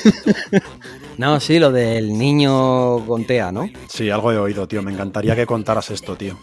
no, 1.17 1.39
sí, 1.39 1.57
lo 1.57 1.71
del 1.71 2.15
niño 2.15 3.03
con 3.07 3.25
TEA, 3.25 3.51
¿no? 3.51 3.67
Sí, 3.89 4.09
algo 4.11 4.31
he 4.31 4.37
oído, 4.37 4.67
tío. 4.67 4.83
Me 4.83 4.91
encantaría 4.91 5.35
que 5.35 5.47
contaras 5.47 5.89
esto, 5.89 6.15
tío. 6.15 6.37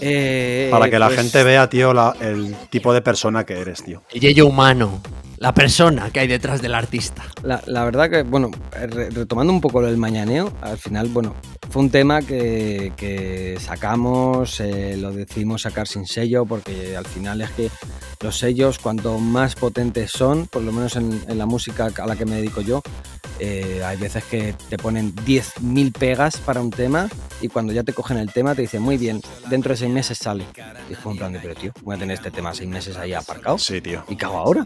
Eh, 0.00 0.68
Para 0.70 0.88
que 0.88 0.98
la 0.98 1.08
pues, 1.08 1.18
gente 1.18 1.42
vea, 1.44 1.68
tío, 1.68 1.92
la- 1.92 2.16
el 2.20 2.54
tipo 2.70 2.94
de 2.94 3.02
persona 3.02 3.44
que 3.44 3.60
eres, 3.60 3.82
tío. 3.82 4.02
El 4.10 4.20
yello 4.20 4.46
humano. 4.46 5.02
La 5.38 5.52
persona 5.52 6.10
que 6.10 6.20
hay 6.20 6.28
detrás 6.28 6.62
del 6.62 6.74
artista. 6.74 7.22
La, 7.42 7.62
la 7.66 7.84
verdad 7.84 8.08
que, 8.08 8.22
bueno, 8.22 8.50
re- 8.72 9.10
retomando 9.10 9.52
un 9.52 9.60
poco 9.60 9.80
lo 9.82 9.86
del 9.88 9.98
mañaneo, 9.98 10.50
al 10.62 10.78
final, 10.78 11.08
bueno, 11.08 11.34
fue 11.70 11.82
un 11.82 11.90
tema 11.90 12.22
que, 12.22 12.92
que 12.96 13.58
sacamos, 13.60 14.60
eh, 14.60 14.96
lo 14.96 15.12
decidimos 15.12 15.62
sacar 15.62 15.86
sin 15.88 16.06
sello, 16.06 16.46
porque 16.46 16.96
al 16.96 17.04
final 17.04 17.42
es 17.42 17.50
que 17.50 17.70
los 18.22 18.38
sellos, 18.38 18.78
cuanto 18.78 19.18
más 19.18 19.54
potentes 19.56 20.10
son, 20.10 20.46
por 20.46 20.62
lo 20.62 20.72
menos 20.72 20.96
en, 20.96 21.22
en 21.28 21.36
la 21.36 21.44
música 21.44 21.90
a 21.98 22.06
la 22.06 22.16
que 22.16 22.24
me 22.24 22.36
dedico 22.36 22.62
yo, 22.62 22.82
eh, 23.38 23.82
hay 23.84 23.98
veces 23.98 24.24
que 24.24 24.54
te 24.70 24.78
ponen 24.78 25.14
10.000 25.14 25.92
pegas 25.92 26.38
para 26.38 26.62
un 26.62 26.70
tema 26.70 27.08
y 27.42 27.48
cuando 27.48 27.74
ya 27.74 27.82
te 27.82 27.92
cogen 27.92 28.16
el 28.16 28.32
tema 28.32 28.54
te 28.54 28.62
dicen, 28.62 28.80
muy 28.80 28.96
bien, 28.96 29.20
dentro 29.50 29.72
de 29.72 29.76
seis 29.76 29.92
meses 29.92 30.16
sale. 30.16 30.46
Y 30.90 30.94
fue 30.94 31.12
un 31.12 31.18
plan 31.18 31.32
de, 31.34 31.40
pero 31.40 31.54
tío, 31.54 31.72
voy 31.82 31.96
a 31.96 31.98
tener 31.98 32.16
este 32.16 32.30
tema 32.30 32.54
seis 32.54 32.70
meses 32.70 32.96
ahí 32.96 33.12
aparcado. 33.12 33.58
Sí, 33.58 33.82
tío. 33.82 34.02
¿Y 34.08 34.16
qué 34.16 34.24
hago 34.24 34.38
ahora? 34.38 34.64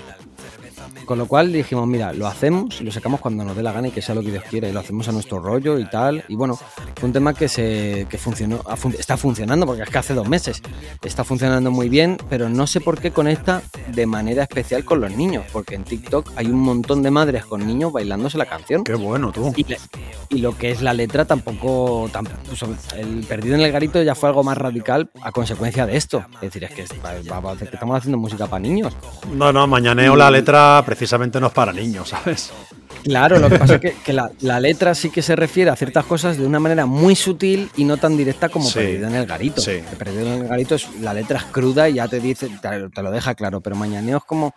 Con 1.05 1.19
lo 1.19 1.27
cual 1.27 1.53
dijimos, 1.53 1.87
mira, 1.87 2.13
lo 2.13 2.27
hacemos 2.27 2.81
y 2.81 2.85
lo 2.85 2.93
sacamos 2.93 3.21
cuando 3.21 3.45
nos 3.45 3.57
dé 3.57 3.63
la 3.63 3.73
gana 3.73 3.89
y 3.89 3.91
que 3.91 4.03
sea 4.03 4.15
lo 4.15 4.23
que 4.23 4.31
Dios 4.31 4.45
quiera. 4.49 4.69
Y 4.69 4.73
lo 4.73 4.81
hacemos 4.81 5.09
a 5.09 5.13
nuestro 5.13 5.41
rollo 5.41 5.79
y 5.79 5.85
tal. 5.89 6.25
Y 6.29 6.37
bueno, 6.37 6.57
fue 6.57 7.07
un 7.09 7.13
tema 7.13 7.35
que 7.35 7.49
se 7.49 8.07
que 8.09 8.19
funcionó, 8.19 8.61
está 8.99 9.17
funcionando, 9.17 9.67
porque 9.67 9.83
es 9.83 9.91
que 9.91 9.99
hace 9.99 10.15
dos 10.15 10.29
meses. 10.29 10.63
Está 11.03 11.25
funcionando 11.25 11.71
muy 11.71 11.89
bien, 11.89 12.17
pero 12.29 12.49
no 12.49 12.67
sé 12.67 12.81
por 12.81 13.01
qué 13.01 13.11
conecta 13.11 13.63
de 13.89 14.07
manera 14.07 14.43
especial 14.45 14.85
con 14.85 15.01
los 15.01 15.11
niños. 15.13 15.45
Porque 15.53 15.75
en 15.75 15.85
TikTok 15.85 16.31
hay 16.37 16.47
un 16.47 16.61
montón 16.61 17.03
de 17.03 17.11
madres 17.11 17.45
con 17.45 17.67
niños 17.67 17.93
bailándose 17.93 18.39
la 18.39 18.47
canción. 18.47 18.85
Qué 18.85 18.95
bueno, 18.95 19.33
tú. 19.33 19.53
Y, 19.57 20.39
lo 20.41 20.57
que 20.57 20.71
es 20.71 20.81
la 20.81 20.93
letra 20.95 21.25
tampoco, 21.25 22.09
tam- 22.13 22.29
o 22.53 22.57
sea, 22.57 22.69
el 22.97 23.25
perdido 23.29 23.57
en 23.57 23.63
el 23.63 23.73
garito 23.73 24.01
ya 24.03 24.15
fue 24.15 24.29
algo 24.29 24.45
más 24.45 24.57
radical 24.57 25.11
a 25.23 25.33
consecuencia 25.33 25.87
de 25.87 25.97
esto. 25.97 26.25
Es 26.35 26.41
decir, 26.43 26.65
es 26.65 26.71
que, 26.71 26.85
va- 27.31 27.41
va- 27.41 27.57
que 27.57 27.65
estamos 27.65 27.97
haciendo 27.97 28.17
música 28.19 28.47
para 28.47 28.61
niños. 28.61 28.97
No, 29.33 29.53
no, 29.53 29.67
mañaneo 29.67 30.15
la 30.17 30.31
letra 30.79 30.87
precisamente 30.87 31.41
no 31.41 31.49
es 31.49 31.53
para 31.53 31.73
niños, 31.73 32.09
¿sabes? 32.11 32.51
Claro, 33.03 33.39
lo 33.39 33.49
que 33.49 33.59
pasa 33.59 33.75
es 33.77 33.81
que, 33.81 33.93
que 34.05 34.13
la, 34.13 34.31
la 34.41 34.61
letra 34.61 34.95
sí 34.95 35.09
que 35.11 35.23
se 35.23 35.35
refiere 35.35 35.71
a 35.71 35.77
ciertas 35.77 36.05
cosas 36.05 36.37
de 36.37 36.45
una 36.47 36.61
manera 36.61 36.85
muy 36.85 37.17
sutil 37.17 37.71
y 37.77 37.85
no 37.85 37.97
tan 37.97 38.15
directa 38.17 38.51
como 38.51 38.67
Sí, 38.69 38.75
Perdido 38.75 39.09
en 39.09 39.15
el 39.15 39.27
Garito. 39.27 39.61
sí. 39.63 39.81
Perdido 39.99 40.21
en 40.35 40.43
el 40.43 40.49
Garito 40.49 40.75
es 40.75 40.87
la 41.01 41.15
letra 41.15 41.39
es 41.39 41.45
cruda 41.47 41.89
y 41.89 41.95
ya 41.95 42.09
te 42.09 42.21
dice, 42.21 42.49
te, 42.61 42.91
te 42.91 43.03
lo 43.03 43.11
deja 43.11 43.35
claro, 43.35 43.61
pero 43.63 43.75
Mañaneo 43.77 44.19
es 44.19 44.25
como 44.25 44.55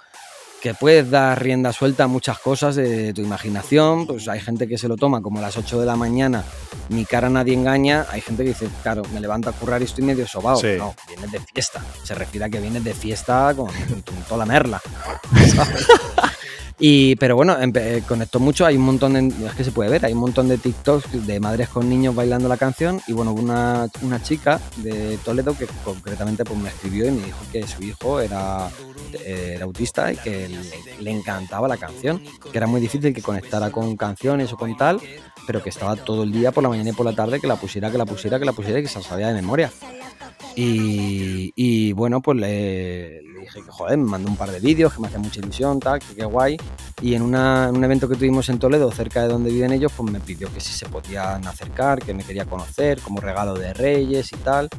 que 0.63 0.73
puedes 0.73 1.11
dar 1.11 1.43
rienda 1.43 1.73
suelta 1.73 2.05
a 2.05 2.07
muchas 2.07 2.39
cosas 2.39 2.77
de 2.77 3.13
tu 3.13 3.19
imaginación. 3.19 4.07
Pues 4.07 4.29
hay 4.29 4.39
gente 4.39 4.65
que 4.65 4.77
se 4.77 4.87
lo 4.87 4.95
toma 4.95 5.21
como 5.21 5.39
a 5.39 5.41
las 5.41 5.57
8 5.57 5.77
de 5.77 5.85
la 5.85 5.97
mañana, 5.97 6.45
mi 6.87 7.03
cara 7.03 7.29
nadie 7.29 7.53
engaña. 7.53 8.05
Hay 8.09 8.21
gente 8.21 8.43
que 8.43 8.49
dice, 8.51 8.69
claro, 8.81 9.01
me 9.13 9.19
levanto 9.19 9.49
a 9.49 9.51
currar 9.51 9.81
y 9.81 9.83
estoy 9.83 10.05
medio 10.05 10.25
sobado. 10.25 10.55
Sí. 10.55 10.75
No, 10.77 10.95
vienes 11.09 11.33
de 11.33 11.41
fiesta. 11.41 11.81
Se 12.03 12.15
refiere 12.15 12.45
a 12.45 12.49
que 12.49 12.61
vienes 12.61 12.81
de 12.81 12.93
fiesta 12.93 13.53
con, 13.53 13.67
con 13.67 14.23
toda 14.25 14.37
la 14.37 14.45
merla. 14.45 14.81
¿sabes? 15.53 15.85
Y, 16.79 17.15
pero 17.17 17.35
bueno, 17.35 17.55
eh, 17.59 18.03
conectó 18.07 18.39
mucho, 18.39 18.65
hay 18.65 18.75
un 18.75 18.83
montón 18.83 19.13
de, 19.13 19.45
es 19.45 19.53
que 19.53 19.63
se 19.63 19.71
puede 19.71 19.89
ver, 19.89 20.05
hay 20.05 20.13
un 20.13 20.19
montón 20.19 20.47
de 20.47 20.57
TikToks 20.57 21.25
de 21.25 21.39
madres 21.39 21.69
con 21.69 21.87
niños 21.87 22.15
bailando 22.15 22.49
la 22.49 22.57
canción 22.57 22.99
y 23.07 23.13
bueno, 23.13 23.31
una, 23.31 23.87
una 24.01 24.21
chica 24.21 24.59
de 24.77 25.17
Toledo 25.23 25.55
que 25.55 25.67
concretamente 25.83 26.43
pues 26.43 26.59
me 26.59 26.69
escribió 26.69 27.07
y 27.07 27.11
me 27.11 27.25
dijo 27.25 27.39
que 27.51 27.67
su 27.67 27.83
hijo 27.83 28.19
era, 28.19 28.69
eh, 29.25 29.59
autista 29.61 30.11
y 30.11 30.17
que 30.17 30.49
le, 30.99 31.11
encantaba 31.11 31.67
la 31.67 31.77
canción, 31.77 32.21
que 32.51 32.57
era 32.57 32.67
muy 32.67 32.81
difícil 32.81 33.13
que 33.13 33.21
conectara 33.21 33.69
con 33.69 33.95
canciones 33.95 34.51
o 34.51 34.57
con 34.57 34.75
tal, 34.75 34.99
pero 35.45 35.61
que 35.61 35.69
estaba 35.69 35.95
todo 35.95 36.23
el 36.23 36.31
día 36.31 36.51
por 36.51 36.63
la 36.63 36.69
mañana 36.69 36.89
y 36.89 36.93
por 36.93 37.05
la 37.05 37.13
tarde 37.13 37.39
que 37.39 37.47
la 37.47 37.55
pusiera, 37.55 37.91
que 37.91 37.97
la 37.97 38.05
pusiera, 38.05 38.39
que 38.39 38.45
la 38.45 38.53
pusiera 38.53 38.79
y 38.79 38.83
que 38.83 38.89
se 38.89 38.99
la 38.99 39.05
sabía 39.05 39.27
de 39.27 39.35
memoria. 39.35 39.71
Y, 40.55 41.51
y 41.55 41.93
bueno, 41.93 42.21
pues 42.21 42.37
le 42.37 43.32
dije 43.43 43.61
que 43.63 43.71
joder, 43.71 43.97
me 43.97 44.05
mandó 44.05 44.29
un 44.29 44.35
par 44.37 44.51
de 44.51 44.59
vídeos 44.59 44.93
que 44.93 44.99
me 45.01 45.07
hacía 45.07 45.19
mucha 45.19 45.39
ilusión, 45.39 45.79
tal, 45.79 45.99
que 45.99 46.15
qué 46.15 46.25
guay. 46.25 46.57
Y 47.01 47.13
en, 47.15 47.21
una- 47.21 47.69
un 47.73 47.83
evento 47.83 48.07
que 48.09 48.15
tuvimos 48.15 48.49
en 48.49 48.59
Toledo, 48.59 48.91
cerca 48.91 49.21
de 49.21 49.27
donde 49.29 49.51
viven 49.51 49.71
ellos, 49.71 49.91
pues 49.95 50.11
me 50.11 50.19
pidió 50.19 50.51
que 50.53 50.59
si 50.59 50.73
se 50.73 50.85
podían 50.87 51.45
acercar, 51.47 52.01
que 52.01 52.13
me 52.13 52.23
quería 52.23 52.45
conocer, 52.45 52.99
como 53.01 53.19
regalo 53.21 53.53
de 53.55 53.73
Reyes 53.73 54.31
y 54.33 54.37
tal. 54.37 54.69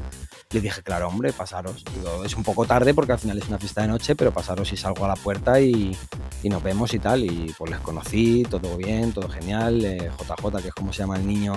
Le 0.51 0.61
dije, 0.61 0.83
claro, 0.83 1.09
hombre, 1.09 1.33
pasaros. 1.33 1.83
Digo, 1.97 2.25
es 2.25 2.37
un 2.37 2.45
poco 2.45 2.65
tarde 2.65 2.95
porque 2.95 3.13
al 3.13 3.19
final 3.19 3.39
es 3.39 3.49
una 3.49 3.59
fiesta 3.59 3.83
de 3.83 3.89
noche, 3.89 4.15
pero 4.15 4.31
pasaros 4.33 4.73
y 4.73 4.77
salgo 4.77 5.05
a 5.05 5.09
la 5.09 5.17
puerta 5.17 5.61
y, 5.61 5.97
y 6.45 6.49
nos 6.49 6.63
vemos 6.63 6.95
y 6.95 7.01
tal. 7.01 7.25
Y 7.25 7.53
pues 7.59 7.71
les 7.73 7.81
conocí, 7.81 8.45
todo 8.49 8.77
bien, 8.77 9.13
todo 9.13 9.29
genial. 9.29 9.85
eh, 9.85 10.11
JJ, 10.17 10.63
que 10.63 10.69
es 10.69 10.75
como 10.75 10.93
se 10.93 11.01
llama 11.01 11.17
el 11.17 11.27
niño, 11.27 11.55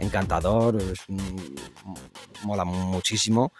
encantador, 0.00 0.76
es 0.76 0.98
un- 1.08 1.54
mola 2.42 2.64
muchísimo. 2.64 3.52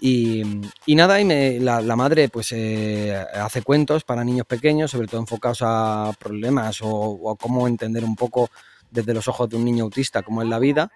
Y, 0.00 0.42
y 0.86 0.94
nada, 0.94 1.20
y 1.20 1.24
me- 1.24 1.60
la, 1.60 1.80
madre 1.96 2.28
pues 2.28 2.52
eh, 2.52 3.14
hace 3.34 3.62
cuentos 3.62 4.02
para 4.04 4.24
niños 4.24 4.46
pequeños, 4.46 4.90
sobre 4.90 5.06
todo 5.08 5.20
enfocados 5.20 5.58
a 5.62 6.12
problemas 6.18 6.78
o, 6.82 7.30
a 7.30 7.36
cómo 7.36 7.68
entender 7.68 8.02
un 8.04 8.16
poco 8.16 8.48
desde 8.90 9.12
los 9.14 9.28
ojos 9.28 9.48
de 9.50 9.56
un 9.56 9.64
niño 9.64 9.84
autista 9.84 10.22
cómo 10.22 10.42
es 10.42 10.48
la 10.48 10.58
vida. 10.58 10.90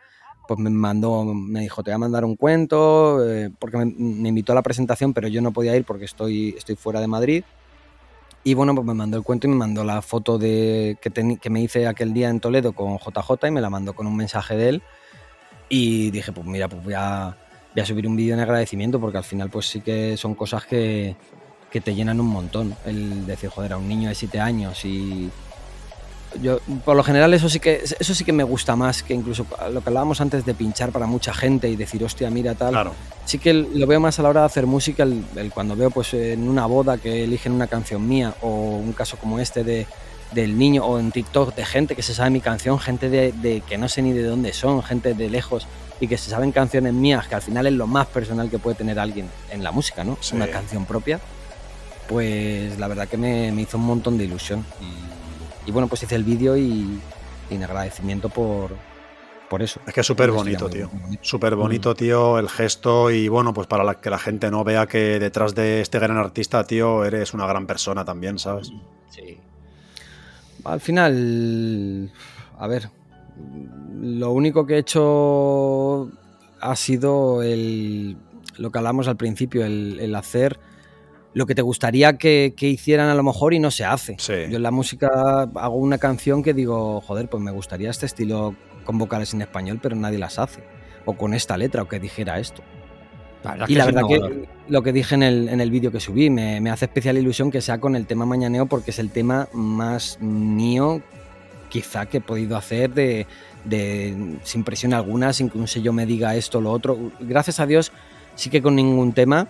Pues 0.49 0.59
me 0.61 0.69
mandó, 0.71 1.25
me 1.25 1.61
dijo, 1.61 1.83
te 1.83 1.91
voy 1.91 1.95
a 1.97 1.99
mandar 1.99 2.25
un 2.25 2.37
cuento, 2.37 3.27
eh, 3.31 3.51
porque 3.59 3.79
me, 3.79 3.87
me 3.87 4.29
invitó 4.31 4.53
a 4.53 4.55
la 4.55 4.63
presentación, 4.63 5.15
pero 5.15 5.29
yo 5.29 5.41
no 5.41 5.53
podía 5.53 5.75
ir 5.77 5.85
porque 5.85 6.05
estoy, 6.05 6.55
estoy 6.57 6.77
fuera 6.77 7.01
de 7.01 7.07
Madrid. 7.07 7.45
Y 8.43 8.53
bueno, 8.53 8.75
pues 8.75 8.87
me 8.87 8.93
mandó 8.93 9.17
el 9.17 9.23
cuento 9.23 9.47
y 9.47 9.51
me 9.51 9.57
mandó 9.57 9.85
la 9.85 10.03
foto 10.03 10.37
de, 10.37 10.99
que, 11.01 11.11
teni- 11.11 11.39
que 11.41 11.49
me 11.49 11.63
hice 11.63 11.87
aquel 11.87 12.13
día 12.13 12.29
en 12.29 12.41
Toledo 12.41 12.73
con 12.75 12.99
JJ 12.99 13.49
y 13.49 13.51
me 13.53 13.63
la 13.63 13.71
mandó 13.71 13.95
con 13.95 14.07
un 14.07 14.17
mensaje 14.17 14.55
de 14.55 14.69
él. 14.69 14.83
Y 15.71 16.11
dije, 16.11 16.31
pues 16.31 16.47
mira, 16.47 16.69
pues 16.69 16.85
voy 16.85 16.93
a, 16.95 17.35
voy 17.75 17.83
a 17.83 17.87
subir 17.87 18.07
un 18.07 18.17
vídeo 18.17 18.35
en 18.35 18.41
agradecimiento 18.41 19.01
porque 19.01 19.19
al 19.19 19.25
final 19.25 19.51
pues 19.51 19.67
sí 19.67 19.81
que 19.81 20.17
son 20.17 20.35
cosas 20.35 20.65
que, 20.65 21.17
que 21.71 21.81
te 21.81 21.95
llenan 21.95 22.21
un 22.21 22.27
montón. 22.29 22.77
El 22.87 23.27
decir, 23.27 23.51
joder, 23.51 23.73
a 23.73 23.77
un 23.77 23.89
niño 23.89 24.09
de 24.09 24.15
7 24.15 24.41
años 24.41 24.85
y... 24.85 25.31
Yo, 26.43 26.59
por 26.85 26.97
lo 26.97 27.05
general, 27.05 27.33
eso 27.33 27.49
sí 27.49 27.61
que 27.61 27.85
eso 27.85 28.13
sí 28.13 28.25
que 28.25 28.33
me 28.33 28.43
gusta 28.43 28.75
más 28.75 29.05
que 29.05 29.15
incluso 29.15 29.47
lo 29.73 29.83
que 29.83 29.89
hablábamos 29.89 30.21
antes 30.21 30.45
de 30.45 30.53
pinchar 30.53 30.91
para 30.91 31.07
mucha 31.07 31.33
gente 31.33 31.69
y 31.69 31.77
decir, 31.77 32.03
hostia, 32.03 32.29
mira 32.29 32.57
tal 32.57 32.71
Claro. 32.73 32.93
sí 33.25 33.39
que 33.39 33.53
lo 33.55 33.87
veo 33.87 34.01
más 34.01 34.19
a 34.19 34.23
la 34.23 34.31
hora 34.31 34.41
de 34.41 34.47
hacer 34.47 34.67
música, 34.67 35.05
el, 35.05 35.25
el 35.37 35.53
cuando 35.53 35.77
veo 35.77 35.93
pues 35.93 36.13
en 36.13 36.49
una 36.49 36.67
boda 36.67 36.99
que 36.99 37.23
eligen 37.23 37.53
una 37.53 37.69
canción 37.69 38.09
mía 38.09 38.35
o 38.43 38.49
un 38.49 38.93
caso 38.95 39.17
como 39.17 39.39
este 39.39 39.63
de, 39.63 39.87
del 40.33 40.59
niño 40.59 40.85
o 40.85 40.99
en 40.99 41.13
TikTok 41.13 41.55
de 41.55 41.65
gente 41.65 41.95
que 41.95 42.03
se 42.03 42.15
sabe 42.15 42.31
mi 42.31 42.41
canción, 42.41 42.81
gente 42.81 43.09
de, 43.11 43.31
de 43.31 43.61
que 43.61 43.79
no 43.79 43.89
sé 43.89 44.03
ni 44.03 44.13
de 44.13 44.25
dónde 44.25 44.53
son, 44.53 44.83
gente 44.83 45.15
de 45.15 45.31
lejos 45.31 45.69
y 46.05 46.09
que 46.09 46.19
se 46.19 46.31
saben 46.31 46.53
canciones 46.53 46.93
mías, 46.93 47.27
que 47.29 47.35
al 47.35 47.43
final 47.43 47.67
es 47.67 47.73
lo 47.73 47.87
más 47.87 48.07
personal 48.07 48.51
que 48.51 48.59
puede 48.59 48.77
tener 48.77 48.99
alguien 48.99 49.29
en 49.51 49.63
la 49.65 49.73
música, 49.73 50.05
¿no? 50.05 50.17
Sí. 50.21 50.37
Una 50.37 50.47
canción 50.49 50.85
propia, 50.85 51.19
pues 52.09 52.79
la 52.79 52.89
verdad 52.89 53.09
que 53.09 53.17
me, 53.17 53.51
me 53.53 53.63
hizo 53.63 53.79
un 53.79 53.85
montón 53.87 54.19
de 54.19 54.25
ilusión. 54.25 54.65
Y, 54.81 55.69
y 55.69 55.73
bueno, 55.73 55.89
pues 55.89 56.03
hice 56.03 56.15
el 56.15 56.25
vídeo 56.25 56.57
y, 56.57 57.01
y 57.51 57.55
en 57.55 57.65
agradecimiento 57.65 58.29
por, 58.29 58.77
por 59.49 59.63
eso. 59.63 59.81
Es 59.87 59.95
que 59.95 60.01
es 60.01 60.07
súper 60.07 60.31
bonito, 60.31 60.69
tío. 60.69 60.91
Súper 61.23 61.55
bonito, 61.57 61.95
tío, 61.95 62.39
el 62.39 62.49
gesto 62.49 63.11
y 63.11 63.29
bueno, 63.29 63.55
pues 63.55 63.67
para 63.67 63.83
la- 63.85 63.95
que 64.01 64.11
la 64.11 64.19
gente 64.19 64.51
no 64.51 64.63
vea 64.65 64.87
que 64.87 65.19
detrás 65.19 65.55
de 65.55 65.81
este 65.81 65.99
gran 65.99 66.17
artista, 66.19 66.65
tío, 66.65 67.05
eres 67.05 67.33
una 67.35 67.47
gran 67.47 67.67
persona 67.67 68.05
también, 68.05 68.39
¿sabes? 68.39 68.71
Sí. 69.11 69.39
Al 70.65 70.81
final, 70.81 72.11
a 72.59 72.67
ver, 72.67 72.91
lo 74.01 74.33
único 74.33 74.67
que 74.67 74.75
he 74.75 74.79
hecho 74.79 76.11
ha 76.61 76.77
sido 76.77 77.43
el, 77.43 78.17
lo 78.57 78.71
que 78.71 78.79
hablamos 78.79 79.09
al 79.09 79.17
principio, 79.17 79.65
el, 79.65 79.99
el 80.01 80.15
hacer 80.15 80.59
lo 81.35 81.47
que 81.47 81.55
te 81.55 81.63
gustaría 81.63 82.17
que, 82.17 82.55
que 82.57 82.69
hicieran 82.69 83.09
a 83.09 83.15
lo 83.15 83.23
mejor 83.23 83.55
y 83.55 83.59
no 83.59 83.71
se 83.71 83.85
hace. 83.85 84.17
Sí. 84.19 84.35
Yo 84.49 84.57
en 84.57 84.63
la 84.63 84.71
música 84.71 85.43
hago 85.43 85.77
una 85.77 85.99
canción 85.99 86.43
que 86.43 86.55
digo, 86.55 87.01
joder, 87.01 87.29
pues 87.29 87.43
me 87.43 87.51
gustaría 87.51 87.91
este 87.91 88.07
estilo 88.07 88.55
con 88.85 88.99
vocales 88.99 89.35
en 89.35 89.43
español, 89.43 89.81
pero 89.83 89.97
nadie 89.97 90.19
las 90.19 90.39
hace. 90.39 90.63
O 91.05 91.15
con 91.15 91.35
esta 91.35 91.57
letra, 91.57 91.83
o 91.83 91.89
que 91.89 91.99
dijera 91.99 92.39
esto. 92.39 92.63
Y 93.67 93.75
la 93.75 93.85
verdad 93.85 94.03
que 94.09 94.49
lo 94.69 94.83
que 94.83 94.93
dije 94.93 95.15
en 95.15 95.23
el, 95.23 95.49
en 95.49 95.61
el 95.61 95.71
vídeo 95.71 95.93
que 95.93 96.01
subí, 96.01 96.31
me, 96.31 96.63
me 96.63 96.71
hace 96.71 96.87
especial 96.87 97.19
ilusión 97.19 97.51
que 97.51 97.61
sea 97.61 97.79
con 97.79 97.95
el 97.95 98.07
tema 98.07 98.25
Mañaneo 98.25 98.67
porque 98.67 98.91
es 98.91 98.99
el 98.99 99.11
tema 99.11 99.49
más 99.53 100.19
mío 100.21 101.03
quizá 101.75 102.07
que 102.07 102.19
he 102.19 102.21
podido 102.21 102.57
hacer 102.57 102.95
de, 102.95 103.27
de- 103.65 104.39
sin 104.45 104.63
presión 104.63 104.95
alguna, 104.95 105.33
sin 105.33 105.51
que 105.51 105.59
un 105.59 105.67
sello 105.67 105.93
me 105.93 106.07
diga 106.07 106.37
esto 106.37 106.59
o 106.59 106.61
lo 106.61 106.71
otro. 106.71 107.11
Gracias 107.19 107.59
a 107.59 107.67
Dios 107.67 107.91
sí 108.37 108.49
que 108.49 108.63
con 108.63 108.77
ningún 108.77 109.13
tema 109.13 109.49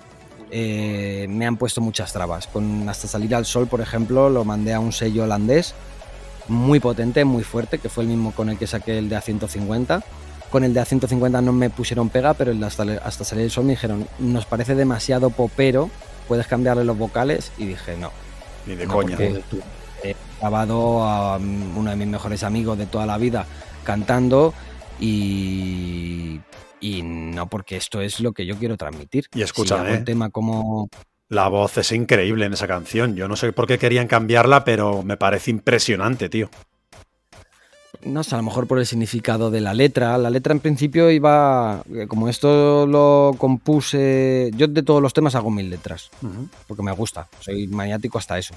eh, 0.51 1.27
me 1.29 1.45
han 1.47 1.59
puesto 1.59 1.83
muchas 1.83 2.15
trabas. 2.15 2.47
Con 2.47 2.89
Hasta 2.89 3.09
salir 3.09 3.35
al 3.35 3.45
sol, 3.45 3.67
por 3.67 3.83
ejemplo, 3.83 4.31
lo 4.31 4.43
mandé 4.47 4.73
a 4.73 4.81
un 4.81 4.93
sello 4.93 5.25
holandés 5.25 5.75
muy 6.49 6.81
potente, 6.81 7.25
muy 7.27 7.43
fuerte, 7.45 7.79
que 7.79 7.91
fue 7.91 8.05
el 8.05 8.09
mismo 8.09 8.33
con 8.33 8.49
el 8.49 8.57
que 8.57 8.67
saqué 8.67 8.97
el 8.99 9.11
de 9.11 9.17
A150. 9.19 10.03
Con 10.51 10.65
el 10.65 10.73
de 10.73 10.81
A150 10.81 11.43
no 11.43 11.53
me 11.53 11.69
pusieron 11.69 12.09
pega, 12.09 12.33
pero 12.33 12.53
el 12.53 12.61
de 12.61 12.67
hasta, 12.67 12.85
hasta 13.05 13.25
salir 13.25 13.45
el 13.45 13.51
sol 13.51 13.65
me 13.65 13.73
dijeron, 13.73 14.07
nos 14.19 14.47
parece 14.47 14.75
demasiado 14.75 15.29
popero, 15.29 15.91
puedes 16.27 16.47
cambiarle 16.47 16.85
los 16.85 16.97
vocales. 16.97 17.53
Y 17.59 17.67
dije, 17.67 17.97
no, 17.99 18.11
Ni 18.67 18.77
de 18.77 18.87
No, 18.87 18.95
coña. 18.95 19.17
porque 19.17 19.43
he 20.11 20.17
grabado 20.41 21.03
a 21.05 21.37
um, 21.39 21.77
uno 21.79 21.91
de 21.91 21.97
mis 21.97 22.07
mejores 22.09 22.43
amigos 22.43 22.79
de 22.79 22.87
toda 22.87 23.07
la 23.07 23.19
vida 23.19 23.47
cantando 23.85 24.53
y, 25.01 26.41
y 26.81 27.03
no 27.03 27.49
porque 27.49 27.77
esto 27.77 28.01
es 28.01 28.21
lo 28.21 28.33
que 28.33 28.47
yo 28.47 28.57
quiero 28.57 28.77
transmitir. 28.77 29.27
Y 29.35 29.43
escúchame, 29.43 29.89
Si 29.89 29.95
el 29.97 30.01
¿eh? 30.03 30.05
tema 30.05 30.31
como... 30.31 30.89
La 31.29 31.49
voz 31.49 31.79
es 31.79 31.91
increíble 31.93 32.45
en 32.47 32.53
esa 32.53 32.67
canción. 32.69 33.17
Yo 33.17 33.29
no 33.29 33.37
sé 33.37 33.53
por 33.53 33.67
qué 33.67 33.79
querían 33.79 34.07
cambiarla, 34.07 34.65
pero 34.65 35.03
me 35.03 35.17
parece 35.17 35.51
impresionante, 35.51 36.29
tío. 36.29 36.51
No 38.05 38.23
sé, 38.23 38.35
a 38.35 38.39
lo 38.39 38.45
mejor 38.45 38.67
por 38.67 38.79
el 38.79 38.85
significado 38.87 39.51
de 39.51 39.63
la 39.63 39.73
letra. 39.73 40.19
La 40.19 40.29
letra 40.29 40.53
en 40.53 40.61
principio 40.61 41.11
iba... 41.11 41.83
eh, 41.95 42.07
Como 42.07 42.29
esto 42.29 42.87
lo 42.87 43.35
compuse... 43.39 44.51
Yo 44.55 44.69
de 44.69 44.83
todos 44.83 45.01
los 45.01 45.15
temas 45.15 45.35
hago 45.35 45.51
mil 45.51 45.71
letras. 45.71 46.11
porque 46.69 46.83
me 46.83 46.93
gusta, 46.93 47.29
soy 47.41 47.67
maniático 47.69 48.19
hasta 48.19 48.39
eso. 48.39 48.55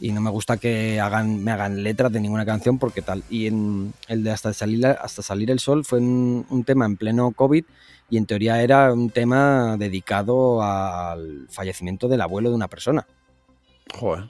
Y 0.00 0.12
no 0.12 0.20
me 0.22 0.30
gusta 0.30 0.56
que 0.56 0.98
hagan, 0.98 1.44
me 1.44 1.50
hagan 1.50 1.82
letras 1.82 2.10
de 2.10 2.20
ninguna 2.20 2.46
canción 2.46 2.78
porque 2.78 3.02
tal. 3.02 3.22
Y 3.28 3.46
en 3.46 3.92
el 4.08 4.24
de 4.24 4.30
Hasta 4.30 4.52
salir, 4.54 4.86
hasta 4.86 5.20
salir 5.22 5.50
el 5.50 5.58
sol 5.60 5.84
fue 5.84 5.98
un, 5.98 6.46
un 6.48 6.64
tema 6.64 6.86
en 6.86 6.96
pleno 6.96 7.30
COVID 7.32 7.64
y 8.08 8.16
en 8.16 8.26
teoría 8.26 8.62
era 8.62 8.92
un 8.92 9.10
tema 9.10 9.76
dedicado 9.78 10.62
al 10.62 11.46
fallecimiento 11.50 12.08
del 12.08 12.22
abuelo 12.22 12.48
de 12.48 12.56
una 12.56 12.68
persona. 12.68 13.06
Joder. 13.94 14.24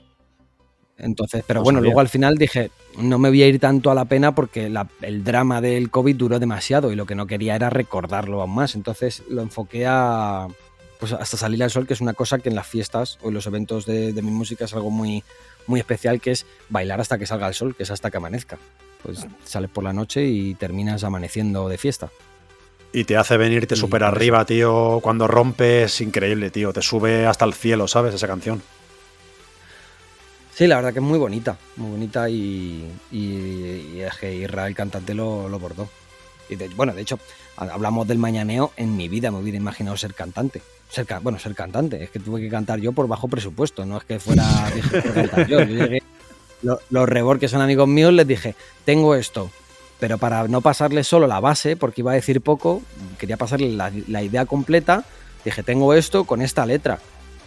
Entonces, 0.97 1.43
pero 1.47 1.61
No 1.61 1.63
bueno, 1.63 1.77
sabía. 1.79 1.87
luego 1.87 1.99
al 2.01 2.09
final 2.09 2.35
dije, 2.35 2.69
no 2.99 3.17
me 3.17 3.29
voy 3.29 3.41
a 3.41 3.47
ir 3.47 3.59
tanto 3.59 3.89
a 3.89 3.95
la 3.95 4.05
pena 4.05 4.35
porque 4.35 4.69
la- 4.69 4.87
el 5.01 5.23
drama 5.23 5.61
del 5.61 5.89
COVID 5.89 6.15
duró 6.15 6.37
demasiado 6.37 6.91
y 6.91 6.95
lo 6.95 7.05
que 7.07 7.15
no 7.15 7.25
quería 7.25 7.55
era 7.55 7.69
recordarlo 7.71 8.41
aún 8.41 8.53
más. 8.53 8.75
Entonces 8.75 9.23
lo 9.29 9.41
enfoqué 9.41 9.85
a, 9.87 10.47
pues 10.99 11.13
hasta 11.13 11.37
salir 11.37 11.63
al 11.63 11.71
sol, 11.71 11.87
que 11.87 11.93
es 11.93 12.01
una 12.01 12.13
cosa 12.13 12.37
que 12.37 12.49
en 12.49 12.55
las 12.55 12.67
fiestas 12.67 13.17
o 13.23 13.29
en 13.29 13.33
los 13.33 13.47
eventos 13.47 13.87
de, 13.87 14.13
de 14.13 14.21
mi 14.21 14.29
música 14.29 14.65
es 14.65 14.73
algo 14.75 14.91
muy, 14.91 15.23
muy 15.67 15.79
especial, 15.79 16.19
que 16.21 16.31
es 16.31 16.45
bailar 16.69 16.99
hasta 17.01 17.17
que 17.17 17.25
salga 17.25 17.47
el 17.47 17.53
sol, 17.53 17.75
que 17.75 17.83
es 17.83 17.91
hasta 17.91 18.09
que 18.11 18.17
amanezca. 18.17 18.57
Pues 19.03 19.25
sales 19.45 19.69
por 19.69 19.83
la 19.83 19.93
noche 19.93 20.23
y 20.25 20.53
terminas 20.55 21.03
amaneciendo 21.03 21.67
de 21.69 21.77
fiesta. 21.77 22.09
Y 22.93 23.05
te 23.05 23.15
hace 23.17 23.37
venirte 23.37 23.75
súper 23.75 24.01
por 24.01 24.07
eso- 24.09 24.15
arriba, 24.15 24.45
tío. 24.45 24.99
Cuando 25.01 25.27
rompes, 25.27 26.01
increíble, 26.01 26.49
tío. 26.51 26.73
Te 26.73 26.81
sube 26.81 27.25
hasta 27.25 27.45
el 27.45 27.53
cielo, 27.53 27.87
¿sabes? 27.87 28.13
Esa 28.13 28.27
canción. 28.27 28.61
Sí, 30.53 30.67
la 30.67 30.75
verdad 30.75 30.91
que 30.93 30.99
es 30.99 31.05
muy 31.05 31.17
bonita, 31.17 31.57
muy 31.77 31.91
bonita 31.91 32.29
y, 32.29 32.85
y- 33.11 33.91
y 33.95 34.01
es 34.01 34.13
que 34.17 34.35
Israel, 34.35 34.69
el 34.69 34.75
cantante, 34.75 35.13
lo, 35.13 35.47
lo 35.47 35.57
bordó. 35.57 35.89
Y 36.51 36.55
de- 36.57 36.67
bueno, 36.69 36.93
de 36.93 37.01
hecho, 37.01 37.17
ha- 37.57 37.65
hablamos 37.65 38.07
del 38.07 38.17
mañaneo, 38.17 38.71
en 38.77 38.95
mi 38.95 39.07
vida 39.07 39.31
me 39.31 39.39
hubiera 39.39 39.57
imaginado 39.57 39.97
ser 39.97 40.13
cantante. 40.13 40.61
ser, 40.89 41.07
bueno, 41.21 41.39
ser 41.39 41.55
cantante. 41.55 42.03
Es 42.03 42.09
que 42.09 42.19
tuve 42.19 42.41
que 42.41 42.49
cantar 42.49 42.79
yo 42.79 42.91
por 42.91 43.07
bajo 43.07 43.27
presupuesto, 43.29 43.85
no 43.85 43.97
es 43.97 44.03
que 44.03 44.19
fuera 44.19 44.43
cantar 45.15 45.47
yo. 45.47 45.59
Yo 45.61 45.65
llegué, 45.65 46.03
lo- 46.61 46.79
los 46.89 47.07
Rebor, 47.09 47.39
que 47.39 47.47
son 47.47 47.61
amigos 47.61 47.87
míos, 47.87 48.11
les 48.13 48.27
dije, 48.27 48.55
tengo 48.85 49.15
esto. 49.15 49.49
Pero 49.99 50.17
para 50.17 50.47
no 50.47 50.61
pasarles 50.61 51.07
solo 51.07 51.27
la 51.27 51.39
base, 51.39 51.77
porque 51.77 52.01
iba 52.01 52.11
a 52.11 52.15
decir 52.15 52.41
poco, 52.41 52.81
quería 53.19 53.37
pasarle 53.37 53.69
la, 53.71 53.91
la 54.07 54.23
idea 54.23 54.45
completa, 54.45 55.05
dije, 55.45 55.61
tengo 55.63 55.93
esto 55.93 56.23
con 56.25 56.41
esta 56.41 56.65
letra. 56.65 56.99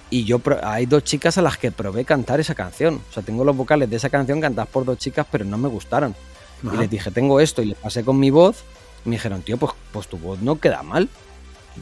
Y 0.09 0.25
yo 0.25 0.41
hay 0.63 0.87
dos 0.87 1.03
chicas 1.03 1.37
a 1.37 1.43
las 1.43 1.59
que 1.59 1.73
probé 1.73 2.05
cantar 2.05 2.39
esa 2.39 2.55
canción. 2.55 3.01
O 3.11 3.13
sea, 3.13 3.23
tengo 3.25 3.45
los 3.45 3.57
vocales 3.57 3.91
de 3.91 3.97
esa 3.97 4.09
canción 4.09 4.41
cantadas 4.41 4.69
por 4.71 4.85
dos 4.85 4.99
chicas, 4.99 5.27
pero 5.31 5.45
no 5.45 5.59
me 5.59 5.69
gustaron. 5.69 6.15
Ajá. 6.65 6.75
Y 6.77 6.79
les 6.79 6.89
dije, 6.91 7.11
tengo 7.11 7.41
esto, 7.41 7.61
y 7.61 7.67
les 7.67 7.77
pasé 7.79 8.05
con 8.05 8.19
mi 8.21 8.31
voz. 8.31 8.63
Y 9.05 9.09
me 9.09 9.17
dijeron, 9.17 9.43
tío, 9.43 9.57
pues, 9.57 9.73
pues 9.93 10.07
tu 10.09 10.17
voz 10.19 10.41
no 10.41 10.59
queda 10.59 10.83
mal. 10.83 11.09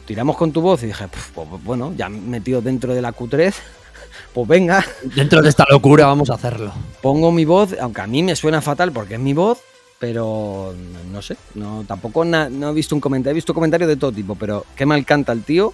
Tiramos 0.05 0.35
con 0.37 0.51
tu 0.51 0.61
voz. 0.61 0.83
Y 0.83 0.87
dije, 0.87 1.07
"Puf, 1.07 1.29
pues, 1.31 1.47
bueno, 1.63 1.93
ya 1.95 2.09
metido 2.09 2.61
dentro 2.61 2.93
de 2.93 3.01
la 3.01 3.13
Q3, 3.13 3.53
pues 4.33 4.47
venga, 4.47 4.83
Dentro 5.15 5.41
de 5.41 5.49
esta 5.49 5.65
locura 5.69 6.05
vamos 6.07 6.29
a 6.29 6.33
hacerlo. 6.35 6.73
pongo 7.01 7.31
mi 7.31 7.45
voz, 7.45 7.75
aunque 7.79 8.01
a 8.01 8.07
mí 8.07 8.23
me 8.23 8.35
suena 8.35 8.61
fatal 8.61 8.91
porque 8.91 9.13
es 9.15 9.19
mi 9.19 9.33
voz, 9.33 9.59
pero 9.99 10.73
no 11.11 11.21
sé, 11.21 11.37
no, 11.55 11.85
tampoco 11.87 12.25
na- 12.25 12.49
no 12.49 12.71
he 12.71 12.73
visto 12.73 12.93
un 12.95 12.99
comentario, 13.01 13.31
he 13.31 13.35
visto 13.35 13.53
comentarios 13.53 13.87
de 13.87 13.95
todo 13.95 14.11
tipo, 14.11 14.35
pero 14.35 14.65
qué 14.75 14.85
mal 14.85 15.05
canta 15.05 15.31
el 15.31 15.43
tío. 15.43 15.73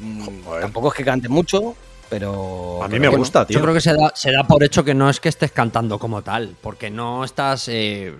Mm, 0.00 0.44
Joder. 0.44 0.62
Tampoco 0.62 0.88
es 0.88 0.94
que 0.94 1.04
cante 1.04 1.28
mucho, 1.28 1.74
pero... 2.12 2.82
A 2.82 2.88
mí 2.88 2.90
pero 2.90 3.00
me 3.00 3.08
bueno. 3.08 3.18
gusta, 3.22 3.46
tío. 3.46 3.56
Yo 3.56 3.62
creo 3.62 3.72
que 3.72 3.80
se 3.80 3.94
da, 3.94 4.12
se 4.14 4.30
da 4.32 4.44
por 4.44 4.62
hecho 4.62 4.84
que 4.84 4.92
no 4.92 5.08
es 5.08 5.18
que 5.18 5.30
estés 5.30 5.50
cantando 5.50 5.98
como 5.98 6.20
tal, 6.20 6.54
porque 6.60 6.90
no 6.90 7.24
estás 7.24 7.68
eh, 7.68 8.12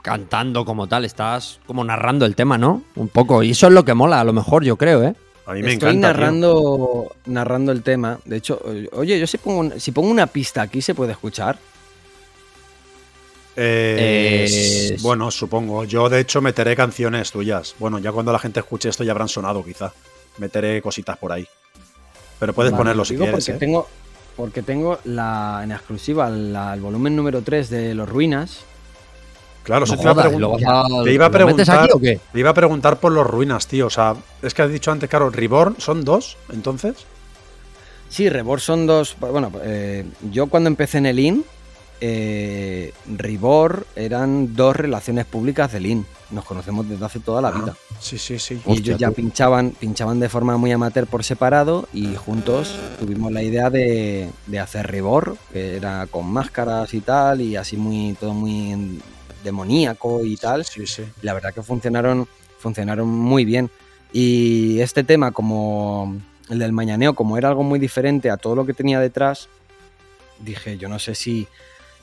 cantando 0.00 0.64
como 0.64 0.86
tal, 0.86 1.04
estás 1.04 1.60
como 1.66 1.84
narrando 1.84 2.24
el 2.24 2.34
tema, 2.34 2.56
¿no? 2.56 2.82
Un 2.96 3.08
poco. 3.08 3.42
Y 3.42 3.50
eso 3.50 3.66
es 3.66 3.74
lo 3.74 3.84
que 3.84 3.92
mola, 3.92 4.20
a 4.20 4.24
lo 4.24 4.32
mejor, 4.32 4.64
yo 4.64 4.76
creo, 4.78 5.02
¿eh? 5.04 5.14
A 5.44 5.52
mí 5.52 5.62
me 5.62 5.74
Estoy 5.74 5.90
encanta. 5.90 6.14
tío. 6.14 6.20
narrando, 6.22 7.16
narrando 7.26 7.72
el 7.72 7.82
tema. 7.82 8.18
De 8.24 8.38
hecho, 8.38 8.62
oye, 8.92 9.20
yo 9.20 9.26
si 9.26 9.36
pongo, 9.36 9.78
si 9.78 9.92
pongo 9.92 10.08
una 10.08 10.26
pista 10.26 10.62
aquí, 10.62 10.80
¿se 10.80 10.94
puede 10.94 11.12
escuchar? 11.12 11.58
Eh, 13.56 14.46
Eh, 14.48 14.96
bueno, 15.02 15.30
supongo. 15.30 15.84
Yo, 15.84 16.08
de 16.08 16.20
hecho, 16.20 16.40
meteré 16.40 16.74
canciones 16.74 17.30
tuyas. 17.30 17.74
Bueno, 17.78 17.98
ya 17.98 18.10
cuando 18.10 18.32
la 18.32 18.38
gente 18.38 18.60
escuche 18.60 18.88
esto 18.88 19.04
ya 19.04 19.12
habrán 19.12 19.28
sonado, 19.28 19.62
quizá. 19.62 19.92
Meteré 20.38 20.80
cositas 20.80 21.18
por 21.18 21.30
ahí. 21.30 21.46
Pero 22.44 22.52
puedes 22.52 22.72
Vale, 22.72 22.80
ponerlo 22.80 23.00
lo 23.00 23.04
si 23.06 23.16
quieres. 23.16 23.32
Porque 23.32 23.52
¿eh? 23.52 23.58
tengo, 23.58 23.88
porque 24.36 24.62
tengo 24.62 24.98
la, 25.04 25.62
en 25.64 25.72
exclusiva 25.72 26.28
la- 26.28 26.74
el 26.74 26.80
volumen 26.82 27.16
número 27.16 27.40
3 27.40 27.70
de 27.70 27.94
Los 27.94 28.06
Ruinas. 28.06 28.60
Claro, 29.62 29.86
eso 29.86 29.94
No 29.94 29.98
te, 29.98 30.02
iba 30.02 30.10
a 30.10 30.14
jodas, 30.14 30.26
pregun- 30.32 30.40
¿lo 30.40 30.50
vas 30.50 30.62
a- 30.66 31.04
te 31.04 31.12
iba 31.14 31.24
a 31.24 31.28
lo 31.30 31.32
metes 31.46 31.66
preguntar- 31.66 31.84
aquí 31.84 31.90
o 31.94 31.98
qué? 32.00 32.20
te 32.34 32.38
iba 32.38 32.50
a 32.50 32.54
preguntar 32.54 33.00
por 33.00 33.12
los 33.12 33.26
ruinas, 33.26 33.66
tío. 33.66 33.86
O 33.86 33.90
sea, 33.90 34.14
es 34.42 34.52
que 34.52 34.60
has 34.60 34.70
dicho 34.70 34.92
antes, 34.92 35.08
claro, 35.08 35.30
Reborn 35.30 35.76
son 35.78 36.04
dos, 36.04 36.36
entonces. 36.52 36.96
Sí, 38.10 38.28
Rebor 38.28 38.60
son 38.60 38.86
dos. 38.86 39.16
Bueno, 39.18 39.50
eh, 39.62 40.04
yo 40.30 40.48
cuando 40.48 40.68
empecé 40.68 40.98
en 40.98 41.06
el 41.06 41.18
IN, 41.18 41.44
eh, 42.02 42.92
Ribor 43.16 43.86
eran 43.96 44.54
dos 44.54 44.76
relaciones 44.76 45.24
públicas 45.24 45.72
del 45.72 45.86
IN. 45.86 46.06
Nos 46.34 46.44
conocemos 46.44 46.88
desde 46.88 47.04
hace 47.04 47.20
toda 47.20 47.40
la 47.40 47.48
Ah, 47.48 47.52
vida. 47.52 47.76
Sí, 48.00 48.18
sí, 48.18 48.38
sí. 48.40 48.60
Y 48.66 48.72
ellos 48.78 48.98
ya 48.98 49.10
pinchaban, 49.12 49.70
pinchaban 49.70 50.18
de 50.18 50.28
forma 50.28 50.56
muy 50.56 50.72
amateur 50.72 51.06
por 51.06 51.22
separado 51.22 51.88
y 51.92 52.16
juntos 52.16 52.74
tuvimos 52.98 53.30
la 53.30 53.42
idea 53.42 53.70
de, 53.70 54.28
de 54.46 54.58
hacer 54.58 54.88
Rebor, 54.88 55.36
que 55.52 55.76
era 55.76 56.06
con 56.08 56.26
máscaras 56.26 56.92
y 56.92 57.00
tal, 57.00 57.40
y 57.40 57.54
así 57.54 57.76
muy 57.76 58.14
todo 58.18 58.34
muy 58.34 59.00
demoníaco 59.44 60.24
y 60.24 60.36
tal. 60.36 60.64
Sí, 60.64 60.86
sí. 60.86 61.04
La 61.22 61.34
verdad 61.34 61.54
que 61.54 61.62
funcionaron, 61.62 62.26
funcionaron 62.58 63.08
muy 63.08 63.44
bien. 63.44 63.70
Y 64.12 64.80
este 64.80 65.04
tema, 65.04 65.30
como 65.30 66.16
el 66.50 66.58
del 66.58 66.72
mañaneo, 66.72 67.14
como 67.14 67.38
era 67.38 67.48
algo 67.48 67.62
muy 67.62 67.78
diferente 67.78 68.30
a 68.30 68.36
todo 68.38 68.56
lo 68.56 68.66
que 68.66 68.74
tenía 68.74 68.98
detrás, 68.98 69.48
dije, 70.40 70.78
yo 70.78 70.88
no 70.88 70.98
sé 70.98 71.14
si, 71.14 71.46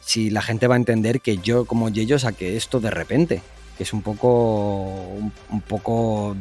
si 0.01 0.29
la 0.29 0.41
gente 0.41 0.67
va 0.67 0.75
a 0.75 0.77
entender 0.77 1.19
que 1.19 1.37
yo 1.37 1.65
como 1.65 1.89
Yeyo 1.89 2.17
saqué 2.17 2.55
esto 2.55 2.79
de 2.79 2.91
repente, 2.91 3.41
que 3.81 3.85
es 3.85 3.93
un 3.93 4.03
poco, 4.03 4.83
un, 5.17 5.33
un 5.49 5.61
poco 5.61 6.35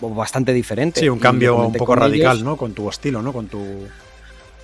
bastante 0.00 0.52
diferente. 0.52 1.00
Sí, 1.00 1.08
un 1.08 1.18
cambio 1.18 1.56
un 1.56 1.72
poco 1.72 1.94
radical, 1.96 2.32
ellos. 2.36 2.44
¿no? 2.44 2.58
Con 2.58 2.74
tu 2.74 2.90
estilo, 2.90 3.22
¿no? 3.22 3.32
Con 3.32 3.46
tu. 3.46 3.58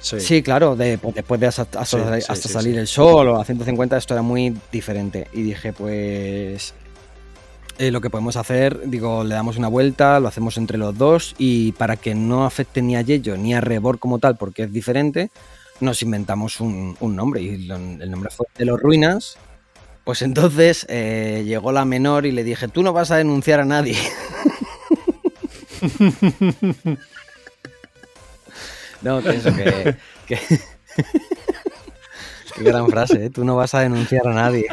Sí. 0.03 0.21
Sí, 0.21 0.43
claro, 0.43 0.77
de- 0.77 0.99
pues, 0.99 1.14
después 1.14 1.41
de 1.41 1.47
hasta, 1.47 1.62
hasta- 1.62 1.85
Sí, 1.87 1.97
sí, 1.97 2.27
hasta 2.31 2.35
sí, 2.49 2.53
salir 2.53 2.79
el 2.79 2.87
sol 2.87 3.29
o 3.29 3.41
a 3.41 3.45
150 3.47 3.97
esto 3.97 4.12
era 4.12 4.21
muy 4.23 4.55
diferente. 4.71 5.29
Y 5.33 5.41
dije, 5.41 5.73
pues 5.73 6.75
eh, 7.79 7.91
lo 7.91 8.03
que 8.03 8.11
podemos 8.11 8.37
hacer, 8.37 8.83
digo, 8.91 9.25
le 9.25 9.35
damos 9.35 9.57
una 9.57 9.68
vuelta, 9.68 10.21
lo 10.21 10.29
hacemos 10.29 10.59
entre 10.59 10.77
los 10.77 10.99
dos 10.99 11.35
y 11.39 11.73
para 11.73 11.97
que 11.97 12.14
no 12.14 12.45
afecte 12.45 12.83
ni 12.83 12.97
a 12.97 13.01
Yello 13.01 13.39
ni 13.39 13.55
a 13.55 13.62
Rebor 13.62 13.99
como 13.99 14.18
tal, 14.18 14.37
porque 14.37 14.64
es 14.64 14.73
diferente, 14.75 15.31
nos 15.81 16.03
inventamos 16.03 16.61
un, 16.61 16.99
un 17.01 17.16
nombre 17.16 17.41
y 17.41 17.64
lo- 17.66 17.77
el 17.77 18.11
nombre 18.11 18.29
fue 18.31 18.47
De 18.59 18.66
los 18.66 18.79
Ruinas. 18.79 19.39
Pues 20.11 20.23
entonces 20.23 20.87
eh, 20.89 21.45
llegó 21.47 21.71
la 21.71 21.85
menor 21.85 22.27
y 22.27 22.33
le 22.33 22.43
dije, 22.43 22.67
tú 22.67 22.83
no 22.83 22.93
vas 22.93 23.13
a 23.13 23.17
denunciar 23.17 23.61
a 23.61 23.65
nadie. 23.65 23.97
no, 29.03 29.23
que 29.23 29.31
eso 29.31 29.55
que... 29.55 29.95
que- 30.27 30.39
Qué 32.57 32.65
gran 32.65 32.89
frase, 32.89 33.27
¿eh? 33.27 33.31
Tú 33.31 33.45
no 33.45 33.55
vas 33.55 33.73
a 33.77 33.81
denunciar 33.83 34.27
a 34.27 34.35
nadie. 34.35 34.67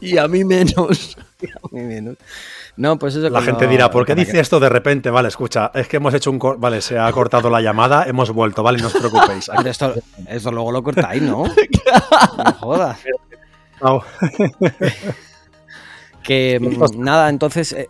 Y 0.00 0.18
a 0.18 0.28
mí 0.28 0.44
menos. 0.44 1.16
¿no? 1.72 2.14
No, 2.76 2.96
pues 2.96 3.14
eso 3.16 3.24
La 3.24 3.30
cuando- 3.30 3.50
gente 3.50 3.66
dirá, 3.66 3.90
¿por 3.90 4.06
qué 4.06 4.14
dice 4.14 4.38
esto 4.38 4.60
de 4.60 4.68
repente? 4.68 5.10
Vale, 5.10 5.26
escucha, 5.26 5.72
es 5.74 5.88
que 5.88 5.96
hemos 5.96 6.14
hecho 6.14 6.30
un. 6.30 6.38
cor- 6.38 6.58
Vale, 6.60 6.80
se 6.80 6.96
ha 6.96 7.10
cortado 7.10 7.50
la 7.50 7.60
llamada, 7.60 8.04
hemos 8.06 8.30
vuelto, 8.30 8.62
vale, 8.62 8.78
no 8.80 8.86
os 8.86 8.92
preocupéis. 8.94 9.50
Pero 9.56 9.68
esto, 9.68 9.94
esto 10.28 10.52
luego 10.52 10.70
lo 10.70 10.84
cortáis, 10.84 11.20
¿no? 11.22 11.42
No 12.38 12.52
jodas. 12.60 12.98
Que 16.22 16.58
mm, 16.60 17.00
nada, 17.02 17.28
entonces, 17.28 17.72
eh, 17.72 17.88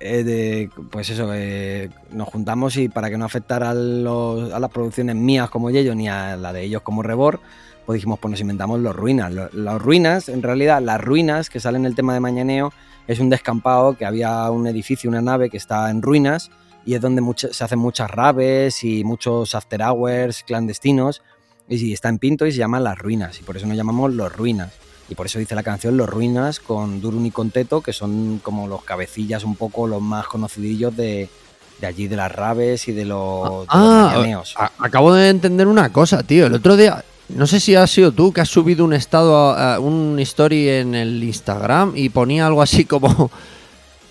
eh, 0.00 0.22
de- 0.24 0.70
pues 0.90 1.10
eso, 1.10 1.30
eh, 1.34 1.90
nos 2.12 2.28
juntamos 2.28 2.76
y 2.76 2.88
para 2.88 3.10
que 3.10 3.18
no 3.18 3.24
afectara 3.24 3.70
a, 3.70 3.74
los- 3.74 4.52
a 4.52 4.60
las 4.60 4.70
producciones 4.70 5.16
mías 5.16 5.50
como 5.50 5.70
Yello 5.70 5.94
ni 5.94 6.08
a 6.08 6.36
la 6.36 6.52
de 6.52 6.62
ellos 6.62 6.82
como 6.82 7.02
Rebor, 7.02 7.40
pues 7.84 7.96
dijimos, 7.96 8.20
pues 8.20 8.30
nos 8.30 8.40
inventamos 8.40 8.78
los 8.80 8.94
ruinas. 8.94 9.32
Lo- 9.32 9.48
Los, 9.52 9.82
ruinas, 9.82 10.28
en 10.28 10.42
realidad, 10.42 10.80
las 10.80 11.00
ruinas 11.00 11.50
que 11.50 11.58
salen 11.58 11.82
en 11.82 11.86
el 11.86 11.94
tema 11.96 12.14
de 12.14 12.20
Mañaneo 12.20 12.72
es 13.08 13.18
un 13.18 13.30
descampado 13.30 13.96
que 13.96 14.04
había 14.06 14.48
un 14.50 14.66
edificio, 14.68 15.10
una 15.10 15.20
nave 15.22 15.50
que 15.50 15.56
está 15.56 15.90
en 15.90 16.02
ruinas 16.02 16.50
y 16.84 16.94
es 16.94 17.00
donde 17.00 17.22
se 17.36 17.64
hacen 17.64 17.78
muchas 17.80 18.10
raves 18.10 18.84
y 18.84 19.02
muchos 19.02 19.54
after 19.56 19.82
hours 19.82 20.44
clandestinos. 20.44 21.22
Y 21.68 21.92
está 21.92 22.08
en 22.08 22.18
Pinto 22.18 22.46
y 22.46 22.52
se 22.52 22.58
llaman 22.58 22.84
Las 22.84 22.98
Ruinas, 22.98 23.40
y 23.40 23.44
por 23.44 23.56
eso 23.56 23.66
nos 23.66 23.76
llamamos 23.76 24.12
Los 24.12 24.34
Ruinas. 24.36 24.72
Y 25.08 25.14
por 25.14 25.26
eso 25.26 25.38
dice 25.38 25.54
la 25.54 25.62
canción 25.62 25.96
Los 25.96 26.08
Ruinas 26.08 26.58
con 26.60 27.00
Durun 27.00 27.26
y 27.26 27.30
con 27.30 27.50
Teto, 27.50 27.80
que 27.82 27.92
son 27.92 28.40
como 28.42 28.66
los 28.68 28.82
cabecillas 28.84 29.44
un 29.44 29.56
poco 29.56 29.86
los 29.86 30.00
más 30.00 30.26
conocidillos 30.26 30.96
de, 30.96 31.28
de 31.80 31.86
allí, 31.86 32.08
de 32.08 32.16
las 32.16 32.32
raves 32.32 32.88
y 32.88 32.92
de 32.92 33.04
los, 33.04 33.42
de 33.50 33.56
los 33.56 33.66
Ah, 33.68 34.10
mañaneos. 34.14 34.54
a- 34.56 34.70
acabo 34.78 35.12
de 35.12 35.28
entender 35.28 35.66
una 35.66 35.92
cosa, 35.92 36.22
tío. 36.22 36.46
El 36.46 36.54
otro 36.54 36.76
día, 36.76 37.04
no 37.28 37.46
sé 37.46 37.60
si 37.60 37.74
has 37.74 37.90
sido 37.90 38.12
tú 38.12 38.32
que 38.32 38.40
has 38.40 38.48
subido 38.48 38.84
un 38.84 38.92
estado, 38.94 39.50
a- 39.50 39.74
a 39.74 39.80
un 39.80 40.18
story 40.20 40.68
en 40.68 40.94
el 40.94 41.22
Instagram 41.22 41.92
y 41.94 42.08
ponía 42.08 42.46
algo 42.46 42.62
así 42.62 42.84
como, 42.86 43.30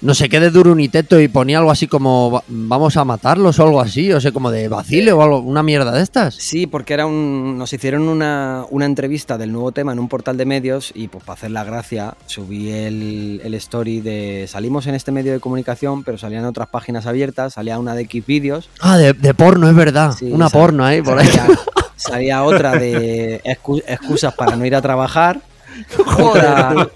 no 0.02 0.14
sé 0.16 0.30
qué 0.30 0.40
de 0.40 0.50
Duruniteto 0.50 1.20
y 1.20 1.28
ponía 1.28 1.60
algo 1.60 1.70
así 1.72 1.88
como, 1.88 2.32
"Va- 2.32 2.44
vamos 2.48 2.98
a 2.98 3.06
matarlos 3.06 3.60
o 3.60 3.64
algo 3.64 3.80
así, 3.82 4.12
o 4.12 4.20
sea, 4.20 4.32
como 4.32 4.50
de 4.52 4.68
vacile 4.68 5.12
o 5.12 5.22
algo, 5.22 5.40
una 5.40 5.62
mierda 5.64 5.92
de 5.92 6.02
estas. 6.02 6.36
Sí, 6.36 6.66
porque 6.68 6.94
era 6.96 7.06
un, 7.06 7.58
nos 7.58 7.72
hicieron 7.74 8.10
una, 8.10 8.66
una 8.72 8.86
entrevista 8.86 9.38
del 9.38 9.52
nuevo 9.52 9.72
tema 9.72 9.92
en 9.94 10.00
un 10.00 10.08
portal 10.10 10.38
de 10.38 10.46
medios 10.46 10.92
y 10.96 11.08
pues 11.08 11.24
para 11.24 11.36
hacer 11.38 11.52
la 11.52 11.64
gracia 11.64 12.16
subí 12.26 12.72
el, 12.72 13.42
el 13.44 13.54
story 13.56 14.02
de 14.02 14.46
salimos 14.50 14.88
en 14.88 14.96
este 14.96 15.12
medio 15.12 15.34
de 15.34 15.40
comunicación 15.40 16.04
pero 16.04 16.18
salían 16.18 16.46
otras 16.46 16.68
páginas 16.70 17.06
abiertas, 17.06 17.54
salía 17.54 17.78
una 17.80 17.94
de 17.96 18.02
X 18.04 18.26
vídeos 18.26 18.70
Ah, 18.80 18.98
de, 18.98 19.14
de 19.14 19.34
porno, 19.34 19.70
es 19.70 19.76
verdad. 19.76 20.14
Sí, 20.18 20.32
una 20.32 20.50
sal- 20.50 20.60
porno 20.62 20.84
ahí 20.86 21.02
por 21.02 21.20
ahí. 21.20 21.28
salía, 21.28 21.60
salía 21.96 22.44
otra 22.44 22.72
de 22.76 23.42
excu- 23.44 23.84
excusas 23.88 24.34
para 24.34 24.56
no 24.56 24.66
ir 24.66 24.74
a 24.76 24.82
trabajar. 24.82 25.40
Joder, 26.06 26.46
Otra, 26.46 26.90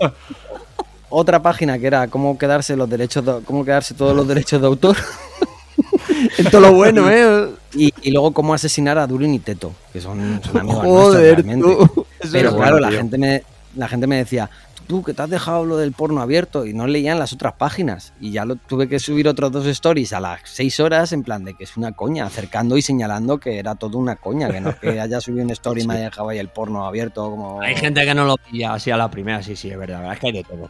otra 1.09 1.41
página 1.41 1.77
que 1.79 1.87
era 1.87 2.07
cómo 2.07 2.37
quedarse 2.37 2.75
los 2.75 2.89
derechos 2.89 3.25
de- 3.25 3.41
cómo 3.45 3.63
quedarse 3.65 3.93
todos 3.93 4.15
los 4.15 4.27
derechos 4.27 4.59
de 4.61 4.67
autor 4.67 4.95
en 6.37 6.45
todo 6.49 6.61
lo 6.61 6.73
bueno, 6.73 7.09
¿eh? 7.09 7.49
y, 7.73 7.93
y 8.01 8.11
luego 8.11 8.31
cómo 8.33 8.53
asesinar 8.53 8.97
a 8.97 9.07
Durin 9.07 9.33
y 9.33 9.39
Teto, 9.39 9.73
que 9.93 10.01
son, 10.01 10.41
son 10.43 10.57
amigos 10.59 10.83
nuestros 10.83 11.03
Joder, 11.13 11.35
realmente. 11.35 11.65
tú. 11.67 12.05
Pero 12.31 12.49
es 12.49 12.55
claro, 12.55 12.73
bueno, 12.73 12.79
la 12.79 12.89
tío. 12.89 12.97
gente 12.99 13.17
me 13.17 13.43
la 13.75 13.89
gente 13.89 14.07
me 14.07 14.15
decía, 14.15 14.49
tú 14.87 15.03
que 15.03 15.13
te 15.13 15.21
has 15.21 15.29
dejado 15.29 15.65
lo 15.65 15.75
del 15.75 15.91
porno 15.91 16.21
abierto 16.21 16.65
y 16.65 16.73
no 16.73 16.87
leían 16.87 17.19
las 17.19 17.33
otras 17.33 17.53
páginas 17.55 18.13
y 18.21 18.31
ya 18.31 18.45
lo 18.45 18.55
tuve 18.55 18.87
que 18.87 18.99
subir 18.99 19.27
otros 19.27 19.51
dos 19.51 19.65
stories 19.65 20.13
a 20.13 20.21
las 20.21 20.39
seis 20.45 20.79
horas 20.79 21.11
en 21.11 21.23
plan 21.23 21.43
de 21.43 21.55
que 21.55 21.65
es 21.65 21.75
una 21.75 21.91
coña, 21.91 22.25
acercando 22.25 22.77
y 22.77 22.81
señalando 22.81 23.37
que 23.37 23.59
era 23.59 23.75
todo 23.75 23.97
una 23.97 24.15
coña, 24.15 24.49
que 24.49 24.61
no 24.61 24.69
es 24.69 24.75
que 24.77 24.99
haya 25.01 25.19
subido 25.19 25.43
un 25.43 25.51
story 25.51 25.81
y 25.81 25.87
me 25.87 25.95
haya 25.95 26.05
dejado 26.05 26.29
ahí 26.29 26.39
el 26.39 26.47
porno 26.47 26.85
abierto 26.85 27.29
como 27.29 27.61
Hay 27.61 27.75
gente 27.75 28.05
que 28.05 28.13
no 28.13 28.23
lo 28.23 28.37
pilla 28.37 28.75
así 28.75 28.91
a 28.91 28.97
la 28.97 29.11
primera, 29.11 29.43
sí, 29.43 29.57
sí, 29.57 29.69
es 29.69 29.77
verdad 29.77 30.13
es 30.13 30.19
que 30.19 30.27
hay 30.27 30.33
de 30.33 30.43
todo. 30.45 30.69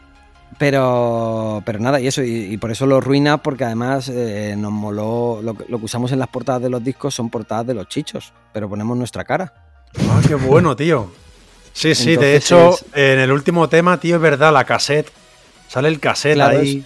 Pero, 0.58 1.62
pero 1.66 1.78
nada, 1.80 2.00
y 2.00 2.06
eso, 2.06 2.22
y, 2.22 2.52
y 2.52 2.56
por 2.56 2.70
eso 2.70 2.86
lo 2.86 3.00
ruina, 3.00 3.42
porque 3.42 3.64
además 3.64 4.08
eh, 4.08 4.54
nos 4.56 4.72
moló. 4.72 5.40
Lo, 5.42 5.54
que- 5.54 5.66
lo 5.68 5.78
que 5.78 5.84
usamos 5.84 6.12
en 6.12 6.18
las 6.18 6.28
portadas 6.28 6.62
de 6.62 6.70
los 6.70 6.82
discos 6.82 7.14
son 7.14 7.28
portadas 7.30 7.66
de 7.66 7.74
los 7.74 7.88
chichos, 7.88 8.32
pero 8.52 8.68
ponemos 8.68 8.96
nuestra 8.96 9.24
cara. 9.24 9.52
Ah, 10.08 10.20
qué 10.26 10.34
bueno, 10.34 10.74
tío. 10.74 11.10
Sí, 11.72 11.94
sí, 11.94 12.16
de 12.16 12.36
hecho, 12.36 12.70
es- 12.70 12.84
en 12.94 13.18
el 13.18 13.30
último 13.32 13.68
tema, 13.68 14.00
tío, 14.00 14.16
es 14.16 14.22
verdad, 14.22 14.52
la 14.52 14.64
cassette. 14.64 15.10
Sale 15.68 15.88
el 15.88 16.00
cassette 16.00 16.34
Claro, 16.36 16.58
ahí. 16.60 16.84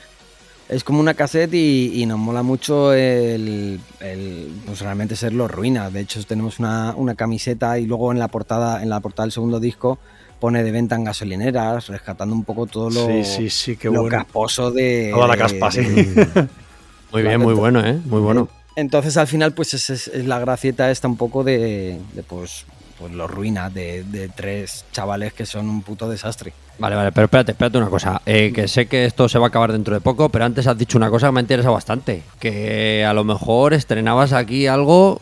Es 0.68 0.84
como 0.84 1.00
una 1.00 1.14
cassette 1.14 1.52
y, 1.54 1.92
y 2.02 2.06
nos 2.06 2.18
mola 2.18 2.42
mucho 2.42 2.92
el, 2.92 3.80
el, 4.00 4.48
pues 4.66 4.80
realmente 4.80 5.16
ser 5.16 5.32
los 5.32 5.50
ruinas. 5.50 5.92
De 5.92 6.00
hecho, 6.00 6.22
tenemos 6.24 6.58
una, 6.60 6.94
una 6.96 7.14
camiseta 7.16 7.78
y 7.78 7.86
luego 7.86 8.10
en 8.12 8.18
la 8.20 8.28
portada, 8.28 8.82
en 8.82 8.88
la 8.88 9.00
portada 9.00 9.26
del 9.26 9.32
segundo 9.32 9.58
disco 9.60 9.98
pone 10.40 10.64
de 10.64 10.72
venta 10.72 10.96
en 10.96 11.04
gasolineras, 11.04 11.86
rescatando 11.88 12.34
un 12.34 12.44
poco 12.44 12.66
todo 12.66 12.90
lo, 12.90 13.06
Sí, 13.06 13.24
sí, 13.24 13.50
sí, 13.50 13.76
qué 13.76 13.88
lo 13.90 14.00
bueno. 14.02 14.16
casposo 14.18 14.70
de. 14.70 15.10
Toda 15.12 15.28
la 15.28 15.36
caspa, 15.36 15.70
sí. 15.70 15.82
de- 15.82 16.48
Muy 17.12 17.22
bien, 17.22 17.40
muy 17.40 17.54
bueno, 17.54 17.84
¿eh? 17.84 17.98
Muy 18.06 18.20
bueno. 18.20 18.48
Entonces 18.76 19.16
al 19.16 19.26
final 19.26 19.52
pues 19.52 19.74
es, 19.74 19.90
es- 19.90 20.08
es 20.08 20.24
la 20.26 20.38
gracieta 20.38 20.90
esta 20.90 21.08
un 21.08 21.16
poco 21.16 21.42
de, 21.44 21.98
de, 22.14 22.22
pues, 22.22 22.64
pues 22.98 23.12
los 23.12 23.28
ruinas 23.30 23.74
de, 23.74 24.04
de 24.04 24.28
tres 24.28 24.84
chavales 24.92 25.32
que 25.32 25.44
son 25.44 25.68
un 25.68 25.82
puto 25.82 26.08
desastre. 26.08 26.52
Vale, 26.78 26.94
vale, 26.96 27.12
pero 27.12 27.24
espérate, 27.26 27.52
espérate 27.52 27.78
una 27.78 27.88
cosa. 27.88 28.22
Eh, 28.24 28.52
que 28.54 28.68
sé 28.68 28.86
que 28.86 29.04
esto 29.04 29.28
se 29.28 29.38
va 29.38 29.46
a 29.46 29.48
acabar 29.48 29.72
dentro 29.72 29.92
de 29.94 30.00
poco, 30.00 30.28
pero 30.30 30.44
antes 30.44 30.66
has 30.66 30.78
dicho 30.78 30.96
una 30.96 31.10
cosa 31.10 31.26
que 31.26 31.32
me 31.32 31.40
ha 31.40 31.42
interesado 31.42 31.74
bastante. 31.74 32.22
Que 32.38 33.04
a 33.04 33.12
lo 33.12 33.24
mejor 33.24 33.74
estrenabas 33.74 34.32
aquí 34.32 34.66
algo, 34.68 35.20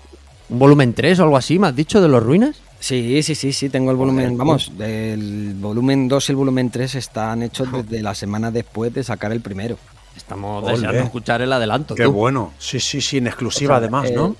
un 0.51 0.59
volumen 0.59 0.93
3 0.95 1.19
o 1.19 1.23
algo 1.25 1.37
así, 1.37 1.59
me 1.59 1.67
has 1.69 1.75
dicho, 1.75 2.01
de 2.01 2.09
los 2.09 2.23
ruinas. 2.23 2.61
Sí, 2.81 3.23
sí, 3.23 3.35
sí, 3.35 3.53
sí, 3.53 3.69
tengo 3.69 3.91
el 3.91 3.97
volumen, 3.97 4.25
Joder, 4.27 4.39
vamos, 4.39 4.73
el 4.79 5.55
volumen 5.59 6.07
2 6.09 6.29
y 6.29 6.33
el 6.33 6.37
volumen 6.37 6.71
3 6.71 6.95
están 6.95 7.43
hechos 7.43 7.69
desde 7.73 8.03
la 8.03 8.15
semana 8.15 8.51
después 8.51 8.95
de 8.95 9.03
sacar 9.03 9.33
el 9.33 9.41
primero. 9.41 9.77
Estamos 10.17 10.63
Ole. 10.65 10.73
deseando 10.75 11.01
escuchar 11.03 11.43
el 11.43 11.53
adelanto. 11.53 11.95
Qué 11.95 12.05
tú. 12.05 12.13
bueno. 12.13 12.53
Sí, 12.59 12.79
sí, 12.81 13.01
sí, 13.01 13.19
en 13.19 13.27
exclusiva 13.27 13.75
O 13.75 13.79
sea, 13.79 13.79
además, 13.79 14.11
eh, 14.11 14.15
¿no? 14.15 14.37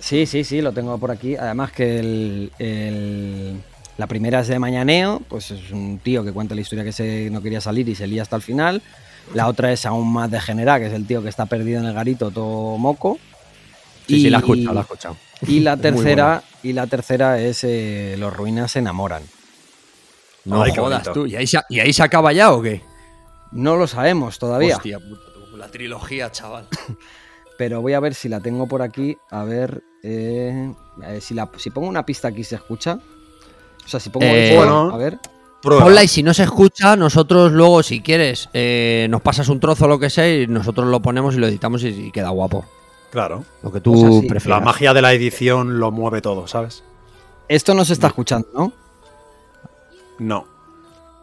Sí, 0.00 0.26
sí, 0.26 0.44
sí, 0.44 0.60
lo 0.62 0.72
tengo 0.72 0.96
por 0.98 1.10
aquí. 1.10 1.36
Además 1.36 1.72
que 1.72 1.98
el, 1.98 2.52
el- 2.58 3.60
la 3.96 4.06
primera 4.06 4.40
es 4.40 4.48
de 4.48 4.58
Mañaneo, 4.58 5.22
pues 5.28 5.50
es 5.50 5.70
un 5.70 5.98
tío 6.02 6.24
que 6.24 6.32
cuenta 6.32 6.54
la 6.54 6.60
historia 6.62 6.84
que 6.84 6.92
se 6.92 7.30
no 7.30 7.40
quería 7.42 7.60
salir 7.60 7.88
y 7.88 7.94
se 7.94 8.06
lía 8.06 8.22
hasta 8.22 8.36
el 8.36 8.42
final. 8.42 8.82
La 9.34 9.48
otra 9.48 9.72
es 9.72 9.86
aún 9.86 10.12
más 10.12 10.30
degenerada, 10.30 10.80
que 10.80 10.86
es 10.86 10.92
el 10.92 11.06
tío 11.06 11.22
que 11.22 11.28
está 11.28 11.46
perdido 11.46 11.80
en 11.80 11.86
el 11.86 11.94
garito 11.94 12.30
todo 12.30 12.76
moco. 12.76 13.18
Sí, 14.08 14.20
sí, 14.20 14.30
la 14.30 14.38
he 14.38 14.40
escuchado, 14.40 14.74
la 14.74 14.80
he 14.80 14.82
escuchado. 14.82 15.16
Y 15.46 15.60
la 15.60 15.76
tercera, 15.78 16.42
y 16.62 16.72
la 16.72 16.86
tercera 16.86 17.40
es 17.40 17.64
eh, 17.64 18.16
Los 18.18 18.34
ruinas 18.34 18.72
se 18.72 18.80
enamoran. 18.80 19.22
No 20.44 20.62
Ay, 20.62 20.72
jodas 20.74 21.04
tú. 21.12 21.26
¿Y 21.26 21.36
ahí, 21.36 21.46
se, 21.46 21.58
¿Y 21.70 21.80
ahí 21.80 21.92
se 21.92 22.02
acaba 22.02 22.32
ya 22.32 22.52
o 22.52 22.60
qué? 22.60 22.82
No 23.52 23.76
lo 23.76 23.86
sabemos 23.86 24.38
todavía, 24.38 24.76
Hostia 24.76 24.98
puta, 24.98 25.22
tú, 25.50 25.56
la 25.56 25.68
trilogía, 25.68 26.30
chaval. 26.30 26.66
pero 27.58 27.80
voy 27.80 27.92
a 27.94 28.00
ver 28.00 28.14
si 28.14 28.28
la 28.28 28.40
tengo 28.40 28.66
por 28.66 28.82
aquí. 28.82 29.16
A 29.30 29.44
ver, 29.44 29.82
eh, 30.02 30.72
eh, 31.02 31.20
si, 31.20 31.34
la, 31.34 31.48
si 31.56 31.70
pongo 31.70 31.88
una 31.88 32.04
pista 32.04 32.28
aquí 32.28 32.44
se 32.44 32.56
escucha. 32.56 32.98
O 33.84 33.88
sea, 33.88 34.00
si 34.00 34.10
pongo 34.10 34.26
Eh, 34.26 34.48
esto, 34.48 34.56
bueno. 34.56 34.90
a 34.92 34.96
ver. 34.96 35.18
Prueba. 35.62 35.84
Ponla 35.84 36.04
y 36.04 36.08
si 36.08 36.22
no 36.22 36.34
se 36.34 36.42
escucha, 36.42 36.94
nosotros 36.94 37.52
luego, 37.52 37.82
si 37.82 38.02
quieres, 38.02 38.50
eh, 38.52 39.06
nos 39.08 39.22
pasas 39.22 39.48
un 39.48 39.60
trozo 39.60 39.86
o 39.86 39.88
lo 39.88 39.98
que 39.98 40.10
sea 40.10 40.42
y 40.42 40.46
nosotros 40.46 40.88
lo 40.88 41.00
ponemos 41.00 41.34
y 41.34 41.38
lo 41.38 41.46
editamos 41.46 41.82
y, 41.84 41.88
y 41.88 42.10
queda 42.10 42.28
guapo. 42.28 42.66
Claro. 43.14 43.44
Lo 43.62 43.70
que 43.70 43.80
tú 43.80 43.94
O 43.94 43.96
sea, 43.96 44.20
sí, 44.22 44.26
prefieras. 44.28 44.58
La 44.58 44.64
magia 44.64 44.92
de 44.92 45.00
la 45.00 45.12
edición 45.12 45.78
lo 45.78 45.92
mueve 45.92 46.20
todo, 46.20 46.48
¿sabes? 46.48 46.82
Esto 47.46 47.72
no 47.74 47.84
se 47.84 47.92
está 47.92 48.08
escuchando, 48.08 48.48
¿no? 48.52 48.72
No. 50.18 50.46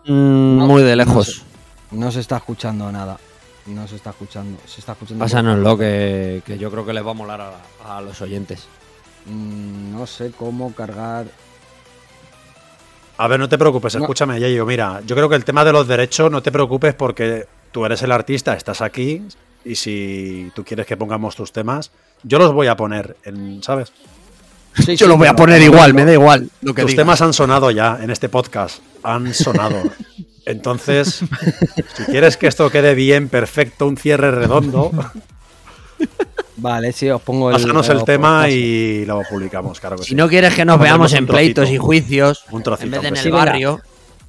Mm, 0.06 0.58
No, 0.58 0.68
muy 0.68 0.84
de 0.84 0.92
no 0.96 1.04
lejos. 1.04 1.44
No 1.92 2.10
se 2.10 2.22
está 2.22 2.38
escuchando 2.38 2.90
nada. 2.94 3.18
No 3.66 3.86
se 3.90 3.98
está 3.98 4.12
escuchando. 4.12 4.58
Se 4.66 4.80
está 4.80 4.94
escuchando. 4.94 5.26
Pásanoslo, 5.26 5.78
que, 5.78 6.42
que 6.46 6.58
yo 6.58 6.72
creo 6.72 6.86
que 6.86 6.94
les 6.94 7.06
va 7.06 7.12
a 7.12 7.14
molar 7.14 7.42
a, 7.42 7.98
a 7.98 8.02
los 8.02 8.22
oyentes. 8.22 8.70
Mm, 9.26 9.92
no 9.92 10.08
sé 10.08 10.32
cómo 10.32 10.74
cargar. 10.74 11.26
A 13.18 13.28
ver, 13.28 13.38
no 13.38 13.50
te 13.50 13.58
preocupes, 13.58 13.94
escúchame, 13.96 14.40
Yayo. 14.40 14.66
Mira, 14.66 15.02
yo 15.06 15.14
creo 15.14 15.28
que 15.28 15.36
el 15.36 15.44
tema 15.44 15.66
de 15.66 15.74
los 15.74 15.90
derechos 15.90 16.32
no 16.32 16.42
te 16.42 16.54
preocupes 16.54 16.96
porque 16.96 17.48
tú 17.74 17.86
eres 17.86 18.02
el 18.02 18.14
artista, 18.14 18.54
estás 18.54 18.82
aquí 18.82 19.22
y 19.66 19.76
si 19.76 20.52
tú 20.56 20.64
quieres 20.64 20.86
que 20.86 20.98
pongamos 20.98 21.36
tus 21.36 21.52
temas, 21.52 21.92
yo 22.24 22.38
los 22.40 22.54
voy 22.54 22.68
a 22.68 22.76
poner, 22.76 23.16
en, 23.24 23.62
¿sabes? 23.64 23.92
Sí, 24.78 24.96
Yo 24.96 25.06
sí, 25.06 25.08
lo 25.08 25.18
voy 25.18 25.28
a 25.28 25.36
poner 25.36 25.62
igual, 25.62 25.94
me 25.94 26.06
da 26.06 26.14
igual. 26.14 26.50
Lo 26.62 26.74
que 26.74 26.84
Tus 26.84 26.96
temas 26.96 27.22
han 27.22 27.34
sonado 27.34 27.72
ya 27.72 28.00
en 28.02 28.10
este 28.10 28.30
podcast, 28.30 28.80
han 29.04 29.34
sonado. 29.34 29.82
Entonces, 30.46 31.22
si 31.96 32.04
quieres 32.06 32.38
que 32.38 32.48
esto 32.48 32.70
quede 32.70 32.96
bien, 32.96 33.28
perfecto, 33.30 33.86
un 33.88 33.98
cierre 33.98 34.32
redondo, 34.32 34.92
Vale, 36.58 36.92
sí, 36.92 37.10
os 37.10 37.22
pongo 37.22 37.50
el. 37.50 37.56
pásanos 37.56 37.90
el 37.90 38.04
tema 38.04 38.48
y 38.50 39.04
lo 39.06 39.22
publicamos, 39.30 39.80
claro 39.80 39.96
que 39.98 40.04
Si 40.04 40.10
sí. 40.10 40.16
no 40.16 40.28
quieres 40.30 40.54
que 40.54 40.64
nos 40.66 40.80
veamos 40.80 41.14
en 41.14 41.26
pleitos 41.26 41.64
trocito. 41.64 41.76
y 41.76 41.78
juicios, 41.86 42.46
Un 42.52 42.62
trocito, 42.64 42.86
en 42.86 42.92
vez 42.92 43.02
de 43.02 43.08
en 43.08 43.14
hombre. 43.14 43.20
el 43.20 43.24
Sí, 43.24 43.32
barrio, 43.32 43.82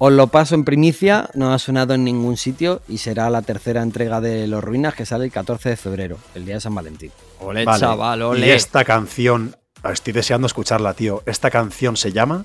Os 0.05 0.11
lo 0.11 0.27
paso 0.27 0.55
en 0.55 0.65
primicia, 0.65 1.29
no 1.33 1.53
ha 1.53 1.59
sonado 1.59 1.93
en 1.93 2.03
ningún 2.03 2.35
sitio 2.35 2.81
y 2.89 2.97
será 2.97 3.29
la 3.29 3.41
tercera 3.41 3.81
entrega 3.81 4.19
de 4.19 4.47
Los 4.47 4.61
Ruinas 4.61 4.95
que 4.95 5.05
sale 5.05 5.23
el 5.23 5.31
14 5.31 5.69
de 5.69 5.77
febrero, 5.77 6.17
el 6.35 6.43
día 6.45 6.55
de 6.55 6.59
San 6.61 6.75
Valentín. 6.75 7.09
ole, 7.39 7.63
Vale, 7.63 7.79
chaval, 7.79 8.19
Y 8.19 8.23
ole. 8.23 8.53
esta 8.53 8.83
canción, 8.83 9.55
estoy 9.89 10.11
deseando 10.11 10.45
escucharla, 10.47 10.93
tío. 10.93 11.23
Esta 11.25 11.49
canción 11.49 11.95
se 11.95 12.11
llama 12.11 12.43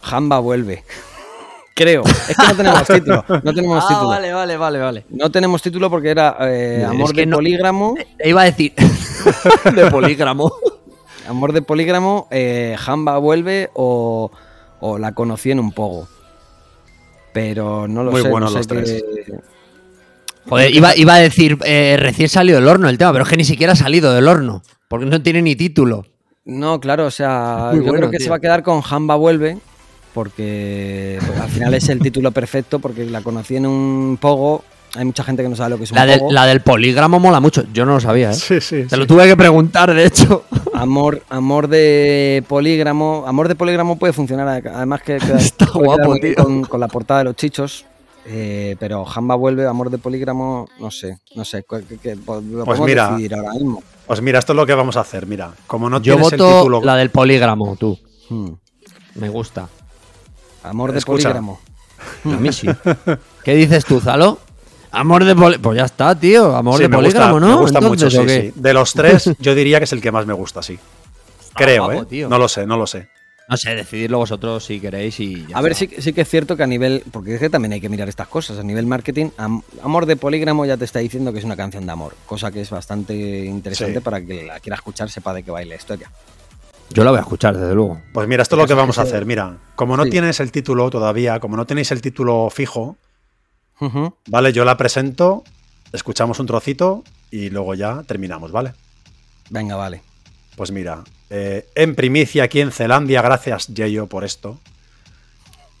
Jamba 0.00 0.38
vuelve. 0.38 0.84
Creo. 1.74 2.02
Es 2.04 2.34
que 2.34 2.46
no 2.48 2.56
tenemos 2.56 2.84
título. 2.88 3.24
No 3.42 3.52
tenemos 3.52 3.84
Ah, 3.84 3.88
título. 3.88 4.08
vale, 4.08 4.32
vale, 4.32 4.56
vale, 4.56 4.78
vale. 4.78 5.06
No 5.10 5.30
tenemos 5.30 5.60
título 5.60 5.90
porque 5.90 6.08
era 6.08 6.34
eh, 6.40 6.78
Es 6.80 6.88
Amor 6.88 7.12
que 7.12 7.20
de 7.22 7.26
no- 7.26 7.36
Polígramo. 7.36 7.94
E 8.18 8.30
Iba 8.30 8.40
a 8.40 8.44
decir 8.44 8.72
de 9.74 9.90
polígramo. 9.90 10.50
Amor 11.28 11.52
de 11.52 11.60
Polígramo, 11.60 12.26
eh, 12.30 12.74
Jamba 12.78 13.18
vuelve 13.18 13.68
o, 13.74 14.30
o 14.80 14.98
la 14.98 15.12
conocí 15.12 15.50
en 15.50 15.60
un 15.60 15.72
pogo. 15.72 16.08
Pero 17.32 17.88
no 17.88 18.04
lo 18.04 18.12
Muy 18.12 18.22
sé. 18.22 18.28
buenos 18.28 18.54
no 18.54 18.62
sé 18.62 18.74
los 18.74 18.84
qué- 18.84 19.34
Joder, 20.48 20.74
iba, 20.74 20.94
iba 20.96 21.14
a 21.14 21.18
decir 21.18 21.58
eh, 21.64 21.96
recién 21.98 22.28
salido 22.28 22.58
del 22.60 22.68
horno 22.68 22.88
el 22.88 22.98
tema, 22.98 23.12
pero 23.12 23.24
es 23.24 23.30
que 23.30 23.36
ni 23.36 23.44
siquiera 23.44 23.72
ha 23.72 23.76
salido 23.76 24.12
del 24.12 24.28
horno. 24.28 24.62
Porque 24.88 25.06
no 25.06 25.20
tiene 25.22 25.40
ni 25.42 25.56
título. 25.56 26.04
No, 26.44 26.78
claro, 26.80 27.06
o 27.06 27.10
sea, 27.10 27.70
Muy 27.72 27.78
yo 27.80 27.84
bueno, 27.84 27.98
creo 28.00 28.10
que 28.10 28.18
tío. 28.18 28.24
se 28.24 28.30
va 28.30 28.36
a 28.36 28.40
quedar 28.40 28.62
con 28.62 28.82
Jamba 28.82 29.14
vuelve. 29.16 29.56
Porque 30.12 31.18
pues, 31.26 31.40
al 31.40 31.48
final 31.48 31.74
es 31.74 31.88
el 31.88 31.98
título 31.98 32.30
perfecto. 32.30 32.78
Porque 32.78 33.04
la 33.06 33.22
conocí 33.22 33.56
en 33.56 33.66
un 33.66 34.18
pogo. 34.20 34.62
Hay 34.94 35.04
mucha 35.06 35.24
gente 35.24 35.42
que 35.42 35.48
no 35.48 35.56
sabe 35.56 35.70
lo 35.70 35.78
que 35.78 35.84
es 35.84 35.90
un 35.90 35.96
La, 35.96 36.06
del- 36.06 36.18
pogo. 36.20 36.32
la 36.32 36.46
del 36.46 36.60
polígramo 36.60 37.18
mola 37.18 37.40
mucho. 37.40 37.64
Yo 37.72 37.84
no 37.86 37.94
lo 37.94 38.00
sabía, 38.00 38.30
¿eh? 38.30 38.34
Sí, 38.34 38.60
sí. 38.60 38.84
Te 38.88 38.96
lo 38.98 39.06
tuve 39.06 39.26
que 39.26 39.36
preguntar, 39.36 39.92
de 39.92 40.04
hecho. 40.04 40.44
Amor, 40.74 41.22
amor 41.30 41.68
de 41.68 42.44
polígramo. 42.48 43.24
Amor 43.26 43.48
de 43.48 43.54
polígramo 43.54 43.96
puede 43.98 44.12
funcionar. 44.12 44.48
Además 44.66 45.02
que 45.02 45.18
queda- 45.18 45.36
Está 45.38 45.66
guapo, 45.72 46.16
tío. 46.16 46.34
Con, 46.36 46.62
con 46.64 46.80
la 46.80 46.88
portada 46.88 47.18
de 47.20 47.24
los 47.24 47.36
chichos. 47.36 47.86
eh, 48.26 48.76
pero 48.80 49.04
Jamba 49.04 49.34
vuelve, 49.34 49.66
amor 49.66 49.90
de 49.90 49.98
polígramo, 49.98 50.66
no 50.80 50.90
sé, 50.90 51.18
no 51.36 51.44
sé. 51.44 51.62
¿qué- 51.68 51.84
qué- 51.88 51.98
qué- 51.98 52.16
lo 52.16 52.64
Pues 52.64 52.80
mira, 52.80 53.10
decidir 53.10 53.34
ahora 53.34 53.52
mismo. 53.52 53.82
Pues 54.06 54.20
mira, 54.22 54.38
esto 54.38 54.52
es 54.52 54.56
lo 54.56 54.66
que 54.66 54.74
vamos 54.74 54.96
a 54.96 55.00
hacer. 55.00 55.26
Mira, 55.26 55.52
como 55.66 55.88
no 55.90 55.98
Yo 56.00 56.14
tienes 56.16 56.32
el 56.32 56.38
voto 56.40 56.56
título. 56.58 56.80
la 56.82 56.96
del 56.96 57.10
polígramo, 57.10 57.76
tú. 57.76 57.98
Hmm. 58.30 58.50
Me 59.16 59.28
gusta. 59.28 59.68
Amor 60.62 60.92
de 60.92 60.98
Escucha. 60.98 61.24
polígramo. 61.28 61.60
A 62.24 62.28
mí 62.28 62.52
sí. 62.52 62.66
¿Qué 63.44 63.54
dices 63.54 63.84
tú, 63.84 64.00
Zalo? 64.00 64.38
Amor 64.94 65.24
de 65.24 65.34
polígramo. 65.34 65.62
Pues 65.62 65.78
ya 65.78 65.84
está, 65.84 66.14
tío. 66.18 66.54
Amor 66.56 66.76
Sí, 66.80 66.86
de 66.88 66.96
gusta, 66.96 67.28
¿no? 67.32 67.40
Me 67.48 67.54
gusta 67.56 67.80
mucho, 67.80 68.10
sí. 68.10 68.52
De 68.54 68.72
los 68.74 68.92
tres, 68.94 69.30
yo 69.38 69.54
diría 69.54 69.78
que 69.78 69.84
es 69.84 69.92
el 69.92 70.00
que 70.00 70.12
más 70.12 70.26
me 70.26 70.34
gusta, 70.34 70.62
sí. 70.62 70.78
Creo, 71.54 71.84
guapo, 71.84 72.02
¿eh? 72.02 72.06
tío. 72.06 72.28
No 72.28 72.38
lo 72.38 72.48
sé, 72.48 72.66
no 72.66 72.76
lo 72.76 72.86
sé. 72.86 73.08
No 73.46 73.58
sé, 73.58 73.74
decididlo 73.74 74.16
vosotros 74.18 74.64
si 74.64 74.80
queréis 74.80 75.20
y 75.20 75.46
ya 75.46 75.58
A 75.58 75.60
ver, 75.60 75.74
sí, 75.74 75.90
sí 75.98 76.14
que 76.14 76.22
es 76.22 76.28
cierto 76.30 76.56
que 76.56 76.62
a 76.62 76.66
nivel, 76.66 77.02
porque 77.12 77.34
es 77.34 77.40
que 77.40 77.50
también 77.50 77.72
hay 77.74 77.80
que 77.80 77.90
mirar 77.90 78.08
estas 78.08 78.26
cosas, 78.26 78.58
a 78.58 78.62
nivel 78.62 78.86
marketing, 78.86 79.26
Am- 79.36 79.60
Amor 79.82 80.06
de 80.06 80.16
Polígramo 80.16 80.64
ya 80.64 80.78
te 80.78 80.86
está 80.86 81.00
diciendo 81.00 81.30
que 81.30 81.40
es 81.40 81.44
una 81.44 81.54
canción 81.54 81.84
de 81.84 81.92
amor, 81.92 82.14
cosa 82.24 82.50
que 82.50 82.62
es 82.62 82.70
bastante 82.70 83.14
interesante 83.44 83.98
Sí. 83.98 84.00
para 84.00 84.22
que 84.24 84.44
la 84.46 84.60
quiera 84.60 84.76
escuchar 84.76 85.10
sepa 85.10 85.34
de 85.34 85.42
qué 85.42 85.50
va 85.50 85.62
la 85.62 85.74
historia. 85.74 86.10
Yo 86.88 87.04
la 87.04 87.10
voy 87.10 87.18
a 87.18 87.22
escuchar, 87.22 87.54
desde 87.54 87.74
luego. 87.74 88.00
Pues 88.14 88.26
mira, 88.26 88.42
esto 88.42 88.56
es 88.56 88.62
lo 88.62 88.66
que 88.66 88.72
vamos 88.74 88.96
a 88.98 89.02
hacer. 89.02 89.26
Mira, 89.26 89.58
como 89.76 89.94
no 89.98 90.04
Sí. 90.04 90.10
tienes 90.10 90.40
el 90.40 90.50
título 90.50 90.88
todavía, 90.88 91.38
como 91.38 91.54
no 91.58 91.66
tenéis 91.66 91.90
el 91.92 92.00
título 92.00 92.48
fijo, 92.50 92.96
¿vale? 94.26 94.52
Yo 94.52 94.64
la 94.64 94.76
presento, 94.76 95.44
escuchamos 95.92 96.38
un 96.38 96.46
trocito 96.46 97.04
y 97.30 97.50
luego 97.50 97.74
ya 97.74 98.02
terminamos, 98.06 98.52
¿vale? 98.52 98.74
Venga, 99.50 99.76
vale. 99.76 100.02
Pues 100.56 100.70
mira, 100.70 101.02
eh, 101.30 101.68
en 101.74 101.94
primicia 101.94 102.44
aquí 102.44 102.60
en 102.60 102.70
Zelandia, 102.70 103.22
gracias 103.22 103.68
Yeyo 103.68 104.06
por 104.06 104.24
esto. 104.24 104.58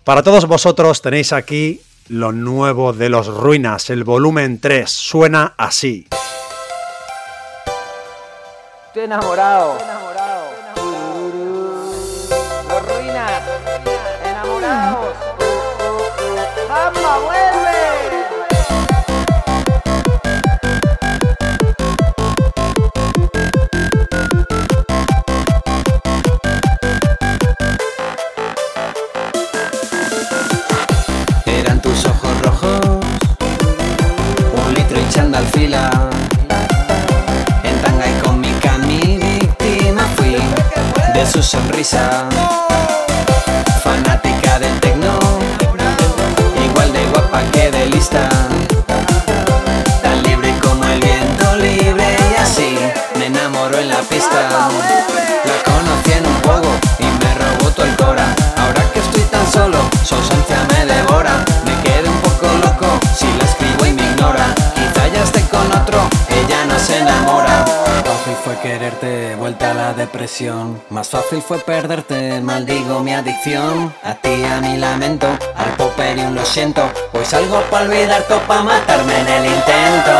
Para 0.04 0.22
todos 0.22 0.46
vosotros 0.46 1.00
tenéis 1.00 1.32
aquí 1.32 1.80
lo 2.08 2.32
nuevo 2.32 2.92
de 2.92 3.08
los 3.08 3.28
Ruinas, 3.28 3.88
el 3.88 4.04
volumen 4.04 4.60
3, 4.60 4.90
suena 4.90 5.54
así. 5.56 6.06
Estoy 8.88 9.04
enamorado. 9.04 9.74
Los 9.74 9.82
ruinas. 9.82 10.03
Fila. 35.52 35.90
En 37.62 37.82
tanga 37.82 38.06
y 38.06 38.22
con 38.22 38.40
mi 38.40 38.52
cami 38.60 39.18
víctima 39.18 40.02
fui 40.16 40.36
de 41.14 41.26
su 41.26 41.42
sonrisa. 41.42 42.24
Fanática 43.82 44.58
del 44.58 44.78
tecno, 44.80 45.18
igual 46.64 46.92
de 46.92 47.04
guapa 47.06 47.42
que 47.52 47.70
de 47.70 47.86
lista. 47.86 48.28
Tan 50.02 50.22
libre 50.22 50.54
como 50.60 50.84
el 50.84 51.00
viento 51.00 51.56
libre 51.56 52.16
y 52.30 52.40
así 52.40 52.78
me 53.18 53.26
enamoró 53.26 53.78
en 53.78 53.90
la 53.90 54.00
pista. 54.00 54.68
La 55.44 55.56
conocí 55.64 56.12
en 56.12 56.26
un 56.26 56.40
juego 56.42 56.70
y 56.98 57.04
me 57.04 57.34
robó 57.34 57.70
todo 57.70 57.86
el 57.86 57.96
cora. 57.96 58.34
Ahora 58.56 58.82
que 58.92 59.00
estoy 59.00 59.22
tan 59.22 59.50
solo, 59.50 59.78
su 60.04 60.14
quererte, 68.64 69.36
vuelta 69.36 69.72
a 69.72 69.74
la 69.74 69.92
depresión. 69.92 70.82
Más 70.88 71.10
fácil 71.10 71.42
fue 71.42 71.58
perderte, 71.58 72.40
maldigo 72.40 73.00
mi 73.00 73.12
adicción. 73.12 73.92
A 74.02 74.14
ti, 74.14 74.42
a 74.42 74.58
mi 74.62 74.78
lamento, 74.78 75.26
al 75.54 75.76
popper 75.76 76.16
lo 76.30 76.42
siento. 76.46 76.80
Hoy 77.12 77.26
salgo 77.26 77.60
para 77.70 77.84
olvidar 77.84 78.22
todo, 78.22 78.40
pa' 78.48 78.62
matarme 78.62 79.20
en 79.20 79.28
el 79.28 79.46
intento. 79.46 80.12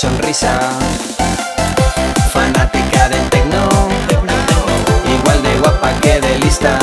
Sonrisa. 0.00 0.58
Fanática 2.32 3.06
del 3.10 3.28
tecno, 3.28 3.68
igual 5.06 5.42
de 5.42 5.58
guapa 5.58 5.92
que 6.00 6.18
de 6.22 6.38
lista. 6.38 6.78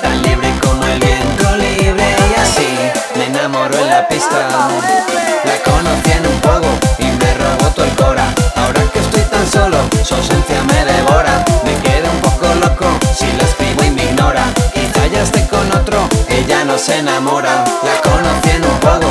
Tan 0.00 0.22
libre 0.22 0.48
como 0.62 0.86
el 0.86 1.00
viento 1.00 1.56
libre 1.56 2.06
y 2.30 2.40
así 2.40 2.68
me 3.16 3.26
enamoró 3.26 3.76
en 3.78 3.90
la 3.90 4.06
pista. 4.06 4.68
La 5.44 5.56
conocí 5.68 6.12
en 6.12 6.24
un 6.28 6.40
poco 6.40 6.68
y 7.00 7.06
me 7.06 7.34
robó 7.34 7.66
todo 7.74 7.84
el 7.84 7.96
cora. 7.96 8.32
Ahora 8.54 8.82
que 8.92 9.00
estoy 9.00 9.22
tan 9.22 9.44
solo, 9.50 9.78
su 10.04 10.14
ausencia 10.14 10.62
me 10.62 10.84
devora. 10.84 11.44
Me 11.64 11.74
quedé 11.82 12.08
un 12.08 12.20
poco 12.20 12.46
loco 12.64 12.86
si 13.12 13.26
la 13.32 13.42
escribo 13.42 13.82
y 13.82 13.90
me 13.90 14.04
ignora. 14.04 14.44
Quizá 14.72 15.04
ya 15.08 15.22
esté 15.22 15.44
con 15.48 15.66
otro, 15.72 16.08
ella 16.28 16.64
no 16.64 16.78
se 16.78 16.98
enamora. 16.98 17.64
La 17.82 18.00
conocí 18.08 18.50
en 18.50 18.64
un 18.64 18.78
poco, 18.78 19.08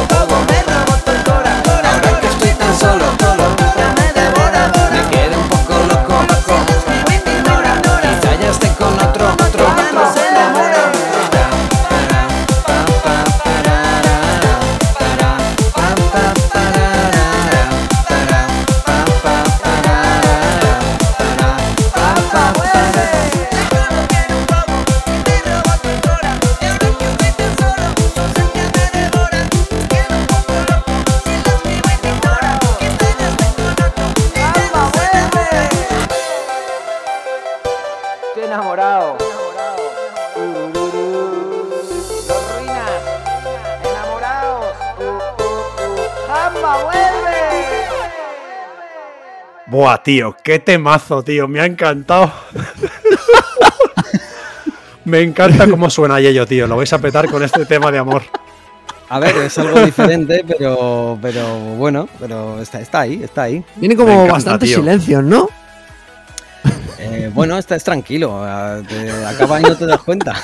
Buah, 49.89 50.03
tío, 50.03 50.37
qué 50.43 50.59
temazo, 50.59 51.23
tío. 51.23 51.47
Me 51.47 51.61
ha 51.61 51.65
encantado. 51.65 52.31
Me 55.05 55.21
encanta 55.21 55.67
cómo 55.67 55.89
suena 55.89 56.19
Yello, 56.19 56.45
tío. 56.45 56.67
Lo 56.67 56.77
vais 56.77 56.93
a 56.93 56.99
petar 56.99 57.27
con 57.27 57.41
este 57.41 57.65
tema 57.65 57.91
de 57.91 57.97
amor. 57.97 58.21
A 59.09 59.17
ver, 59.19 59.35
es 59.37 59.57
algo 59.57 59.83
diferente, 59.83 60.45
pero, 60.47 61.17
pero 61.19 61.57
bueno, 61.57 62.07
pero 62.19 62.61
está, 62.61 62.79
está 62.79 62.99
ahí, 62.99 63.23
está 63.23 63.41
ahí. 63.41 63.65
Tiene 63.79 63.95
Me 63.95 63.97
como 63.97 64.11
encanta, 64.11 64.33
bastantes 64.33 64.69
tío. 64.69 64.77
silencios, 64.77 65.23
¿no? 65.23 65.49
Eh, 66.99 67.31
bueno, 67.33 67.57
está, 67.57 67.75
es 67.75 67.83
tranquilo, 67.83 68.45
te 68.87 69.25
acaba 69.25 69.59
y 69.59 69.63
no 69.63 69.75
te 69.75 69.87
das 69.87 70.03
cuenta. 70.03 70.35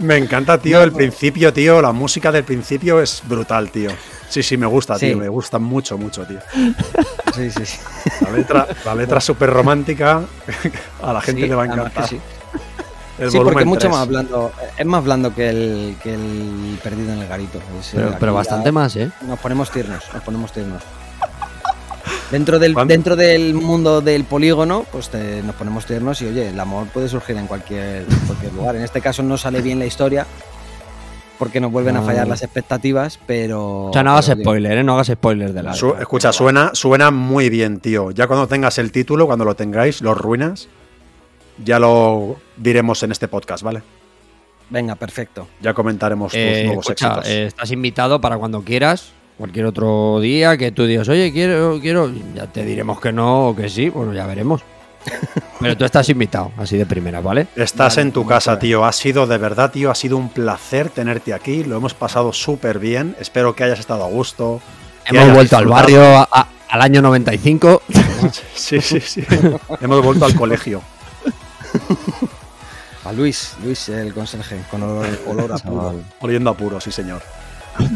Me 0.00 0.16
encanta, 0.16 0.58
tío, 0.58 0.82
el 0.82 0.90
principio, 0.90 1.52
tío. 1.52 1.80
La 1.80 1.92
música 1.92 2.32
del 2.32 2.42
principio 2.42 3.00
es 3.00 3.22
brutal, 3.28 3.70
tío. 3.70 3.90
Sí, 4.32 4.42
sí, 4.42 4.56
me 4.56 4.64
gusta, 4.66 4.98
Sí. 4.98 5.08
tío. 5.08 5.18
Me 5.18 5.28
gusta 5.28 5.58
mucho, 5.58 5.98
mucho, 5.98 6.24
tío. 6.24 6.38
Sí, 7.34 7.50
sí, 7.50 7.64
sí. 7.66 7.78
La 8.22 8.30
letra, 8.30 8.66
la 8.84 8.94
letra 8.94 9.20
súper 9.20 9.50
romántica. 9.50 10.22
A 11.02 11.12
la 11.12 11.20
gente 11.20 11.42
Sí, 11.42 11.48
le 11.48 11.54
va 11.54 11.62
a 11.64 11.66
encantar. 11.66 12.08
sí. 12.08 12.18
El 13.18 13.30
Sí, 13.30 13.38
porque 13.38 13.60
es 13.60 13.66
mucho 13.66 13.88
3. 13.88 13.92
más 13.92 14.08
blando, 14.08 14.52
es 14.78 14.86
más 14.86 15.04
blando 15.04 15.34
que 15.34 15.48
el, 15.50 15.96
que 16.02 16.14
el 16.14 16.78
perdido 16.82 17.12
en 17.12 17.18
el 17.20 17.28
garito. 17.28 17.58
Es, 17.78 17.92
Pero, 18.18 18.32
bastante 18.34 18.66
ya 18.68 18.72
más, 18.72 18.96
¿eh? 18.96 19.10
Nos 19.26 19.38
ponemos 19.38 19.70
tiernos, 19.70 20.02
nos 20.14 20.22
ponemos 20.22 20.50
tiernos. 20.52 20.82
Dentro 22.30 22.58
del, 22.58 22.72
¿Cuándo? 22.72 22.92
dentro 22.92 23.14
del 23.16 23.52
mundo 23.52 24.00
del 24.00 24.24
polígono, 24.24 24.86
pues 24.90 25.10
te- 25.10 25.42
nos 25.42 25.54
ponemos 25.54 25.84
tiernos 25.84 26.20
y 26.22 26.26
oye, 26.26 26.48
el 26.48 26.58
amor 26.58 26.86
puede 26.86 27.08
surgir 27.08 27.36
en 27.36 27.46
cualquier, 27.46 28.06
cualquier 28.26 28.54
lugar. 28.54 28.76
En 28.76 28.82
este 28.82 29.02
caso 29.02 29.22
no 29.22 29.36
sale 29.36 29.60
bien 29.60 29.78
la 29.78 29.84
historia 29.86 30.26
porque 31.42 31.58
nos 31.58 31.72
vuelven 31.72 31.96
a 31.96 32.00
No. 32.02 32.06
fallar 32.06 32.28
las 32.28 32.44
expectativas, 32.44 33.18
pero. 33.26 33.86
O 33.86 33.92
sea, 33.92 34.04
no 34.04 34.12
hagas 34.12 34.26
spoiler, 34.26 34.78
¿eh? 34.78 34.84
No 34.84 34.92
hagas 34.94 35.08
spoiler 35.08 35.52
de 35.52 35.60
la. 35.64 35.74
Su- 35.74 35.96
escucha, 35.96 36.32
suena, 36.32 36.70
suena 36.72 37.10
muy 37.10 37.50
bien, 37.50 37.80
tío. 37.80 38.12
Ya 38.12 38.28
cuando 38.28 38.46
tengas 38.46 38.78
el 38.78 38.92
título, 38.92 39.26
cuando 39.26 39.44
lo 39.44 39.56
tengáis, 39.56 40.02
los 40.02 40.16
ruinas, 40.16 40.68
ya 41.64 41.80
lo 41.80 42.36
diremos 42.56 43.02
en 43.02 43.10
este 43.10 43.26
podcast, 43.26 43.64
¿vale? 43.64 43.82
Venga, 44.70 44.94
perfecto. 44.94 45.48
Ya 45.60 45.74
comentaremos 45.74 46.30
tus 46.30 46.38
Eh, 46.40 46.62
nuevos 46.66 46.84
escucha, 46.86 47.08
éxitos. 47.08 47.28
eh, 47.28 47.46
estás 47.46 47.72
invitado 47.72 48.20
para 48.20 48.38
cuando 48.38 48.62
quieras, 48.62 49.10
cualquier 49.36 49.66
otro 49.66 50.20
día 50.20 50.56
que 50.56 50.70
tú 50.70 50.86
digas, 50.86 51.08
oye, 51.08 51.32
quiero, 51.32 51.80
quiero, 51.80 52.08
ya 52.36 52.46
te 52.46 52.64
diremos 52.64 53.00
que 53.00 53.10
no 53.12 53.48
o 53.48 53.56
que 53.56 53.68
sí, 53.68 53.88
bueno, 53.88 54.12
ya 54.14 54.26
veremos. 54.28 54.62
Pero 55.60 55.76
tú 55.76 55.84
estás 55.84 56.08
invitado, 56.08 56.52
así 56.56 56.76
de 56.76 56.86
primera, 56.86 57.20
¿vale? 57.20 57.46
Estás 57.56 57.96
Vale, 57.96 58.08
en 58.08 58.12
tu 58.12 58.26
casa, 58.26 58.58
tío. 58.58 58.84
Ha 58.84 58.92
sido 58.92 59.26
de 59.26 59.38
verdad, 59.38 59.70
tío. 59.70 59.90
Ha 59.90 59.94
sido 59.94 60.16
un 60.16 60.28
placer 60.28 60.90
tenerte 60.90 61.32
aquí. 61.34 61.64
Lo 61.64 61.76
hemos 61.76 61.94
pasado 61.94 62.32
súper 62.32 62.78
bien. 62.78 63.16
Espero 63.20 63.54
que 63.54 63.64
hayas 63.64 63.78
estado 63.78 64.04
a 64.04 64.08
gusto. 64.08 64.60
Hemos 65.06 65.32
vuelto 65.34 65.56
al 65.56 65.66
barrio 65.66 66.02
a- 66.18 66.28
a- 66.30 66.48
al 66.68 66.80
año 66.82 67.02
95. 67.02 67.82
Sí, 68.54 68.80
sí, 68.80 69.00
sí. 69.00 69.24
Hemos 69.80 70.00
vuelto 70.04 70.24
al 70.24 70.34
colegio. 70.36 70.80
A 73.04 73.12
Luis, 73.12 73.54
Luis 73.64 73.88
el 73.88 74.14
conserje, 74.14 74.60
con 74.70 74.82
olor, 74.82 75.06
olor 75.26 75.52
a 75.52 75.58
puro. 75.58 75.94
Oliendo 76.20 76.50
a 76.50 76.54
puro, 76.56 76.80
sí, 76.80 76.92
señor. 76.92 77.20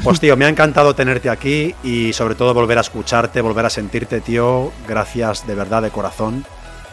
Pues, 0.02 0.18
tío, 0.18 0.36
me 0.36 0.46
ha 0.46 0.48
encantado 0.48 0.94
tenerte 0.94 1.30
aquí 1.30 1.74
y 1.84 2.12
sobre 2.12 2.34
todo 2.34 2.52
volver 2.54 2.78
a 2.78 2.80
escucharte, 2.80 3.40
volver 3.40 3.66
a 3.66 3.70
sentirte, 3.70 4.20
tío. 4.20 4.72
Gracias 4.88 5.46
de 5.46 5.54
verdad, 5.54 5.82
de 5.82 5.90
corazón, 5.90 6.44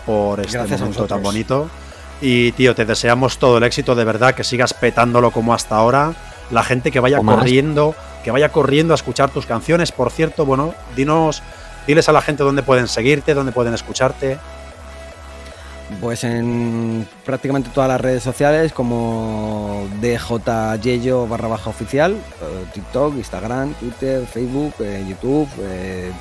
por 0.05 0.39
este 0.39 0.57
Gracias 0.57 0.79
momento 0.79 1.07
tan 1.07 1.21
bonito. 1.21 1.69
Y, 2.21 2.53
tío, 2.53 2.73
te 2.73 2.85
deseamos 2.85 3.37
todo 3.37 3.57
el 3.57 3.63
éxito, 3.63 3.95
de 3.95 4.05
verdad, 4.05 4.33
que 4.33 4.43
sigas 4.43 4.73
petándolo 4.73 5.31
como 5.31 5.53
hasta 5.53 5.75
ahora. 5.75 6.13
La 6.51 6.63
gente 6.63 6.91
que 6.91 6.99
vaya 6.99 7.19
corriendo, 7.19 7.95
que 8.23 8.31
vaya 8.31 8.49
corriendo 8.49 8.93
a 8.93 8.95
escuchar 8.95 9.29
tus 9.29 9.45
canciones. 9.45 9.91
Por 9.91 10.11
cierto, 10.11 10.45
bueno, 10.45 10.73
dinos, 10.95 11.41
diles 11.87 12.07
a 12.07 12.13
la 12.13 12.21
gente 12.21 12.43
dónde 12.43 12.63
pueden 12.63 12.87
seguirte, 12.87 13.33
dónde 13.33 13.51
pueden 13.51 13.73
escucharte. 13.73 14.37
Pues 15.99 16.23
en 16.23 17.07
prácticamente 17.25 17.69
todas 17.73 17.89
las 17.89 17.99
redes 17.99 18.23
sociales 18.23 18.71
como 18.71 19.87
DJYello 20.01 21.27
barra 21.27 21.49
baja 21.49 21.69
oficial, 21.69 22.13
eh, 22.13 22.65
TikTok, 22.73 23.15
Instagram, 23.15 23.73
Twitter, 23.73 24.25
Facebook, 24.25 24.73
eh, 24.79 25.05
YouTube, 25.07 25.49
eh, 25.59 26.11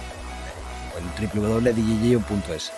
en 0.99 1.31
www.djyello.es. 1.31 2.73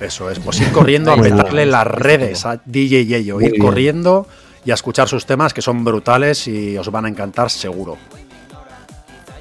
Eso 0.00 0.30
es, 0.30 0.38
pues 0.38 0.60
ir 0.60 0.72
corriendo 0.72 1.12
a 1.12 1.16
petarle 1.16 1.66
las 1.66 1.86
redes 1.86 2.46
a 2.46 2.60
DJ 2.64 3.04
Yeyo, 3.06 3.40
ir 3.40 3.58
corriendo 3.58 4.26
y 4.64 4.70
a 4.70 4.74
escuchar 4.74 5.08
sus 5.08 5.26
temas 5.26 5.52
que 5.52 5.62
son 5.62 5.84
brutales 5.84 6.48
y 6.48 6.76
os 6.78 6.90
van 6.90 7.04
a 7.04 7.08
encantar 7.08 7.50
seguro. 7.50 7.98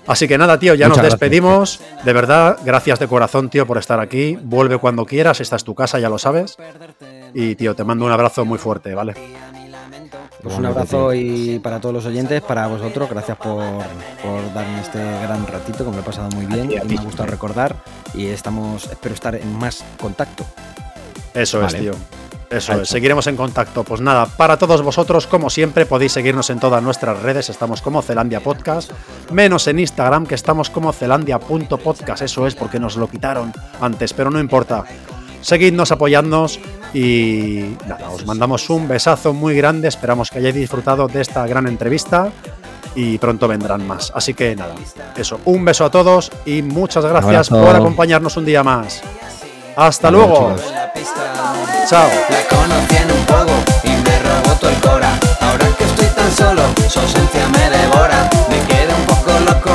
Así 0.09 0.27
que 0.27 0.39
nada, 0.39 0.57
tío, 0.57 0.73
ya 0.73 0.87
Muchas 0.87 0.89
nos 0.89 0.97
gracias, 0.97 1.19
despedimos. 1.19 1.79
De 2.03 2.13
verdad, 2.13 2.57
gracias 2.65 2.97
de 2.97 3.07
corazón, 3.07 3.49
tío, 3.49 3.67
por 3.67 3.77
estar 3.77 3.99
aquí. 3.99 4.39
Vuelve 4.41 4.79
cuando 4.79 5.05
quieras, 5.05 5.39
esta 5.39 5.55
es 5.55 5.63
tu 5.63 5.75
casa, 5.75 5.99
ya 5.99 6.09
lo 6.09 6.17
sabes. 6.17 6.57
Y, 7.35 7.53
tío, 7.53 7.75
te 7.75 7.83
mando 7.83 8.05
un 8.05 8.11
abrazo 8.11 8.43
muy 8.43 8.57
fuerte, 8.57 8.95
¿vale? 8.95 9.13
Pues 10.41 10.57
un 10.57 10.65
abrazo 10.65 11.13
y 11.13 11.59
para 11.59 11.79
todos 11.79 11.93
los 11.93 12.05
oyentes, 12.05 12.41
para 12.41 12.67
vosotros, 12.67 13.09
gracias 13.09 13.37
por, 13.37 13.63
por 14.23 14.53
darme 14.53 14.81
este 14.81 14.99
gran 14.99 15.45
ratito 15.47 15.83
que 15.83 15.89
me 15.89 15.97
lo 15.97 16.01
he 16.01 16.05
pasado 16.05 16.29
muy 16.35 16.45
bien, 16.45 16.69
ti, 16.69 16.77
a 16.77 16.83
y 16.83 16.87
ti. 16.87 16.95
me 16.95 17.01
ha 17.01 17.03
gustado 17.03 17.29
recordar 17.29 17.75
y 18.13 18.27
estamos, 18.27 18.85
espero 18.85 19.13
estar 19.15 19.35
en 19.35 19.53
más 19.57 19.83
contacto. 19.99 20.45
Eso 21.33 21.59
Vale. 21.59 21.77
es, 21.77 21.83
tío. 21.83 21.93
Eso 22.49 22.81
es, 22.81 22.89
seguiremos 22.89 23.27
en 23.27 23.35
contacto. 23.35 23.83
Pues 23.83 24.01
nada, 24.01 24.25
para 24.25 24.57
todos 24.57 24.81
vosotros, 24.81 25.27
como 25.27 25.49
siempre, 25.51 25.85
podéis 25.85 26.13
seguirnos 26.13 26.49
en 26.49 26.59
todas 26.59 26.81
nuestras 26.81 27.21
redes. 27.21 27.49
Estamos 27.49 27.81
como 27.81 28.01
Zelandia 28.01 28.39
Podcast, 28.39 28.91
menos 29.31 29.67
en 29.67 29.77
Instagram, 29.79 30.25
que 30.25 30.33
estamos 30.35 30.69
como 30.71 30.91
zelandia.podcast. 30.91 32.23
Eso 32.23 32.47
es, 32.47 32.55
porque 32.55 32.79
nos 32.79 32.95
lo 32.97 33.07
quitaron 33.07 33.53
antes, 33.79 34.13
pero 34.13 34.31
no 34.31 34.39
importa. 34.39 34.83
Seguidnos, 35.41 35.91
apoyadnos 35.91 36.59
y 36.93 37.75
nada, 37.87 38.09
os 38.09 38.25
mandamos 38.25 38.69
un 38.69 38.87
besazo 38.87 39.33
muy 39.33 39.55
grande, 39.55 39.87
esperamos 39.87 40.31
que 40.31 40.39
hayáis 40.39 40.55
disfrutado 40.55 41.07
de 41.07 41.21
esta 41.21 41.45
gran 41.45 41.67
entrevista 41.67 42.31
y 42.95 43.17
pronto 43.17 43.47
vendrán 43.47 43.85
más. 43.87 44.11
Así 44.15 44.33
que 44.33 44.55
nada, 44.55 44.75
eso, 45.15 45.39
un 45.45 45.63
beso 45.65 45.85
a 45.85 45.91
todos 45.91 46.31
y 46.45 46.61
muchas 46.61 47.05
gracias 47.05 47.49
por 47.49 47.75
acompañarnos 47.75 48.35
un 48.37 48.45
día 48.45 48.63
más. 48.63 49.01
Hasta 49.75 50.11
luego. 50.11 50.55
Chao. 51.87 52.09
La 52.29 52.43
conocí 52.55 52.97
que 55.77 55.83
estoy 55.83 56.07
tan 56.07 56.31
solo, 56.31 56.61
su 56.89 56.99
ausencia 56.99 57.47
me. 57.49 57.69
Me 58.49 58.65
quedo 58.67 58.95
un 58.95 59.05
poco 59.05 59.31
loco 59.45 59.71